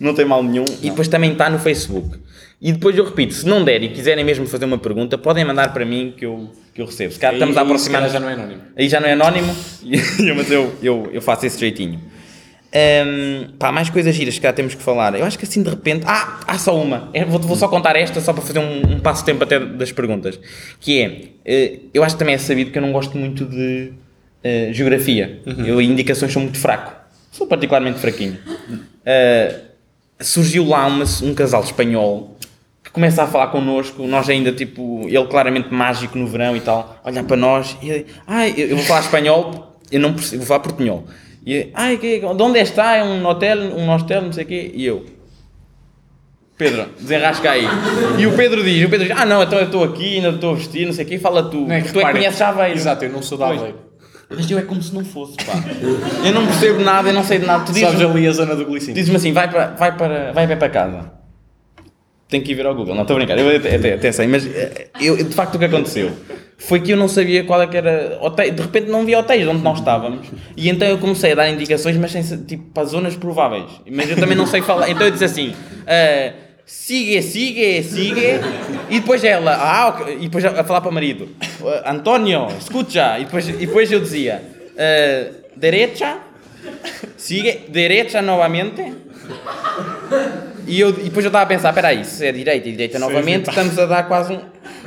Não 0.00 0.12
tem 0.12 0.24
mal 0.26 0.42
nenhum. 0.42 0.64
E 0.82 0.90
depois 0.90 1.08
também 1.08 1.32
está 1.32 1.48
no 1.48 1.58
Facebook. 1.58 2.18
E 2.60 2.72
depois 2.72 2.96
eu 2.96 3.04
repito, 3.04 3.34
se 3.34 3.46
não 3.46 3.62
der 3.62 3.82
e 3.82 3.88
quiserem 3.90 4.24
mesmo 4.24 4.46
fazer 4.46 4.64
uma 4.64 4.78
pergunta, 4.78 5.16
podem 5.16 5.44
mandar 5.44 5.72
para 5.72 5.84
mim 5.84 6.14
que 6.16 6.24
eu, 6.26 6.50
que 6.74 6.80
eu 6.80 6.86
recebo. 6.86 7.12
Se 7.12 7.18
calhar 7.18 7.34
estamos 7.34 7.56
a 7.56 7.60
aproximar. 7.60 8.08
já 8.10 8.18
não 8.18 8.28
é 8.28 8.32
anónimo. 8.32 8.60
Aí 8.76 8.88
já 8.88 8.98
não 8.98 9.08
é 9.08 9.12
anónimo, 9.12 9.54
mas 10.36 10.50
eu, 10.50 10.74
eu, 10.82 11.08
eu 11.12 11.22
faço 11.22 11.46
esse 11.46 11.58
jeitinho. 11.60 12.00
Ahm, 12.78 13.52
pá, 13.58 13.72
mais 13.72 13.88
coisas 13.88 14.14
giras 14.14 14.34
que 14.34 14.40
cá 14.40 14.52
temos 14.52 14.74
que 14.74 14.82
falar. 14.82 15.14
Eu 15.18 15.24
acho 15.24 15.38
que 15.38 15.44
assim 15.46 15.62
de 15.62 15.70
repente. 15.70 16.04
Ah, 16.06 16.40
há 16.46 16.58
só 16.58 16.76
uma. 16.78 17.08
Eu 17.14 17.26
vou, 17.26 17.40
vou 17.40 17.56
só 17.56 17.68
contar 17.68 17.96
esta 17.96 18.20
só 18.20 18.34
para 18.34 18.42
fazer 18.42 18.58
um, 18.58 18.96
um 18.96 19.00
passo-tempo 19.00 19.42
até 19.44 19.58
das 19.58 19.92
perguntas. 19.92 20.38
Que 20.78 21.00
é. 21.00 21.22
eh, 21.44 21.78
eu 21.94 22.04
acho 22.04 22.14
que 22.16 22.18
também 22.18 22.34
é 22.34 22.38
sabido 22.38 22.70
que 22.70 22.76
eu 22.76 22.82
não 22.82 22.92
gosto 22.92 23.16
muito 23.16 23.46
de 23.46 23.92
eh, 24.44 24.70
geografia. 24.72 25.40
Eu, 25.64 25.80
indicações 25.80 26.32
são 26.32 26.42
muito 26.42 26.58
fraco. 26.58 26.92
Sou 27.32 27.46
particularmente 27.46 27.98
fraquinho. 27.98 28.36
Eh, 29.06 29.60
surgiu 30.20 30.66
lá 30.68 30.86
uma- 30.86 31.04
um 31.22 31.34
casal 31.34 31.62
espanhol 31.62 32.36
que 32.84 32.90
começa 32.90 33.22
a 33.22 33.26
falar 33.26 33.46
connosco, 33.48 34.06
nós 34.06 34.28
ainda 34.28 34.52
tipo, 34.52 35.02
ele 35.08 35.26
claramente 35.26 35.72
mágico 35.72 36.18
no 36.18 36.26
verão 36.26 36.56
e 36.56 36.60
tal, 36.60 37.00
olhar 37.04 37.24
para 37.24 37.36
nós 37.36 37.76
e 37.82 38.06
ai, 38.26 38.54
eu 38.56 38.68
eu 38.68 38.76
vou 38.76 38.84
falar 38.86 39.00
espanhol, 39.00 39.76
eu 39.90 40.00
não 40.00 40.14
percebo, 40.14 40.38
vou 40.38 40.46
falar 40.46 40.60
portunhol. 40.60 41.04
E 41.46 41.70
ai, 41.74 41.96
que, 41.96 42.18
de 42.18 42.24
onde 42.26 42.58
está? 42.58 42.96
É 42.96 43.04
um 43.04 43.24
hotel, 43.24 43.58
um 43.76 43.86
hostel, 43.86 44.22
não 44.22 44.32
sei 44.32 44.44
o 44.44 44.46
quê. 44.46 44.72
E 44.74 44.84
eu, 44.84 45.06
Pedro, 46.58 46.86
desenrasca 46.98 47.50
aí. 47.50 47.66
E 48.18 48.26
o 48.26 48.34
Pedro 48.34 48.64
diz, 48.64 48.84
o 48.84 48.88
Pedro 48.88 49.06
diz, 49.06 49.16
ah 49.16 49.26
não, 49.26 49.42
então 49.42 49.58
eu 49.58 49.66
estou 49.66 49.84
aqui, 49.84 50.16
ainda 50.16 50.30
estou 50.30 50.52
a 50.52 50.54
vestir, 50.54 50.86
não 50.86 50.92
sei 50.92 51.04
o 51.04 51.08
quê, 51.08 51.18
fala 51.18 51.50
tu. 51.50 51.70
É 51.70 51.82
tu 51.82 52.00
é 52.00 52.04
que 52.04 52.12
conheces 52.12 52.40
Aveiro. 52.40 52.76
Exato, 52.76 53.04
eu 53.04 53.12
não 53.12 53.22
sou 53.22 53.36
da. 53.36 53.48
Aveiro. 53.48 53.86
Mas 54.28 54.50
eu 54.50 54.58
é 54.58 54.62
como 54.62 54.82
se 54.82 54.92
não 54.92 55.04
fosse, 55.04 55.36
pá. 55.36 55.52
Eu 56.24 56.32
não 56.32 56.46
percebo 56.46 56.80
nada, 56.80 57.10
eu 57.10 57.14
não 57.14 57.22
sei 57.22 57.38
de 57.38 57.46
nada. 57.46 57.64
Tu 57.64 57.72
dizes, 57.72 57.90
Sabes 57.90 58.02
ali 58.02 58.26
a 58.26 58.32
zona 58.32 58.56
do 58.56 58.64
glicímio. 58.64 58.94
Diz-me 58.94 59.16
assim, 59.16 59.32
vai 59.32 59.48
para, 59.48 59.66
vai 59.68 59.96
para, 59.96 60.32
vai 60.32 60.56
para 60.56 60.68
casa. 60.68 61.12
Tenho 62.28 62.42
que 62.42 62.50
ir 62.52 62.54
ver 62.54 62.66
ao 62.66 62.74
Google, 62.74 62.94
não 62.94 63.02
estou 63.02 63.14
a 63.14 63.18
brincar, 63.18 63.38
eu 63.38 63.56
até, 63.56 63.76
até, 63.76 63.94
até 63.94 64.12
sei, 64.12 64.26
mas 64.26 64.44
eh, 64.46 64.88
eu, 65.00 65.16
de 65.16 65.32
facto 65.34 65.54
o 65.54 65.58
que 65.60 65.64
aconteceu 65.64 66.10
foi 66.58 66.80
que 66.80 66.90
eu 66.90 66.96
não 66.96 67.06
sabia 67.06 67.44
qual 67.44 67.62
é 67.62 67.66
que 67.68 67.76
era 67.76 68.18
hotel, 68.20 68.50
de 68.50 68.62
repente 68.62 68.90
não 68.90 69.04
via 69.04 69.20
hotéis 69.20 69.46
onde 69.46 69.62
nós 69.62 69.78
estávamos 69.78 70.26
e 70.56 70.68
então 70.68 70.88
eu 70.88 70.98
comecei 70.98 71.32
a 71.32 71.34
dar 71.36 71.48
indicações, 71.48 71.96
mas 71.96 72.10
sem, 72.10 72.22
tipo 72.44 72.64
para 72.72 72.84
zonas 72.84 73.14
prováveis, 73.16 73.66
mas 73.88 74.10
eu 74.10 74.16
também 74.16 74.36
não 74.36 74.46
sei 74.46 74.60
falar, 74.60 74.90
então 74.90 75.06
eu 75.06 75.12
disse 75.12 75.24
assim, 75.24 75.54
ah, 75.86 76.32
sigue, 76.66 77.22
sigue, 77.22 77.82
sigue. 77.84 78.40
E 78.90 78.98
depois 78.98 79.22
ela, 79.22 79.54
ah, 79.54 79.88
ok. 79.88 80.16
e 80.16 80.22
depois 80.22 80.44
a 80.44 80.64
falar 80.64 80.80
para 80.80 80.90
o 80.90 80.92
marido, 80.92 81.28
"Uh, 81.60 81.88
António, 81.88 82.48
escucha. 82.58 83.18
E 83.20 83.24
depois, 83.24 83.48
e 83.48 83.52
depois 83.52 83.92
eu 83.92 84.00
dizia, 84.00 84.42
"Uh, 84.72 85.34
derecha, 85.56 86.18
sigue, 87.16 87.60
derecha 87.68 88.20
novamente. 88.20 88.82
E, 90.66 90.80
eu, 90.80 90.90
e 90.90 91.04
depois 91.04 91.24
eu 91.24 91.28
estava 91.28 91.44
a 91.44 91.46
pensar, 91.46 91.68
espera 91.70 91.88
aí, 91.88 92.04
se 92.04 92.26
é 92.26 92.32
direita 92.32 92.66
e 92.68 92.72
direita 92.72 92.98
novamente, 92.98 93.48
estamos 93.48 93.78
a 93.78 93.86
dar 93.86 94.02
quase 94.08 94.32
um... 94.32 94.40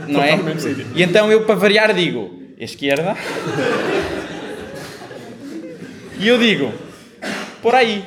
Não 0.08 0.22
é? 0.22 0.38
E 0.96 1.04
então 1.04 1.32
eu, 1.32 1.46
para 1.46 1.56
variar, 1.56 1.94
digo, 1.94 2.32
esquerda. 2.60 3.16
E 6.20 6.28
eu 6.28 6.38
digo, 6.38 6.74
por 7.62 7.74
aí. 7.76 8.04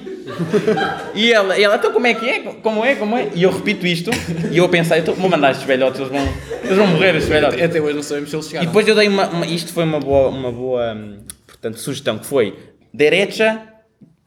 E 1.14 1.32
ela, 1.32 1.58
e 1.58 1.64
ela, 1.64 1.76
então 1.76 1.92
como 1.92 2.06
é 2.06 2.14
que 2.14 2.28
é? 2.28 2.38
Como 2.40 2.84
é? 2.84 2.94
Como 2.94 3.16
é? 3.16 3.28
E 3.34 3.42
eu 3.42 3.50
repito 3.50 3.86
isto, 3.86 4.10
e 4.50 4.56
eu 4.58 4.64
a 4.64 4.68
pensar, 4.68 4.98
eu 4.98 5.04
tô- 5.04 5.14
vou 5.14 5.28
mandar 5.28 5.50
estes 5.50 5.66
velhotes, 5.66 5.98
eles 6.00 6.12
vão, 6.12 6.28
eles 6.62 6.76
vão 6.76 6.86
morrer, 6.86 7.10
estes 7.16 7.28
velhotes. 7.28 7.60
Até 7.60 7.80
hoje 7.80 7.94
não 7.96 8.02
sabemos 8.02 8.30
se 8.30 8.36
eles 8.36 8.46
E 8.46 8.48
chegaram. 8.50 8.66
depois 8.66 8.86
eu 8.86 8.94
dei 8.94 9.08
uma, 9.08 9.28
uma- 9.28 9.46
isto 9.46 9.72
foi 9.72 9.84
uma 9.84 9.98
boa, 9.98 10.28
uma 10.28 10.52
boa 10.52 10.94
hum, 10.94 11.18
portanto, 11.46 11.78
sugestão, 11.80 12.18
que 12.18 12.26
foi, 12.26 12.56
derecha, 12.94 13.62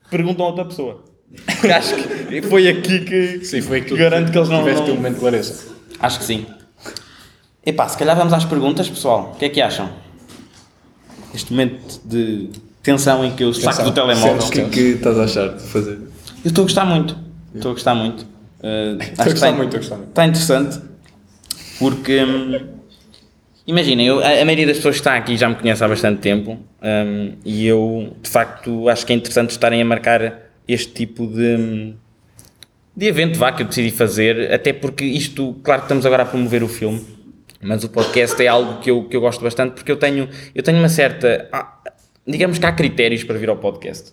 perguntam 0.10 0.46
a 0.46 0.50
outra 0.50 0.66
pessoa. 0.66 1.05
Acho 1.76 1.96
que 1.96 2.42
foi 2.44 2.68
aqui 2.68 3.00
que, 3.02 3.46
Sim, 3.46 3.62
foi 3.62 3.82
que 3.82 3.88
tu 3.90 3.98
garanto 3.98 4.32
que 4.32 4.38
eles 4.38 4.50
não... 4.50 4.60
tiveste 4.60 4.92
um 4.92 4.96
momento 4.96 5.14
de 5.16 5.20
clareza. 5.20 5.66
Acho 6.00 6.20
que 6.20 6.26
sim. 6.26 6.46
Epá, 7.66 7.88
se 7.90 7.98
calhar 7.98 8.16
vamos 8.16 8.34
às 8.34 8.46
perguntas, 8.46 8.88
pessoal. 8.90 9.32
O 9.34 9.40
que 9.40 9.46
é 9.46 9.50
que 9.50 9.62
acham? 9.62 9.90
Este 11.34 11.52
momento 11.52 12.00
de 12.06 12.50
tensão 12.84 13.26
em 13.26 13.32
que 13.36 13.44
eu 13.44 13.54
saco 13.54 13.84
do 13.84 13.92
telemóvel. 13.92 14.38
O 14.46 14.50
que 14.50 14.62
é 14.62 14.70
que 14.70 14.80
estás 14.80 15.18
a 15.20 15.24
achar 15.24 15.50
de 15.56 15.64
fazer? 15.64 16.00
Eu 16.44 16.50
estou 16.50 16.62
a 16.64 16.66
gostar 16.66 16.86
muito. 16.86 17.18
Estou 17.54 17.72
a 17.72 17.74
gostar 17.74 17.96
muito. 17.96 18.22
Uh, 18.24 18.98
acho 19.18 19.30
que 19.30 19.36
está- 19.36 19.52
muito, 19.52 19.76
estou 19.76 19.78
a 19.78 19.82
gostar 19.82 19.96
muito. 19.98 20.10
Está 20.10 20.26
interessante. 20.26 20.80
Porque, 21.80 22.24
hum, 22.24 22.60
imaginem, 23.68 24.08
eu- 24.08 24.20
a, 24.20 24.42
a 24.42 24.46
maioria 24.46 24.68
das 24.68 24.78
pessoas 24.78 24.96
que 24.96 25.02
está 25.02 25.16
aqui 25.16 25.36
já 25.36 25.50
me 25.50 25.56
conhece 25.56 25.84
há 25.84 25.88
bastante 25.88 26.20
tempo 26.22 26.58
hum, 26.82 27.34
e 27.44 27.66
eu, 27.66 28.16
de 28.22 28.30
facto, 28.30 28.88
acho 28.90 29.06
que 29.06 29.12
é 29.14 29.16
interessante 29.16 29.50
estarem 29.52 29.82
a 29.82 29.86
marcar 29.86 30.45
este 30.68 30.92
tipo 30.94 31.28
de, 31.28 31.94
de 32.96 33.06
evento 33.06 33.38
vá, 33.38 33.52
que 33.52 33.64
eu 33.64 33.68
decidi 33.68 33.92
fazer, 33.92 34.52
até 34.54 34.74
porque 34.74 35.06
isto, 35.06 35.56
claro 35.64 35.82
que 35.82 35.86
estamos 35.86 36.06
agora 36.06 36.24
a 36.24 36.26
promover 36.26 36.64
o 36.64 36.68
filme, 36.68 37.02
mas 37.62 37.84
o 37.84 37.90
podcast 37.90 38.42
é 38.44 38.48
algo 38.48 38.80
que 38.80 38.92
eu, 38.92 39.04
que 39.06 39.16
eu 39.16 39.22
gosto 39.22 39.44
bastante 39.44 39.74
porque 39.74 39.92
eu 39.92 39.98
tenho, 39.98 40.30
eu 40.54 40.62
tenho 40.64 40.78
uma 40.78 40.90
certa. 40.90 41.48
ah, 41.52 41.72
Digamos 42.28 42.58
que 42.58 42.66
há 42.66 42.72
critérios 42.72 43.24
para 43.24 43.38
vir 43.38 43.50
ao 43.50 43.58
podcast. 43.58 44.12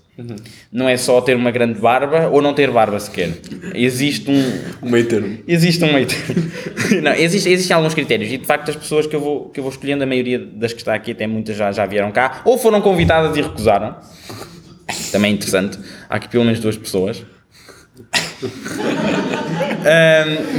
Não 0.70 0.86
é 0.86 0.98
só 0.98 1.18
ter 1.22 1.34
uma 1.34 1.50
grande 1.50 1.80
barba 1.80 2.28
ou 2.28 2.42
não 2.42 2.52
ter 2.52 2.70
barba 2.70 3.00
sequer. 3.00 3.30
Existe 3.74 4.30
um, 4.30 4.86
Um 4.86 4.90
meio 4.90 5.08
termo. 5.08 5.38
Existe 5.48 5.82
um 5.82 5.90
meio 5.90 6.06
termo. 6.06 6.52
Não, 7.02 7.12
existe, 7.14 7.48
existem 7.48 7.74
alguns 7.74 7.94
critérios 7.94 8.30
e 8.30 8.36
de 8.36 8.44
facto 8.44 8.68
as 8.68 8.76
pessoas 8.76 9.06
que 9.06 9.16
eu 9.16 9.20
vou, 9.20 9.48
que 9.48 9.58
eu 9.60 9.64
vou 9.64 9.72
escolhendo, 9.72 10.04
a 10.04 10.06
maioria 10.06 10.38
das 10.38 10.74
que 10.74 10.80
está 10.80 10.92
aqui, 10.92 11.12
até 11.12 11.26
muitas 11.26 11.56
já, 11.56 11.72
já 11.72 11.86
vieram 11.86 12.12
cá, 12.12 12.42
ou 12.44 12.58
foram 12.58 12.82
convidadas 12.82 13.34
e 13.34 13.40
recusaram. 13.40 13.96
Também 15.10 15.32
é 15.32 15.34
interessante. 15.34 15.78
Há 16.08 16.16
aqui 16.16 16.28
pelo 16.28 16.44
menos 16.44 16.60
duas 16.60 16.76
pessoas. 16.76 17.22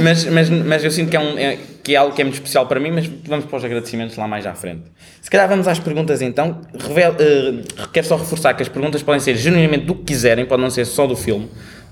Mas, 0.02 0.24
mas, 0.26 0.50
mas 0.50 0.84
eu 0.84 0.90
sinto 0.90 1.10
que 1.10 1.16
é, 1.16 1.20
um, 1.20 1.38
é- 1.38 1.58
que 1.82 1.94
é 1.94 1.96
algo 1.96 2.14
que 2.14 2.20
é 2.20 2.24
muito 2.24 2.34
especial 2.34 2.66
para 2.66 2.78
mim, 2.80 2.90
mas 2.90 3.06
vamos 3.26 3.44
para 3.46 3.56
os 3.56 3.64
agradecimentos 3.64 4.16
lá 4.16 4.26
mais 4.28 4.46
à 4.46 4.54
frente. 4.54 4.82
Se 5.20 5.30
calhar 5.30 5.48
vamos 5.48 5.66
às 5.68 5.78
perguntas 5.78 6.20
então. 6.22 6.60
Revel, 6.78 7.14
eh, 7.18 7.62
quero 7.92 8.06
só 8.06 8.16
reforçar 8.16 8.54
que 8.54 8.62
as 8.62 8.68
perguntas 8.68 9.02
podem 9.02 9.20
ser 9.20 9.36
genuinamente 9.36 9.84
do 9.86 9.94
que 9.94 10.04
quiserem, 10.04 10.44
pode 10.46 10.62
não 10.62 10.70
ser 10.70 10.84
só 10.86 11.06
do 11.06 11.16
filme, 11.16 11.48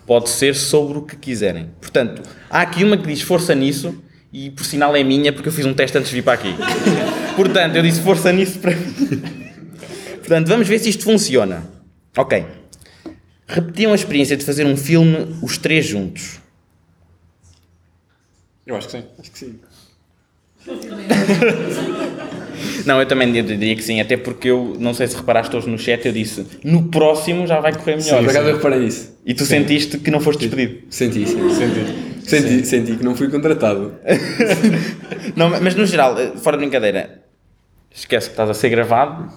pode 0.07 0.29
ser 0.29 0.55
sobre 0.55 0.99
o 0.99 1.03
que 1.03 1.17
quiserem. 1.17 1.71
Portanto, 1.81 2.23
há 2.51 2.61
aqui 2.63 2.85
uma 2.85 2.97
que 2.97 3.07
diz 3.07 3.23
força 3.23 3.55
nisso, 3.55 4.03
e 4.33 4.51
por 4.51 4.65
sinal 4.65 4.95
é 4.97 5.03
minha, 5.03 5.33
porque 5.33 5.49
eu 5.49 5.53
fiz 5.53 5.67
um 5.67 5.75
teste 5.75 5.97
antes 5.99 6.11
de 6.11 6.17
vir 6.17 6.23
para 6.23 6.35
aqui. 6.35 6.55
Portanto, 7.37 7.77
eu 7.77 7.83
disse 7.83 8.01
força 8.01 8.33
nisso 8.33 8.59
para 8.59 8.75
mim. 8.75 9.23
Portanto, 10.19 10.49
vamos 10.49 10.69
ver 10.69 10.79
se 10.79 10.89
isto 10.89 11.05
funciona. 11.05 11.65
Ok. 12.17 12.45
Repetiam 13.47 13.93
a 13.93 13.95
experiência 13.95 14.37
de 14.37 14.45
fazer 14.45 14.67
um 14.67 14.77
filme 14.77 15.37
os 15.43 15.59
três 15.59 15.87
juntos. 15.87 16.41
Eu 18.67 18.77
acho 18.77 18.89
que 18.89 18.93
sim. 18.93 19.05
Acho 19.19 19.31
que 19.31 19.39
sim. 19.39 19.61
Não, 22.87 23.01
eu 23.01 23.07
também 23.07 23.31
diria 23.33 23.75
que 23.77 23.83
sim, 23.83 24.01
até 24.01 24.17
porque 24.17 24.49
eu, 24.49 24.77
não 24.79 24.95
sei 24.95 25.07
se 25.07 25.17
reparaste 25.17 25.55
hoje 25.57 25.69
no 25.69 25.79
chat, 25.79 26.05
eu 26.07 26.13
disse, 26.13 26.47
no 26.65 26.85
próximo 26.85 27.47
já 27.47 27.61
vai 27.61 27.73
correr 27.73 27.97
melhor. 27.97 28.21
Por 28.23 28.31
acaso 28.31 28.49
eu 28.49 28.57
reparei 28.57 28.81
nisso. 28.81 29.17
E 29.25 29.35
tu 29.35 29.45
sentiste 29.45 29.99
que 29.99 30.11
não 30.11 30.21
foste 30.21 30.41
despedido. 30.41 30.83
Senti, 30.91 31.27
sim. 31.27 31.51
Senti. 31.51 32.13
Senti, 32.25 32.65
senti 32.67 32.97
que 32.97 33.05
não 33.05 33.17
fui 33.17 33.29
contratado. 33.29 33.97
Não, 35.35 35.51
mas 35.61 35.75
no 35.75 35.85
geral, 35.85 36.17
eh, 36.19 36.33
fora 36.37 36.57
de 36.57 36.63
brincadeira, 36.63 37.22
esquece 37.95 38.27
que 38.29 38.33
estás 38.33 38.49
a 38.49 38.55
ser 38.55 38.69
gravado, 38.71 39.29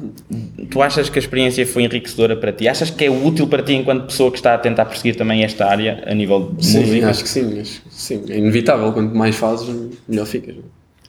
tu 0.69 0.81
achas 0.81 1.09
que 1.09 1.19
a 1.19 1.21
experiência 1.21 1.65
foi 1.67 1.83
enriquecedora 1.83 2.35
para 2.35 2.51
ti? 2.53 2.67
Achas 2.67 2.89
que 2.89 3.03
é 3.05 3.09
útil 3.11 3.47
para 3.47 3.61
ti 3.61 3.73
enquanto 3.73 4.05
pessoa 4.07 4.31
que 4.31 4.37
está 4.37 4.53
a 4.53 4.57
tentar 4.57 4.85
perseguir 4.85 5.15
também 5.15 5.43
esta 5.43 5.65
área 5.65 6.03
a 6.07 6.13
nível 6.13 6.51
de 6.57 6.65
Sim, 6.65 6.79
música? 6.81 7.09
acho 7.09 7.23
que 7.23 7.29
sim. 7.29 7.59
Acho 7.59 7.81
que 7.81 7.93
sim. 7.93 8.23
É 8.29 8.37
inevitável. 8.37 8.91
Quanto 8.93 9.15
mais 9.15 9.35
fazes, 9.35 9.67
melhor 10.07 10.25
ficas. 10.25 10.55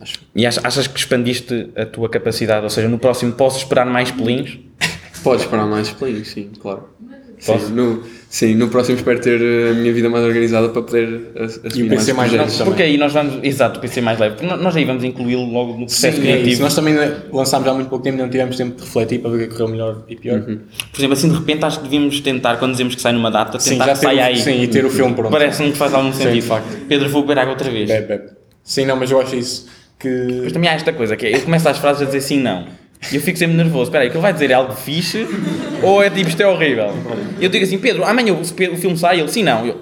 Acho. 0.00 0.20
E 0.34 0.44
ach- 0.46 0.58
achas 0.62 0.86
que 0.86 0.98
expandiste 0.98 1.70
a 1.76 1.86
tua 1.86 2.08
capacidade? 2.08 2.64
Ou 2.64 2.70
seja, 2.70 2.88
no 2.88 2.98
próximo 2.98 3.32
posso 3.32 3.58
esperar 3.58 3.86
mais 3.86 4.10
pelinhos? 4.10 4.58
Podes 5.22 5.46
parar 5.46 5.66
mais 5.66 5.90
pelinhos, 5.90 6.28
sim, 6.28 6.50
claro. 6.60 6.88
Posso? 7.44 7.66
Sim 7.66 7.72
no, 7.74 8.02
sim, 8.30 8.54
no 8.54 8.68
próximo 8.68 8.96
espero 8.96 9.20
ter 9.20 9.40
eh, 9.42 9.70
a 9.70 9.74
minha 9.74 9.92
vida 9.92 10.08
mais 10.08 10.24
organizada 10.24 10.68
para 10.70 10.82
poder 10.82 11.32
ass- 11.38 11.60
assumir 11.64 11.90
PC 11.90 12.12
mais 12.14 12.30
projetos. 12.30 12.54
grande. 12.56 12.70
Porque 12.70 12.82
aí 12.82 12.96
nós 12.96 13.12
vamos, 13.12 13.38
exato, 13.42 13.78
o 13.78 13.82
PC 13.82 14.00
mais 14.00 14.18
leve, 14.18 14.36
porque 14.36 14.54
nós 14.56 14.74
aí 14.76 14.84
vamos 14.84 15.04
incluí-lo 15.04 15.44
logo 15.44 15.72
no 15.78 15.86
processo 15.86 16.16
Sim, 16.16 16.22
é 16.22 16.26
criativo. 16.32 16.48
isso. 16.48 16.62
Nós 16.62 16.74
também 16.74 16.94
lançámos 17.32 17.68
há 17.68 17.74
muito 17.74 17.88
pouco 17.88 18.02
tempo 18.04 18.16
e 18.18 18.22
não 18.22 18.30
tivemos 18.30 18.56
tempo 18.56 18.76
de 18.76 18.82
refletir 18.84 19.18
para 19.20 19.30
ver 19.30 19.36
o 19.36 19.38
que 19.38 19.44
é 19.44 19.48
que 19.48 19.52
correu 19.54 19.68
melhor 19.68 20.02
e 20.08 20.16
pior. 20.16 20.40
Por 20.40 20.98
exemplo, 20.98 21.12
assim 21.12 21.28
de 21.28 21.34
repente 21.36 21.64
acho 21.64 21.78
que 21.78 21.84
devíamos 21.84 22.20
tentar, 22.20 22.56
quando 22.56 22.72
dizemos 22.72 22.94
que 22.94 23.00
sai 23.02 23.12
numa 23.12 23.30
data, 23.30 23.58
Sim, 23.60 23.70
tentar 23.72 23.86
já 23.86 23.92
que 23.92 23.98
saia 23.98 24.22
o- 24.22 24.24
aí. 24.26 24.36
sim, 24.38 24.62
e 24.62 24.68
ter 24.68 24.84
o 24.84 24.90
filme 24.90 25.14
pronto. 25.14 25.30
Parece-me 25.30 25.72
que 25.72 25.78
faz 25.78 25.92
algum 25.92 26.12
sentido. 26.12 26.42
facto. 26.46 26.66
Pedro, 26.88 27.08
vou 27.10 27.22
beber 27.22 27.38
água 27.40 27.52
outra 27.52 27.70
vez. 27.70 27.88
Bebe, 27.88 28.06
bebe. 28.06 28.24
Sim, 28.64 28.86
não, 28.86 28.96
mas 28.96 29.10
eu 29.10 29.20
acho 29.20 29.36
isso 29.36 29.68
que. 29.98 30.08
Mas 30.42 30.52
também 30.52 30.68
há 30.70 30.72
esta 30.74 30.92
coisa, 30.92 31.16
que 31.16 31.26
é, 31.26 31.36
eu 31.36 31.40
começo 31.42 31.68
as 31.68 31.78
frases 31.78 32.02
a 32.02 32.04
dizer 32.06 32.20
sim, 32.22 32.40
não. 32.40 32.64
E 33.12 33.16
eu 33.16 33.20
fico 33.20 33.38
sempre 33.38 33.56
nervoso. 33.56 33.84
Espera 33.84 34.04
aí, 34.04 34.10
que 34.10 34.16
ele 34.16 34.22
vai 34.22 34.32
dizer 34.32 34.50
é 34.50 34.54
algo 34.54 34.74
fixe 34.74 35.26
ou 35.82 36.02
é 36.02 36.10
tipo, 36.10 36.28
isto 36.28 36.40
é 36.42 36.46
horrível? 36.46 36.92
Eu 37.40 37.48
digo 37.48 37.64
assim, 37.64 37.78
Pedro, 37.78 38.04
amanhã 38.04 38.32
o, 38.32 38.40
o 38.40 38.76
filme 38.76 38.96
sai, 38.96 39.20
ele, 39.20 39.28
sim, 39.28 39.42
não. 39.42 39.64
Eu, 39.66 39.80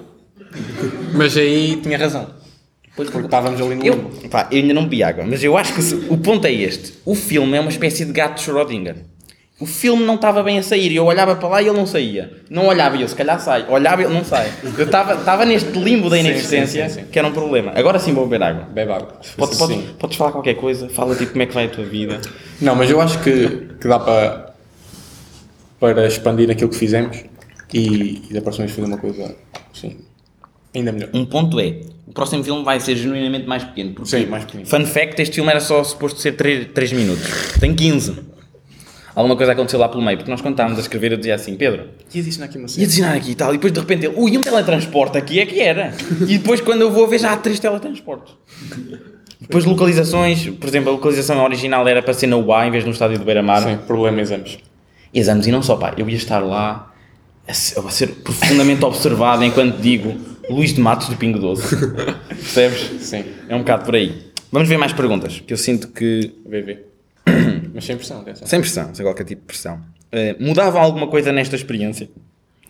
Mas 1.13 1.35
aí 1.37 1.77
tinha 1.81 1.97
razão. 1.97 2.27
Porque 2.95 3.17
estávamos 3.17 3.59
ali 3.59 3.75
no 3.75 3.85
eu, 3.85 3.93
limbo. 3.93 4.29
pá, 4.29 4.47
eu 4.51 4.57
ainda 4.59 4.73
não 4.73 4.83
bebi 4.83 5.03
água, 5.03 5.25
mas 5.27 5.43
eu 5.43 5.57
acho 5.57 5.73
que 5.73 5.81
o 6.09 6.17
ponto 6.17 6.45
é 6.47 6.53
este. 6.53 6.93
O 7.03 7.13
filme 7.13 7.57
é 7.57 7.59
uma 7.59 7.69
espécie 7.69 8.05
de 8.05 8.13
gato 8.13 8.35
de 8.35 8.49
Schrödinger. 8.49 8.95
O 9.57 9.65
filme 9.65 10.03
não 10.03 10.15
estava 10.15 10.43
bem 10.43 10.59
a 10.59 10.63
sair 10.63 10.91
e 10.91 10.97
eu 10.97 11.05
olhava 11.05 11.33
para 11.37 11.47
lá 11.47 11.61
e 11.61 11.67
ele 11.67 11.77
não 11.77 11.85
saía. 11.87 12.41
Não 12.49 12.67
olhava 12.67 12.97
e 12.97 13.03
eu, 13.03 13.07
se 13.07 13.15
calhar 13.15 13.39
sai. 13.39 13.65
Olhava 13.69 14.01
e 14.01 14.05
ele 14.05 14.13
não 14.13 14.25
sai. 14.25 14.51
Eu 14.77 14.83
estava 14.83 15.45
neste 15.45 15.71
limbo 15.79 16.09
da 16.09 16.17
Sim, 16.17 16.23
inexistência 16.23 16.89
sim, 16.89 16.95
sim, 16.95 17.01
sim. 17.01 17.07
que 17.09 17.17
era 17.17 17.25
um 17.25 17.31
problema. 17.31 17.71
Agora 17.73 17.97
sim 17.97 18.13
vou 18.13 18.27
beber 18.27 18.43
água. 18.43 18.65
Bebe 18.65 18.91
água. 18.91 19.17
Podes, 19.37 19.57
podes, 19.57 19.77
Sim. 19.77 19.89
podes 19.97 20.17
falar 20.17 20.33
qualquer 20.33 20.55
coisa, 20.55 20.89
fala 20.89 21.15
tipo 21.15 21.31
como 21.31 21.43
é 21.43 21.45
que 21.45 21.53
vai 21.53 21.65
a 21.67 21.69
tua 21.69 21.85
vida. 21.85 22.19
Não, 22.59 22.75
mas 22.75 22.89
eu 22.89 22.99
acho 22.99 23.17
que, 23.23 23.69
que 23.79 23.87
dá 23.87 23.97
para, 23.97 24.53
para 25.79 26.05
expandir 26.05 26.51
aquilo 26.51 26.69
que 26.69 26.77
fizemos 26.77 27.23
e, 27.73 28.23
e 28.29 28.33
da 28.33 28.41
próxima 28.41 28.65
vez 28.65 28.75
fazer 28.75 28.87
uma 28.89 28.97
coisa 28.97 29.35
assim, 29.73 29.99
ainda 30.75 30.91
melhor. 30.91 31.09
Um 31.13 31.25
ponto 31.25 31.61
é, 31.61 31.79
o 32.05 32.11
próximo 32.13 32.43
filme 32.43 32.61
vai 32.61 32.81
ser 32.81 32.97
genuinamente 32.97 33.47
mais 33.47 33.63
pequeno. 33.63 33.93
Porque, 33.93 34.09
Sim, 34.09 34.25
mais 34.25 34.43
pequeno. 34.43 34.65
Fun 34.65 34.85
fact, 34.85 35.21
este 35.21 35.35
filme 35.35 35.49
era 35.49 35.61
só 35.61 35.81
suposto 35.81 36.19
ser 36.19 36.33
3, 36.33 36.67
3 36.73 36.91
minutos. 36.91 37.53
Tem 37.57 37.73
15. 37.73 38.34
Alguma 39.15 39.37
coisa 39.37 39.53
aconteceu 39.53 39.79
lá 39.79 39.87
pelo 39.87 40.03
meio, 40.03 40.17
porque 40.17 40.29
nós 40.29 40.41
quando 40.41 40.55
estávamos 40.55 40.77
a 40.77 40.81
escrever 40.81 41.13
eu 41.13 41.17
dizia 41.17 41.35
assim, 41.35 41.55
Pedro, 41.55 41.85
E 42.13 42.19
existe 42.19 42.43
aqui 42.43 42.57
uma 42.57 42.67
ia 42.67 42.85
desenhar 42.85 43.15
aqui 43.15 43.31
e 43.31 43.35
tal, 43.35 43.51
e 43.51 43.53
depois 43.53 43.71
de 43.71 43.79
repente 43.79 44.05
ele, 44.07 44.15
ui, 44.17 44.37
um 44.37 44.41
teletransporte 44.41 45.17
aqui 45.17 45.39
é 45.39 45.45
que 45.45 45.61
era. 45.61 45.93
E 46.27 46.37
depois 46.37 46.59
quando 46.59 46.81
eu 46.81 46.91
vou 46.91 47.07
ver 47.07 47.19
já 47.19 47.31
há 47.31 47.37
3 47.37 47.57
teletransportes. 47.57 48.33
Depois 49.39 49.63
localizações, 49.63 50.49
por 50.49 50.67
exemplo, 50.67 50.89
a 50.89 50.93
localização 50.93 51.41
original 51.43 51.87
era 51.87 52.01
para 52.01 52.13
ser 52.13 52.27
na 52.27 52.35
UA 52.35 52.67
em 52.67 52.71
vez 52.71 52.83
de 52.83 52.87
no 52.89 52.93
estádio 52.93 53.17
do 53.17 53.23
Beira-Mar. 53.25 53.63
Sim, 53.63 53.77
problema 53.87 54.19
exames. 54.19 54.57
exames 55.13 55.47
e 55.47 55.51
não 55.51 55.61
só, 55.63 55.77
pá, 55.77 55.93
eu 55.97 56.09
ia 56.09 56.15
estar 56.17 56.39
lá 56.39 56.93
a 57.47 57.53
ser, 57.53 57.79
a 57.79 57.89
ser 57.89 58.07
profundamente 58.15 58.83
observado 58.85 59.43
enquanto 59.45 59.77
digo 59.79 60.13
Luís 60.49 60.73
de 60.73 60.81
Matos 60.81 61.07
do 61.09 61.15
Pingo 61.15 61.39
Doce. 61.39 61.75
Percebes? 62.27 62.91
Sim, 63.01 63.23
É 63.47 63.55
um 63.55 63.59
bocado 63.59 63.85
por 63.85 63.95
aí. 63.95 64.25
Vamos 64.51 64.67
ver 64.67 64.77
mais 64.77 64.93
perguntas, 64.93 65.41
que 65.45 65.53
eu 65.53 65.57
sinto 65.57 65.87
que. 65.89 66.33
VV. 66.45 66.94
Mas 67.75 67.83
sem 67.83 67.97
pressão, 67.97 68.21
atenção. 68.21 68.47
Sem 68.47 68.61
pressão, 68.61 68.95
sem 68.95 69.05
qualquer 69.05 69.25
tipo 69.25 69.41
de 69.41 69.47
pressão. 69.47 69.81
Eh, 70.09 70.37
mudavam 70.39 70.81
alguma 70.81 71.07
coisa 71.07 71.33
nesta 71.33 71.57
experiência? 71.57 72.09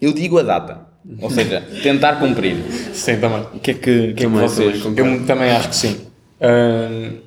Eu 0.02 0.12
digo 0.12 0.40
a 0.40 0.44
data. 0.44 0.88
Ou 1.22 1.30
seja, 1.30 1.62
tentar 1.84 2.16
cumprir. 2.16 2.56
Sim, 2.92 3.18
também. 3.18 3.42
O 3.54 3.60
que 3.60 3.70
é 3.70 3.74
que, 3.76 3.80
o 3.80 4.16
que, 4.16 4.24
é 4.24 4.28
que 4.28 4.28
vocês. 4.28 4.82
também, 4.82 5.14
Eu 5.18 5.26
também 5.28 5.52
acho 5.52 5.70
que 5.70 5.76
sim. 5.76 6.02
Ahn, 6.42 7.18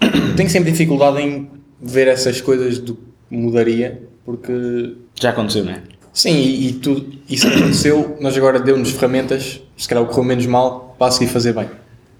tenho 0.36 0.50
sempre 0.50 0.72
dificuldade 0.72 1.22
em 1.22 1.48
ver 1.80 2.08
essas 2.08 2.40
coisas 2.40 2.80
do 2.80 2.96
que 2.96 3.02
mudaria, 3.30 4.02
porque 4.24 4.96
Já 5.14 5.30
aconteceu, 5.30 5.64
não 5.64 5.72
é? 5.72 5.82
Sim, 6.12 6.34
e, 6.34 6.68
e 6.68 6.72
tudo 6.72 7.16
isso 7.28 7.46
aconteceu, 7.46 8.16
nós 8.20 8.36
agora 8.36 8.58
deu-nos 8.58 8.90
ferramentas, 8.90 9.60
se 9.76 9.86
calhar 9.88 10.02
o 10.02 10.08
correu 10.08 10.24
menos 10.24 10.46
mal, 10.46 10.96
para 10.98 11.06
a 11.06 11.10
seguir 11.12 11.28
fazer 11.30 11.52
bem. 11.52 11.68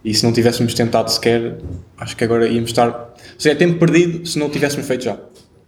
E 0.06 0.14
se 0.14 0.24
não 0.24 0.32
tivéssemos 0.32 0.72
tentado 0.72 1.10
sequer, 1.10 1.56
acho 1.98 2.16
que 2.16 2.22
agora 2.22 2.46
íamos 2.46 2.70
estar. 2.70 2.88
Ou 2.88 3.14
seja, 3.40 3.54
é 3.54 3.58
tempo 3.58 3.76
perdido 3.80 4.24
se 4.24 4.38
não 4.38 4.48
tivéssemos 4.48 4.86
feito 4.86 5.02
já. 5.02 5.18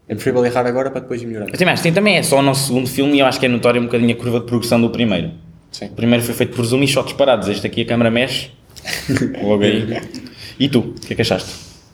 É 0.09 0.15
preferível 0.15 0.47
errar 0.47 0.65
agora 0.65 0.91
para 0.93 1.01
depois. 1.01 1.21
Eu 1.21 1.29
também 1.53 1.73
acho 1.73 1.83
que 1.83 1.89
sim, 1.89 1.93
também 1.93 2.17
é 2.17 2.23
só 2.23 2.39
o 2.39 2.43
nosso 2.43 2.69
segundo 2.69 2.89
filme 2.89 3.17
e 3.17 3.19
eu 3.19 3.27
acho 3.27 3.41
que 3.41 3.47
é 3.47 3.49
notório 3.49 3.81
um 3.81 3.87
bocadinho 3.87 4.13
a 4.13 4.17
curva 4.17 4.39
de 4.39 4.47
progressão 4.47 4.81
do 4.81 4.91
primeiro. 4.91 5.33
Sim. 5.73 5.87
O 5.87 5.91
primeiro 5.91 6.25
foi 6.25 6.35
feito 6.35 6.55
por 6.55 6.65
zoom 6.65 6.85
e 6.85 6.87
shots 6.89 7.13
parados. 7.15 7.49
Este 7.49 7.67
aqui 7.67 7.83
a 7.83 7.85
câmera 7.85 8.13
mexe. 8.13 8.51
Logo 9.43 9.65
aí. 9.65 10.01
E 10.59 10.69
tu? 10.69 10.79
O 10.79 10.93
que 10.95 11.13
é 11.13 11.17
que 11.17 11.23
achaste? 11.23 11.51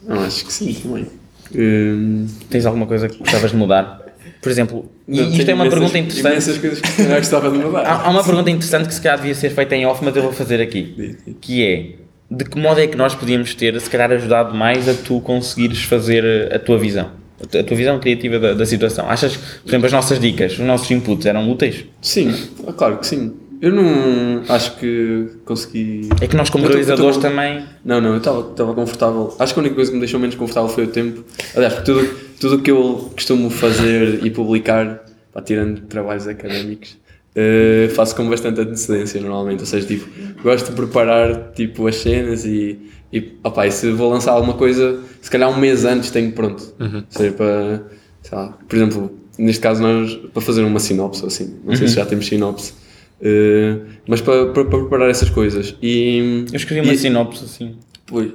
Não, 0.07 0.19
acho 0.21 0.45
que 0.45 0.53
sim 0.53 0.71
também. 0.75 1.07
Hum, 1.53 2.27
Tens 2.49 2.65
alguma 2.67 2.85
coisa 2.85 3.09
que 3.09 3.17
gostavas 3.17 3.51
de 3.51 3.57
mudar? 3.57 4.05
Por 4.41 4.51
exemplo, 4.51 4.91
e 5.07 5.19
não, 5.19 5.29
isto 5.31 5.49
é 5.49 5.53
uma 5.55 5.65
imensas- 5.65 5.73
pergunta 5.79 5.97
interessante. 5.97 6.27
Imensas 6.31 6.57
coisas 6.59 6.79
que 6.79 7.01
eu 7.01 7.07
gostava 7.17 7.49
de 7.49 7.57
mudar. 7.57 7.81
Há, 7.81 8.01
há 8.07 8.09
uma 8.11 8.23
pergunta 8.23 8.51
interessante 8.51 8.87
que 8.87 8.93
se 8.93 9.01
calhar 9.01 9.17
devia 9.17 9.33
ser 9.33 9.49
feita 9.49 9.75
em 9.75 9.85
off, 9.87 10.05
mas 10.05 10.15
eu 10.15 10.21
vou 10.21 10.31
fazer 10.31 10.61
aqui. 10.61 11.17
Que 11.41 11.63
é, 11.65 12.04
de 12.35 12.45
que 12.45 12.57
modo 12.59 12.79
é 12.79 12.87
que 12.87 12.97
nós 12.97 13.15
podíamos 13.15 13.53
ter, 13.55 13.79
se 13.79 13.89
calhar, 13.89 14.11
ajudado 14.11 14.53
mais 14.55 14.87
a 14.89 14.93
tu 14.93 15.19
conseguires 15.21 15.83
fazer 15.83 16.53
a 16.53 16.59
tua 16.59 16.77
visão? 16.77 17.11
A 17.43 17.45
tu- 17.47 17.57
a 17.57 17.63
tua 17.63 17.75
visão 17.77 17.99
criativa 17.99 18.39
da, 18.39 18.53
da 18.53 18.65
situação. 18.65 19.09
Achas 19.09 19.35
que, 19.37 19.43
por 19.61 19.69
exemplo, 19.69 19.85
as 19.87 19.91
nossas 19.93 20.19
dicas, 20.19 20.53
os 20.53 20.59
nossos 20.59 20.89
inputs 20.91 21.25
eram 21.25 21.49
úteis? 21.51 21.85
Sim, 22.01 22.33
ah, 22.67 22.73
claro 22.73 22.97
que 22.97 23.07
sim. 23.07 23.33
Eu 23.61 23.71
não 23.71 24.43
acho 24.49 24.75
que 24.77 25.27
consegui. 25.45 26.09
É 26.21 26.27
que 26.27 26.35
nós, 26.35 26.49
como 26.49 26.67
realizadores, 26.67 27.15
tô- 27.15 27.21
também... 27.21 27.63
Não, 27.83 27.99
não, 28.01 28.11
eu 28.11 28.17
estava 28.17 28.73
confortável. 28.73 29.33
Acho 29.39 29.53
que 29.53 29.59
a 29.59 29.61
única 29.61 29.75
coisa 29.75 29.89
que 29.91 29.95
me 29.95 30.01
deixou 30.01 30.19
menos 30.19 30.35
confortável 30.35 30.69
foi 30.69 30.83
o 30.83 30.87
tempo. 30.87 31.23
Aliás, 31.55 31.75
tudo 31.83 32.55
o 32.55 32.61
que 32.61 32.69
eu 32.69 33.09
costumo 33.15 33.49
fazer 33.49 34.19
e 34.25 34.29
publicar, 34.29 35.03
pá, 35.33 35.41
tirando 35.41 35.81
trabalhos 35.87 36.27
académicos, 36.27 36.97
eh, 37.35 37.89
faço 37.95 38.15
com 38.15 38.29
bastante 38.29 38.61
antecedência 38.61 39.19
normalmente. 39.21 39.59
Ou 39.61 39.65
seja, 39.65 39.85
tipo, 39.85 40.07
gosto 40.41 40.69
de 40.69 40.75
preparar 40.75 41.51
tipo, 41.53 41.85
as 41.87 41.95
cenas 41.97 42.45
e, 42.45 42.79
e, 43.11 43.33
opá, 43.43 43.67
e 43.67 43.71
se 43.71 43.91
vou 43.91 44.09
lançar 44.11 44.31
alguma 44.31 44.53
coisa, 44.53 44.99
se 45.21 45.29
calhar 45.29 45.49
um 45.49 45.57
mês 45.59 45.85
antes 45.85 46.11
tenho 46.11 46.31
pronto. 46.31 46.73
Ou 46.79 47.03
seja, 47.09 47.31
para, 47.33 47.83
sei 48.21 48.37
lá, 48.37 48.57
por 48.67 48.75
exemplo, 48.75 49.19
neste 49.37 49.61
caso 49.61 49.81
nós, 49.81 50.15
para 50.33 50.41
fazer 50.41 50.63
uma 50.63 50.79
sinopse 50.79 51.21
ou 51.21 51.27
assim, 51.27 51.55
não 51.63 51.75
sei 51.75 51.87
se 51.87 51.95
já 51.95 52.05
temos 52.05 52.25
sinopse. 52.25 52.73
eh, 53.21 53.77
mas 54.07 54.21
para, 54.21 54.47
para, 54.47 54.65
para 54.65 54.79
preparar 54.79 55.09
essas 55.09 55.29
coisas 55.29 55.75
e 55.81 56.45
Eu 56.51 56.55
escrevi 56.55 56.81
uma 56.81 56.93
e- 56.93 56.97
sinopse, 56.97 57.43
assim. 57.45 57.75
Pois. 58.05 58.31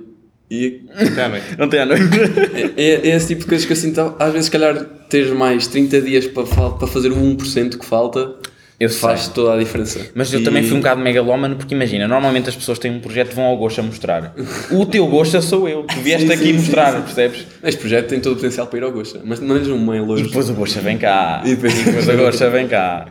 E 0.50 0.80
à. 0.98 1.56
Não 1.58 1.68
tem 1.68 1.78
a 1.80 1.86
noite. 1.86 2.02
é, 2.76 3.08
é 3.08 3.16
esse 3.16 3.28
tipo 3.28 3.42
de 3.42 3.46
coisas 3.46 3.64
que 3.64 3.72
eu 3.72 3.76
sinto. 3.76 4.00
Às 4.18 4.32
vezes, 4.32 4.46
se 4.46 4.50
calhar, 4.50 4.84
teres 5.08 5.30
mais 5.32 5.68
30 5.68 6.00
dias 6.00 6.26
para, 6.26 6.42
para 6.44 6.88
fazer 6.88 7.12
o 7.12 7.14
1% 7.16 7.78
que 7.78 7.86
falta 7.86 8.34
Eu 8.80 8.88
faz 8.88 9.20
sei. 9.24 9.34
toda 9.34 9.52
a 9.54 9.58
diferença. 9.58 10.10
Mas 10.14 10.32
eu 10.32 10.40
E- 10.40 10.42
também 10.42 10.62
fui 10.62 10.72
um 10.72 10.80
bocado 10.80 11.02
megalómano 11.02 11.54
porque 11.54 11.74
imagina, 11.74 12.08
normalmente 12.08 12.48
as 12.48 12.56
pessoas 12.56 12.78
têm 12.78 12.90
um 12.90 12.98
projeto 12.98 13.34
vão 13.34 13.44
ao 13.44 13.56
Gosto 13.58 13.78
a 13.80 13.82
mostrar. 13.84 14.34
O 14.70 14.86
teu 14.86 15.06
Gosto 15.06 15.40
sou 15.42 15.68
eu. 15.68 15.82
Tu 15.82 15.96
vieste 16.00 16.26
Sim, 16.28 16.32
aqui 16.32 16.44
sim, 16.46 16.52
mostrar, 16.54 16.92
sim, 16.96 17.02
percebes? 17.02 17.46
Este 17.62 17.78
projeto 17.78 18.08
tem 18.08 18.20
todo 18.20 18.32
o 18.32 18.36
potencial 18.36 18.66
para 18.68 18.78
ir 18.78 18.82
ao 18.84 18.90
Gosta, 18.90 19.20
mas 19.22 19.38
não 19.38 19.54
um 19.54 19.78
mail 19.86 20.04
E 20.04 20.08
hoje. 20.08 20.22
depois 20.24 20.48
o 20.48 20.54
Gosta 20.54 20.80
vem 20.80 20.96
cá. 20.96 21.42
E 21.44 21.54
depois- 21.56 22.08
o 22.08 22.16
Gosta 22.16 22.48
vem 22.48 22.66
cá. 22.68 23.06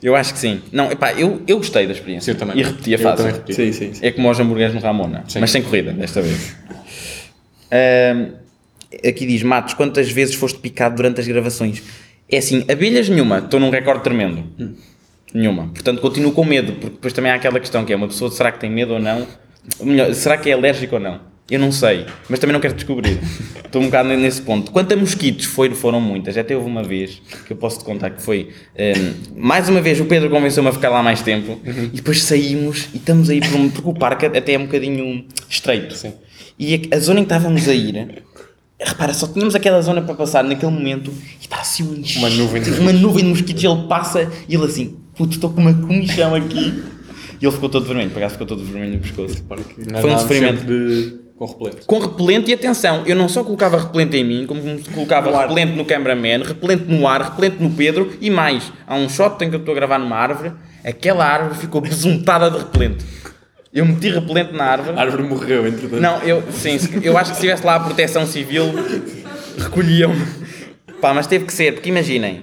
Eu 0.00 0.14
acho 0.14 0.32
que 0.32 0.38
sim. 0.38 0.62
Não, 0.72 0.90
epá, 0.92 1.12
eu, 1.14 1.42
eu 1.46 1.56
gostei 1.58 1.86
da 1.86 1.92
experiência. 1.92 2.30
Eu 2.30 2.36
também. 2.36 2.56
E 2.58 2.62
repetia 2.62 2.94
Eu 2.94 2.98
fácil. 3.00 3.16
também 3.26 3.32
repeti. 3.32 3.54
Sim, 3.74 3.92
sim. 3.92 4.00
É 4.06 4.12
como 4.12 4.30
os 4.30 4.38
hambúrgueres 4.38 4.72
no 4.74 4.80
Ramona, 4.80 5.24
mas 5.40 5.50
sem 5.50 5.60
corrida, 5.60 5.92
desta 5.92 6.22
vez. 6.22 6.54
Aqui 9.06 9.26
diz, 9.26 9.42
Matos, 9.42 9.74
quantas 9.74 10.10
vezes 10.10 10.34
foste 10.34 10.58
picado 10.58 10.96
durante 10.96 11.20
as 11.20 11.26
gravações? 11.26 11.82
É 12.28 12.38
assim, 12.38 12.64
abelhas 12.70 13.08
nenhuma, 13.08 13.38
estou 13.38 13.58
num 13.60 13.70
recorde 13.70 14.02
tremendo. 14.04 14.44
Nenhuma. 15.32 15.68
Portanto, 15.68 16.00
continuo 16.00 16.32
com 16.32 16.44
medo, 16.44 16.72
porque 16.72 16.94
depois 16.96 17.12
também 17.12 17.30
há 17.30 17.36
aquela 17.36 17.60
questão 17.60 17.84
que 17.84 17.92
é 17.92 17.96
uma 17.96 18.08
pessoa, 18.08 18.30
será 18.30 18.50
que 18.50 18.58
tem 18.58 18.70
medo 18.70 18.94
ou 18.94 18.98
não? 18.98 19.26
Ou 19.78 19.86
melhor, 19.86 20.12
será 20.14 20.36
que 20.36 20.50
é 20.50 20.52
alérgico 20.52 20.96
ou 20.96 21.00
não? 21.00 21.30
Eu 21.50 21.58
não 21.58 21.72
sei, 21.72 22.06
mas 22.28 22.38
também 22.38 22.52
não 22.52 22.60
quero 22.60 22.74
descobrir. 22.74 23.18
Estou 23.64 23.82
um 23.82 23.86
bocado 23.86 24.08
nesse 24.10 24.40
ponto. 24.42 24.70
Quanto 24.70 24.92
a 24.94 24.96
mosquitos, 24.96 25.46
foi, 25.46 25.74
foram 25.74 26.00
muitas. 26.00 26.36
Até 26.36 26.56
houve 26.56 26.68
uma 26.68 26.82
vez 26.82 27.20
que 27.44 27.52
eu 27.52 27.56
posso 27.56 27.80
te 27.80 27.84
contar 27.84 28.10
que 28.10 28.22
foi. 28.22 28.50
ahm, 28.78 29.14
mais 29.36 29.68
uma 29.68 29.80
vez, 29.80 30.00
o 30.00 30.04
Pedro 30.04 30.30
convenceu-me 30.30 30.68
a 30.68 30.72
ficar 30.72 30.90
lá 30.90 31.02
mais 31.02 31.22
tempo 31.22 31.58
e 31.64 31.96
depois 31.96 32.22
saímos 32.22 32.88
e 32.94 32.98
estamos 32.98 33.28
aí 33.28 33.40
por 33.40 33.54
um, 33.56 33.68
porque 33.68 33.88
o 33.88 33.94
parque 33.94 34.26
até 34.26 34.52
é 34.52 34.58
um 34.58 34.66
bocadinho 34.66 35.24
estreito. 35.48 35.94
Sim. 35.94 36.12
E 36.56 36.88
a, 36.92 36.96
a 36.96 37.00
zona 37.00 37.20
em 37.20 37.24
que 37.24 37.32
estávamos 37.32 37.68
a 37.68 37.74
ir, 37.74 38.22
repara, 38.78 39.12
só 39.12 39.26
tínhamos 39.26 39.54
aquela 39.56 39.82
zona 39.82 40.02
para 40.02 40.14
passar 40.14 40.44
naquele 40.44 40.70
momento 40.70 41.12
e 41.40 41.44
está 41.44 41.60
assim 41.60 41.82
um 41.82 42.18
Uma 42.18 42.30
nuvem 42.30 42.62
de 42.62 42.70
uma 42.70 42.92
nuvem 42.92 43.24
de 43.24 43.30
mosquitos. 43.30 43.62
E 43.62 43.66
ele 43.66 43.88
passa 43.88 44.30
e 44.48 44.54
ele 44.54 44.64
assim, 44.64 44.99
puto, 45.20 45.34
estou 45.34 45.50
com 45.50 45.60
uma 45.60 45.74
comichão 45.74 46.34
aqui. 46.34 46.82
E 47.40 47.44
ele 47.44 47.52
ficou 47.52 47.68
todo 47.68 47.84
vermelho, 47.86 48.10
por 48.10 48.18
acaso 48.18 48.32
ficou 48.32 48.46
todo 48.46 48.64
vermelho 48.64 48.94
no 48.94 48.98
pescoço. 49.00 49.42
Foi 50.00 50.10
um 50.12 50.18
sofrimento. 50.18 50.64
de- 50.64 51.20
com 51.36 51.46
repelente. 51.46 51.86
Com 51.86 51.98
repelente 51.98 52.50
e 52.50 52.54
atenção, 52.54 53.02
eu 53.06 53.16
não 53.16 53.26
só 53.26 53.42
colocava 53.42 53.78
repelente 53.78 54.14
em 54.16 54.22
mim, 54.24 54.44
como 54.46 54.60
colocava 54.92 55.30
No 55.30 55.36
ar. 55.38 55.48
repelente 55.48 55.74
no 55.74 55.86
cameraman, 55.86 56.42
repelente 56.44 56.84
no 56.86 57.08
ar, 57.08 57.22
repelente 57.22 57.56
no 57.62 57.70
Pedro 57.70 58.12
e 58.20 58.28
mais. 58.28 58.70
Há 58.86 58.94
um 58.94 59.08
shot 59.08 59.42
em 59.42 59.48
que 59.48 59.56
eu 59.56 59.60
estou 59.60 59.72
a 59.72 59.74
gravar 59.74 59.98
numa 59.98 60.16
árvore, 60.16 60.52
aquela 60.84 61.24
árvore 61.24 61.58
ficou 61.58 61.80
besuntada 61.80 62.50
de 62.50 62.58
repelente. 62.58 63.04
Eu 63.72 63.86
meti 63.86 64.10
repelente 64.10 64.52
na 64.52 64.64
árvore. 64.64 64.98
A 64.98 65.00
árvore 65.00 65.22
morreu, 65.22 65.66
entretanto. 65.66 66.00
Não, 66.00 66.18
eu, 66.22 66.42
sim, 66.52 66.76
eu 67.02 67.16
acho 67.16 67.30
que 67.30 67.36
se 67.38 67.46
estivesse 67.46 67.64
lá 67.64 67.76
a 67.76 67.80
proteção 67.80 68.26
civil, 68.26 68.64
recolhiam-me. 69.56 70.26
Pá, 71.00 71.14
mas 71.14 71.26
teve 71.26 71.46
que 71.46 71.52
ser, 71.54 71.72
porque 71.72 71.88
imaginem, 71.88 72.42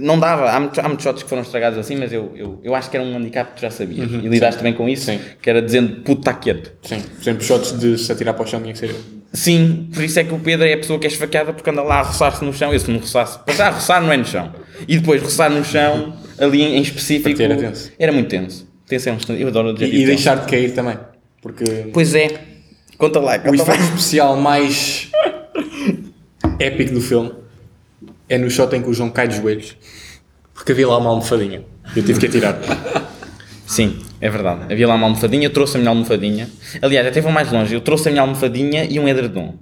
não 0.00 0.18
dava, 0.18 0.50
há 0.50 0.58
muitos, 0.58 0.78
há 0.78 0.88
muitos 0.88 1.04
shots 1.04 1.22
que 1.22 1.28
foram 1.28 1.42
estragados 1.42 1.78
assim, 1.78 1.96
mas 1.96 2.12
eu, 2.12 2.32
eu, 2.34 2.60
eu 2.64 2.74
acho 2.74 2.90
que 2.90 2.96
era 2.96 3.04
um 3.04 3.14
handicap 3.16 3.50
que 3.50 3.56
tu 3.58 3.62
já 3.62 3.70
sabias. 3.70 4.10
e 4.10 4.28
lidaste 4.28 4.58
também 4.58 4.72
com 4.72 4.88
isso, 4.88 5.06
Sim. 5.06 5.20
que 5.40 5.50
era 5.50 5.60
dizendo, 5.60 5.96
puto, 6.02 6.20
está 6.20 6.32
quieto. 6.32 6.72
Sim. 6.82 7.00
Por 7.00 7.20
exemplo, 7.20 7.44
shots 7.44 7.78
de 7.78 7.98
se 7.98 8.10
atirar 8.10 8.34
para 8.34 8.44
o 8.44 8.46
chão 8.46 8.60
tinha 8.60 8.72
que 8.72 8.78
ser 8.78 8.90
eu. 8.90 8.96
Sim, 9.34 9.88
por 9.94 10.02
isso 10.02 10.18
é 10.18 10.24
que 10.24 10.32
o 10.34 10.38
Pedro 10.38 10.66
é 10.66 10.74
a 10.74 10.76
pessoa 10.76 10.98
que 10.98 11.06
é 11.06 11.10
esfaqueada 11.10 11.52
porque 11.52 11.68
anda 11.68 11.82
lá 11.82 12.00
a 12.00 12.02
roçar-se 12.02 12.44
no 12.44 12.52
chão. 12.52 12.72
Eu 12.72 12.78
se 12.78 12.90
me 12.90 12.98
roçasse, 12.98 13.38
para 13.38 13.54
já 13.54 13.70
roçar 13.70 14.02
não 14.02 14.12
é 14.12 14.16
no 14.16 14.24
chão. 14.24 14.52
E 14.86 14.98
depois 14.98 15.22
roçar 15.22 15.50
no 15.50 15.64
chão, 15.64 16.14
ali 16.38 16.62
em, 16.62 16.80
específico. 16.80 17.40
Era 17.40 17.56
tenso. 17.56 17.92
Era 17.98 18.12
muito 18.12 18.28
tenso. 18.28 18.70
Tenso 18.86 19.08
é 19.08 19.12
um 19.12 19.34
Eu 19.34 19.48
adoro 19.48 19.74
o 19.74 19.82
E, 19.82 20.02
e 20.02 20.06
deixar 20.06 20.36
de 20.36 20.50
cair 20.50 20.74
também. 20.74 20.98
Porque 21.40 21.64
Pois 21.92 22.14
é. 22.14 22.28
Conta 22.98 23.20
lá, 23.20 23.36
o 23.36 23.40
conta 23.40 23.62
lá. 23.64 23.74
efeito 23.74 23.82
especial 23.84 24.36
mais 24.36 25.10
épico 26.60 26.92
do 26.92 27.00
filme 27.00 27.41
é 28.32 28.38
no 28.38 28.50
shot 28.50 28.74
em 28.74 28.80
que 28.80 28.88
o 28.88 28.94
João 28.94 29.10
cai 29.10 29.28
de 29.28 29.36
joelhos. 29.36 29.76
Porque 30.54 30.72
havia 30.72 30.88
lá 30.88 30.96
uma 30.96 31.10
almofadinha. 31.10 31.62
Eu 31.94 32.02
tive 32.02 32.18
que 32.18 32.26
atirar. 32.26 32.58
Sim, 33.66 33.98
é 34.22 34.30
verdade. 34.30 34.72
Havia 34.72 34.88
lá 34.88 34.94
uma 34.94 35.06
almofadinha, 35.06 35.46
eu 35.46 35.50
trouxe 35.50 35.76
a 35.76 35.80
minha 35.80 35.90
almofadinha. 35.90 36.48
Aliás, 36.80 37.06
até 37.06 37.20
vou 37.20 37.30
mais 37.30 37.52
longe, 37.52 37.74
eu 37.74 37.80
trouxe 37.82 38.08
a 38.08 38.10
minha 38.10 38.22
almofadinha 38.22 38.84
e 38.84 38.98
um 38.98 39.06
edredom. 39.06 39.54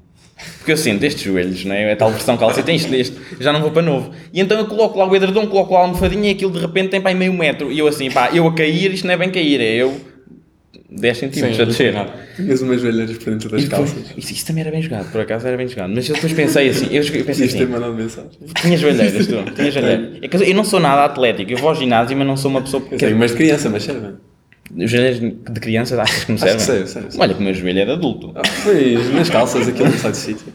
Porque 0.58 0.70
eu 0.70 0.76
sinto 0.76 1.02
estes 1.02 1.22
joelhos, 1.24 1.64
não 1.64 1.74
é? 1.74 1.92
A 1.92 1.96
tal 1.96 2.12
versão 2.12 2.36
calça 2.36 2.62
tem 2.62 2.76
isto 2.76 2.90
deste, 2.90 3.16
já 3.40 3.52
não 3.52 3.60
vou 3.60 3.72
para 3.72 3.82
novo. 3.82 4.12
E 4.32 4.40
então 4.40 4.56
eu 4.56 4.66
coloco 4.66 4.96
lá 4.98 5.06
o 5.06 5.16
edredom, 5.16 5.48
coloco 5.48 5.74
lá 5.74 5.80
a 5.80 5.82
almofadinha 5.82 6.28
e 6.28 6.32
aquilo 6.32 6.52
de 6.52 6.60
repente 6.60 6.90
tem 6.90 7.00
para 7.00 7.10
aí 7.10 7.16
meio 7.16 7.32
metro. 7.32 7.72
E 7.72 7.78
eu 7.78 7.88
assim, 7.88 8.08
pá, 8.08 8.30
eu 8.32 8.46
a 8.46 8.54
cair, 8.54 8.94
isto 8.94 9.06
não 9.06 9.14
é 9.14 9.16
bem 9.16 9.30
cair, 9.30 9.60
é 9.60 9.74
eu 9.74 10.00
10 10.90 11.18
centímetros 11.18 11.56
Sim, 11.56 11.62
a 11.62 11.64
descer. 11.66 11.94
Tinhas 12.36 12.62
umas 12.62 12.80
joelheiras 12.80 13.16
por 13.18 13.30
dentro 13.32 13.48
das 13.48 13.64
depois, 13.64 13.92
calças. 13.92 14.12
isso, 14.16 14.32
isso 14.32 14.46
também 14.46 14.62
era 14.62 14.70
bem 14.70 14.82
jogado, 14.82 15.10
por 15.12 15.20
acaso 15.20 15.46
era 15.46 15.56
bem 15.56 15.68
jogado. 15.68 15.92
Mas 15.94 16.08
eu 16.08 16.14
depois 16.14 16.32
pensei 16.32 16.68
assim, 16.68 16.86
eu, 16.90 17.24
pensei 17.24 17.46
assim, 17.46 17.66
mandado 17.66 17.94
mensagem. 17.94 18.30
tinha 18.60 18.76
joelheiras 18.76 19.26
tu, 19.26 19.54
tinha 19.54 19.70
joelheiras. 19.70 20.18
É 20.22 20.50
eu 20.50 20.54
não 20.54 20.64
sou 20.64 20.80
nada 20.80 21.04
atlético, 21.04 21.52
eu 21.52 21.58
vou 21.58 21.68
ao 21.68 21.74
ginásio, 21.74 22.16
mas 22.16 22.26
não 22.26 22.36
sou 22.36 22.50
uma 22.50 22.60
pessoa 22.60 22.80
Eu 22.82 22.88
pequena. 22.88 23.08
tenho 23.08 23.18
mais 23.18 23.32
criança, 23.32 23.68
mas 23.68 23.82
serve. 23.84 24.14
Os 24.76 24.90
joelheiros 24.90 25.20
de 25.20 25.26
me 25.26 25.76
Acho 25.78 26.26
que 26.26 26.38
servem? 26.38 26.58
sei, 26.60 26.86
sei, 26.86 27.10
sei. 27.10 27.20
Olha 27.20 27.34
que 27.34 27.40
o 27.40 27.42
meu 27.42 27.54
joelho 27.54 27.80
é 27.80 27.84
de 27.84 27.90
adulto. 27.90 28.32
Ah, 28.34 28.42
Pois, 28.62 29.12
nas 29.12 29.28
calças 29.28 29.68
aquilo 29.68 29.88
não 29.88 29.98
sai 29.98 30.12
de 30.12 30.16
sítio. 30.16 30.52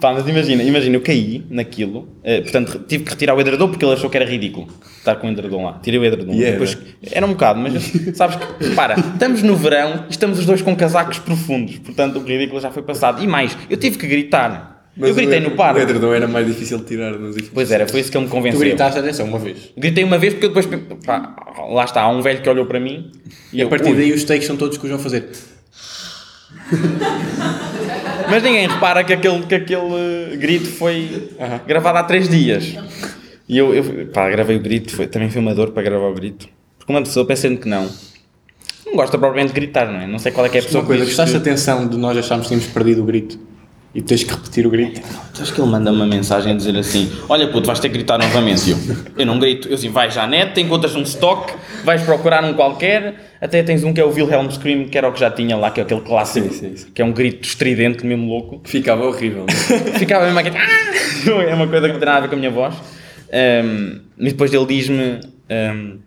Pá, 0.00 0.12
mas 0.12 0.26
imagina, 0.26 0.62
imagina, 0.62 0.96
eu 0.96 1.00
caí 1.00 1.44
naquilo, 1.50 2.08
eh, 2.24 2.40
portanto 2.40 2.84
tive 2.88 3.04
que 3.04 3.10
retirar 3.10 3.34
o 3.34 3.40
edredom 3.40 3.68
porque 3.68 3.84
ele 3.84 3.92
achou 3.92 4.10
que 4.10 4.16
era 4.16 4.26
ridículo 4.26 4.68
estar 4.98 5.16
com 5.16 5.28
o 5.28 5.30
edredom 5.30 5.64
lá. 5.64 5.78
Tirei 5.82 5.98
o 6.00 6.04
edredom. 6.04 6.32
Era? 6.34 6.52
Depois, 6.52 6.78
era 7.10 7.24
um 7.26 7.30
bocado, 7.30 7.60
mas 7.60 7.74
sabes 8.16 8.36
que, 8.36 8.68
repara, 8.68 8.96
estamos 8.98 9.42
no 9.42 9.56
verão 9.56 10.04
e 10.08 10.10
estamos 10.10 10.38
os 10.38 10.46
dois 10.46 10.62
com 10.62 10.74
casacos 10.74 11.18
profundos, 11.18 11.78
portanto 11.78 12.18
o 12.18 12.24
ridículo 12.24 12.60
já 12.60 12.70
foi 12.70 12.82
passado. 12.82 13.22
E 13.22 13.26
mais, 13.26 13.56
eu 13.68 13.76
tive 13.76 13.98
que 13.98 14.06
gritar. 14.06 14.79
Eu 14.98 15.14
gritei 15.14 15.40
no 15.40 15.52
par. 15.52 15.74
O 15.74 15.78
edredom 15.78 16.12
era 16.12 16.26
mais 16.28 16.46
difícil 16.46 16.78
de 16.78 16.84
tirar 16.84 17.12
nos 17.12 17.30
edifícios. 17.36 17.50
Pois 17.54 17.70
era, 17.70 17.86
foi 17.88 18.00
isso 18.00 18.10
que 18.10 18.16
ele 18.16 18.24
me 18.24 18.30
Tu 18.30 18.34
convenceu. 18.34 18.60
gritaste, 18.60 18.98
atenção, 18.98 19.26
uma 19.26 19.38
vez. 19.38 19.70
Gritei 19.76 20.04
uma 20.04 20.18
vez 20.18 20.34
porque 20.34 20.48
depois, 20.48 20.66
pá, 21.06 21.34
lá 21.70 21.84
está, 21.84 22.02
há 22.02 22.08
um 22.08 22.20
velho 22.22 22.40
que 22.42 22.48
olhou 22.48 22.66
para 22.66 22.78
mim 22.80 23.10
e, 23.52 23.58
E 23.58 23.60
a 23.60 23.64
eu, 23.64 23.68
partir 23.68 23.90
ui. 23.90 23.96
daí 23.96 24.12
os 24.12 24.24
takes 24.24 24.46
são 24.46 24.56
todos 24.56 24.76
que 24.78 24.84
o 24.84 24.88
João 24.88 25.00
fazer. 25.00 25.28
Mas 28.30 28.42
ninguém 28.42 28.68
repara 28.68 29.02
que 29.02 29.12
aquele, 29.12 29.42
que 29.44 29.54
aquele 29.54 30.32
eh, 30.32 30.36
grito 30.36 30.66
foi 30.66 31.30
Aham. 31.38 31.60
gravado 31.66 31.98
há 31.98 32.02
três 32.04 32.28
dias. 32.28 32.74
E 33.48 33.58
eu, 33.58 33.74
eu 33.74 34.06
pá, 34.12 34.30
gravei 34.30 34.56
o 34.56 34.60
grito, 34.60 34.94
foi, 34.94 35.06
também 35.08 35.28
foi 35.30 35.40
uma 35.40 35.54
dor 35.54 35.70
para 35.72 35.82
gravar 35.82 36.06
o 36.06 36.14
grito. 36.14 36.48
Porque 36.78 36.92
uma 36.92 37.02
pessoa, 37.02 37.26
pensando 37.26 37.58
que 37.58 37.68
não, 37.68 37.90
não 38.86 38.94
gosta 38.94 39.18
propriamente 39.18 39.52
de 39.52 39.60
gritar, 39.60 39.86
não 39.90 40.00
é? 40.00 40.06
Não 40.06 40.18
sei 40.20 40.30
qual 40.30 40.46
é 40.46 40.48
que 40.48 40.58
é 40.58 40.60
a 40.60 40.62
pessoa 40.64 40.82
Uma 40.82 40.86
coisa, 40.86 41.04
gostaste 41.04 41.32
que... 41.32 41.38
atenção 41.40 41.88
de 41.88 41.96
nós 41.96 42.16
acharmos 42.16 42.46
que 42.46 42.54
tínhamos 42.54 42.72
perdido 42.72 43.02
o 43.02 43.04
grito 43.04 43.36
e 43.94 44.00
tens 44.00 44.22
que 44.22 44.30
repetir 44.30 44.66
o 44.66 44.70
grito? 44.70 45.00
Acho 45.40 45.52
que 45.54 45.60
ele 45.60 45.68
manda 45.70 45.90
uma 45.90 46.06
mensagem 46.06 46.52
a 46.52 46.56
dizer 46.56 46.76
assim: 46.76 47.10
Olha, 47.28 47.48
puto, 47.48 47.66
vais 47.66 47.80
ter 47.80 47.88
que 47.88 47.94
gritar 47.94 48.18
novamente. 48.18 48.70
Eu, 48.70 48.78
eu 49.18 49.26
não 49.26 49.38
grito. 49.38 49.68
Eu 49.68 49.74
assim: 49.74 49.88
Vais 49.88 50.16
à 50.16 50.26
net, 50.26 50.60
encontras 50.60 50.94
um 50.94 51.02
stock, 51.02 51.52
vais 51.84 52.02
procurar 52.02 52.44
um 52.44 52.54
qualquer. 52.54 53.30
Até 53.40 53.62
tens 53.62 53.82
um 53.82 53.92
que 53.92 54.00
é 54.00 54.04
o 54.04 54.10
Wilhelm 54.12 54.48
Scream, 54.50 54.84
que 54.88 54.98
era 54.98 55.08
o 55.08 55.12
que 55.12 55.18
já 55.20 55.30
tinha 55.30 55.56
lá, 55.56 55.70
que 55.70 55.80
é 55.80 55.82
aquele 55.82 56.02
clássico, 56.02 56.52
Sim, 56.52 56.70
sim, 56.70 56.76
sim. 56.76 56.86
que 56.94 57.00
é 57.00 57.04
um 57.04 57.12
grito 57.12 57.42
estridente, 57.46 58.04
mesmo 58.04 58.26
louco. 58.28 58.60
Ficava 58.64 59.04
horrível. 59.06 59.46
Ficava 59.98 60.26
mesmo 60.26 60.38
aqui. 60.38 60.50
"Ah!" 60.56 61.42
É 61.48 61.54
uma 61.54 61.66
coisa 61.66 61.86
que 61.86 61.92
não 61.94 61.98
tem 62.00 62.06
nada 62.06 62.18
a 62.18 62.20
ver 62.20 62.28
com 62.28 62.34
a 62.34 62.38
minha 62.38 62.50
voz. 62.50 62.74
Um, 63.32 64.00
e 64.18 64.24
depois 64.28 64.52
ele 64.52 64.66
diz-me. 64.66 65.20
um, 65.50 65.98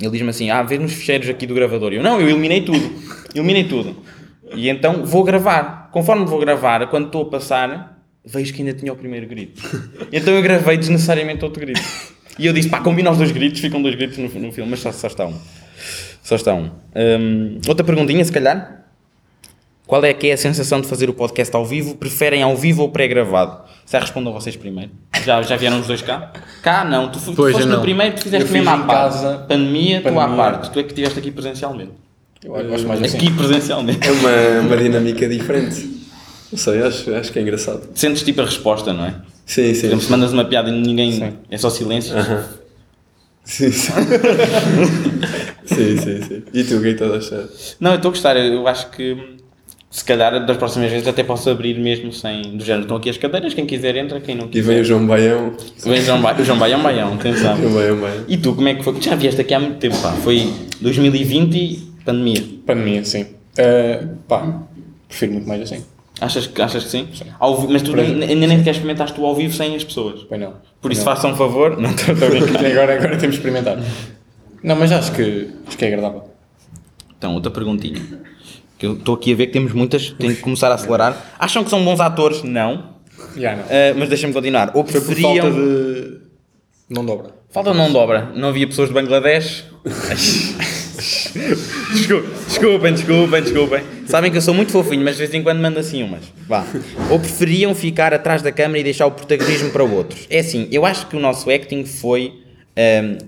ele 0.00 0.10
diz-me 0.10 0.30
assim: 0.30 0.50
Ah, 0.50 0.62
vê 0.62 0.76
nos 0.78 0.92
ficheiros 0.92 1.28
aqui 1.28 1.46
do 1.46 1.54
gravador. 1.54 1.92
E 1.92 1.96
eu, 1.96 2.02
não, 2.02 2.20
eu 2.20 2.28
eliminei 2.28 2.62
tudo. 2.62 2.90
Eliminei 3.34 3.64
tudo. 3.64 3.96
E 4.54 4.68
então 4.68 5.04
vou 5.04 5.24
gravar. 5.24 5.88
Conforme 5.92 6.24
vou 6.24 6.38
gravar, 6.38 6.86
quando 6.88 7.06
estou 7.06 7.22
a 7.22 7.30
passar, 7.30 8.00
vejo 8.24 8.52
que 8.52 8.62
ainda 8.62 8.74
tinha 8.74 8.92
o 8.92 8.96
primeiro 8.96 9.26
grito. 9.26 9.62
Então 10.12 10.32
eu 10.34 10.42
gravei 10.42 10.76
desnecessariamente 10.76 11.44
outro 11.44 11.60
grito. 11.60 11.80
E 12.38 12.46
eu 12.46 12.52
disse: 12.52 12.68
pá, 12.68 12.80
combina 12.80 13.10
os 13.10 13.18
dois 13.18 13.32
gritos, 13.32 13.60
ficam 13.60 13.82
dois 13.82 13.94
gritos 13.94 14.18
no, 14.18 14.28
no 14.40 14.52
filme, 14.52 14.70
mas 14.70 14.80
só, 14.80 14.92
só 14.92 15.06
está 15.06 15.26
um. 15.26 15.34
Só 16.22 16.36
está 16.36 16.54
um. 16.54 16.70
Um, 16.94 17.60
outra 17.68 17.84
perguntinha, 17.84 18.24
se 18.24 18.32
calhar. 18.32 18.84
Qual 19.86 20.02
é 20.02 20.14
que 20.14 20.28
é 20.28 20.32
a 20.32 20.36
sensação 20.36 20.80
de 20.80 20.88
fazer 20.88 21.10
o 21.10 21.12
podcast 21.14 21.54
ao 21.54 21.64
vivo? 21.64 21.94
Preferem 21.96 22.42
ao 22.42 22.56
vivo 22.56 22.82
ou 22.82 22.88
pré-gravado? 22.88 23.64
Já 23.86 24.00
respondam 24.00 24.32
vocês 24.32 24.56
primeiro. 24.56 24.90
Já, 25.22 25.42
já 25.42 25.56
vieram 25.56 25.78
os 25.78 25.86
dois 25.86 26.00
cá? 26.00 26.32
Cá 26.62 26.84
não, 26.84 27.10
tu, 27.12 27.20
tu 27.20 27.34
Pois, 27.34 27.52
foste 27.54 27.68
no 27.68 27.82
primeiro, 27.82 28.16
tu 28.16 28.22
fizeste 28.22 28.50
mesmo 28.50 28.70
à 28.70 28.86
casa. 28.86 29.44
Pandemia, 29.46 30.00
tu 30.00 30.08
à 30.08 30.12
Pandemia. 30.12 30.36
parte. 30.36 30.70
Tu 30.70 30.78
é 30.78 30.82
que 30.82 30.88
estiveste 30.88 31.18
aqui 31.18 31.30
presencialmente. 31.30 31.92
Eu 32.44 32.68
gosto 32.68 32.86
mais 32.86 33.02
assim. 33.02 33.16
Aqui 33.16 33.30
presencialmente. 33.32 34.06
É 34.06 34.12
uma, 34.12 34.60
uma 34.66 34.76
dinâmica 34.76 35.28
diferente. 35.28 35.88
Não 36.52 36.58
sei, 36.58 36.82
acho, 36.82 37.12
acho 37.14 37.32
que 37.32 37.38
é 37.38 37.42
engraçado. 37.42 37.88
Sentes 37.94 38.22
tipo 38.22 38.40
a 38.40 38.44
resposta, 38.44 38.92
não 38.92 39.04
é? 39.06 39.14
Sim, 39.46 39.68
Por 39.68 39.74
sim. 39.74 39.86
exemplo, 39.86 40.00
se 40.00 40.10
mandas 40.10 40.32
uma 40.32 40.44
piada 40.44 40.68
e 40.68 40.72
ninguém. 40.72 41.12
Sim. 41.12 41.32
É 41.50 41.56
só 41.58 41.70
silêncio. 41.70 42.16
Aham. 42.16 42.44
Sim, 43.44 43.70
sim. 43.72 43.92
sim, 45.66 45.96
sim, 45.98 46.22
sim. 46.22 46.42
E 46.52 46.64
tu, 46.64 46.76
o 46.76 46.80
que 46.82 46.88
é 46.88 46.94
que 46.94 47.02
estás 47.02 47.12
a 47.12 47.16
achar? 47.16 47.48
Não, 47.80 47.90
eu 47.90 47.96
estou 47.96 48.08
a 48.10 48.12
gostar. 48.12 48.36
Eu 48.36 48.66
acho 48.68 48.90
que 48.90 49.16
se 49.90 50.04
calhar 50.04 50.44
das 50.46 50.56
próximas 50.56 50.90
vezes 50.90 51.06
até 51.06 51.22
posso 51.22 51.48
abrir 51.50 51.78
mesmo 51.78 52.12
sem. 52.12 52.56
Do 52.56 52.64
género. 52.64 52.82
Estão 52.84 52.96
aqui 52.96 53.10
as 53.10 53.18
cadeiras, 53.18 53.52
quem 53.52 53.66
quiser 53.66 53.96
entra, 53.96 54.20
quem 54.20 54.34
não 54.34 54.46
E 54.46 54.48
quiser. 54.48 54.72
vem 54.72 54.80
o 54.80 54.84
João 54.84 55.06
Baião. 55.06 55.54
Vem 55.84 56.00
o 56.00 56.02
João 56.02 56.22
Baião. 56.22 56.40
O 56.40 56.44
João 56.44 56.58
Baião, 56.58 56.82
Baião, 56.82 57.14
atenção. 57.14 57.56
João 57.56 57.74
Baião, 57.74 57.96
Baião. 58.00 58.24
E 58.28 58.36
tu, 58.38 58.54
como 58.54 58.68
é 58.68 58.74
que 58.74 58.82
foi? 58.82 59.00
Já 59.00 59.14
vieste 59.14 59.40
aqui 59.40 59.52
há 59.54 59.60
muito 59.60 59.76
tempo, 59.78 59.96
pá. 60.00 60.12
Foi 60.12 60.50
2020 60.80 61.54
e 61.54 61.93
pandemia. 62.04 62.42
Pandemia, 62.66 63.04
sim. 63.04 63.22
Uh, 63.58 64.16
pá, 64.28 64.62
prefiro 65.08 65.32
muito 65.32 65.48
mais 65.48 65.62
assim. 65.62 65.84
Achas, 66.20 66.46
que- 66.46 66.62
achas 66.62 66.84
que 66.84 66.90
sim? 66.90 67.08
Ao 67.40 67.60
vi- 67.60 67.72
mas 67.72 67.82
tu 67.82 67.94
nem- 67.94 68.22
ainda 68.22 68.46
nem 68.46 68.58
sequer 68.58 68.70
experimentaste 68.70 69.20
o 69.20 69.26
ao 69.26 69.34
vivo 69.34 69.52
sem 69.54 69.74
as 69.74 69.82
pessoas. 69.84 70.22
Pois 70.28 70.40
não. 70.40 70.54
Por 70.80 70.92
isso 70.92 71.02
façam 71.02 71.32
um 71.32 71.36
favor. 71.36 71.76
Não 71.80 71.90
estou 71.90 72.14
a 72.14 72.30
brincar. 72.30 72.64
agora, 72.66 72.94
agora 72.94 73.16
temos 73.16 73.34
de 73.36 73.40
experimentar. 73.40 73.78
Não, 74.62 74.76
mas 74.76 74.92
acho 74.92 75.12
que, 75.12 75.50
acho 75.66 75.76
que 75.76 75.84
é 75.84 75.88
agradável. 75.88 76.24
Então, 77.18 77.34
outra 77.34 77.50
perguntinha. 77.50 78.00
Que 78.78 78.86
eu 78.86 78.94
estou 78.94 79.14
aqui 79.16 79.32
a 79.32 79.36
ver 79.36 79.46
que 79.48 79.52
temos 79.52 79.72
muitas, 79.72 80.10
tenho 80.10 80.34
que 80.34 80.40
começar 80.42 80.70
a 80.70 80.74
acelerar. 80.74 81.34
Acham 81.38 81.62
que 81.64 81.70
são 81.70 81.84
bons 81.84 82.00
atores? 82.00 82.42
Não. 82.42 82.94
Já 83.36 83.56
não. 83.56 83.62
Ah, 83.64 83.94
mas 83.96 84.08
deixa-me 84.08 84.32
continuar. 84.32 84.70
Ou 84.74 84.84
preferiam. 84.84 85.32
falta 85.46 85.50
de. 85.50 86.18
Não 86.90 87.04
dobra. 87.04 87.30
Falta 87.50 87.72
não 87.74 87.92
dobra. 87.92 88.30
Não 88.34 88.48
havia 88.48 88.66
pessoas 88.66 88.88
de 88.88 88.94
Bangladesh. 88.94 89.64
Desculpem, 91.92 92.30
desculpem, 92.46 92.92
desculpem, 92.92 93.42
desculpem. 93.42 93.84
Sabem 94.06 94.30
que 94.30 94.36
eu 94.36 94.42
sou 94.42 94.54
muito 94.54 94.72
fofinho, 94.72 95.04
mas 95.04 95.16
de 95.16 95.22
vez 95.22 95.34
em 95.34 95.42
quando 95.42 95.60
mando 95.60 95.78
assim 95.78 96.02
umas. 96.02 96.24
Vá. 96.46 96.64
Ou 97.10 97.18
preferiam 97.18 97.74
ficar 97.74 98.14
atrás 98.14 98.42
da 98.42 98.52
câmara 98.52 98.78
e 98.78 98.84
deixar 98.84 99.06
o 99.06 99.10
protagonismo 99.10 99.70
para 99.70 99.82
outros? 99.82 100.26
É 100.30 100.38
assim, 100.40 100.68
eu 100.70 100.84
acho 100.86 101.06
que 101.08 101.16
o 101.16 101.20
nosso 101.20 101.50
acting 101.50 101.84
foi 101.84 102.32
ahm, 102.76 103.18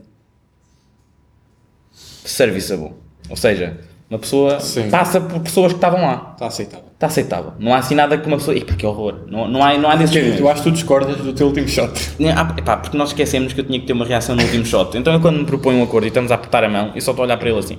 serviceable. 2.24 2.92
Ou 3.28 3.36
seja, 3.36 3.78
uma 4.08 4.18
pessoa 4.20 4.60
Sim. 4.60 4.88
passa 4.88 5.20
por 5.20 5.40
pessoas 5.40 5.72
que 5.72 5.78
estavam 5.78 6.02
lá. 6.02 6.30
Está 6.34 6.46
aceitável. 6.46 6.84
Está 6.94 7.06
aceitável. 7.08 7.52
Não 7.58 7.74
há 7.74 7.78
assim 7.78 7.94
nada 7.94 8.16
que 8.16 8.26
uma 8.26 8.36
pessoa. 8.36 8.56
Epá, 8.56 8.74
que 8.74 8.86
horror. 8.86 9.24
Não, 9.26 9.48
não, 9.48 9.64
há, 9.64 9.76
não 9.76 9.90
há 9.90 9.96
desses 9.96 10.14
momentos. 10.14 10.38
tu 10.38 10.48
acho 10.48 10.62
que 10.62 10.68
tu 10.70 10.72
discordas 10.72 11.16
do 11.16 11.32
teu 11.32 11.48
último 11.48 11.68
shot. 11.68 11.90
Ah, 12.36 12.54
epá, 12.56 12.76
porque 12.76 12.96
nós 12.96 13.08
esquecemos 13.08 13.52
que 13.52 13.60
eu 13.60 13.64
tinha 13.64 13.80
que 13.80 13.86
ter 13.86 13.92
uma 13.92 14.04
reação 14.04 14.36
no 14.36 14.42
último 14.42 14.64
shot. 14.64 14.96
Então 14.96 15.12
eu 15.12 15.20
quando 15.20 15.38
me 15.38 15.44
proponho 15.44 15.78
um 15.78 15.82
acordo 15.82 16.04
e 16.04 16.08
estamos 16.08 16.30
a 16.30 16.36
apertar 16.36 16.62
a 16.62 16.68
mão, 16.68 16.92
eu 16.94 17.00
só 17.00 17.10
estou 17.10 17.24
a 17.24 17.26
olhar 17.26 17.36
para 17.36 17.48
ele 17.50 17.58
assim. 17.58 17.78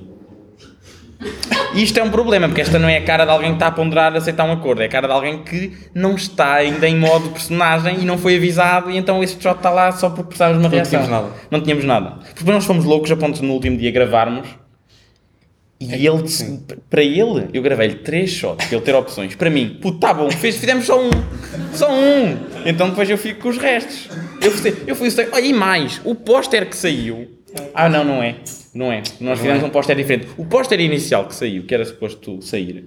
E 1.73 1.83
isto 1.83 1.99
é 1.99 2.03
um 2.03 2.09
problema, 2.09 2.47
porque 2.47 2.61
esta 2.61 2.79
não 2.79 2.87
é 2.89 2.97
a 2.97 3.03
cara 3.03 3.25
de 3.25 3.31
alguém 3.31 3.49
que 3.49 3.55
está 3.55 3.67
a 3.67 3.71
ponderar 3.71 4.15
aceitar 4.15 4.45
um 4.45 4.51
acordo, 4.51 4.81
é 4.81 4.85
a 4.85 4.89
cara 4.89 5.07
de 5.07 5.13
alguém 5.13 5.43
que 5.43 5.73
não 5.93 6.15
está 6.15 6.55
ainda 6.55 6.87
em 6.87 6.95
modo 6.95 7.29
personagem 7.29 7.99
e 8.01 8.05
não 8.05 8.17
foi 8.17 8.35
avisado, 8.37 8.89
e 8.89 8.97
então 8.97 9.21
este 9.23 9.41
shot 9.41 9.57
está 9.57 9.69
lá 9.69 9.91
só 9.91 10.09
porque 10.09 10.29
precisávamos 10.29 10.59
de 10.59 10.65
uma 10.65 10.69
Não 10.69 10.75
reação. 10.75 10.99
tínhamos 10.99 11.09
nada. 11.09 11.27
Não 11.51 11.61
tínhamos 11.61 11.85
nada. 11.85 12.13
Porque 12.35 12.51
nós 12.51 12.65
fomos 12.65 12.83
loucos 12.85 13.11
a 13.11 13.15
ponto 13.15 13.39
de 13.39 13.45
no 13.45 13.53
último 13.53 13.77
dia 13.77 13.91
gravarmos 13.91 14.47
e 15.79 15.93
É, 15.93 15.97
ele, 15.97 16.23
para 16.89 17.03
ele, 17.03 17.49
eu 17.53 17.61
gravei-lhe 17.61 17.95
três 17.95 18.31
shots, 18.31 18.65
para 18.65 18.75
ele 18.75 18.85
ter 18.85 18.95
opções. 18.95 19.35
Para 19.35 19.49
mim, 19.49 19.77
puto, 19.79 19.99
tá 19.99 20.13
bom, 20.13 20.29
fez, 20.31 20.57
fizemos 20.57 20.85
só 20.85 20.99
um. 20.99 21.09
Só 21.73 21.91
um. 21.91 22.35
Então 22.65 22.89
depois 22.89 23.07
eu 23.09 23.17
fico 23.17 23.41
com 23.41 23.49
os 23.49 23.57
restos. 23.57 24.09
Eu 24.41 24.51
fui, 24.51 24.75
eu 24.87 24.95
fui 24.95 25.09
olha, 25.31 25.45
e 25.45 25.53
mais, 25.53 26.01
o 26.03 26.15
póster 26.15 26.67
que 26.67 26.75
saiu. 26.75 27.27
Ah, 27.73 27.87
não, 27.87 28.03
não 28.03 28.23
é. 28.23 28.35
Não 28.73 28.91
é. 28.91 29.03
Nós 29.19 29.39
fizemos 29.39 29.63
um 29.63 29.69
póster 29.69 29.95
diferente. 29.95 30.27
O 30.35 30.45
póster 30.45 30.79
inicial 30.79 31.25
que 31.27 31.35
saiu, 31.35 31.63
que 31.63 31.73
era 31.73 31.85
suposto 31.85 32.41
sair, 32.41 32.83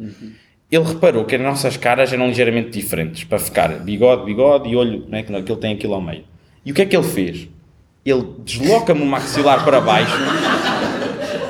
ele 0.70 0.84
reparou 0.84 1.24
que 1.24 1.36
as 1.36 1.40
nossas 1.40 1.76
caras 1.76 2.12
eram 2.12 2.28
ligeiramente 2.28 2.70
diferentes, 2.70 3.24
para 3.24 3.38
ficar 3.38 3.68
bigode, 3.80 4.24
bigode 4.24 4.68
e 4.68 4.76
olho, 4.76 5.04
né, 5.08 5.22
que 5.22 5.32
ele 5.32 5.60
tem 5.60 5.74
aquilo 5.74 5.94
ao 5.94 6.00
meio. 6.00 6.24
E 6.64 6.72
o 6.72 6.74
que 6.74 6.82
é 6.82 6.86
que 6.86 6.96
ele 6.96 7.06
fez? 7.06 7.48
Ele 8.04 8.24
desloca-me 8.44 9.02
o 9.02 9.06
maxilar 9.06 9.64
para 9.64 9.80
baixo 9.80 10.16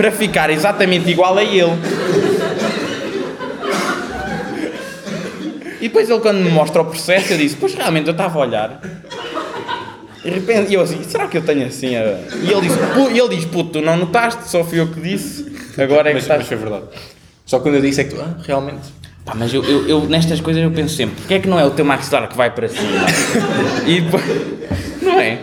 para 0.01 0.11
ficar 0.11 0.49
exatamente 0.49 1.11
igual 1.11 1.37
a 1.37 1.45
ele. 1.45 1.73
E 5.79 5.89
depois 5.89 6.09
ele 6.09 6.21
quando 6.21 6.39
me 6.39 6.49
mostra 6.49 6.81
o 6.81 6.87
processo, 6.87 7.35
eu 7.35 7.37
disse, 7.37 7.55
pois 7.57 7.75
realmente 7.75 8.07
eu 8.07 8.13
estava 8.13 8.39
a 8.39 8.41
olhar. 8.41 8.81
E 10.25 10.31
de 10.31 10.37
repente, 10.37 10.73
eu 10.73 10.81
assim, 10.81 11.03
será 11.05 11.29
que 11.29 11.37
eu 11.37 11.43
tenho 11.43 11.67
assim 11.67 11.97
a... 11.97 12.03
E 12.03 12.51
ele, 12.51 12.67
e 13.13 13.19
ele 13.19 13.37
diz, 13.37 13.45
puto, 13.45 13.73
tu 13.73 13.83
não 13.83 13.99
notaste, 13.99 14.49
só 14.49 14.65
fui 14.65 14.81
eu 14.81 14.89
que 14.89 14.99
disse, 15.03 15.55
agora 15.77 16.09
é 16.09 16.13
que 16.13 16.15
Mas, 16.15 16.23
estás... 16.23 16.39
mas 16.39 16.49
foi 16.49 16.57
verdade. 16.57 16.85
Só 17.45 17.61
quando 17.61 17.75
eu 17.75 17.83
disse 17.83 18.01
é 18.01 18.05
que 18.05 18.15
tu, 18.15 18.23
ah, 18.23 18.39
realmente. 18.43 18.89
Pá, 19.23 19.35
mas 19.35 19.53
eu, 19.53 19.63
eu, 19.63 19.87
eu, 19.87 20.09
nestas 20.09 20.41
coisas 20.41 20.63
eu 20.63 20.71
penso 20.71 20.97
sempre, 20.97 21.17
porque 21.17 21.35
é 21.35 21.39
que 21.41 21.49
não 21.49 21.61
é 21.61 21.65
o 21.67 21.73
teu 21.73 21.85
maxilar 21.85 22.27
que 22.27 22.39
vai 22.39 22.51
para 22.51 22.69
cima? 22.69 23.05
e 23.87 24.01
depois, 24.01 24.25
não 25.03 25.21
é? 25.21 25.41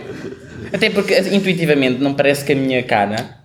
Até 0.72 0.90
porque 0.90 1.14
assim, 1.14 1.36
intuitivamente 1.36 2.02
não 2.02 2.12
parece 2.12 2.44
que 2.44 2.52
a 2.52 2.56
minha 2.56 2.82
cara 2.82 3.37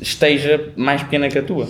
esteja 0.00 0.72
mais 0.76 1.02
pequena 1.02 1.28
que 1.28 1.38
a 1.38 1.42
tua. 1.42 1.68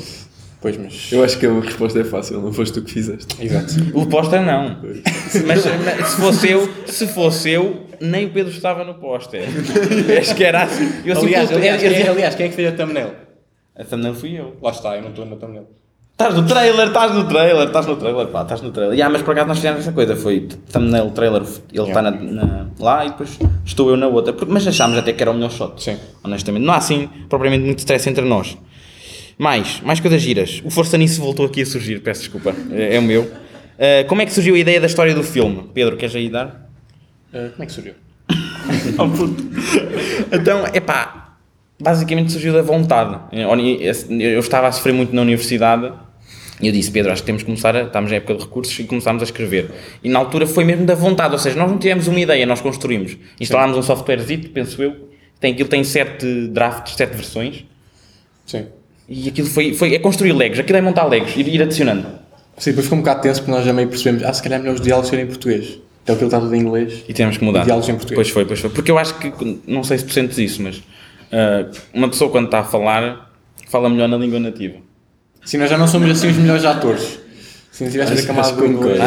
Pois, 0.60 0.76
mas. 0.78 1.12
Eu 1.12 1.22
acho 1.22 1.38
que 1.38 1.46
a 1.46 1.60
resposta 1.60 2.00
é 2.00 2.04
fácil, 2.04 2.40
não 2.40 2.52
foste 2.52 2.72
tu 2.74 2.82
que 2.82 2.90
fizeste. 2.90 3.36
Exato. 3.44 3.74
O 3.94 4.06
póster 4.06 4.40
não. 4.42 4.78
Mas, 4.82 5.64
mas 5.64 6.08
se 6.08 6.16
fosse 6.16 6.50
eu, 6.50 6.68
se 6.86 7.06
fosse 7.06 7.50
eu, 7.50 7.86
nem 8.00 8.26
o 8.26 8.30
Pedro 8.30 8.50
estava 8.52 8.82
no 8.82 8.94
póster. 8.94 9.44
Acho 10.18 10.34
que 10.34 10.42
era 10.44 10.62
assim. 10.64 10.90
Eu 11.04 11.16
aliás, 11.18 11.52
aliás, 11.52 11.82
eu- 11.82 12.12
aliás, 12.12 12.34
quem 12.34 12.46
é 12.46 12.48
que 12.48 12.54
fez 12.56 12.68
a 12.72 12.76
thumbnail? 12.76 13.10
A 13.76 13.84
thumbnail 13.84 14.14
fui 14.14 14.38
eu. 14.40 14.56
Lá 14.62 14.70
está, 14.70 14.96
eu 14.96 15.02
não 15.02 15.10
estou 15.10 15.26
na 15.26 15.36
thumbnail. 15.36 15.66
Estás 16.18 16.34
no 16.34 16.46
trailer, 16.46 16.86
estás 16.86 17.12
no 17.14 17.28
trailer, 17.28 17.66
estás 17.66 17.86
no 17.86 17.96
trailer, 17.96 18.26
pá, 18.28 18.40
estás 18.40 18.62
no 18.62 18.70
trailer. 18.70 18.94
Yeah, 18.94 19.12
mas 19.12 19.20
por 19.20 19.32
acaso 19.32 19.48
nós 19.48 19.58
fizemos 19.58 19.80
essa 19.80 19.92
coisa, 19.92 20.16
foi 20.16 20.48
thumbnail, 20.72 21.10
trailer, 21.10 21.42
ele 21.70 21.88
está 21.88 22.00
na, 22.00 22.10
na- 22.10 22.66
lá 22.80 23.04
e 23.04 23.10
depois 23.10 23.38
estou 23.66 23.90
eu 23.90 23.98
na 23.98 24.06
outra. 24.06 24.34
Mas 24.48 24.66
achámos 24.66 24.96
até 24.96 25.12
que 25.12 25.22
era 25.22 25.30
o 25.30 25.34
melhor 25.34 25.50
shot. 25.50 25.82
Sim. 25.82 25.98
Honestamente. 26.24 26.64
Não 26.64 26.72
há 26.72 26.78
assim 26.78 27.06
propriamente 27.28 27.66
muito 27.66 27.80
stress 27.80 28.08
entre 28.08 28.24
nós. 28.24 28.56
Mais, 29.38 29.82
mais 29.82 30.00
coisas 30.00 30.22
giras. 30.22 30.62
O 30.64 30.70
Força 30.70 30.96
Nisso 30.96 31.20
voltou 31.20 31.44
aqui 31.44 31.60
a 31.60 31.66
surgir, 31.66 32.00
peço 32.00 32.20
desculpa, 32.22 32.54
é, 32.70 32.96
é 32.96 32.98
o 32.98 33.02
meu. 33.02 33.20
Uh, 33.24 34.08
como 34.08 34.22
é 34.22 34.24
que 34.24 34.32
surgiu 34.32 34.54
a 34.54 34.58
ideia 34.58 34.80
da 34.80 34.86
história 34.86 35.14
do 35.14 35.22
filme? 35.22 35.68
Pedro, 35.74 35.98
queres 35.98 36.16
aí 36.16 36.30
dar? 36.30 36.66
Ah, 37.34 37.50
como 37.52 37.62
é 37.62 37.66
que 37.66 37.72
surgiu? 37.72 37.92
Oh, 38.98 39.06
puto. 39.08 39.44
então, 40.32 40.64
epá, 40.72 41.36
basicamente 41.78 42.32
surgiu 42.32 42.52
da 42.54 42.62
vontade. 42.62 43.16
Eu 43.30 44.40
estava 44.40 44.66
a 44.68 44.72
sofrer 44.72 44.92
muito 44.94 45.14
na 45.14 45.20
universidade 45.22 45.92
e 46.60 46.68
eu 46.68 46.72
disse, 46.72 46.90
Pedro, 46.90 47.12
acho 47.12 47.22
que 47.22 47.26
temos 47.26 47.42
que 47.42 47.46
começar 47.46 47.76
a. 47.76 47.82
Estamos 47.82 48.10
na 48.10 48.16
época 48.16 48.34
de 48.34 48.44
recursos 48.44 48.78
e 48.78 48.84
começámos 48.84 49.22
a 49.22 49.24
escrever. 49.24 49.70
E 50.02 50.08
na 50.08 50.18
altura 50.18 50.46
foi 50.46 50.64
mesmo 50.64 50.86
da 50.86 50.94
vontade, 50.94 51.34
ou 51.34 51.38
seja, 51.38 51.56
nós 51.56 51.70
não 51.70 51.78
tivemos 51.78 52.06
uma 52.06 52.18
ideia, 52.18 52.46
nós 52.46 52.60
construímos. 52.60 53.16
Instalámos 53.38 53.76
um 53.76 53.82
softwarezito, 53.82 54.48
penso 54.50 54.82
eu. 54.82 55.10
Tem, 55.38 55.52
aquilo 55.52 55.68
tem 55.68 55.84
sete 55.84 56.48
drafts, 56.48 56.96
sete 56.96 57.14
versões. 57.14 57.64
Sim. 58.46 58.66
E 59.06 59.28
aquilo 59.28 59.46
foi, 59.46 59.74
foi. 59.74 59.94
É 59.94 59.98
construir 59.98 60.32
legos, 60.32 60.58
aquilo 60.58 60.78
é 60.78 60.80
montar 60.80 61.04
legos, 61.04 61.36
ir, 61.36 61.46
ir 61.46 61.62
adicionando. 61.62 62.06
Sim, 62.56 62.70
depois 62.70 62.86
ficou 62.86 62.98
um 62.98 63.02
bocado 63.02 63.20
tenso 63.20 63.40
porque 63.40 63.52
nós 63.52 63.64
já 63.64 63.72
meio 63.74 63.88
percebemos, 63.88 64.24
ah, 64.24 64.32
se 64.32 64.42
calhar 64.42 64.58
é 64.58 64.62
melhor 64.62 64.76
os 64.76 64.80
diálogos 64.80 65.10
serem 65.10 65.26
em 65.26 65.28
português. 65.28 65.78
Então 66.02 66.14
aquilo 66.14 66.28
está 66.28 66.40
tudo 66.40 66.54
em 66.54 66.60
inglês. 66.60 67.04
E 67.06 67.12
temos 67.12 67.36
que 67.36 67.44
mudar. 67.44 67.64
Diálogos 67.64 67.88
em 67.88 67.96
português. 67.96 68.16
Pois 68.16 68.30
foi, 68.30 68.44
pois 68.46 68.60
foi. 68.60 68.70
Porque 68.70 68.90
eu 68.90 68.96
acho 68.96 69.18
que, 69.18 69.60
não 69.66 69.84
sei 69.84 69.98
se 69.98 70.06
tu 70.06 70.14
sentes 70.14 70.38
isso, 70.38 70.62
mas 70.62 70.82
ah, 71.30 71.70
uma 71.92 72.08
pessoa 72.08 72.30
quando 72.30 72.46
está 72.46 72.60
a 72.60 72.64
falar, 72.64 73.30
fala 73.68 73.90
melhor 73.90 74.08
na 74.08 74.16
língua 74.16 74.40
nativa. 74.40 74.85
Sim, 75.46 75.56
nós 75.58 75.70
já 75.70 75.78
não 75.78 75.88
somos 75.88 76.10
assim 76.10 76.28
os 76.28 76.36
melhores 76.36 76.64
atores. 76.66 77.18
Se 77.72 77.84
não 77.84 77.90
tivesse 77.90 78.12
Acho- 78.14 78.22
a 78.22 78.26
camada 78.26 78.48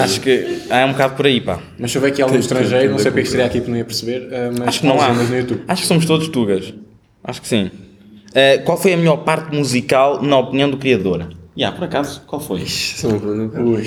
acho 0.03 0.21
que 0.21 0.37
que 0.37 0.61
é 0.73 0.85
um 0.85 0.91
bocado 0.91 1.15
por 1.15 1.25
aí, 1.25 1.41
pá. 1.41 1.59
Mas 1.77 1.91
se 1.91 1.97
houver 1.97 2.11
aqui 2.11 2.21
algum 2.21 2.33
Tem- 2.33 2.41
estrangeiro, 2.41 2.79
tem- 2.83 2.89
não 2.91 2.99
sei 2.99 3.11
porque 3.11 3.23
estaria 3.25 3.45
aqui 3.45 3.57
porque 3.59 3.71
não 3.71 3.77
ia 3.77 3.85
perceber, 3.85 4.27
eh, 4.31 4.49
mas 4.57 4.67
Acho 4.67 4.79
que 4.81 4.85
não 4.87 5.01
há. 5.01 5.07
legendas 5.07 5.29
no 5.29 5.37
YouTube. 5.37 5.61
Acho 5.67 5.81
que 5.81 5.87
somos 5.87 6.05
todos 6.05 6.27
tugas. 6.29 6.73
Acho 7.23 7.41
que 7.41 7.47
sim. 7.47 7.69
Uh, 8.29 8.63
qual 8.63 8.77
foi 8.77 8.93
a 8.93 8.97
melhor 8.97 9.17
parte 9.17 9.55
musical 9.55 10.21
na 10.21 10.37
opinião 10.37 10.69
do 10.69 10.77
criador? 10.77 11.29
Yeah, 11.57 11.75
por 11.75 11.85
acaso, 11.85 12.21
qual 12.27 12.39
foi? 12.39 12.61
Isso 12.61 13.07
é 13.07 13.59
Ui. 13.59 13.83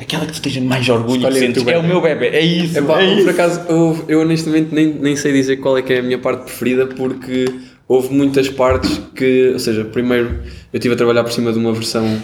Aquela 0.00 0.26
que 0.26 0.32
tu 0.32 0.42
tens 0.42 0.58
mais 0.58 0.88
orgulho 0.88 1.26
que 1.28 1.38
sentes. 1.38 1.66
É 1.66 1.78
o 1.78 1.82
meu 1.84 2.00
bebê, 2.02 2.26
é 2.28 2.40
isso. 2.44 2.76
É 2.76 2.82
por 2.82 3.00
isso. 3.00 3.30
acaso, 3.30 3.60
eu, 3.68 4.04
eu 4.08 4.20
honestamente 4.22 4.74
nem, 4.74 4.92
nem 4.92 5.14
sei 5.16 5.32
dizer 5.32 5.58
qual 5.58 5.78
é 5.78 5.82
que 5.82 5.92
é 5.94 6.00
a 6.00 6.02
minha 6.02 6.18
parte 6.18 6.42
preferida 6.46 6.84
porque 6.86 7.44
houve 7.88 8.12
muitas 8.12 8.48
partes 8.48 9.00
que, 9.14 9.50
ou 9.52 9.58
seja, 9.58 9.84
primeiro 9.84 10.40
eu 10.72 10.78
estive 10.78 10.94
a 10.94 10.96
trabalhar 10.96 11.24
por 11.24 11.32
cima 11.32 11.52
de 11.52 11.58
uma 11.58 11.72
versão 11.72 12.20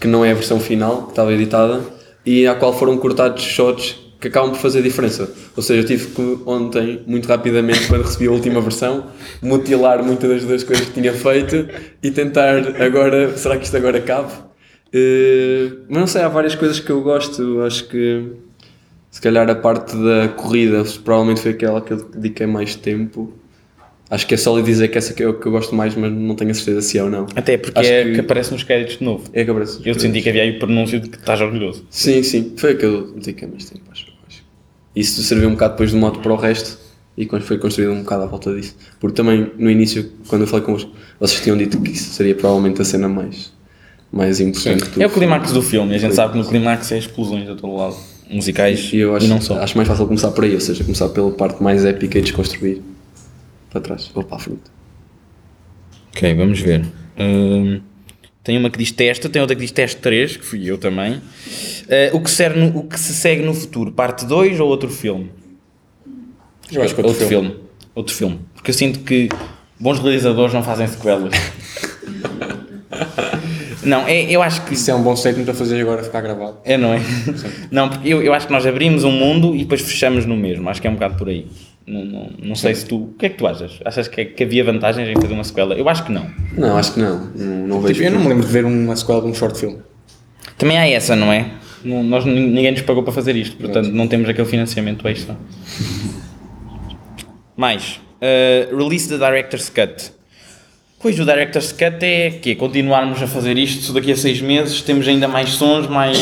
que 0.00 0.06
não 0.06 0.24
é 0.24 0.30
a 0.30 0.34
versão 0.34 0.60
final, 0.60 1.04
que 1.04 1.10
estava 1.10 1.32
editada, 1.32 1.80
e 2.24 2.46
à 2.46 2.54
qual 2.54 2.72
foram 2.72 2.96
cortados 2.96 3.42
shots 3.42 3.96
que 4.20 4.28
acabam 4.28 4.50
por 4.50 4.58
fazer 4.58 4.82
diferença. 4.82 5.30
Ou 5.56 5.62
seja, 5.62 5.82
eu 5.82 5.86
tive 5.86 6.08
que 6.08 6.38
ontem, 6.44 7.02
muito 7.06 7.26
rapidamente, 7.26 7.86
quando 7.88 8.02
recebi 8.02 8.26
a 8.26 8.32
última 8.32 8.60
versão, 8.60 9.06
mutilar 9.40 10.02
muitas 10.02 10.44
das 10.44 10.62
coisas 10.62 10.86
que 10.86 10.92
tinha 10.92 11.12
feito 11.12 11.68
e 12.02 12.10
tentar 12.10 12.82
agora, 12.82 13.36
será 13.36 13.56
que 13.56 13.64
isto 13.64 13.76
agora 13.76 14.00
cabe? 14.00 14.32
Eh, 14.92 15.70
mas 15.88 15.98
não 16.00 16.06
sei, 16.06 16.22
há 16.22 16.28
várias 16.28 16.54
coisas 16.54 16.80
que 16.80 16.90
eu 16.90 17.02
gosto, 17.02 17.62
acho 17.62 17.88
que 17.88 18.32
se 19.10 19.20
calhar 19.20 19.48
a 19.48 19.54
parte 19.54 19.96
da 19.96 20.28
corrida 20.28 20.82
provavelmente 21.04 21.40
foi 21.40 21.52
aquela 21.52 21.80
que 21.80 21.92
eu 21.92 22.04
dediquei 22.10 22.46
mais 22.46 22.74
tempo. 22.74 23.32
Acho 24.10 24.26
que 24.26 24.34
é 24.34 24.36
só 24.38 24.56
lhe 24.56 24.62
dizer 24.62 24.88
que 24.88 24.96
essa 24.96 25.12
que 25.12 25.22
é 25.22 25.28
o 25.28 25.34
que 25.34 25.46
eu 25.46 25.52
gosto 25.52 25.74
mais, 25.74 25.94
mas 25.94 26.10
não 26.10 26.34
tenho 26.34 26.50
a 26.50 26.54
certeza 26.54 26.80
se 26.80 26.96
é 26.98 27.02
ou 27.04 27.10
não. 27.10 27.26
Até 27.36 27.58
porque 27.58 27.78
Acho 27.78 27.90
é 27.90 28.04
que... 28.04 28.12
que- 28.14 28.20
aparece 28.20 28.52
nos 28.52 28.62
créditos 28.62 28.98
de 28.98 29.04
novo. 29.04 29.24
É 29.34 29.44
que 29.44 29.50
aparece. 29.50 29.80
Eu 29.84 29.98
senti 30.00 30.22
que 30.22 30.28
havia 30.30 30.42
aí 30.42 30.52
o 30.56 30.58
pronúncio 30.58 30.98
de 30.98 31.08
que 31.10 31.18
estás 31.18 31.40
orgulhoso. 31.40 31.84
Sim, 31.90 32.22
sim, 32.22 32.52
foi 32.56 32.74
que 32.74 32.84
eu 32.86 33.12
dediquei 33.12 33.46
mais 33.46 33.64
tempo, 33.68 33.82
acho. 33.92 34.06
Isso 34.96 35.22
serviu 35.22 35.48
um 35.48 35.52
bocado 35.52 35.74
depois 35.74 35.92
do 35.92 35.96
modo 35.98 36.18
para 36.20 36.32
o 36.32 36.36
resto 36.36 36.78
e 37.16 37.24
quando 37.26 37.42
foi 37.42 37.58
construído 37.58 37.92
um 37.92 38.00
bocado 38.00 38.22
à 38.24 38.26
volta 38.26 38.52
disso. 38.54 38.74
Porque 38.98 39.14
também 39.14 39.52
no 39.58 39.70
início, 39.70 40.10
quando 40.26 40.42
eu 40.42 40.48
falei 40.48 40.64
convosco, 40.64 40.90
vocês 41.20 41.40
tinham 41.40 41.56
dito 41.56 41.80
que 41.80 41.92
isso 41.92 42.12
seria 42.14 42.34
provavelmente 42.34 42.80
a 42.82 42.84
cena 42.84 43.08
mais, 43.08 43.52
mais 44.10 44.40
importante. 44.40 44.84
tudo. 44.88 45.02
É 45.02 45.06
o 45.06 45.10
clímax 45.10 45.52
do 45.52 45.62
filme, 45.62 45.92
e 45.92 45.96
a 45.96 45.98
gente 45.98 46.14
sabe 46.14 46.32
que 46.32 46.38
no 46.38 46.44
clímax 46.46 46.90
é 46.92 46.98
explosões 46.98 47.48
a 47.48 47.54
todo 47.54 47.76
lado. 47.76 47.94
Musicais 48.30 48.90
E 48.92 48.96
eu 48.98 49.14
acho, 49.14 49.26
não 49.28 49.40
só. 49.40 49.58
acho 49.60 49.76
mais 49.76 49.86
fácil 49.88 50.06
começar 50.06 50.30
por 50.32 50.42
aí, 50.44 50.54
ou 50.54 50.60
seja, 50.60 50.82
começar 50.82 51.08
pela 51.10 51.30
parte 51.30 51.62
mais 51.62 51.84
épica 51.84 52.18
e 52.18 52.22
desconstruir 52.22 52.82
para 53.70 53.80
trás 53.80 54.10
ou 54.14 54.22
para 54.22 54.36
a 54.36 54.40
frente. 54.40 54.62
Ok, 56.12 56.34
vamos 56.34 56.60
ver. 56.60 56.84
Hum, 57.18 57.80
tem 58.42 58.56
uma 58.56 58.70
que 58.70 58.78
diz 58.78 58.92
testa, 58.92 59.28
tem 59.28 59.42
outra 59.42 59.54
que 59.54 59.62
diz 59.62 59.70
teste 59.70 60.00
3, 60.00 60.36
que 60.38 60.44
fui 60.44 60.64
eu 60.64 60.78
também. 60.78 61.14
Uh, 61.14 62.16
o, 62.16 62.20
que 62.20 62.48
no- 62.56 62.78
o 62.78 62.84
que 62.84 62.98
se 62.98 63.12
segue 63.12 63.42
no 63.42 63.52
futuro, 63.54 63.92
parte 63.92 64.24
2 64.24 64.58
ou 64.60 64.68
outro 64.68 64.88
filme? 64.88 65.30
Eu 66.70 66.82
acho 66.82 66.94
que 66.94 67.00
outro 67.02 67.26
filme. 67.26 67.56
Outro 67.94 68.14
filme. 68.14 68.40
Porque 68.54 68.70
eu 68.70 68.74
sinto 68.74 69.00
que 69.00 69.28
bons 69.78 69.98
realizadores 69.98 70.54
não 70.54 70.62
fazem 70.62 70.86
sequelas. 70.86 71.32
não, 73.84 74.06
é, 74.06 74.24
eu 74.30 74.42
acho 74.42 74.64
que. 74.64 74.74
Isso 74.74 74.90
é 74.90 74.94
um 74.94 75.02
bom 75.02 75.16
statement 75.16 75.50
a 75.50 75.54
fazer 75.54 75.80
agora 75.80 76.02
ficar 76.02 76.20
gravado. 76.20 76.58
É, 76.64 76.76
não 76.76 76.92
é? 76.94 77.00
Não, 77.70 77.88
porque 77.88 78.08
eu, 78.08 78.22
eu 78.22 78.32
acho 78.34 78.46
que 78.46 78.52
nós 78.52 78.66
abrimos 78.66 79.04
um 79.04 79.10
mundo 79.12 79.54
e 79.54 79.58
depois 79.60 79.80
fechamos 79.82 80.24
no 80.26 80.36
mesmo. 80.36 80.68
Acho 80.68 80.80
que 80.80 80.86
é 80.86 80.90
um 80.90 80.94
bocado 80.94 81.16
por 81.16 81.28
aí. 81.28 81.46
Não, 81.88 82.04
não, 82.04 82.30
não 82.42 82.54
sei 82.54 82.74
se 82.74 82.84
tu. 82.84 82.96
O 83.04 83.14
que 83.14 83.26
é 83.26 83.28
que 83.30 83.36
tu 83.38 83.46
achas? 83.46 83.78
Achas 83.84 84.06
que, 84.08 84.24
que 84.26 84.44
havia 84.44 84.62
vantagens 84.62 85.08
em 85.08 85.14
fazer 85.20 85.32
uma 85.32 85.44
sequela? 85.44 85.74
Eu 85.74 85.88
acho 85.88 86.04
que 86.04 86.12
não. 86.12 86.26
Não, 86.56 86.76
acho 86.76 86.92
que 86.94 87.00
não. 87.00 87.30
Não, 87.34 87.66
não 87.66 87.80
vejo. 87.80 87.94
Tipo, 87.94 88.06
eu 88.06 88.12
não 88.12 88.20
me 88.20 88.28
lembro 88.28 88.46
de 88.46 88.52
ver 88.52 88.64
uma 88.64 88.94
sequela 88.94 89.22
de 89.22 89.26
um 89.28 89.34
short 89.34 89.58
film. 89.58 89.78
Também 90.58 90.76
há 90.76 90.86
essa, 90.88 91.16
não 91.16 91.32
é? 91.32 91.46
Não- 91.84 92.02
nós, 92.02 92.24
ninguém 92.24 92.72
nos 92.72 92.82
pagou 92.82 93.02
para 93.02 93.12
fazer 93.12 93.36
isto, 93.36 93.56
portanto 93.56 93.88
não 93.90 94.06
temos 94.08 94.28
aquele 94.28 94.46
financiamento 94.48 95.06
extra. 95.08 95.36
Mais, 97.56 98.00
uh, 98.20 98.76
release 98.76 99.08
da 99.16 99.28
Director's 99.28 99.68
Cut. 99.68 100.12
Pois 101.00 101.18
o 101.18 101.24
Director's 101.24 101.70
Cut 101.72 102.04
é 102.04 102.30
que 102.30 102.54
continuarmos 102.56 103.22
a 103.22 103.26
fazer 103.26 103.56
isto 103.56 103.92
daqui 103.92 104.10
a 104.12 104.16
seis 104.16 104.40
meses, 104.40 104.82
temos 104.82 105.06
ainda 105.06 105.28
mais 105.28 105.50
sons, 105.50 105.86
mais. 105.86 106.18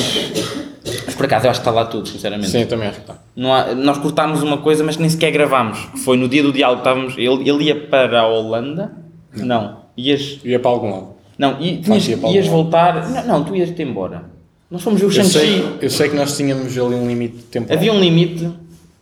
Por 1.17 1.27
acaso 1.27 1.47
eu 1.47 1.51
acho 1.51 1.61
que 1.61 1.69
está 1.69 1.71
lá 1.81 1.85
tudo, 1.87 2.09
sinceramente. 2.09 2.51
Sim, 2.51 2.67
também 2.67 2.89
acho 2.89 2.97
que 3.01 3.11
está. 3.11 3.19
Não 3.35 3.53
há- 3.55 3.75
nós 3.75 3.99
cortámos 3.99 4.43
uma 4.43 4.59
coisa, 4.59 4.85
mas 4.85 4.97
nem 4.97 5.09
sequer 5.09 5.31
gravámos. 5.31 5.79
Foi 6.05 6.17
no 6.17 6.29
dia 6.29 6.43
do 6.43 6.53
diálogo, 6.53 6.81
estávamos, 6.81 7.15
ele, 7.17 7.49
ele 7.49 7.65
ia 7.65 7.75
para 7.87 8.21
a 8.21 8.27
Holanda? 8.29 8.93
Não. 9.35 9.85
Ias, 9.97 10.39
Eu 10.45 10.51
ia 10.53 10.59
para 10.61 10.71
algum 10.71 10.91
lado. 10.91 11.09
não, 11.39 11.61
i- 11.61 11.79
tinhas, 11.79 12.07
ia 12.09 12.17
ias 12.31 12.47
voltar. 12.47 13.09
Não, 13.09 13.27
não, 13.27 13.45
tu 13.45 13.57
ias-te 13.57 13.83
embora. 13.83 14.25
Nós 14.71 14.83
fomos 14.83 15.01
ver 15.01 15.07
o 15.07 15.09
Eu 15.09 15.13
Shang-Chi. 15.13 15.65
eu 15.81 15.91
sei 15.91 16.09
que 16.09 16.17
nós 16.17 16.37
tínhamos 16.37 16.77
ali 16.77 16.95
um 16.95 17.07
limite 17.07 17.37
de 17.37 17.43
tempo. 17.45 17.73
Havia 17.73 17.93
um 17.93 18.01
limite 18.01 18.51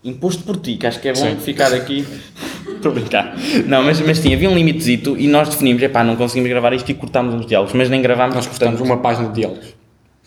imposto 0.04 0.42
por 0.44 0.56
ti, 0.58 0.76
que 0.76 0.86
acho 0.86 1.00
que 1.00 1.08
é 1.08 1.12
bom 1.14 1.20
Sim. 1.20 1.36
ficar 1.36 1.72
aqui. 1.72 2.04
Estou 2.76 2.92
a 2.92 2.94
brincar. 2.94 3.34
Não, 3.66 3.82
mas, 3.82 3.98
mas 4.02 4.18
sim, 4.18 4.34
havia 4.34 4.50
um 4.50 4.54
limitezito 4.54 5.16
e 5.16 5.26
nós 5.26 5.48
definimos, 5.48 5.82
epá, 5.82 6.04
não 6.04 6.16
conseguimos 6.16 6.50
gravar 6.50 6.74
isto 6.74 6.90
e 6.90 6.94
cortámos 6.94 7.32
uns 7.34 7.46
diálogos, 7.46 7.72
mas 7.72 7.88
nem 7.88 8.02
gravámos 8.02 8.34
Nós 8.34 8.46
cortamos 8.46 8.78
uma 8.82 8.98
página 8.98 9.28
de 9.28 9.34
diálogos. 9.36 9.68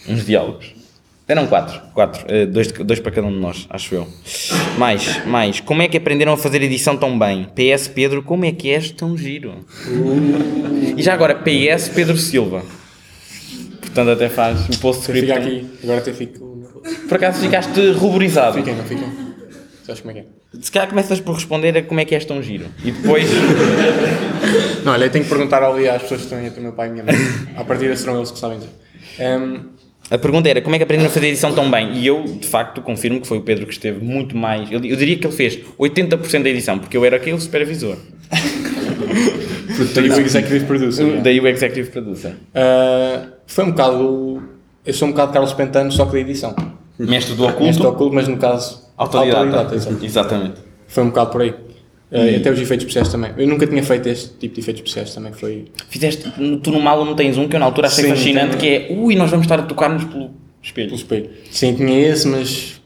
uns 0.10 0.26
diálogos. 0.26 0.74
Eram 1.28 1.45
quatro, 1.45 1.82
quatro, 1.94 2.24
eh, 2.30 2.45
dois, 2.45 2.72
dois 2.72 3.02
para 3.02 3.12
cada 3.12 3.28
um 3.28 3.32
de 3.32 3.40
nós, 3.40 3.68
acho 3.70 3.94
eu. 3.94 4.08
Mais, 4.78 5.26
mais, 5.26 5.60
como 5.60 5.82
é 5.82 5.88
que 5.90 5.98
aprenderam 5.98 6.32
a 6.32 6.38
fazer 6.38 6.62
edição 6.62 6.95
tão 6.95 7.20
bem? 7.20 7.48
PS 7.54 7.90
Pedro, 7.90 8.24
como 8.24 8.45
é 8.45 8.54
que 8.54 8.70
és 8.70 8.91
tão 8.91 9.18
giro? 9.18 9.66
E 10.95 11.04
já 11.04 11.14
agora, 11.14 11.36
PS 11.36 11.90
Pedro 11.90 12.16
Silva. 12.16 12.64
Portanto, 13.82 14.12
até 14.12 14.30
faz 14.30 14.70
um 14.70 14.80
postscript. 14.80 15.28
Fica 15.28 15.38
aqui, 15.38 15.68
agora 15.84 15.99
até 15.99 16.14
fico. 16.14 16.64
Por 17.10 17.16
acaso 17.16 17.41
ficaste 17.41 17.91
ruborizado. 17.91 18.58
Fiquem, 18.58 18.76
não 18.76 18.86
fiquem? 18.86 19.10
Sabes 19.84 20.02
como 20.02 20.12
é 20.12 20.14
que 20.14 20.20
é? 20.22 20.26
Se 20.62 20.72
calhar 20.72 20.88
começas 20.88 21.20
por 21.20 21.36
responder 21.36 21.78
a 21.78 21.84
como 21.84 21.99
é 21.99 22.06
que 22.06 22.16
és 22.16 22.24
tão 22.24 22.41
giro. 22.41 22.68
E 22.86 22.91
depois. 22.91 23.28
Não, 24.86 24.94
olha, 24.94 25.06
eu 25.06 25.10
tenho 25.10 25.26
que 25.26 25.30
perguntar 25.30 25.62
ali 25.62 25.90
às 25.90 26.02
pessoas 26.04 26.22
que 26.22 26.26
estão 26.28 26.40
aí, 26.40 26.49
o 26.49 26.62
meu 26.62 26.72
pai 26.72 26.88
e 26.88 26.90
a 26.90 26.94
minha 26.94 27.04
mãe. 27.04 27.16
À 27.56 27.64
partida 27.66 27.95
serão 27.95 28.18
eles 28.18 28.32
que 28.32 28.40
sabem 28.40 28.60
dizer. 28.60 28.72
Ehm, 29.20 29.77
A 30.10 30.18
pergunta 30.18 30.48
era 30.50 30.62
como 30.62 30.74
é 30.74 30.78
que 30.80 30.84
aprenderam 30.84 31.10
a 31.10 31.14
fazer 31.14 31.28
edição 31.28 31.54
tão 31.54 31.70
bem? 31.70 31.94
E 31.98 32.08
eu, 32.08 32.24
de 32.24 32.48
facto, 32.48 32.82
confirmo 32.82 33.20
que 33.20 33.28
foi 33.28 33.38
o 33.38 33.42
Pedro 33.42 33.66
que 33.66 33.74
esteve 33.74 34.04
muito 34.04 34.38
mais. 34.38 34.72
Eu, 34.72 34.84
eu 34.84 34.96
diria 34.96 35.18
que 35.18 35.28
ele 35.28 35.36
fez 35.36 35.60
80% 35.78 36.44
da 36.44 36.50
edição, 36.50 36.80
porque 36.80 36.96
eu 36.96 37.04
era 37.04 37.18
aquele 37.18 37.40
supervisor. 37.40 37.98
daí 39.94 40.10
o 40.10 40.20
Executive 40.20 40.66
Producer. 40.66 41.04
yeah. 41.04 41.22
Daí 41.22 41.40
o 41.40 41.48
Executive 41.48 41.90
Producer. 41.92 42.34
Ah, 42.56 43.28
foi 43.46 43.66
um 43.66 43.72
bocado. 43.72 44.44
Eu 44.86 44.94
sou 44.94 45.10
um 45.10 45.12
bocado 45.12 45.34
Carlos 45.34 45.54
Pentano, 45.54 45.92
só 45.92 46.06
que 46.06 46.14
da 46.14 46.20
edição. 46.20 46.56
Mestre 46.98 47.36
do 47.36 47.46
oculto. 47.46 47.88
oculto, 47.88 48.16
mas 48.16 48.28
no 48.28 48.38
caso. 48.38 48.88
Autodidata. 48.96 49.76
exato. 49.76 50.06
Exatamente. 50.06 50.56
Foi 50.88 51.04
um 51.04 51.08
bocado 51.08 51.32
por 51.32 51.42
aí. 51.42 51.54
Ah, 52.12 52.38
Até 52.38 52.52
os 52.52 52.60
efeitos 52.60 52.86
especiais 52.86 53.10
também. 53.10 53.32
Eu 53.38 53.48
nunca 53.48 53.68
tinha 53.68 53.84
feito 53.84 54.08
este 54.08 54.30
tipo 54.36 54.56
de 54.56 54.62
efeitos 54.62 54.82
especiais 54.82 55.14
também. 55.14 55.34
Foi. 55.34 55.66
Fizeste. 55.90 56.32
Tu 56.64 56.72
no 56.72 56.80
malo 56.80 57.04
não 57.04 57.16
tens 57.16 57.38
um 57.38 57.48
que 57.48 57.56
eu 57.56 57.60
na 57.60 57.66
altura 57.66 57.88
achei 57.88 58.06
Sim, 58.06 58.10
fascinante, 58.12 58.58
que 58.58 58.68
é. 58.68 58.88
Ui, 58.92 59.16
nós 59.16 59.30
vamos 59.30 59.46
estar 59.46 59.60
a 59.60 59.64
tocar-nos 59.64 60.06
pelo 60.06 60.32
espelho. 60.64 60.88
pelo 60.88 61.00
espelho. 61.00 61.30
Sim, 61.52 61.76
tinha 61.76 62.00
esse, 62.00 62.28
mas. 62.28 62.82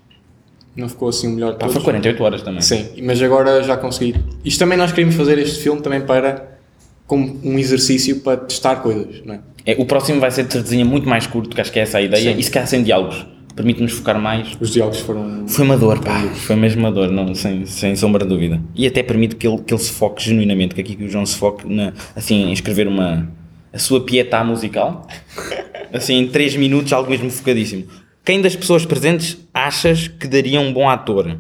Não 0.76 0.88
ficou 0.89 1.10
assim 1.10 1.27
o 1.27 1.31
melhor. 1.31 1.52
Pá, 1.53 1.60
todos. 1.68 1.73
foi 1.73 1.84
48 1.84 2.23
horas 2.23 2.41
também. 2.41 2.61
Sim, 2.61 2.88
mas 3.03 3.22
agora 3.22 3.61
já 3.61 3.77
consegui. 3.77 4.15
Isto 4.43 4.60
também 4.60 4.77
nós 4.77 4.91
queríamos 4.91 5.15
fazer 5.15 5.38
este 5.38 5.60
filme 5.61 5.81
também 5.81 6.02
para. 6.02 6.57
como 7.06 7.39
um 7.43 7.60
exercício 7.60 8.22
para 8.22 8.38
testar 8.38 8.77
coisas, 8.77 9.22
não 9.23 9.35
é? 9.35 9.39
É, 9.65 9.76
o 9.77 9.85
próximo 9.85 10.19
vai 10.19 10.31
ser 10.31 10.45
de 10.45 10.53
certeza 10.53 10.84
muito 10.84 11.07
mais 11.07 11.27
curto, 11.27 11.56
que 11.56 11.61
acho 11.61 11.72
que 11.72 11.77
é 11.77 11.84
essa 11.84 11.99
a 11.99 12.02
ideia, 12.02 12.34
Sim. 12.34 12.39
e 12.39 12.43
se 12.43 12.49
calhar 12.49 12.68
sem 12.68 12.81
diálogos. 12.81 13.26
Permite-nos 13.56 13.91
focar 13.94 14.19
mais. 14.19 14.57
Os 14.60 14.72
diálogos 14.72 14.99
foram. 14.99 15.48
Foi 15.48 15.65
uma 15.65 15.78
dor, 15.78 15.99
pá. 15.99 16.22
Foi 16.36 16.56
mesmo 16.56 16.82
uma 16.82 16.91
dor, 16.91 17.11
não, 17.11 17.36
sem, 17.36 17.65
sem 17.65 17.95
sombra 17.95 18.23
de 18.23 18.30
dúvida. 18.30 18.61
E 18.76 18.88
até 18.88 19.03
permite 19.03 19.36
que 19.36 19.48
ele, 19.48 19.57
que 19.60 19.73
ele 19.73 19.82
se 19.82 19.91
foque 19.91 20.23
genuinamente, 20.23 20.73
que 20.73 20.82
aqui 20.82 20.95
que 20.95 21.03
o 21.03 21.10
João 21.10 21.26
se 21.26 21.36
foque 21.36 21.68
na, 21.68 21.94
assim, 22.15 22.49
em 22.49 22.53
escrever 22.53 22.88
uma, 22.88 23.30
a 23.73 23.80
sua 23.80 24.02
pietá 24.02 24.44
musical. 24.44 25.07
Assim, 25.94 26.14
em 26.19 26.28
3 26.30 26.56
minutos, 26.56 26.94
algo 26.94 27.10
mesmo 27.10 27.30
focadíssimo. 27.30 27.84
Quem 28.23 28.41
das 28.41 28.56
pessoas 28.56 28.86
presentes 28.86 29.38
achas 29.53 30.07
que 30.07 30.26
daria 30.26 30.61
um 30.61 30.72
bom 30.72 30.88
ator? 30.88 31.38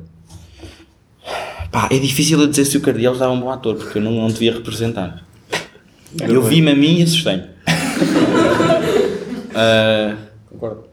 Pá, 1.71 1.87
é 1.89 1.97
difícil 1.97 2.37
eu 2.37 2.47
dizer 2.47 2.65
se 2.65 2.75
o 2.75 2.81
Cardeal 2.81 3.15
dava 3.15 3.31
um 3.31 3.39
bom 3.39 3.49
ator, 3.49 3.75
porque 3.75 3.97
eu 3.97 4.01
não, 4.01 4.11
não 4.11 4.27
devia 4.27 4.51
representar. 4.51 5.23
Eu 6.19 6.41
vi-me 6.41 6.71
a 6.71 6.75
mim 6.75 6.99
e 6.99 7.03
assustei-me. 7.03 7.43
Ah, 9.53 10.15
Concordo. 10.49 10.90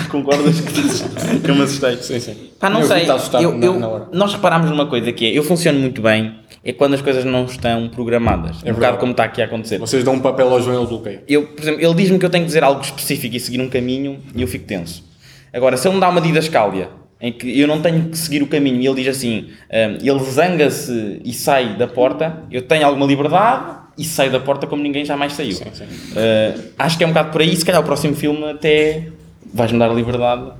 concordas 0.10 0.60
que, 0.60 1.50
eu 1.50 1.54
me 1.54 1.62
assustei? 1.62 1.96
Sim, 1.98 2.20
sim. 2.20 2.34
Pá, 2.58 2.68
não 2.70 2.80
Eu 2.80 2.86
sei. 2.86 3.06
Eu- 3.42 3.54
na- 3.56 3.66
eu- 3.66 3.78
na 3.80 3.88
hora. 3.88 4.08
nós 4.12 4.32
reparámos 4.32 4.70
numa 4.70 4.86
coisa 4.86 5.12
que 5.12 5.26
é, 5.26 5.30
eu 5.38 5.42
funciono 5.42 5.78
muito 5.78 6.00
bem, 6.02 6.34
é 6.64 6.72
quando 6.72 6.94
as 6.94 7.02
coisas 7.02 7.24
não 7.24 7.44
estão 7.44 7.88
programadas. 7.88 8.56
um 8.56 8.60
verdade. 8.60 8.76
bocado 8.76 8.98
como 8.98 9.12
está 9.12 9.24
aqui 9.24 9.42
a 9.42 9.44
acontecer. 9.44 9.78
Vocês 9.78 10.02
dão 10.04 10.14
um 10.14 10.20
papel 10.20 10.48
ao 10.48 10.60
João 10.62 10.76
e 10.76 10.78
ele 10.80 10.86
bloqueia. 10.88 11.22
Eu, 11.28 11.46
por 11.48 11.62
exemplo, 11.62 11.80
ele 11.84 11.94
diz-me 11.94 12.18
que 12.18 12.24
eu 12.26 12.30
tenho 12.30 12.44
que 12.44 12.48
dizer 12.48 12.64
algo 12.64 12.80
específico 12.80 13.36
e 13.36 13.40
seguir 13.40 13.60
um 13.60 13.68
caminho 13.68 14.20
e 14.34 14.40
eu 14.42 14.48
fico 14.48 14.64
tenso. 14.64 15.04
Agora, 15.52 15.76
se 15.76 15.86
ele 15.86 15.94
me 15.96 16.00
dá 16.00 16.08
uma 16.08 16.20
didascália 16.20 16.88
em 17.20 17.32
que 17.32 17.58
eu 17.60 17.66
não 17.68 17.80
tenho 17.80 18.08
que 18.08 18.18
seguir 18.18 18.42
o 18.42 18.46
caminho 18.46 18.80
e 18.80 18.86
ele 18.86 18.96
diz 18.96 19.08
assim, 19.16 19.46
hum, 19.70 19.98
ele 20.02 20.18
zanga-se 20.24 21.20
e 21.24 21.32
sai 21.32 21.76
da 21.76 21.86
porta, 21.86 22.42
eu 22.50 22.62
tenho 22.62 22.84
alguma 22.86 23.06
liberdade 23.06 23.76
e 23.96 24.04
saio 24.04 24.30
da 24.32 24.40
porta 24.40 24.66
como 24.66 24.82
ninguém 24.82 25.04
jamais 25.04 25.32
saiu. 25.34 25.52
Sim, 25.52 25.64
sim. 25.72 25.84
Uh, 25.84 26.60
acho 26.78 26.98
que 26.98 27.04
é 27.04 27.06
um 27.06 27.10
bocado 27.10 27.30
por 27.30 27.40
aí, 27.40 27.54
se 27.56 27.64
calhar 27.64 27.80
o 27.80 27.84
próximo 27.84 28.14
filme 28.16 28.44
até 28.50 29.08
vais-me 29.54 29.78
dar 29.78 29.88
liberdade. 29.94 30.52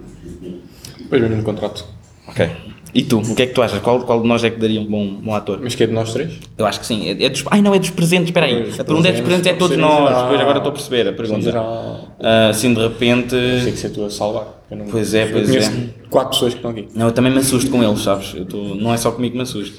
Depois 0.99 1.21
vemos 1.21 1.37
no 1.39 1.43
contrato. 1.45 1.85
Ok. 2.29 2.49
E 2.95 3.03
tu, 3.03 3.19
o 3.19 3.35
que 3.35 3.43
é 3.43 3.47
que 3.47 3.53
tu 3.53 3.61
achas? 3.61 3.81
Qual, 3.81 4.01
qual 4.03 4.23
de 4.23 4.29
nós 4.29 4.45
é 4.45 4.51
que 4.51 4.61
daria 4.61 4.81
um 4.81 4.85
bom, 4.87 5.15
bom 5.17 5.35
ator? 5.35 5.59
Mas 5.61 5.75
que 5.75 5.83
é 5.83 5.87
de 5.89 5.93
nós 5.93 6.13
três? 6.13 6.35
Eu 6.57 6.65
acho 6.65 6.79
que 6.79 6.87
sim. 6.87 7.09
É, 7.09 7.25
é 7.25 7.29
dos, 7.29 7.43
ai 7.51 7.61
não, 7.61 7.75
é 7.75 7.79
dos 7.81 7.91
presentes, 7.91 8.29
espera 8.29 8.47
aí. 8.47 8.71
A 8.79 8.85
pergunta 8.85 9.09
é 9.09 9.13
dos 9.13 9.21
presentes, 9.23 9.47
é 9.49 9.55
todos 9.55 9.77
nós. 9.77 10.09
geral. 10.09 10.29
Pois 10.29 10.41
agora 10.41 10.59
estou 10.59 10.71
a 10.71 10.73
perceber 10.73 11.09
a 11.09 11.13
pergunta. 11.13 11.41
geral. 11.43 12.09
Ah, 12.21 12.49
assim 12.51 12.73
de 12.73 12.81
repente. 12.81 13.31
Tem 13.65 13.73
que 13.73 13.79
ser 13.79 13.91
tu 13.91 14.05
a 14.05 14.11
salvar. 14.11 14.65
Não- 14.71 14.87
Pois 14.87 15.13
é, 15.13 15.27
pois 15.27 15.53
é. 15.55 15.71
quatro 16.09 16.31
pessoas 16.31 16.53
que 16.55 16.59
estão 16.59 16.71
aqui. 16.71 16.89
Não, 16.95 17.07
eu 17.07 17.13
também 17.13 17.33
me 17.33 17.39
assusto 17.39 17.69
com 17.71 17.83
eles, 17.83 18.01
sabes? 18.01 18.33
Eu 18.35 18.45
tô, 18.47 18.63
não 18.77 18.95
é 18.95 18.97
só 18.97 19.11
comigo 19.11 19.33
que 19.33 19.39
me 19.39 19.43
assusto. 19.43 19.77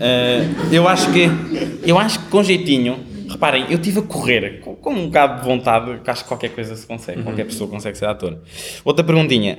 Ah, 0.00 0.66
eu 0.72 0.88
acho 0.88 1.12
que. 1.12 1.28
Eu 1.84 1.98
acho 1.98 2.18
que 2.20 2.26
com 2.30 2.42
jeitinho. 2.42 2.96
Reparem, 3.28 3.66
eu 3.68 3.78
estive 3.78 4.00
a 4.00 4.02
correr 4.02 4.60
com, 4.60 4.74
com 4.74 4.90
um 4.90 5.06
bocado 5.06 5.40
de 5.40 5.46
vontade, 5.46 6.00
que 6.02 6.10
acho 6.10 6.22
que 6.22 6.28
qualquer 6.28 6.50
coisa 6.50 6.76
se 6.76 6.86
consegue, 6.86 7.22
qualquer 7.22 7.44
pessoa 7.44 7.68
consegue 7.68 7.96
ser 7.96 8.06
ator. 8.06 8.38
Outra 8.84 9.04
perguntinha. 9.04 9.58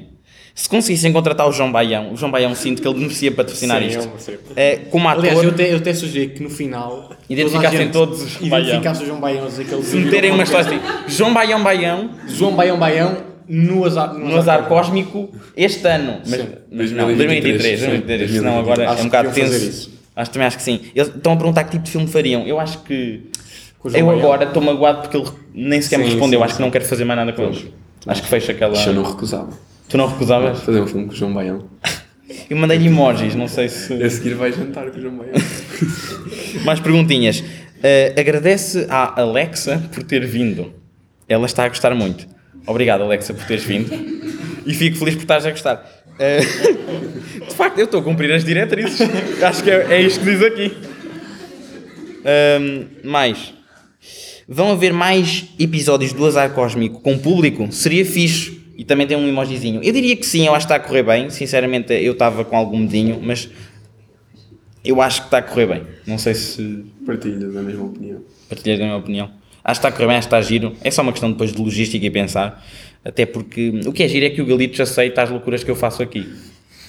Se 0.55 0.67
conseguissem 0.67 1.13
contratar 1.13 1.47
o 1.47 1.51
João 1.51 1.71
Baião, 1.71 2.13
o 2.13 2.17
João 2.17 2.31
Baião 2.31 2.55
sinto 2.55 2.81
que 2.81 2.87
ele 2.87 2.99
merecia 2.99 3.31
patrocinar 3.31 3.79
Sim, 3.79 3.89
isto. 3.89 4.09
É, 4.55 4.77
como 4.77 5.07
ator, 5.07 5.23
Aliás, 5.23 5.43
eu 5.43 5.49
até, 5.51 5.71
eu 5.71 5.77
até 5.77 5.93
sugeri 5.93 6.29
que 6.29 6.41
no 6.41 6.49
final 6.49 7.11
Identificassem 7.29 7.91
todos 7.91 8.23
os 8.23 8.41
Identificasse 8.41 9.03
o 9.03 9.05
João 9.05 9.19
Baião, 9.19 9.47
se 9.51 9.95
meterem 9.97 10.31
uma 10.31 10.41
história 10.41 10.65
assim, 10.65 10.79
João 11.07 11.31
Baião 11.31 11.61
Baião, 11.61 12.09
João 12.27 12.55
Baião 12.55 12.79
Baião 12.79 13.17
no 13.47 13.85
azar, 13.85 14.13
no 14.13 14.35
azar 14.35 14.67
cósmico 14.67 15.29
este 15.55 15.87
ano. 15.87 16.21
Mas, 16.25 16.41
Sim. 16.41 16.49
mas 16.71 16.91
não, 16.91 17.05
2023, 17.05 17.79
2023, 17.79 17.79
2023, 17.79 18.31
sim. 18.31 18.37
senão 18.37 18.59
agora 18.59 18.89
Acho 18.89 18.99
é 18.99 19.01
um 19.01 19.05
bocado 19.05 19.31
tenso. 19.31 19.91
Acho 20.15 20.31
também 20.31 20.47
acho 20.47 20.57
que 20.57 20.63
sim. 20.63 20.81
Eles 20.95 21.09
estão 21.15 21.33
a 21.33 21.37
perguntar 21.37 21.63
que 21.65 21.71
tipo 21.71 21.83
de 21.83 21.91
filme 21.91 22.07
fariam. 22.07 22.41
Eu 22.45 22.59
acho 22.59 22.79
que. 22.79 23.29
Eu 23.93 24.09
agora 24.09 24.45
estou 24.45 24.61
magoado 24.61 25.01
porque 25.01 25.17
ele 25.17 25.27
nem 25.53 25.81
sequer 25.81 25.97
me 25.97 26.05
Sim, 26.05 26.11
respondeu. 26.11 26.39
sim, 26.39 26.45
acho 26.45 26.55
que 26.55 26.61
não 26.61 26.71
quero 26.71 26.85
fazer 26.85 27.05
mais 27.05 27.19
nada 27.19 27.33
com 27.33 27.43
eles. 27.43 27.65
Acho 28.05 28.21
que 28.21 28.27
fecha 28.29 28.51
aquela. 28.51 28.77
Eu 28.85 28.93
não 28.93 29.03
recusava. 29.03 29.49
Tu 29.89 29.97
não 29.97 30.07
recusavas? 30.07 30.61
Fazer 30.61 30.81
um 30.81 30.87
filme 30.87 31.05
com 31.07 31.13
o 31.13 31.15
João 31.15 31.33
Baião. 31.33 31.65
Eu 32.49 32.57
mandei-lhe 32.57 32.87
emojis, 32.87 33.35
não 33.35 33.47
sei 33.47 33.69
se. 33.69 33.93
A 34.01 34.09
seguir 34.09 34.33
vai 34.33 34.51
jantar 34.51 34.89
com 34.89 34.97
o 34.97 35.01
João 35.01 35.15
Baião. 35.15 35.33
Mais 36.65 36.79
perguntinhas. 36.79 37.43
Eh, 37.83 38.13
agradece 38.17 38.85
à 38.89 39.21
Alexa 39.21 39.81
por 39.93 40.03
ter 40.03 40.25
vindo. 40.25 40.73
Ela 41.27 41.45
está 41.45 41.65
a 41.65 41.69
gostar 41.69 41.93
muito. 41.93 42.27
Obrigado, 42.65 43.01
Alexa, 43.03 43.33
por 43.33 43.45
teres 43.45 43.63
vindo. 43.63 43.93
E 44.65 44.73
fico 44.73 44.97
feliz 44.97 45.15
por 45.15 45.21
estares 45.21 45.45
a 45.45 45.51
gostar. 45.51 45.85
Eh, 46.19 46.39
de 47.47 47.55
facto, 47.55 47.77
eu 47.79 47.85
estou 47.85 48.01
a 48.01 48.03
cumprir 48.03 48.31
as 48.33 48.43
diretrizes. 48.43 48.99
Acho 49.41 49.63
que 49.63 49.71
é, 49.71 49.87
é 49.91 50.01
isto 50.01 50.19
que 50.19 50.25
diz 50.31 50.41
aqui. 50.43 50.77
Ahm, 52.25 52.87
mais. 53.03 53.53
Vão 54.47 54.71
haver 54.71 54.93
mais 54.93 55.45
episódios 55.59 56.13
do 56.13 56.25
Azar 56.25 56.53
Cósmico 56.53 57.01
com 57.01 57.17
público? 57.17 57.71
Seria 57.71 58.05
fixe. 58.05 58.57
E 58.77 58.83
também 58.83 59.07
tem 59.07 59.17
um 59.17 59.27
emojizinho. 59.27 59.81
Eu 59.83 59.91
diria 59.91 60.15
que 60.15 60.25
sim, 60.25 60.45
eu 60.45 60.53
acho 60.53 60.67
que 60.67 60.73
está 60.73 60.75
a 60.75 60.87
correr 60.87 61.03
bem. 61.03 61.29
Sinceramente, 61.29 61.91
eu 61.93 62.13
estava 62.13 62.45
com 62.45 62.55
algum 62.55 62.77
medinho, 62.77 63.19
mas 63.21 63.49
eu 64.85 65.01
acho 65.01 65.21
que 65.21 65.27
está 65.27 65.39
a 65.39 65.41
correr 65.41 65.65
bem. 65.65 65.83
Não 66.05 66.17
sei 66.17 66.35
se 66.35 66.85
Partilhas 67.05 67.55
a 67.57 67.61
mesma 67.61 67.85
opinião. 67.85 68.21
partilhas 68.47 68.79
a 68.79 68.83
minha 68.83 68.95
opinião. 68.95 69.31
Acho 69.63 69.81
que 69.81 69.87
está 69.87 69.87
a 69.87 69.91
correr 69.91 70.07
bem, 70.07 70.17
acho 70.17 70.29
que 70.29 70.35
está 70.35 70.41
giro. 70.47 70.73
É 70.81 70.91
só 70.91 71.01
uma 71.01 71.11
questão 71.11 71.31
depois 71.31 71.51
de 71.51 71.61
logística 71.61 72.05
e 72.05 72.09
pensar. 72.09 72.63
Até 73.03 73.25
porque 73.25 73.81
o 73.85 73.91
que 73.91 74.03
é 74.03 74.07
giro 74.07 74.25
é 74.25 74.29
que 74.29 74.41
o 74.41 74.45
Galitos 74.45 74.79
aceita 74.79 75.23
as 75.23 75.29
loucuras 75.29 75.63
que 75.63 75.71
eu 75.71 75.75
faço 75.75 76.03
aqui. 76.03 76.25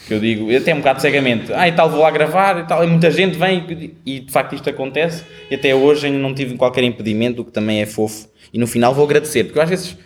Que 0.08 0.14
eu 0.14 0.20
digo, 0.20 0.56
até 0.56 0.72
um 0.72 0.78
bocado 0.78 1.02
cegamente. 1.02 1.52
Ah, 1.52 1.68
e 1.68 1.72
tal, 1.72 1.90
vou 1.90 2.00
lá 2.00 2.10
gravar 2.10 2.58
e 2.58 2.66
tal. 2.66 2.82
E 2.82 2.86
muita 2.86 3.10
gente 3.10 3.36
vem 3.36 3.92
e 4.06 4.20
de 4.20 4.32
facto 4.32 4.54
isto 4.54 4.70
acontece. 4.70 5.22
E 5.50 5.54
até 5.54 5.74
hoje 5.74 6.06
ainda 6.06 6.18
não 6.18 6.34
tive 6.34 6.56
qualquer 6.56 6.82
impedimento, 6.82 7.42
o 7.42 7.44
que 7.44 7.52
também 7.52 7.82
é 7.82 7.86
fofo. 7.86 8.26
E 8.50 8.58
no 8.58 8.66
final 8.66 8.94
vou 8.94 9.04
agradecer, 9.04 9.44
porque 9.44 9.60
às 9.60 9.68
vezes 9.68 9.98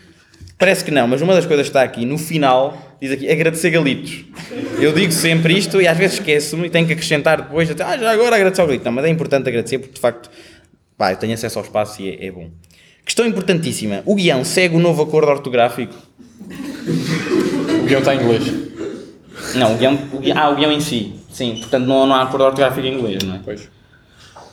parece 0.59 0.85
que 0.85 0.91
não, 0.91 1.07
mas 1.07 1.23
uma 1.23 1.35
das 1.35 1.47
coisas 1.47 1.67
que 1.67 1.71
está 1.71 1.83
aqui 1.83 2.05
no 2.05 2.19
final 2.19 2.97
diz 3.01 3.13
aqui 3.13 3.31
agradecer 3.31 3.71
Galitos. 3.71 4.25
Eu 4.81 4.93
digo 4.93 5.13
sempre 5.13 5.57
isto 5.57 5.81
e 5.81 5.87
às 5.87 5.97
vezes 5.97 6.19
esqueço-me 6.19 6.67
e 6.67 6.71
tenho 6.71 6.87
que 6.87 6.95
acrescentar 6.95 7.41
depois. 7.41 7.71
Até, 7.71 7.85
ah, 7.85 7.97
já 7.97 8.11
agora 8.11 8.35
agradecer 8.35 8.61
ao 8.61 8.67
Galito. 8.67 8.85
Não, 8.85 8.93
mas 8.93 9.05
é 9.05 9.09
importante 9.09 9.49
agradecer 9.49 9.79
porque 9.79 9.95
de 9.95 10.01
facto 10.01 10.29
pá, 10.97 11.13
eu 11.13 11.17
tenho 11.17 11.35
acesso 11.35 11.61
ao 11.61 11.65
espaço 11.65 12.03
e 12.03 12.11
é, 12.11 12.27
é 12.27 12.31
bom. 12.33 12.51
Questão 13.05 13.25
importantíssima: 13.25 14.03
o 14.05 14.17
guião 14.17 14.45
segue 14.45 14.75
o 14.75 14.81
novo 14.81 15.03
acordo 15.03 15.31
ortográfico? 15.31 15.95
O 17.83 17.87
guião 17.87 18.01
está 18.01 18.15
em 18.15 18.21
inglês. 18.21 18.45
Não, 19.55 19.75
o 19.75 19.79
guião, 19.79 19.99
o 20.13 20.19
guião, 20.19 20.39
ah, 20.39 20.51
o 20.51 20.57
guião 20.57 20.73
em 20.73 20.81
si. 20.81 21.13
Sim, 21.31 21.57
portanto 21.59 21.87
não, 21.87 22.07
não 22.07 22.15
há 22.15 22.23
acordo 22.23 22.45
ortográfico 22.45 22.87
em 22.87 22.95
inglês, 22.99 23.23
não 23.23 23.37
é? 23.37 23.41
Pois. 23.45 23.69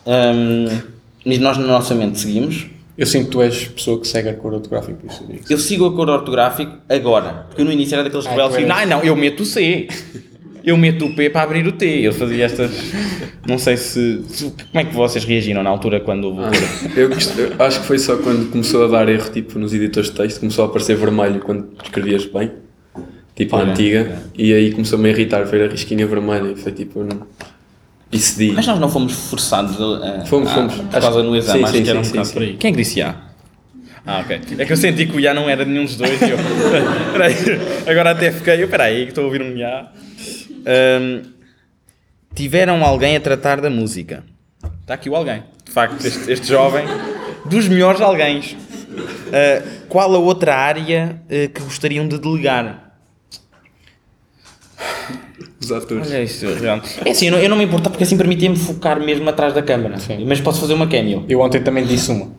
Hum, 0.05 0.79
mas 1.25 1.37
nós 1.39 1.57
na 1.57 1.67
nossa 1.67 1.93
mente 1.93 2.19
seguimos. 2.19 2.67
Eu 2.97 3.05
sinto 3.05 3.25
que 3.25 3.31
tu 3.31 3.41
és 3.41 3.65
pessoa 3.65 3.99
que 3.99 4.07
segue 4.07 4.27
a 4.29 4.33
cor 4.33 4.53
ortográfico, 4.53 4.97
por 4.99 5.09
isso 5.09 5.25
eu. 5.29 5.39
Eu 5.51 5.57
sigo 5.57 5.85
o 5.85 5.87
acordo 5.87 6.11
ortográfico 6.11 6.77
agora, 6.89 7.45
porque 7.47 7.61
eu 7.61 7.65
no 7.65 7.71
início 7.71 7.95
era 7.95 8.03
daqueles 8.03 8.25
Ah, 8.27 8.31
rebeldes 8.31 8.57
que 8.57 8.65
não, 8.65 8.85
não, 8.85 9.03
eu 9.03 9.15
meto 9.15 9.43
o 9.43 9.45
C. 9.45 9.87
Eu 10.61 10.75
meto 10.75 11.05
o 11.05 11.15
P 11.15 11.29
para 11.29 11.43
abrir 11.43 11.65
o 11.65 11.71
T. 11.71 11.85
Eu 12.01 12.11
fazia 12.13 12.43
estas. 12.45 12.69
Não 13.47 13.57
sei 13.57 13.77
se. 13.77 14.21
Como 14.71 14.81
é 14.81 14.83
que 14.83 14.93
vocês 14.93 15.23
reagiram 15.23 15.63
na 15.63 15.69
altura 15.69 16.01
quando 16.01 16.33
o 16.33 16.41
Eu, 16.95 17.09
eu 17.09 17.65
acho 17.65 17.79
que 17.79 17.87
foi 17.87 17.97
só 17.97 18.17
quando 18.17 18.51
começou 18.51 18.83
a 18.83 18.87
dar 18.87 19.07
erro 19.07 19.31
tipo, 19.31 19.57
nos 19.57 19.73
editores 19.73 20.09
de 20.09 20.17
texto, 20.17 20.41
começou 20.41 20.65
a 20.65 20.67
aparecer 20.67 20.97
vermelho 20.97 21.39
quando 21.39 21.69
escrevias 21.81 22.25
bem, 22.25 22.51
tipo 23.39 23.55
a 23.55 23.59
Olha, 23.59 23.71
antiga, 23.71 24.21
e 24.37 24.53
aí 24.53 24.71
começou-me 24.71 25.07
a 25.07 25.11
irritar 25.13 25.43
ver 25.45 25.69
a 25.69 25.71
risquinha 25.71 26.05
vermelha 26.05 26.51
e 26.51 26.55
foi 26.57 26.73
tipo. 26.73 27.01
Não... 27.03 27.25
E 28.11 28.19
cedi. 28.19 28.51
Mas 28.51 28.67
nós 28.67 28.79
não 28.79 28.89
fomos 28.89 29.13
forçados 29.13 29.75
a. 29.79 30.25
Fomos, 30.25 30.49
a- 30.51 30.55
fomos. 30.55 30.75
Por 30.75 31.01
causa 31.01 31.23
no 31.23 31.35
exame, 31.35 31.59
sim, 31.59 31.63
acho 31.63 31.73
sim, 31.73 31.83
que 31.83 31.89
era 31.89 31.99
um 31.99 32.03
sim, 32.03 32.11
bocado 32.11 32.29
por 32.33 32.41
aí. 32.41 32.57
Quem 32.57 32.69
é 32.69 32.71
que 32.73 32.77
disse 32.77 33.01
A? 33.01 33.15
Ah, 34.05 34.19
ok. 34.19 34.41
É 34.57 34.65
que 34.65 34.73
eu 34.73 34.77
senti 34.77 35.05
que 35.05 35.15
o 35.15 35.19
Ya 35.19 35.33
não 35.33 35.49
era 35.49 35.63
nenhum 35.63 35.85
dos 35.85 35.95
dois 35.95 36.19
e 36.21 36.29
eu. 36.31 36.37
Peraí, 37.13 37.35
agora 37.87 38.11
até 38.11 38.31
fiquei. 38.31 38.61
eu, 38.63 38.67
Peraí, 38.67 39.03
que 39.03 39.09
estou 39.11 39.23
a 39.23 39.27
ouvir 39.27 39.41
um 39.41 39.55
Ya. 39.55 39.87
Ahm, 40.65 41.21
tiveram 42.35 42.83
alguém 42.83 43.15
a 43.15 43.19
tratar 43.21 43.61
da 43.61 43.69
música. 43.69 44.23
Está 44.81 44.95
aqui 44.95 45.09
o 45.09 45.15
alguém. 45.15 45.43
De 45.63 45.71
facto, 45.71 46.05
este, 46.05 46.31
este 46.31 46.47
jovem, 46.47 46.83
dos 47.45 47.67
melhores 47.67 48.01
alguém. 48.01 48.41
qual 49.87 50.13
a 50.13 50.17
outra 50.17 50.55
área 50.55 51.21
eh, 51.29 51.47
que 51.47 51.61
gostariam 51.61 52.07
de 52.07 52.17
delegar? 52.17 52.88
Os 55.61 55.71
atores. 55.71 56.07
Olha 56.07 56.23
isso, 56.23 56.45
realmente. 56.45 56.99
É 57.05 57.11
assim, 57.11 57.25
eu 57.25 57.31
não, 57.33 57.39
eu 57.39 57.49
não 57.49 57.57
me 57.57 57.65
importo 57.65 57.89
porque 57.89 58.03
assim 58.03 58.17
permitia-me 58.17 58.55
focar 58.55 58.99
mesmo 58.99 59.29
atrás 59.29 59.53
da 59.53 59.61
câmara. 59.61 59.95
Mas 60.25 60.39
posso 60.39 60.61
fazer 60.61 60.73
uma 60.73 60.87
cameo. 60.87 61.25
Eu 61.27 61.41
ontem 61.41 61.61
também 61.61 61.85
disse 61.85 62.11
uma. 62.11 62.31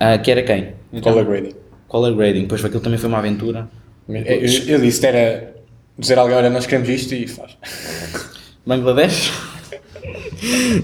Ah, 0.00 0.18
que 0.18 0.30
era 0.30 0.42
quem? 0.42 0.74
Color 1.02 1.24
grading. 1.24 1.54
Color 1.88 2.14
grading. 2.14 2.46
Pois 2.46 2.64
aquilo 2.64 2.80
também 2.80 2.98
foi 2.98 3.08
uma 3.08 3.18
aventura. 3.18 3.68
Eu, 4.08 4.24
eu 4.66 4.80
disse 4.80 5.00
que 5.00 5.06
era 5.06 5.54
dizer 5.98 6.18
a 6.18 6.22
alguém, 6.22 6.36
olha, 6.36 6.50
nós 6.50 6.66
queremos 6.66 6.88
isto 6.88 7.14
e 7.14 7.26
faz. 7.28 7.56
Bangladesh? 8.66 9.30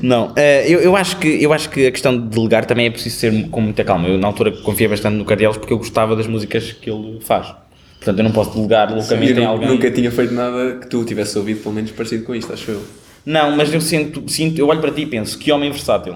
Não, 0.02 0.32
eh, 0.36 0.64
eu, 0.68 0.80
eu, 0.80 0.96
acho 0.96 1.16
que, 1.18 1.42
eu 1.42 1.52
acho 1.52 1.68
que 1.68 1.86
a 1.86 1.90
questão 1.90 2.16
de 2.16 2.28
delegar 2.28 2.64
também 2.64 2.86
é 2.86 2.90
preciso 2.90 3.16
ser 3.16 3.48
com 3.48 3.60
muita 3.60 3.82
calma. 3.82 4.08
Eu 4.08 4.18
na 4.18 4.28
altura 4.28 4.52
confiei 4.62 4.88
bastante 4.88 5.16
no 5.16 5.24
Cardelos 5.24 5.56
porque 5.56 5.72
eu 5.72 5.78
gostava 5.78 6.14
das 6.14 6.26
músicas 6.26 6.72
que 6.72 6.88
ele 6.88 7.18
faz. 7.20 7.52
Portanto, 7.98 8.18
eu 8.18 8.24
não 8.24 8.32
posso 8.32 8.54
delegar 8.54 8.92
loucamente 8.94 9.32
Eu 9.32 9.38
em 9.38 9.44
alguém. 9.46 9.68
nunca 9.68 9.90
tinha 9.90 10.10
feito 10.10 10.32
nada 10.32 10.76
que 10.80 10.86
tu 10.88 11.04
tivesse 11.04 11.36
ouvido, 11.38 11.60
pelo 11.62 11.74
menos 11.74 11.90
parecido 11.90 12.24
com 12.24 12.34
isto, 12.34 12.52
acho 12.52 12.70
eu. 12.70 12.82
Não, 13.26 13.54
mas 13.54 13.74
eu 13.74 13.80
sinto, 13.80 14.22
sinto, 14.26 14.58
eu 14.58 14.68
olho 14.68 14.80
para 14.80 14.90
ti 14.90 15.02
e 15.02 15.06
penso, 15.06 15.36
que 15.38 15.52
homem 15.52 15.70
versátil. 15.70 16.14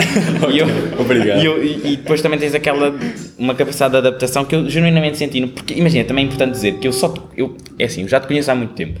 e, 0.50 0.58
eu, 0.58 0.66
Obrigado. 0.98 1.42
E, 1.42 1.44
eu- 1.44 1.62
e- 1.62 1.92
e 1.92 1.96
depois 1.96 2.22
também 2.22 2.38
tens 2.38 2.54
aquela, 2.54 2.94
uma 3.36 3.54
capacidade 3.54 3.92
de 3.92 3.98
adaptação 3.98 4.44
que 4.46 4.54
eu 4.54 4.70
genuinamente 4.70 5.18
senti, 5.18 5.44
porque 5.48 5.74
imagina, 5.74 6.04
também 6.04 6.24
é 6.24 6.26
importante 6.28 6.52
dizer 6.52 6.78
que 6.78 6.88
eu 6.88 6.92
só, 6.92 7.12
eu, 7.36 7.54
é 7.78 7.84
assim, 7.84 8.02
eu 8.02 8.08
já 8.08 8.18
te 8.20 8.28
conheço 8.28 8.50
há 8.50 8.54
muito 8.54 8.72
tempo, 8.72 8.98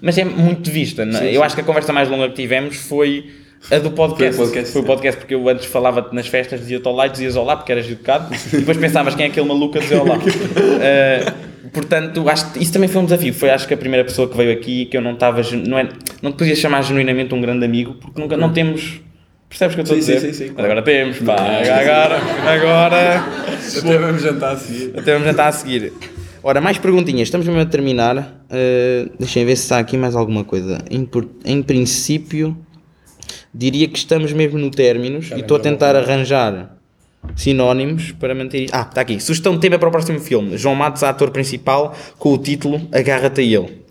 mas 0.00 0.18
é 0.18 0.24
muito 0.24 0.62
de 0.62 0.70
vista, 0.70 1.04
não 1.04 1.20
é? 1.20 1.30
eu 1.36 1.44
acho 1.44 1.54
que 1.54 1.60
a 1.60 1.64
conversa 1.64 1.92
mais 1.92 2.08
longa 2.08 2.28
que 2.30 2.34
tivemos 2.34 2.74
foi 2.76 3.26
a 3.70 3.78
do 3.78 3.90
podcast, 3.90 4.36
Foi 4.36 4.44
o 4.44 4.48
podcast, 4.48 4.72
foi 4.72 4.82
o 4.82 4.84
podcast 4.84 5.20
porque 5.20 5.34
eu 5.34 5.48
antes 5.48 5.66
falava-te 5.66 6.14
nas 6.14 6.28
festas, 6.28 6.60
dizia-te 6.60 6.86
olá, 6.86 7.06
e 7.06 7.10
dizias 7.10 7.36
olá 7.36 7.56
porque 7.56 7.72
eras 7.72 7.86
educado, 7.86 8.32
e 8.52 8.58
depois 8.58 8.76
pensavas 8.76 9.14
quem 9.14 9.26
é 9.26 9.28
aquele 9.28 9.46
maluco 9.46 9.76
a 9.78 9.80
dizer 9.80 9.96
olá. 9.96 10.18
Eh, 10.78 11.32
portanto, 11.72 12.28
acho 12.28 12.52
que 12.52 12.62
isso 12.62 12.72
também 12.72 12.88
foi 12.88 13.02
um 13.02 13.04
desafio, 13.04 13.34
foi 13.34 13.50
acho 13.50 13.66
que 13.66 13.74
a 13.74 13.76
primeira 13.76 14.04
pessoa 14.04 14.28
que 14.28 14.36
veio 14.36 14.52
aqui 14.52 14.86
que 14.86 14.96
eu 14.96 15.00
não 15.00 15.14
estava, 15.14 15.42
não, 15.66 15.78
é, 15.78 15.88
não 16.22 16.32
te 16.32 16.36
podia 16.38 16.54
chamar 16.54 16.82
genuinamente 16.82 17.34
um 17.34 17.40
grande 17.40 17.64
amigo, 17.64 17.94
porque 17.94 18.20
nunca, 18.20 18.36
não 18.36 18.52
temos... 18.52 19.00
Percebes 19.48 19.74
o 19.74 19.76
que 19.76 19.80
eu 19.80 19.96
estou 19.96 19.98
a 19.98 20.00
Sim, 20.02 20.12
dizer? 20.14 20.20
sim, 20.20 20.32
sim, 20.32 20.48
sim, 20.48 20.54
agora 20.56 20.82
temos, 20.82 21.18
pá. 21.20 21.34
Agora, 21.34 22.20
agora. 22.46 23.24
Até 23.78 23.98
vamos 23.98 24.22
jantar 24.22 24.52
a 24.52 24.56
seguir. 24.56 24.92
Até 24.96 25.12
vamos 25.12 25.28
tentar 25.28 25.46
a 25.46 25.52
seguir. 25.52 25.92
Ora, 26.42 26.60
mais 26.60 26.78
perguntinhas. 26.78 27.28
Estamos 27.28 27.46
mesmo 27.46 27.60
a 27.60 27.66
terminar. 27.66 28.16
Uh, 28.18 29.10
deixem 29.18 29.44
ver 29.44 29.56
se 29.56 29.62
está 29.62 29.78
aqui 29.78 29.96
mais 29.96 30.14
alguma 30.16 30.44
coisa. 30.44 30.78
Em, 30.90 31.08
em 31.44 31.62
princípio, 31.62 32.56
diria 33.52 33.88
que 33.88 33.98
estamos 33.98 34.32
mesmo 34.32 34.58
no 34.58 34.70
términos 34.70 35.30
e 35.30 35.40
estou 35.40 35.56
a 35.56 35.60
tentar 35.60 35.96
arranjar 35.96 36.76
sinónimos 37.34 38.12
para 38.12 38.34
manter 38.34 38.64
isto. 38.64 38.74
Ah, 38.74 38.86
está 38.88 39.00
aqui. 39.00 39.20
Sugestão 39.20 39.54
de 39.54 39.60
tema 39.60 39.78
para 39.78 39.88
o 39.88 39.92
próximo 39.92 40.20
filme. 40.20 40.56
João 40.56 40.74
Matos, 40.74 41.02
ator 41.02 41.30
principal, 41.30 41.96
com 42.18 42.32
o 42.32 42.38
título 42.38 42.88
Agarra-te 42.92 43.40
a 43.40 43.44
ele. 43.44 43.86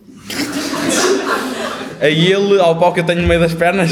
A 1.99 2.07
ele, 2.10 2.60
ao 2.60 2.78
pau 2.78 2.94
que 2.94 2.99
eu 2.99 3.03
tenho 3.03 3.22
no 3.22 3.28
meio 3.28 3.40
das 3.40 3.53
pernas. 3.53 3.91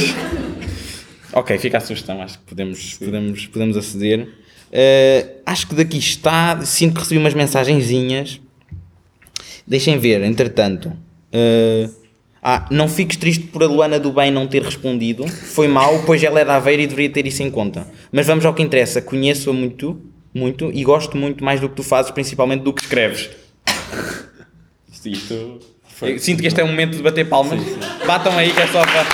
Ok, 1.32 1.58
fica 1.58 1.78
a 1.78 1.82
sugestão, 1.82 2.22
acho 2.22 2.38
que 2.40 2.46
podemos, 2.46 2.94
podemos, 2.94 3.48
podemos 3.48 3.78
aceder. 3.78 4.28
Eh, 4.72 5.38
acho 5.46 5.68
que 5.68 5.76
daqui 5.76 5.98
está, 5.98 6.62
sinto 6.64 6.96
que 6.96 7.00
recebi 7.02 7.20
umas 7.20 7.34
mensagenzinhas. 7.34 8.40
Deixem 9.66 9.98
ver, 9.98 10.22
entretanto. 10.24 10.92
Uh, 11.34 12.03
ah, 12.46 12.66
não 12.70 12.90
fiques 12.90 13.16
triste 13.16 13.46
por 13.46 13.64
a 13.64 13.68
Luana 13.68 13.98
do 13.98 14.12
Bem 14.12 14.30
não 14.30 14.46
ter 14.46 14.62
respondido. 14.62 15.26
Foi 15.26 15.66
mal, 15.66 16.04
pois 16.06 16.22
ela 16.22 16.42
é 16.42 16.46
da 16.46 16.56
Aveira 16.56 16.82
e 16.82 16.88
deveria 16.88 17.10
ter 17.10 17.26
isso 17.26 17.42
em 17.42 17.50
conta. 17.50 17.88
Mas 18.12 18.28
vamos 18.28 18.46
ao 18.46 18.54
que 18.54 18.62
interessa. 18.62 19.02
Conheço-a 19.02 19.54
muito, 19.54 20.02
muito 20.34 20.70
e 20.74 20.84
gosto 20.84 21.16
muito 21.16 21.42
mais 21.42 21.62
do 21.62 21.70
que 21.70 21.76
tu 21.76 21.84
fazes, 21.84 22.12
principalmente 22.12 22.62
do 22.62 22.74
que 22.74 22.82
escreves. 22.82 23.30
Isto. 25.06 25.60
Eu 26.02 26.20
Sinto 26.20 26.42
que 26.42 26.48
este 26.48 26.60
é 26.60 26.64
o 26.66 26.68
momento 26.68 26.98
de 26.98 27.02
bater 27.02 27.30
palmas. 27.30 27.62
Batam 28.06 28.38
aí 28.38 28.52
que 28.52 28.62
é 28.62 28.68
só 28.68 28.82
para. 28.82 29.06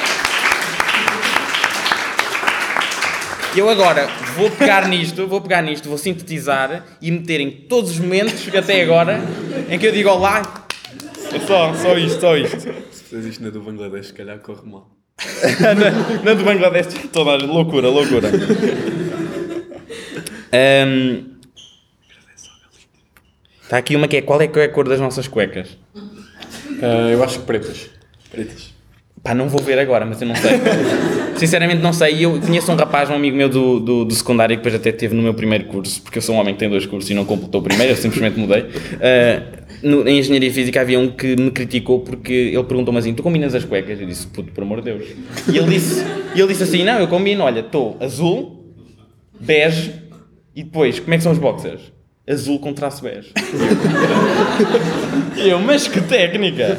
Eu 3.56 3.70
agora 3.70 4.08
vou 4.36 4.50
pegar 4.50 4.88
nisto, 4.88 5.28
vou 5.28 5.42
pegar 5.42 5.62
nisto, 5.62 5.88
vou 5.88 5.98
sintetizar 5.98 6.84
e 7.00 7.12
meter 7.12 7.42
em 7.42 7.52
todos 7.52 7.92
os 7.92 8.00
momentos 8.00 8.48
até 8.56 8.82
agora 8.82 9.22
em 9.70 9.78
que 9.78 9.86
eu 9.86 9.92
digo 9.92 10.10
olá. 10.10 10.66
É 11.32 11.40
só, 11.40 11.74
só 11.76 11.96
isto, 11.96 12.20
só 12.20 12.36
isto. 12.36 12.89
Se 13.10 13.18
isto 13.28 13.44
na 13.44 13.50
do 13.50 13.62
Bangladesh, 13.62 14.08
se 14.08 14.14
calhar 14.14 14.38
corre 14.40 14.70
mal. 14.70 14.88
na, 15.60 15.92
na 16.24 16.34
do 16.36 16.44
Bangladesh, 16.44 16.94
toda 17.12 17.38
loucura, 17.38 17.90
loucura. 17.90 18.30
Ahm, 20.52 21.40
Está 23.64 23.78
aqui 23.78 23.96
uma 23.96 24.08
que 24.08 24.18
é 24.18 24.22
qual 24.22 24.42
é, 24.42 24.46
é 24.46 24.64
a 24.64 24.70
cor 24.70 24.88
das 24.88 25.00
nossas 25.00 25.28
cuecas? 25.28 25.78
Uh, 25.96 27.10
eu 27.12 27.24
acho 27.24 27.40
que 27.40 27.46
pretas. 27.46 27.90
Pretas. 28.32 28.74
Pá, 29.24 29.36
não 29.36 29.48
vou 29.48 29.62
ver 29.62 29.78
agora, 29.78 30.06
mas 30.08 30.20
eu 30.22 30.28
não 30.28 30.36
sei. 30.36 30.54
Sinceramente 31.38 31.82
não 31.82 31.94
sei. 31.94 32.26
Eu 32.26 32.40
conheço 32.42 32.72
um 32.72 32.76
rapaz, 32.76 33.12
um 33.12 33.14
amigo 33.14 33.38
meu 33.38 33.48
do, 33.48 33.80
do, 33.80 34.06
do 34.06 34.14
secundário, 34.16 34.56
que 34.56 34.64
depois 34.64 34.74
até 34.74 34.92
teve 34.92 35.14
no 35.14 35.22
meu 35.22 35.36
primeiro 35.36 35.66
curso, 35.66 36.02
porque 36.02 36.18
eu 36.18 36.22
sou 36.22 36.34
um 36.34 36.40
homem 36.40 36.56
que 36.56 36.60
tem 36.60 36.70
dois 36.70 36.88
cursos 36.88 37.12
e 37.12 37.14
não 37.14 37.26
completou 37.26 37.62
o 37.62 37.64
primeiro, 37.64 37.94
eu 37.94 37.98
simplesmente 37.98 38.40
mudei. 38.40 38.62
Uh, 38.62 39.69
no, 39.84 40.08
em 40.08 40.20
Engenharia 40.20 40.52
Física 40.52 40.82
havia 40.82 41.00
um 41.00 41.10
que 41.10 41.36
me 41.36 41.52
criticou 41.52 42.00
porque 42.02 42.34
ele 42.34 42.64
perguntou-me 42.64 43.00
assim, 43.00 43.14
tu 43.14 43.24
combinas 43.24 43.54
as 43.56 43.64
cuecas? 43.66 44.00
Eu 44.00 44.08
disse, 44.08 44.28
puto, 44.28 44.52
por 44.52 44.64
amor 44.64 44.82
de 44.82 44.92
Deus. 44.94 45.08
E 45.52 45.58
ele 45.58 45.68
disse, 45.70 46.04
ele 46.36 46.48
disse 46.48 46.64
assim, 46.64 46.84
não, 46.84 47.00
eu 47.00 47.08
combino, 47.08 47.44
olha, 47.44 47.60
estou 47.62 47.98
azul, 48.00 48.74
bege, 49.40 49.94
e 50.56 50.64
depois, 50.64 51.00
como 51.00 51.14
é 51.14 51.18
que 51.18 51.24
são 51.24 51.32
os 51.32 51.38
boxers? 51.40 51.82
Azul 52.28 52.60
com 52.60 52.74
traço 52.74 53.02
bege. 53.04 53.32
E 55.38 55.50
eu, 55.50 55.60
mas 55.60 55.88
que 55.88 56.02
técnica! 56.02 56.78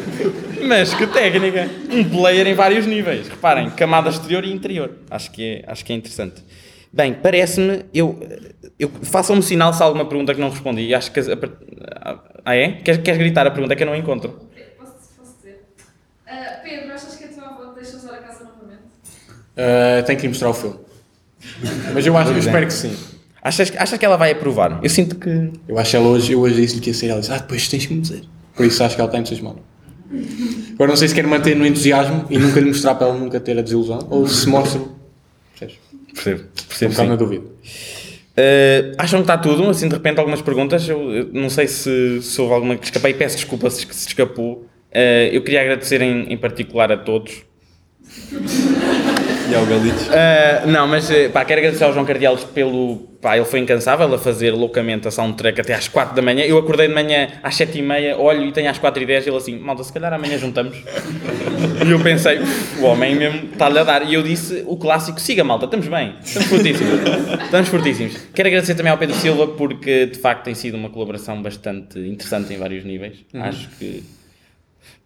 Mas 0.62 0.92
que 0.94 1.06
técnica! 1.06 1.68
Um 1.90 2.04
player 2.04 2.46
em 2.46 2.54
vários 2.54 2.86
níveis. 2.86 3.26
Reparem, 3.28 3.70
camada 3.70 4.10
exterior 4.10 4.44
e 4.44 4.52
interior. 4.52 4.92
Acho 5.10 5.30
que 5.32 5.42
é, 5.42 5.64
acho 5.66 5.84
que 5.84 5.92
é 5.92 5.96
interessante. 5.96 6.42
Bem, 6.92 7.14
parece-me. 7.14 7.84
Eu, 7.94 8.18
eu, 8.78 8.90
Façam-me 9.02 9.42
sinal 9.42 9.72
se 9.72 9.82
há 9.82 9.86
alguma 9.86 10.04
pergunta 10.04 10.34
que 10.34 10.40
não 10.40 10.50
respondi. 10.50 10.94
Acho 10.94 11.10
que. 11.10 11.20
a- 11.20 12.20
Ah, 12.44 12.54
é? 12.54 12.72
Queres, 12.72 13.02
queres 13.02 13.18
gritar 13.18 13.46
a 13.46 13.50
pergunta 13.50 13.74
é 13.74 13.76
que 13.76 13.82
eu 13.82 13.86
não 13.86 13.96
encontro? 13.96 14.30
Posso, 14.78 14.92
posso 15.18 15.36
dizer? 15.38 15.64
Ah, 16.26 16.60
Pedro, 16.62 16.92
achas 16.92 17.16
que 17.16 17.24
a 17.24 17.28
tua 17.28 17.44
avó 17.44 17.72
te 17.72 17.80
deixa 17.80 17.96
usar 17.96 18.14
a 18.14 18.18
casa 18.18 18.44
novamente? 18.44 18.82
Uh, 19.56 20.04
tenho 20.06 20.18
que 20.18 20.22
lhe 20.22 20.28
mostrar 20.28 20.50
o 20.50 20.54
filme. 20.54 20.76
Mas 21.94 22.06
eu, 22.06 22.16
acho, 22.16 22.30
eu 22.30 22.38
espero 22.38 22.66
que 22.66 22.72
sim. 22.72 22.96
Achas, 23.42 23.72
achas 23.76 23.98
que 23.98 24.04
ela 24.04 24.16
vai 24.16 24.32
aprovar? 24.32 24.80
Eu 24.82 24.90
sinto 24.90 25.16
que. 25.16 25.50
Eu 25.66 25.78
acho 25.78 25.90
que 25.90 25.96
ela 25.96 26.08
hoje, 26.08 26.32
eu 26.32 26.40
hoje 26.40 26.56
disse-lhe 26.56 26.80
que 26.80 26.90
ia 26.90 26.94
sair. 26.94 27.08
Ela 27.10 27.20
disse, 27.20 27.32
ah, 27.32 27.38
depois 27.38 27.68
tens 27.68 27.86
que 27.86 27.94
me 27.94 28.00
dizer. 28.00 28.22
Por 28.54 28.66
isso 28.66 28.82
acho 28.84 28.94
que 28.94 29.00
ela 29.00 29.08
está 29.08 29.18
entusiasmada. 29.18 29.58
Agora 30.74 30.88
não 30.90 30.96
sei 30.96 31.08
se 31.08 31.14
quer 31.14 31.26
manter 31.26 31.54
no 31.54 31.64
entusiasmo 31.64 32.26
e 32.28 32.36
nunca 32.36 32.58
lhe 32.58 32.66
mostrar 32.66 32.94
para 32.96 33.06
ela 33.06 33.16
nunca 33.16 33.38
ter 33.38 33.56
a 33.58 33.62
desilusão 33.62 34.06
ou 34.10 34.26
se 34.26 34.48
mostra. 34.48 34.80
Percebes? 35.58 35.78
Percebo. 36.12 36.40
Estou 36.40 36.64
um 36.64 36.68
Percebo 36.68 36.90
bocado 36.92 37.08
na 37.08 37.16
dúvida. 37.16 37.49
Uh, 38.30 38.94
acham 38.96 39.20
que 39.20 39.24
está 39.24 39.36
tudo? 39.36 39.68
Assim, 39.68 39.88
de 39.88 39.94
repente, 39.94 40.18
algumas 40.18 40.40
perguntas. 40.40 40.88
Eu, 40.88 41.12
eu 41.12 41.28
não 41.32 41.50
sei 41.50 41.66
se, 41.66 42.22
se 42.22 42.40
houve 42.40 42.54
alguma 42.54 42.76
que 42.76 42.84
escapei. 42.84 43.14
Peço 43.14 43.36
desculpa 43.36 43.68
se, 43.70 43.86
se 43.90 44.08
escapou. 44.08 44.66
Uh, 44.92 45.30
eu 45.32 45.42
queria 45.42 45.60
agradecer 45.60 46.00
em, 46.00 46.32
em 46.32 46.36
particular 46.36 46.90
a 46.90 46.96
todos. 46.96 47.42
E 49.50 49.54
ao 49.54 49.66
Galitos. 49.66 50.06
Uh, 50.06 50.68
não, 50.68 50.86
mas 50.86 51.10
uh, 51.10 51.28
pá, 51.32 51.44
quero 51.44 51.58
agradecer 51.60 51.82
ao 51.82 51.92
João 51.92 52.04
Cardealos 52.04 52.44
pelo. 52.44 53.08
Pá, 53.20 53.36
ele 53.36 53.44
foi 53.44 53.58
incansável 53.58 54.14
a 54.14 54.18
fazer 54.18 54.52
loucamente 54.52 55.08
a 55.08 55.10
soundtrack 55.10 55.60
até 55.60 55.74
às 55.74 55.88
4 55.88 56.14
da 56.14 56.22
manhã. 56.22 56.44
Eu 56.44 56.56
acordei 56.56 56.86
de 56.86 56.94
manhã 56.94 57.28
às 57.42 57.56
7 57.56 57.78
e 57.78 57.82
meia, 57.82 58.16
olho 58.16 58.44
e 58.46 58.52
tenho 58.52 58.70
às 58.70 58.78
4 58.78 59.02
e 59.02 59.06
10 59.06 59.26
ele 59.26 59.36
assim, 59.36 59.58
malta, 59.58 59.82
se 59.82 59.92
calhar 59.92 60.12
amanhã 60.12 60.38
juntamos. 60.38 60.76
e 61.84 61.90
eu 61.90 61.98
pensei, 62.00 62.38
"Uf, 62.38 62.80
o 62.80 62.84
homem 62.84 63.16
mesmo 63.16 63.50
está-lhe 63.52 63.78
a 63.78 63.82
dar. 63.84 64.08
E 64.08 64.14
eu 64.14 64.22
disse 64.22 64.62
o 64.66 64.76
clássico: 64.76 65.20
siga, 65.20 65.42
malta, 65.42 65.64
estamos 65.64 65.88
bem, 65.88 66.14
estamos 66.22 66.48
fortíssimos. 66.48 67.00
estamos 67.44 67.68
fortíssimos. 67.68 68.16
Quero 68.32 68.48
agradecer 68.48 68.74
também 68.76 68.92
ao 68.92 68.98
Pedro 68.98 69.16
Silva 69.16 69.48
porque 69.48 70.06
de 70.06 70.18
facto 70.18 70.44
tem 70.44 70.54
sido 70.54 70.76
uma 70.76 70.90
colaboração 70.90 71.42
bastante 71.42 71.98
interessante 71.98 72.54
em 72.54 72.56
vários 72.56 72.84
níveis. 72.84 73.18
Acho 73.34 73.68
que 73.78 74.04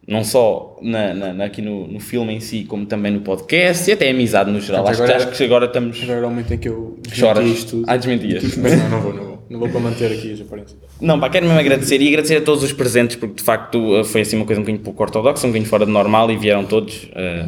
não 0.06 0.22
só 0.24 0.76
na, 0.82 1.14
na- 1.14 1.32
na- 1.32 1.44
aqui 1.44 1.62
no, 1.62 1.86
no 1.86 1.98
filme 2.00 2.34
em 2.34 2.40
si, 2.40 2.64
como 2.64 2.84
também 2.86 3.12
no 3.12 3.20
podcast 3.20 3.88
e 3.88 3.92
até 3.94 4.08
a 4.08 4.10
amizade 4.10 4.50
no 4.50 4.60
geral. 4.60 4.86
Acho, 4.86 4.98
que, 4.98 5.02
agora- 5.04 5.16
acho 5.28 5.36
que 5.36 5.44
agora 5.44 5.66
estamos. 5.66 6.02
Agora 6.02 6.18
era 6.18 6.26
o 6.26 6.30
momento 6.30 6.52
em 6.54 6.58
que 6.58 6.68
eu 6.68 6.98
desmenti 7.02 7.52
isto 7.52 7.70
tudo. 7.70 7.84
Ah, 7.88 7.96
desmentias. 7.96 8.56
Mas 8.56 8.78
não, 8.82 8.88
não 8.90 9.00
vou, 9.00 9.12
não 9.14 9.24
vou. 9.24 9.34
Não 9.50 9.58
vou 9.60 9.68
para 9.68 9.80
manter 9.80 10.10
aqui 10.10 10.32
as 10.32 10.40
aparências. 10.40 10.78
Não, 11.00 11.20
pá, 11.20 11.28
quero 11.28 11.44
mesmo 11.46 11.60
agradecer 11.60 12.00
e 12.00 12.08
agradecer 12.08 12.36
a 12.36 12.40
todos 12.40 12.64
os 12.64 12.72
presentes, 12.72 13.16
porque 13.16 13.34
de 13.36 13.42
facto 13.42 13.96
eh, 13.98 14.04
foi 14.04 14.22
assim 14.22 14.36
uma 14.36 14.46
coisa 14.46 14.58
um 14.60 14.64
bocadinho 14.64 14.82
pouco 14.82 15.02
ortodoxa, 15.02 15.46
um 15.46 15.50
bocadinho 15.50 15.68
fora 15.68 15.84
de 15.84 15.92
normal 15.92 16.30
e 16.30 16.36
vieram 16.36 16.64
todos. 16.64 17.08
eh, 17.14 17.46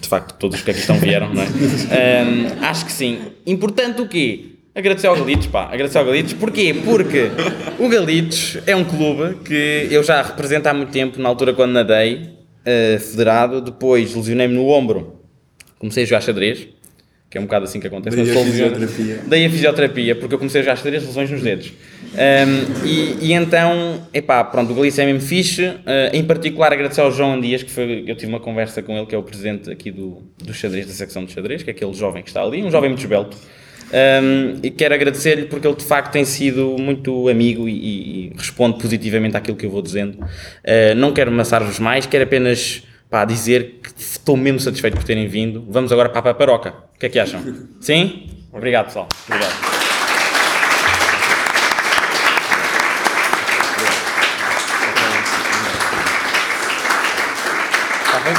de 0.00 0.06
facto, 0.06 0.38
todos 0.38 0.58
os 0.58 0.62
que 0.64 0.70
aqui 0.70 0.80
estão 0.80 0.96
vieram, 0.98 1.32
não 1.34 1.42
é? 1.42 1.46
Ahm, 1.46 2.46
acho 2.62 2.84
que 2.86 2.92
sim. 2.92 3.18
Importante 3.46 4.00
o 4.00 4.06
quê? 4.08 4.47
Agradecer 4.78 5.08
ao 5.08 5.16
Galitos, 5.16 5.48
pá, 5.48 5.64
agradecer 5.64 5.98
ao 5.98 6.04
Galitos. 6.04 6.34
Porquê? 6.34 6.72
Porque 6.84 7.32
o 7.80 7.88
Galitos 7.88 8.58
é 8.64 8.76
um 8.76 8.84
clube 8.84 9.34
que 9.44 9.88
eu 9.90 10.04
já 10.04 10.22
represento 10.22 10.68
há 10.68 10.72
muito 10.72 10.92
tempo, 10.92 11.20
na 11.20 11.28
altura 11.28 11.52
quando 11.52 11.72
nadei, 11.72 12.30
eh, 12.64 12.96
federado, 13.00 13.60
depois 13.60 14.14
lesionei-me 14.14 14.54
no 14.54 14.68
ombro, 14.68 15.20
comecei 15.80 16.04
a 16.04 16.06
jogar 16.06 16.20
xadrez, 16.20 16.68
que 17.28 17.36
é 17.36 17.40
um 17.40 17.44
bocado 17.44 17.64
assim 17.64 17.80
que 17.80 17.88
acontece. 17.88 18.16
Daí 18.16 18.30
uma 18.30 18.40
a 18.40 18.44
fisioterapia. 18.44 19.20
Daí 19.26 19.46
a 19.46 19.50
fisioterapia, 19.50 20.14
porque 20.14 20.34
eu 20.36 20.38
comecei 20.38 20.60
a 20.60 20.64
jogar 20.64 20.76
xadrez, 20.76 21.04
lesões 21.04 21.28
nos 21.28 21.42
dedos. 21.42 21.72
Um, 22.14 22.86
e, 22.86 23.16
e 23.20 23.32
então, 23.32 24.06
epá, 24.14 24.44
pronto, 24.44 24.70
o 24.70 24.76
Galícia 24.76 25.02
é 25.02 25.06
mesmo 25.06 25.22
fixe. 25.22 25.66
Uh, 25.66 25.74
em 26.12 26.22
particular, 26.22 26.72
agradecer 26.72 27.00
ao 27.00 27.10
João 27.10 27.40
Dias, 27.40 27.64
que 27.64 27.70
foi, 27.72 28.04
eu 28.06 28.14
tive 28.14 28.30
uma 28.30 28.38
conversa 28.38 28.80
com 28.80 28.96
ele, 28.96 29.06
que 29.06 29.14
é 29.16 29.18
o 29.18 29.24
presidente 29.24 29.72
aqui 29.72 29.90
do, 29.90 30.22
do 30.38 30.54
xadrez, 30.54 30.86
da 30.86 30.92
secção 30.92 31.24
de 31.24 31.32
xadrez, 31.32 31.64
que 31.64 31.70
é 31.70 31.72
aquele 31.72 31.94
jovem 31.94 32.22
que 32.22 32.30
está 32.30 32.44
ali, 32.44 32.62
um 32.62 32.70
jovem 32.70 32.90
muito 32.90 33.00
esbelto. 33.00 33.36
Um, 33.90 34.58
e 34.62 34.70
quero 34.70 34.94
agradecer-lhe 34.94 35.46
porque 35.46 35.66
ele 35.66 35.76
de 35.76 35.84
facto 35.84 36.12
tem 36.12 36.24
sido 36.24 36.76
muito 36.78 37.28
amigo 37.28 37.68
e, 37.68 37.72
e- 37.72 38.32
responde 38.36 38.78
positivamente 38.78 39.36
àquilo 39.36 39.56
que 39.56 39.64
eu 39.64 39.70
vou 39.70 39.80
dizendo. 39.80 40.18
Uh, 40.18 40.94
não 40.96 41.12
quero 41.12 41.30
amassar-vos 41.30 41.78
mais, 41.78 42.04
quero 42.06 42.24
apenas 42.24 42.82
pá, 43.10 43.24
dizer 43.24 43.80
que 43.82 43.90
estou 44.00 44.36
mesmo 44.36 44.60
satisfeito 44.60 44.94
por 44.96 45.04
terem 45.04 45.26
vindo. 45.26 45.64
Vamos 45.68 45.90
agora 45.90 46.08
para 46.08 46.18
a 46.18 46.22
paparoca. 46.22 46.74
O 46.94 46.98
que 46.98 47.06
é 47.06 47.08
que 47.08 47.18
acham? 47.18 47.40
Sim? 47.80 48.28
Obrigado, 48.52 48.86
pessoal. 48.86 49.08
Obrigado. 49.26 49.78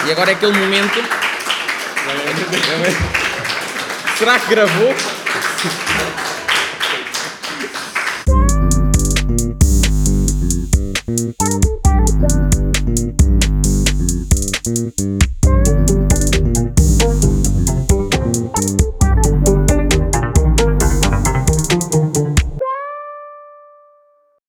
E 0.05 0.11
agora 0.11 0.31
é 0.31 0.33
aquele 0.33 0.51
momento. 0.51 1.03
Será 4.17 4.37
que 4.37 4.49
gravou? 4.49 4.93
Thank 5.61 6.19
you. 6.23 6.28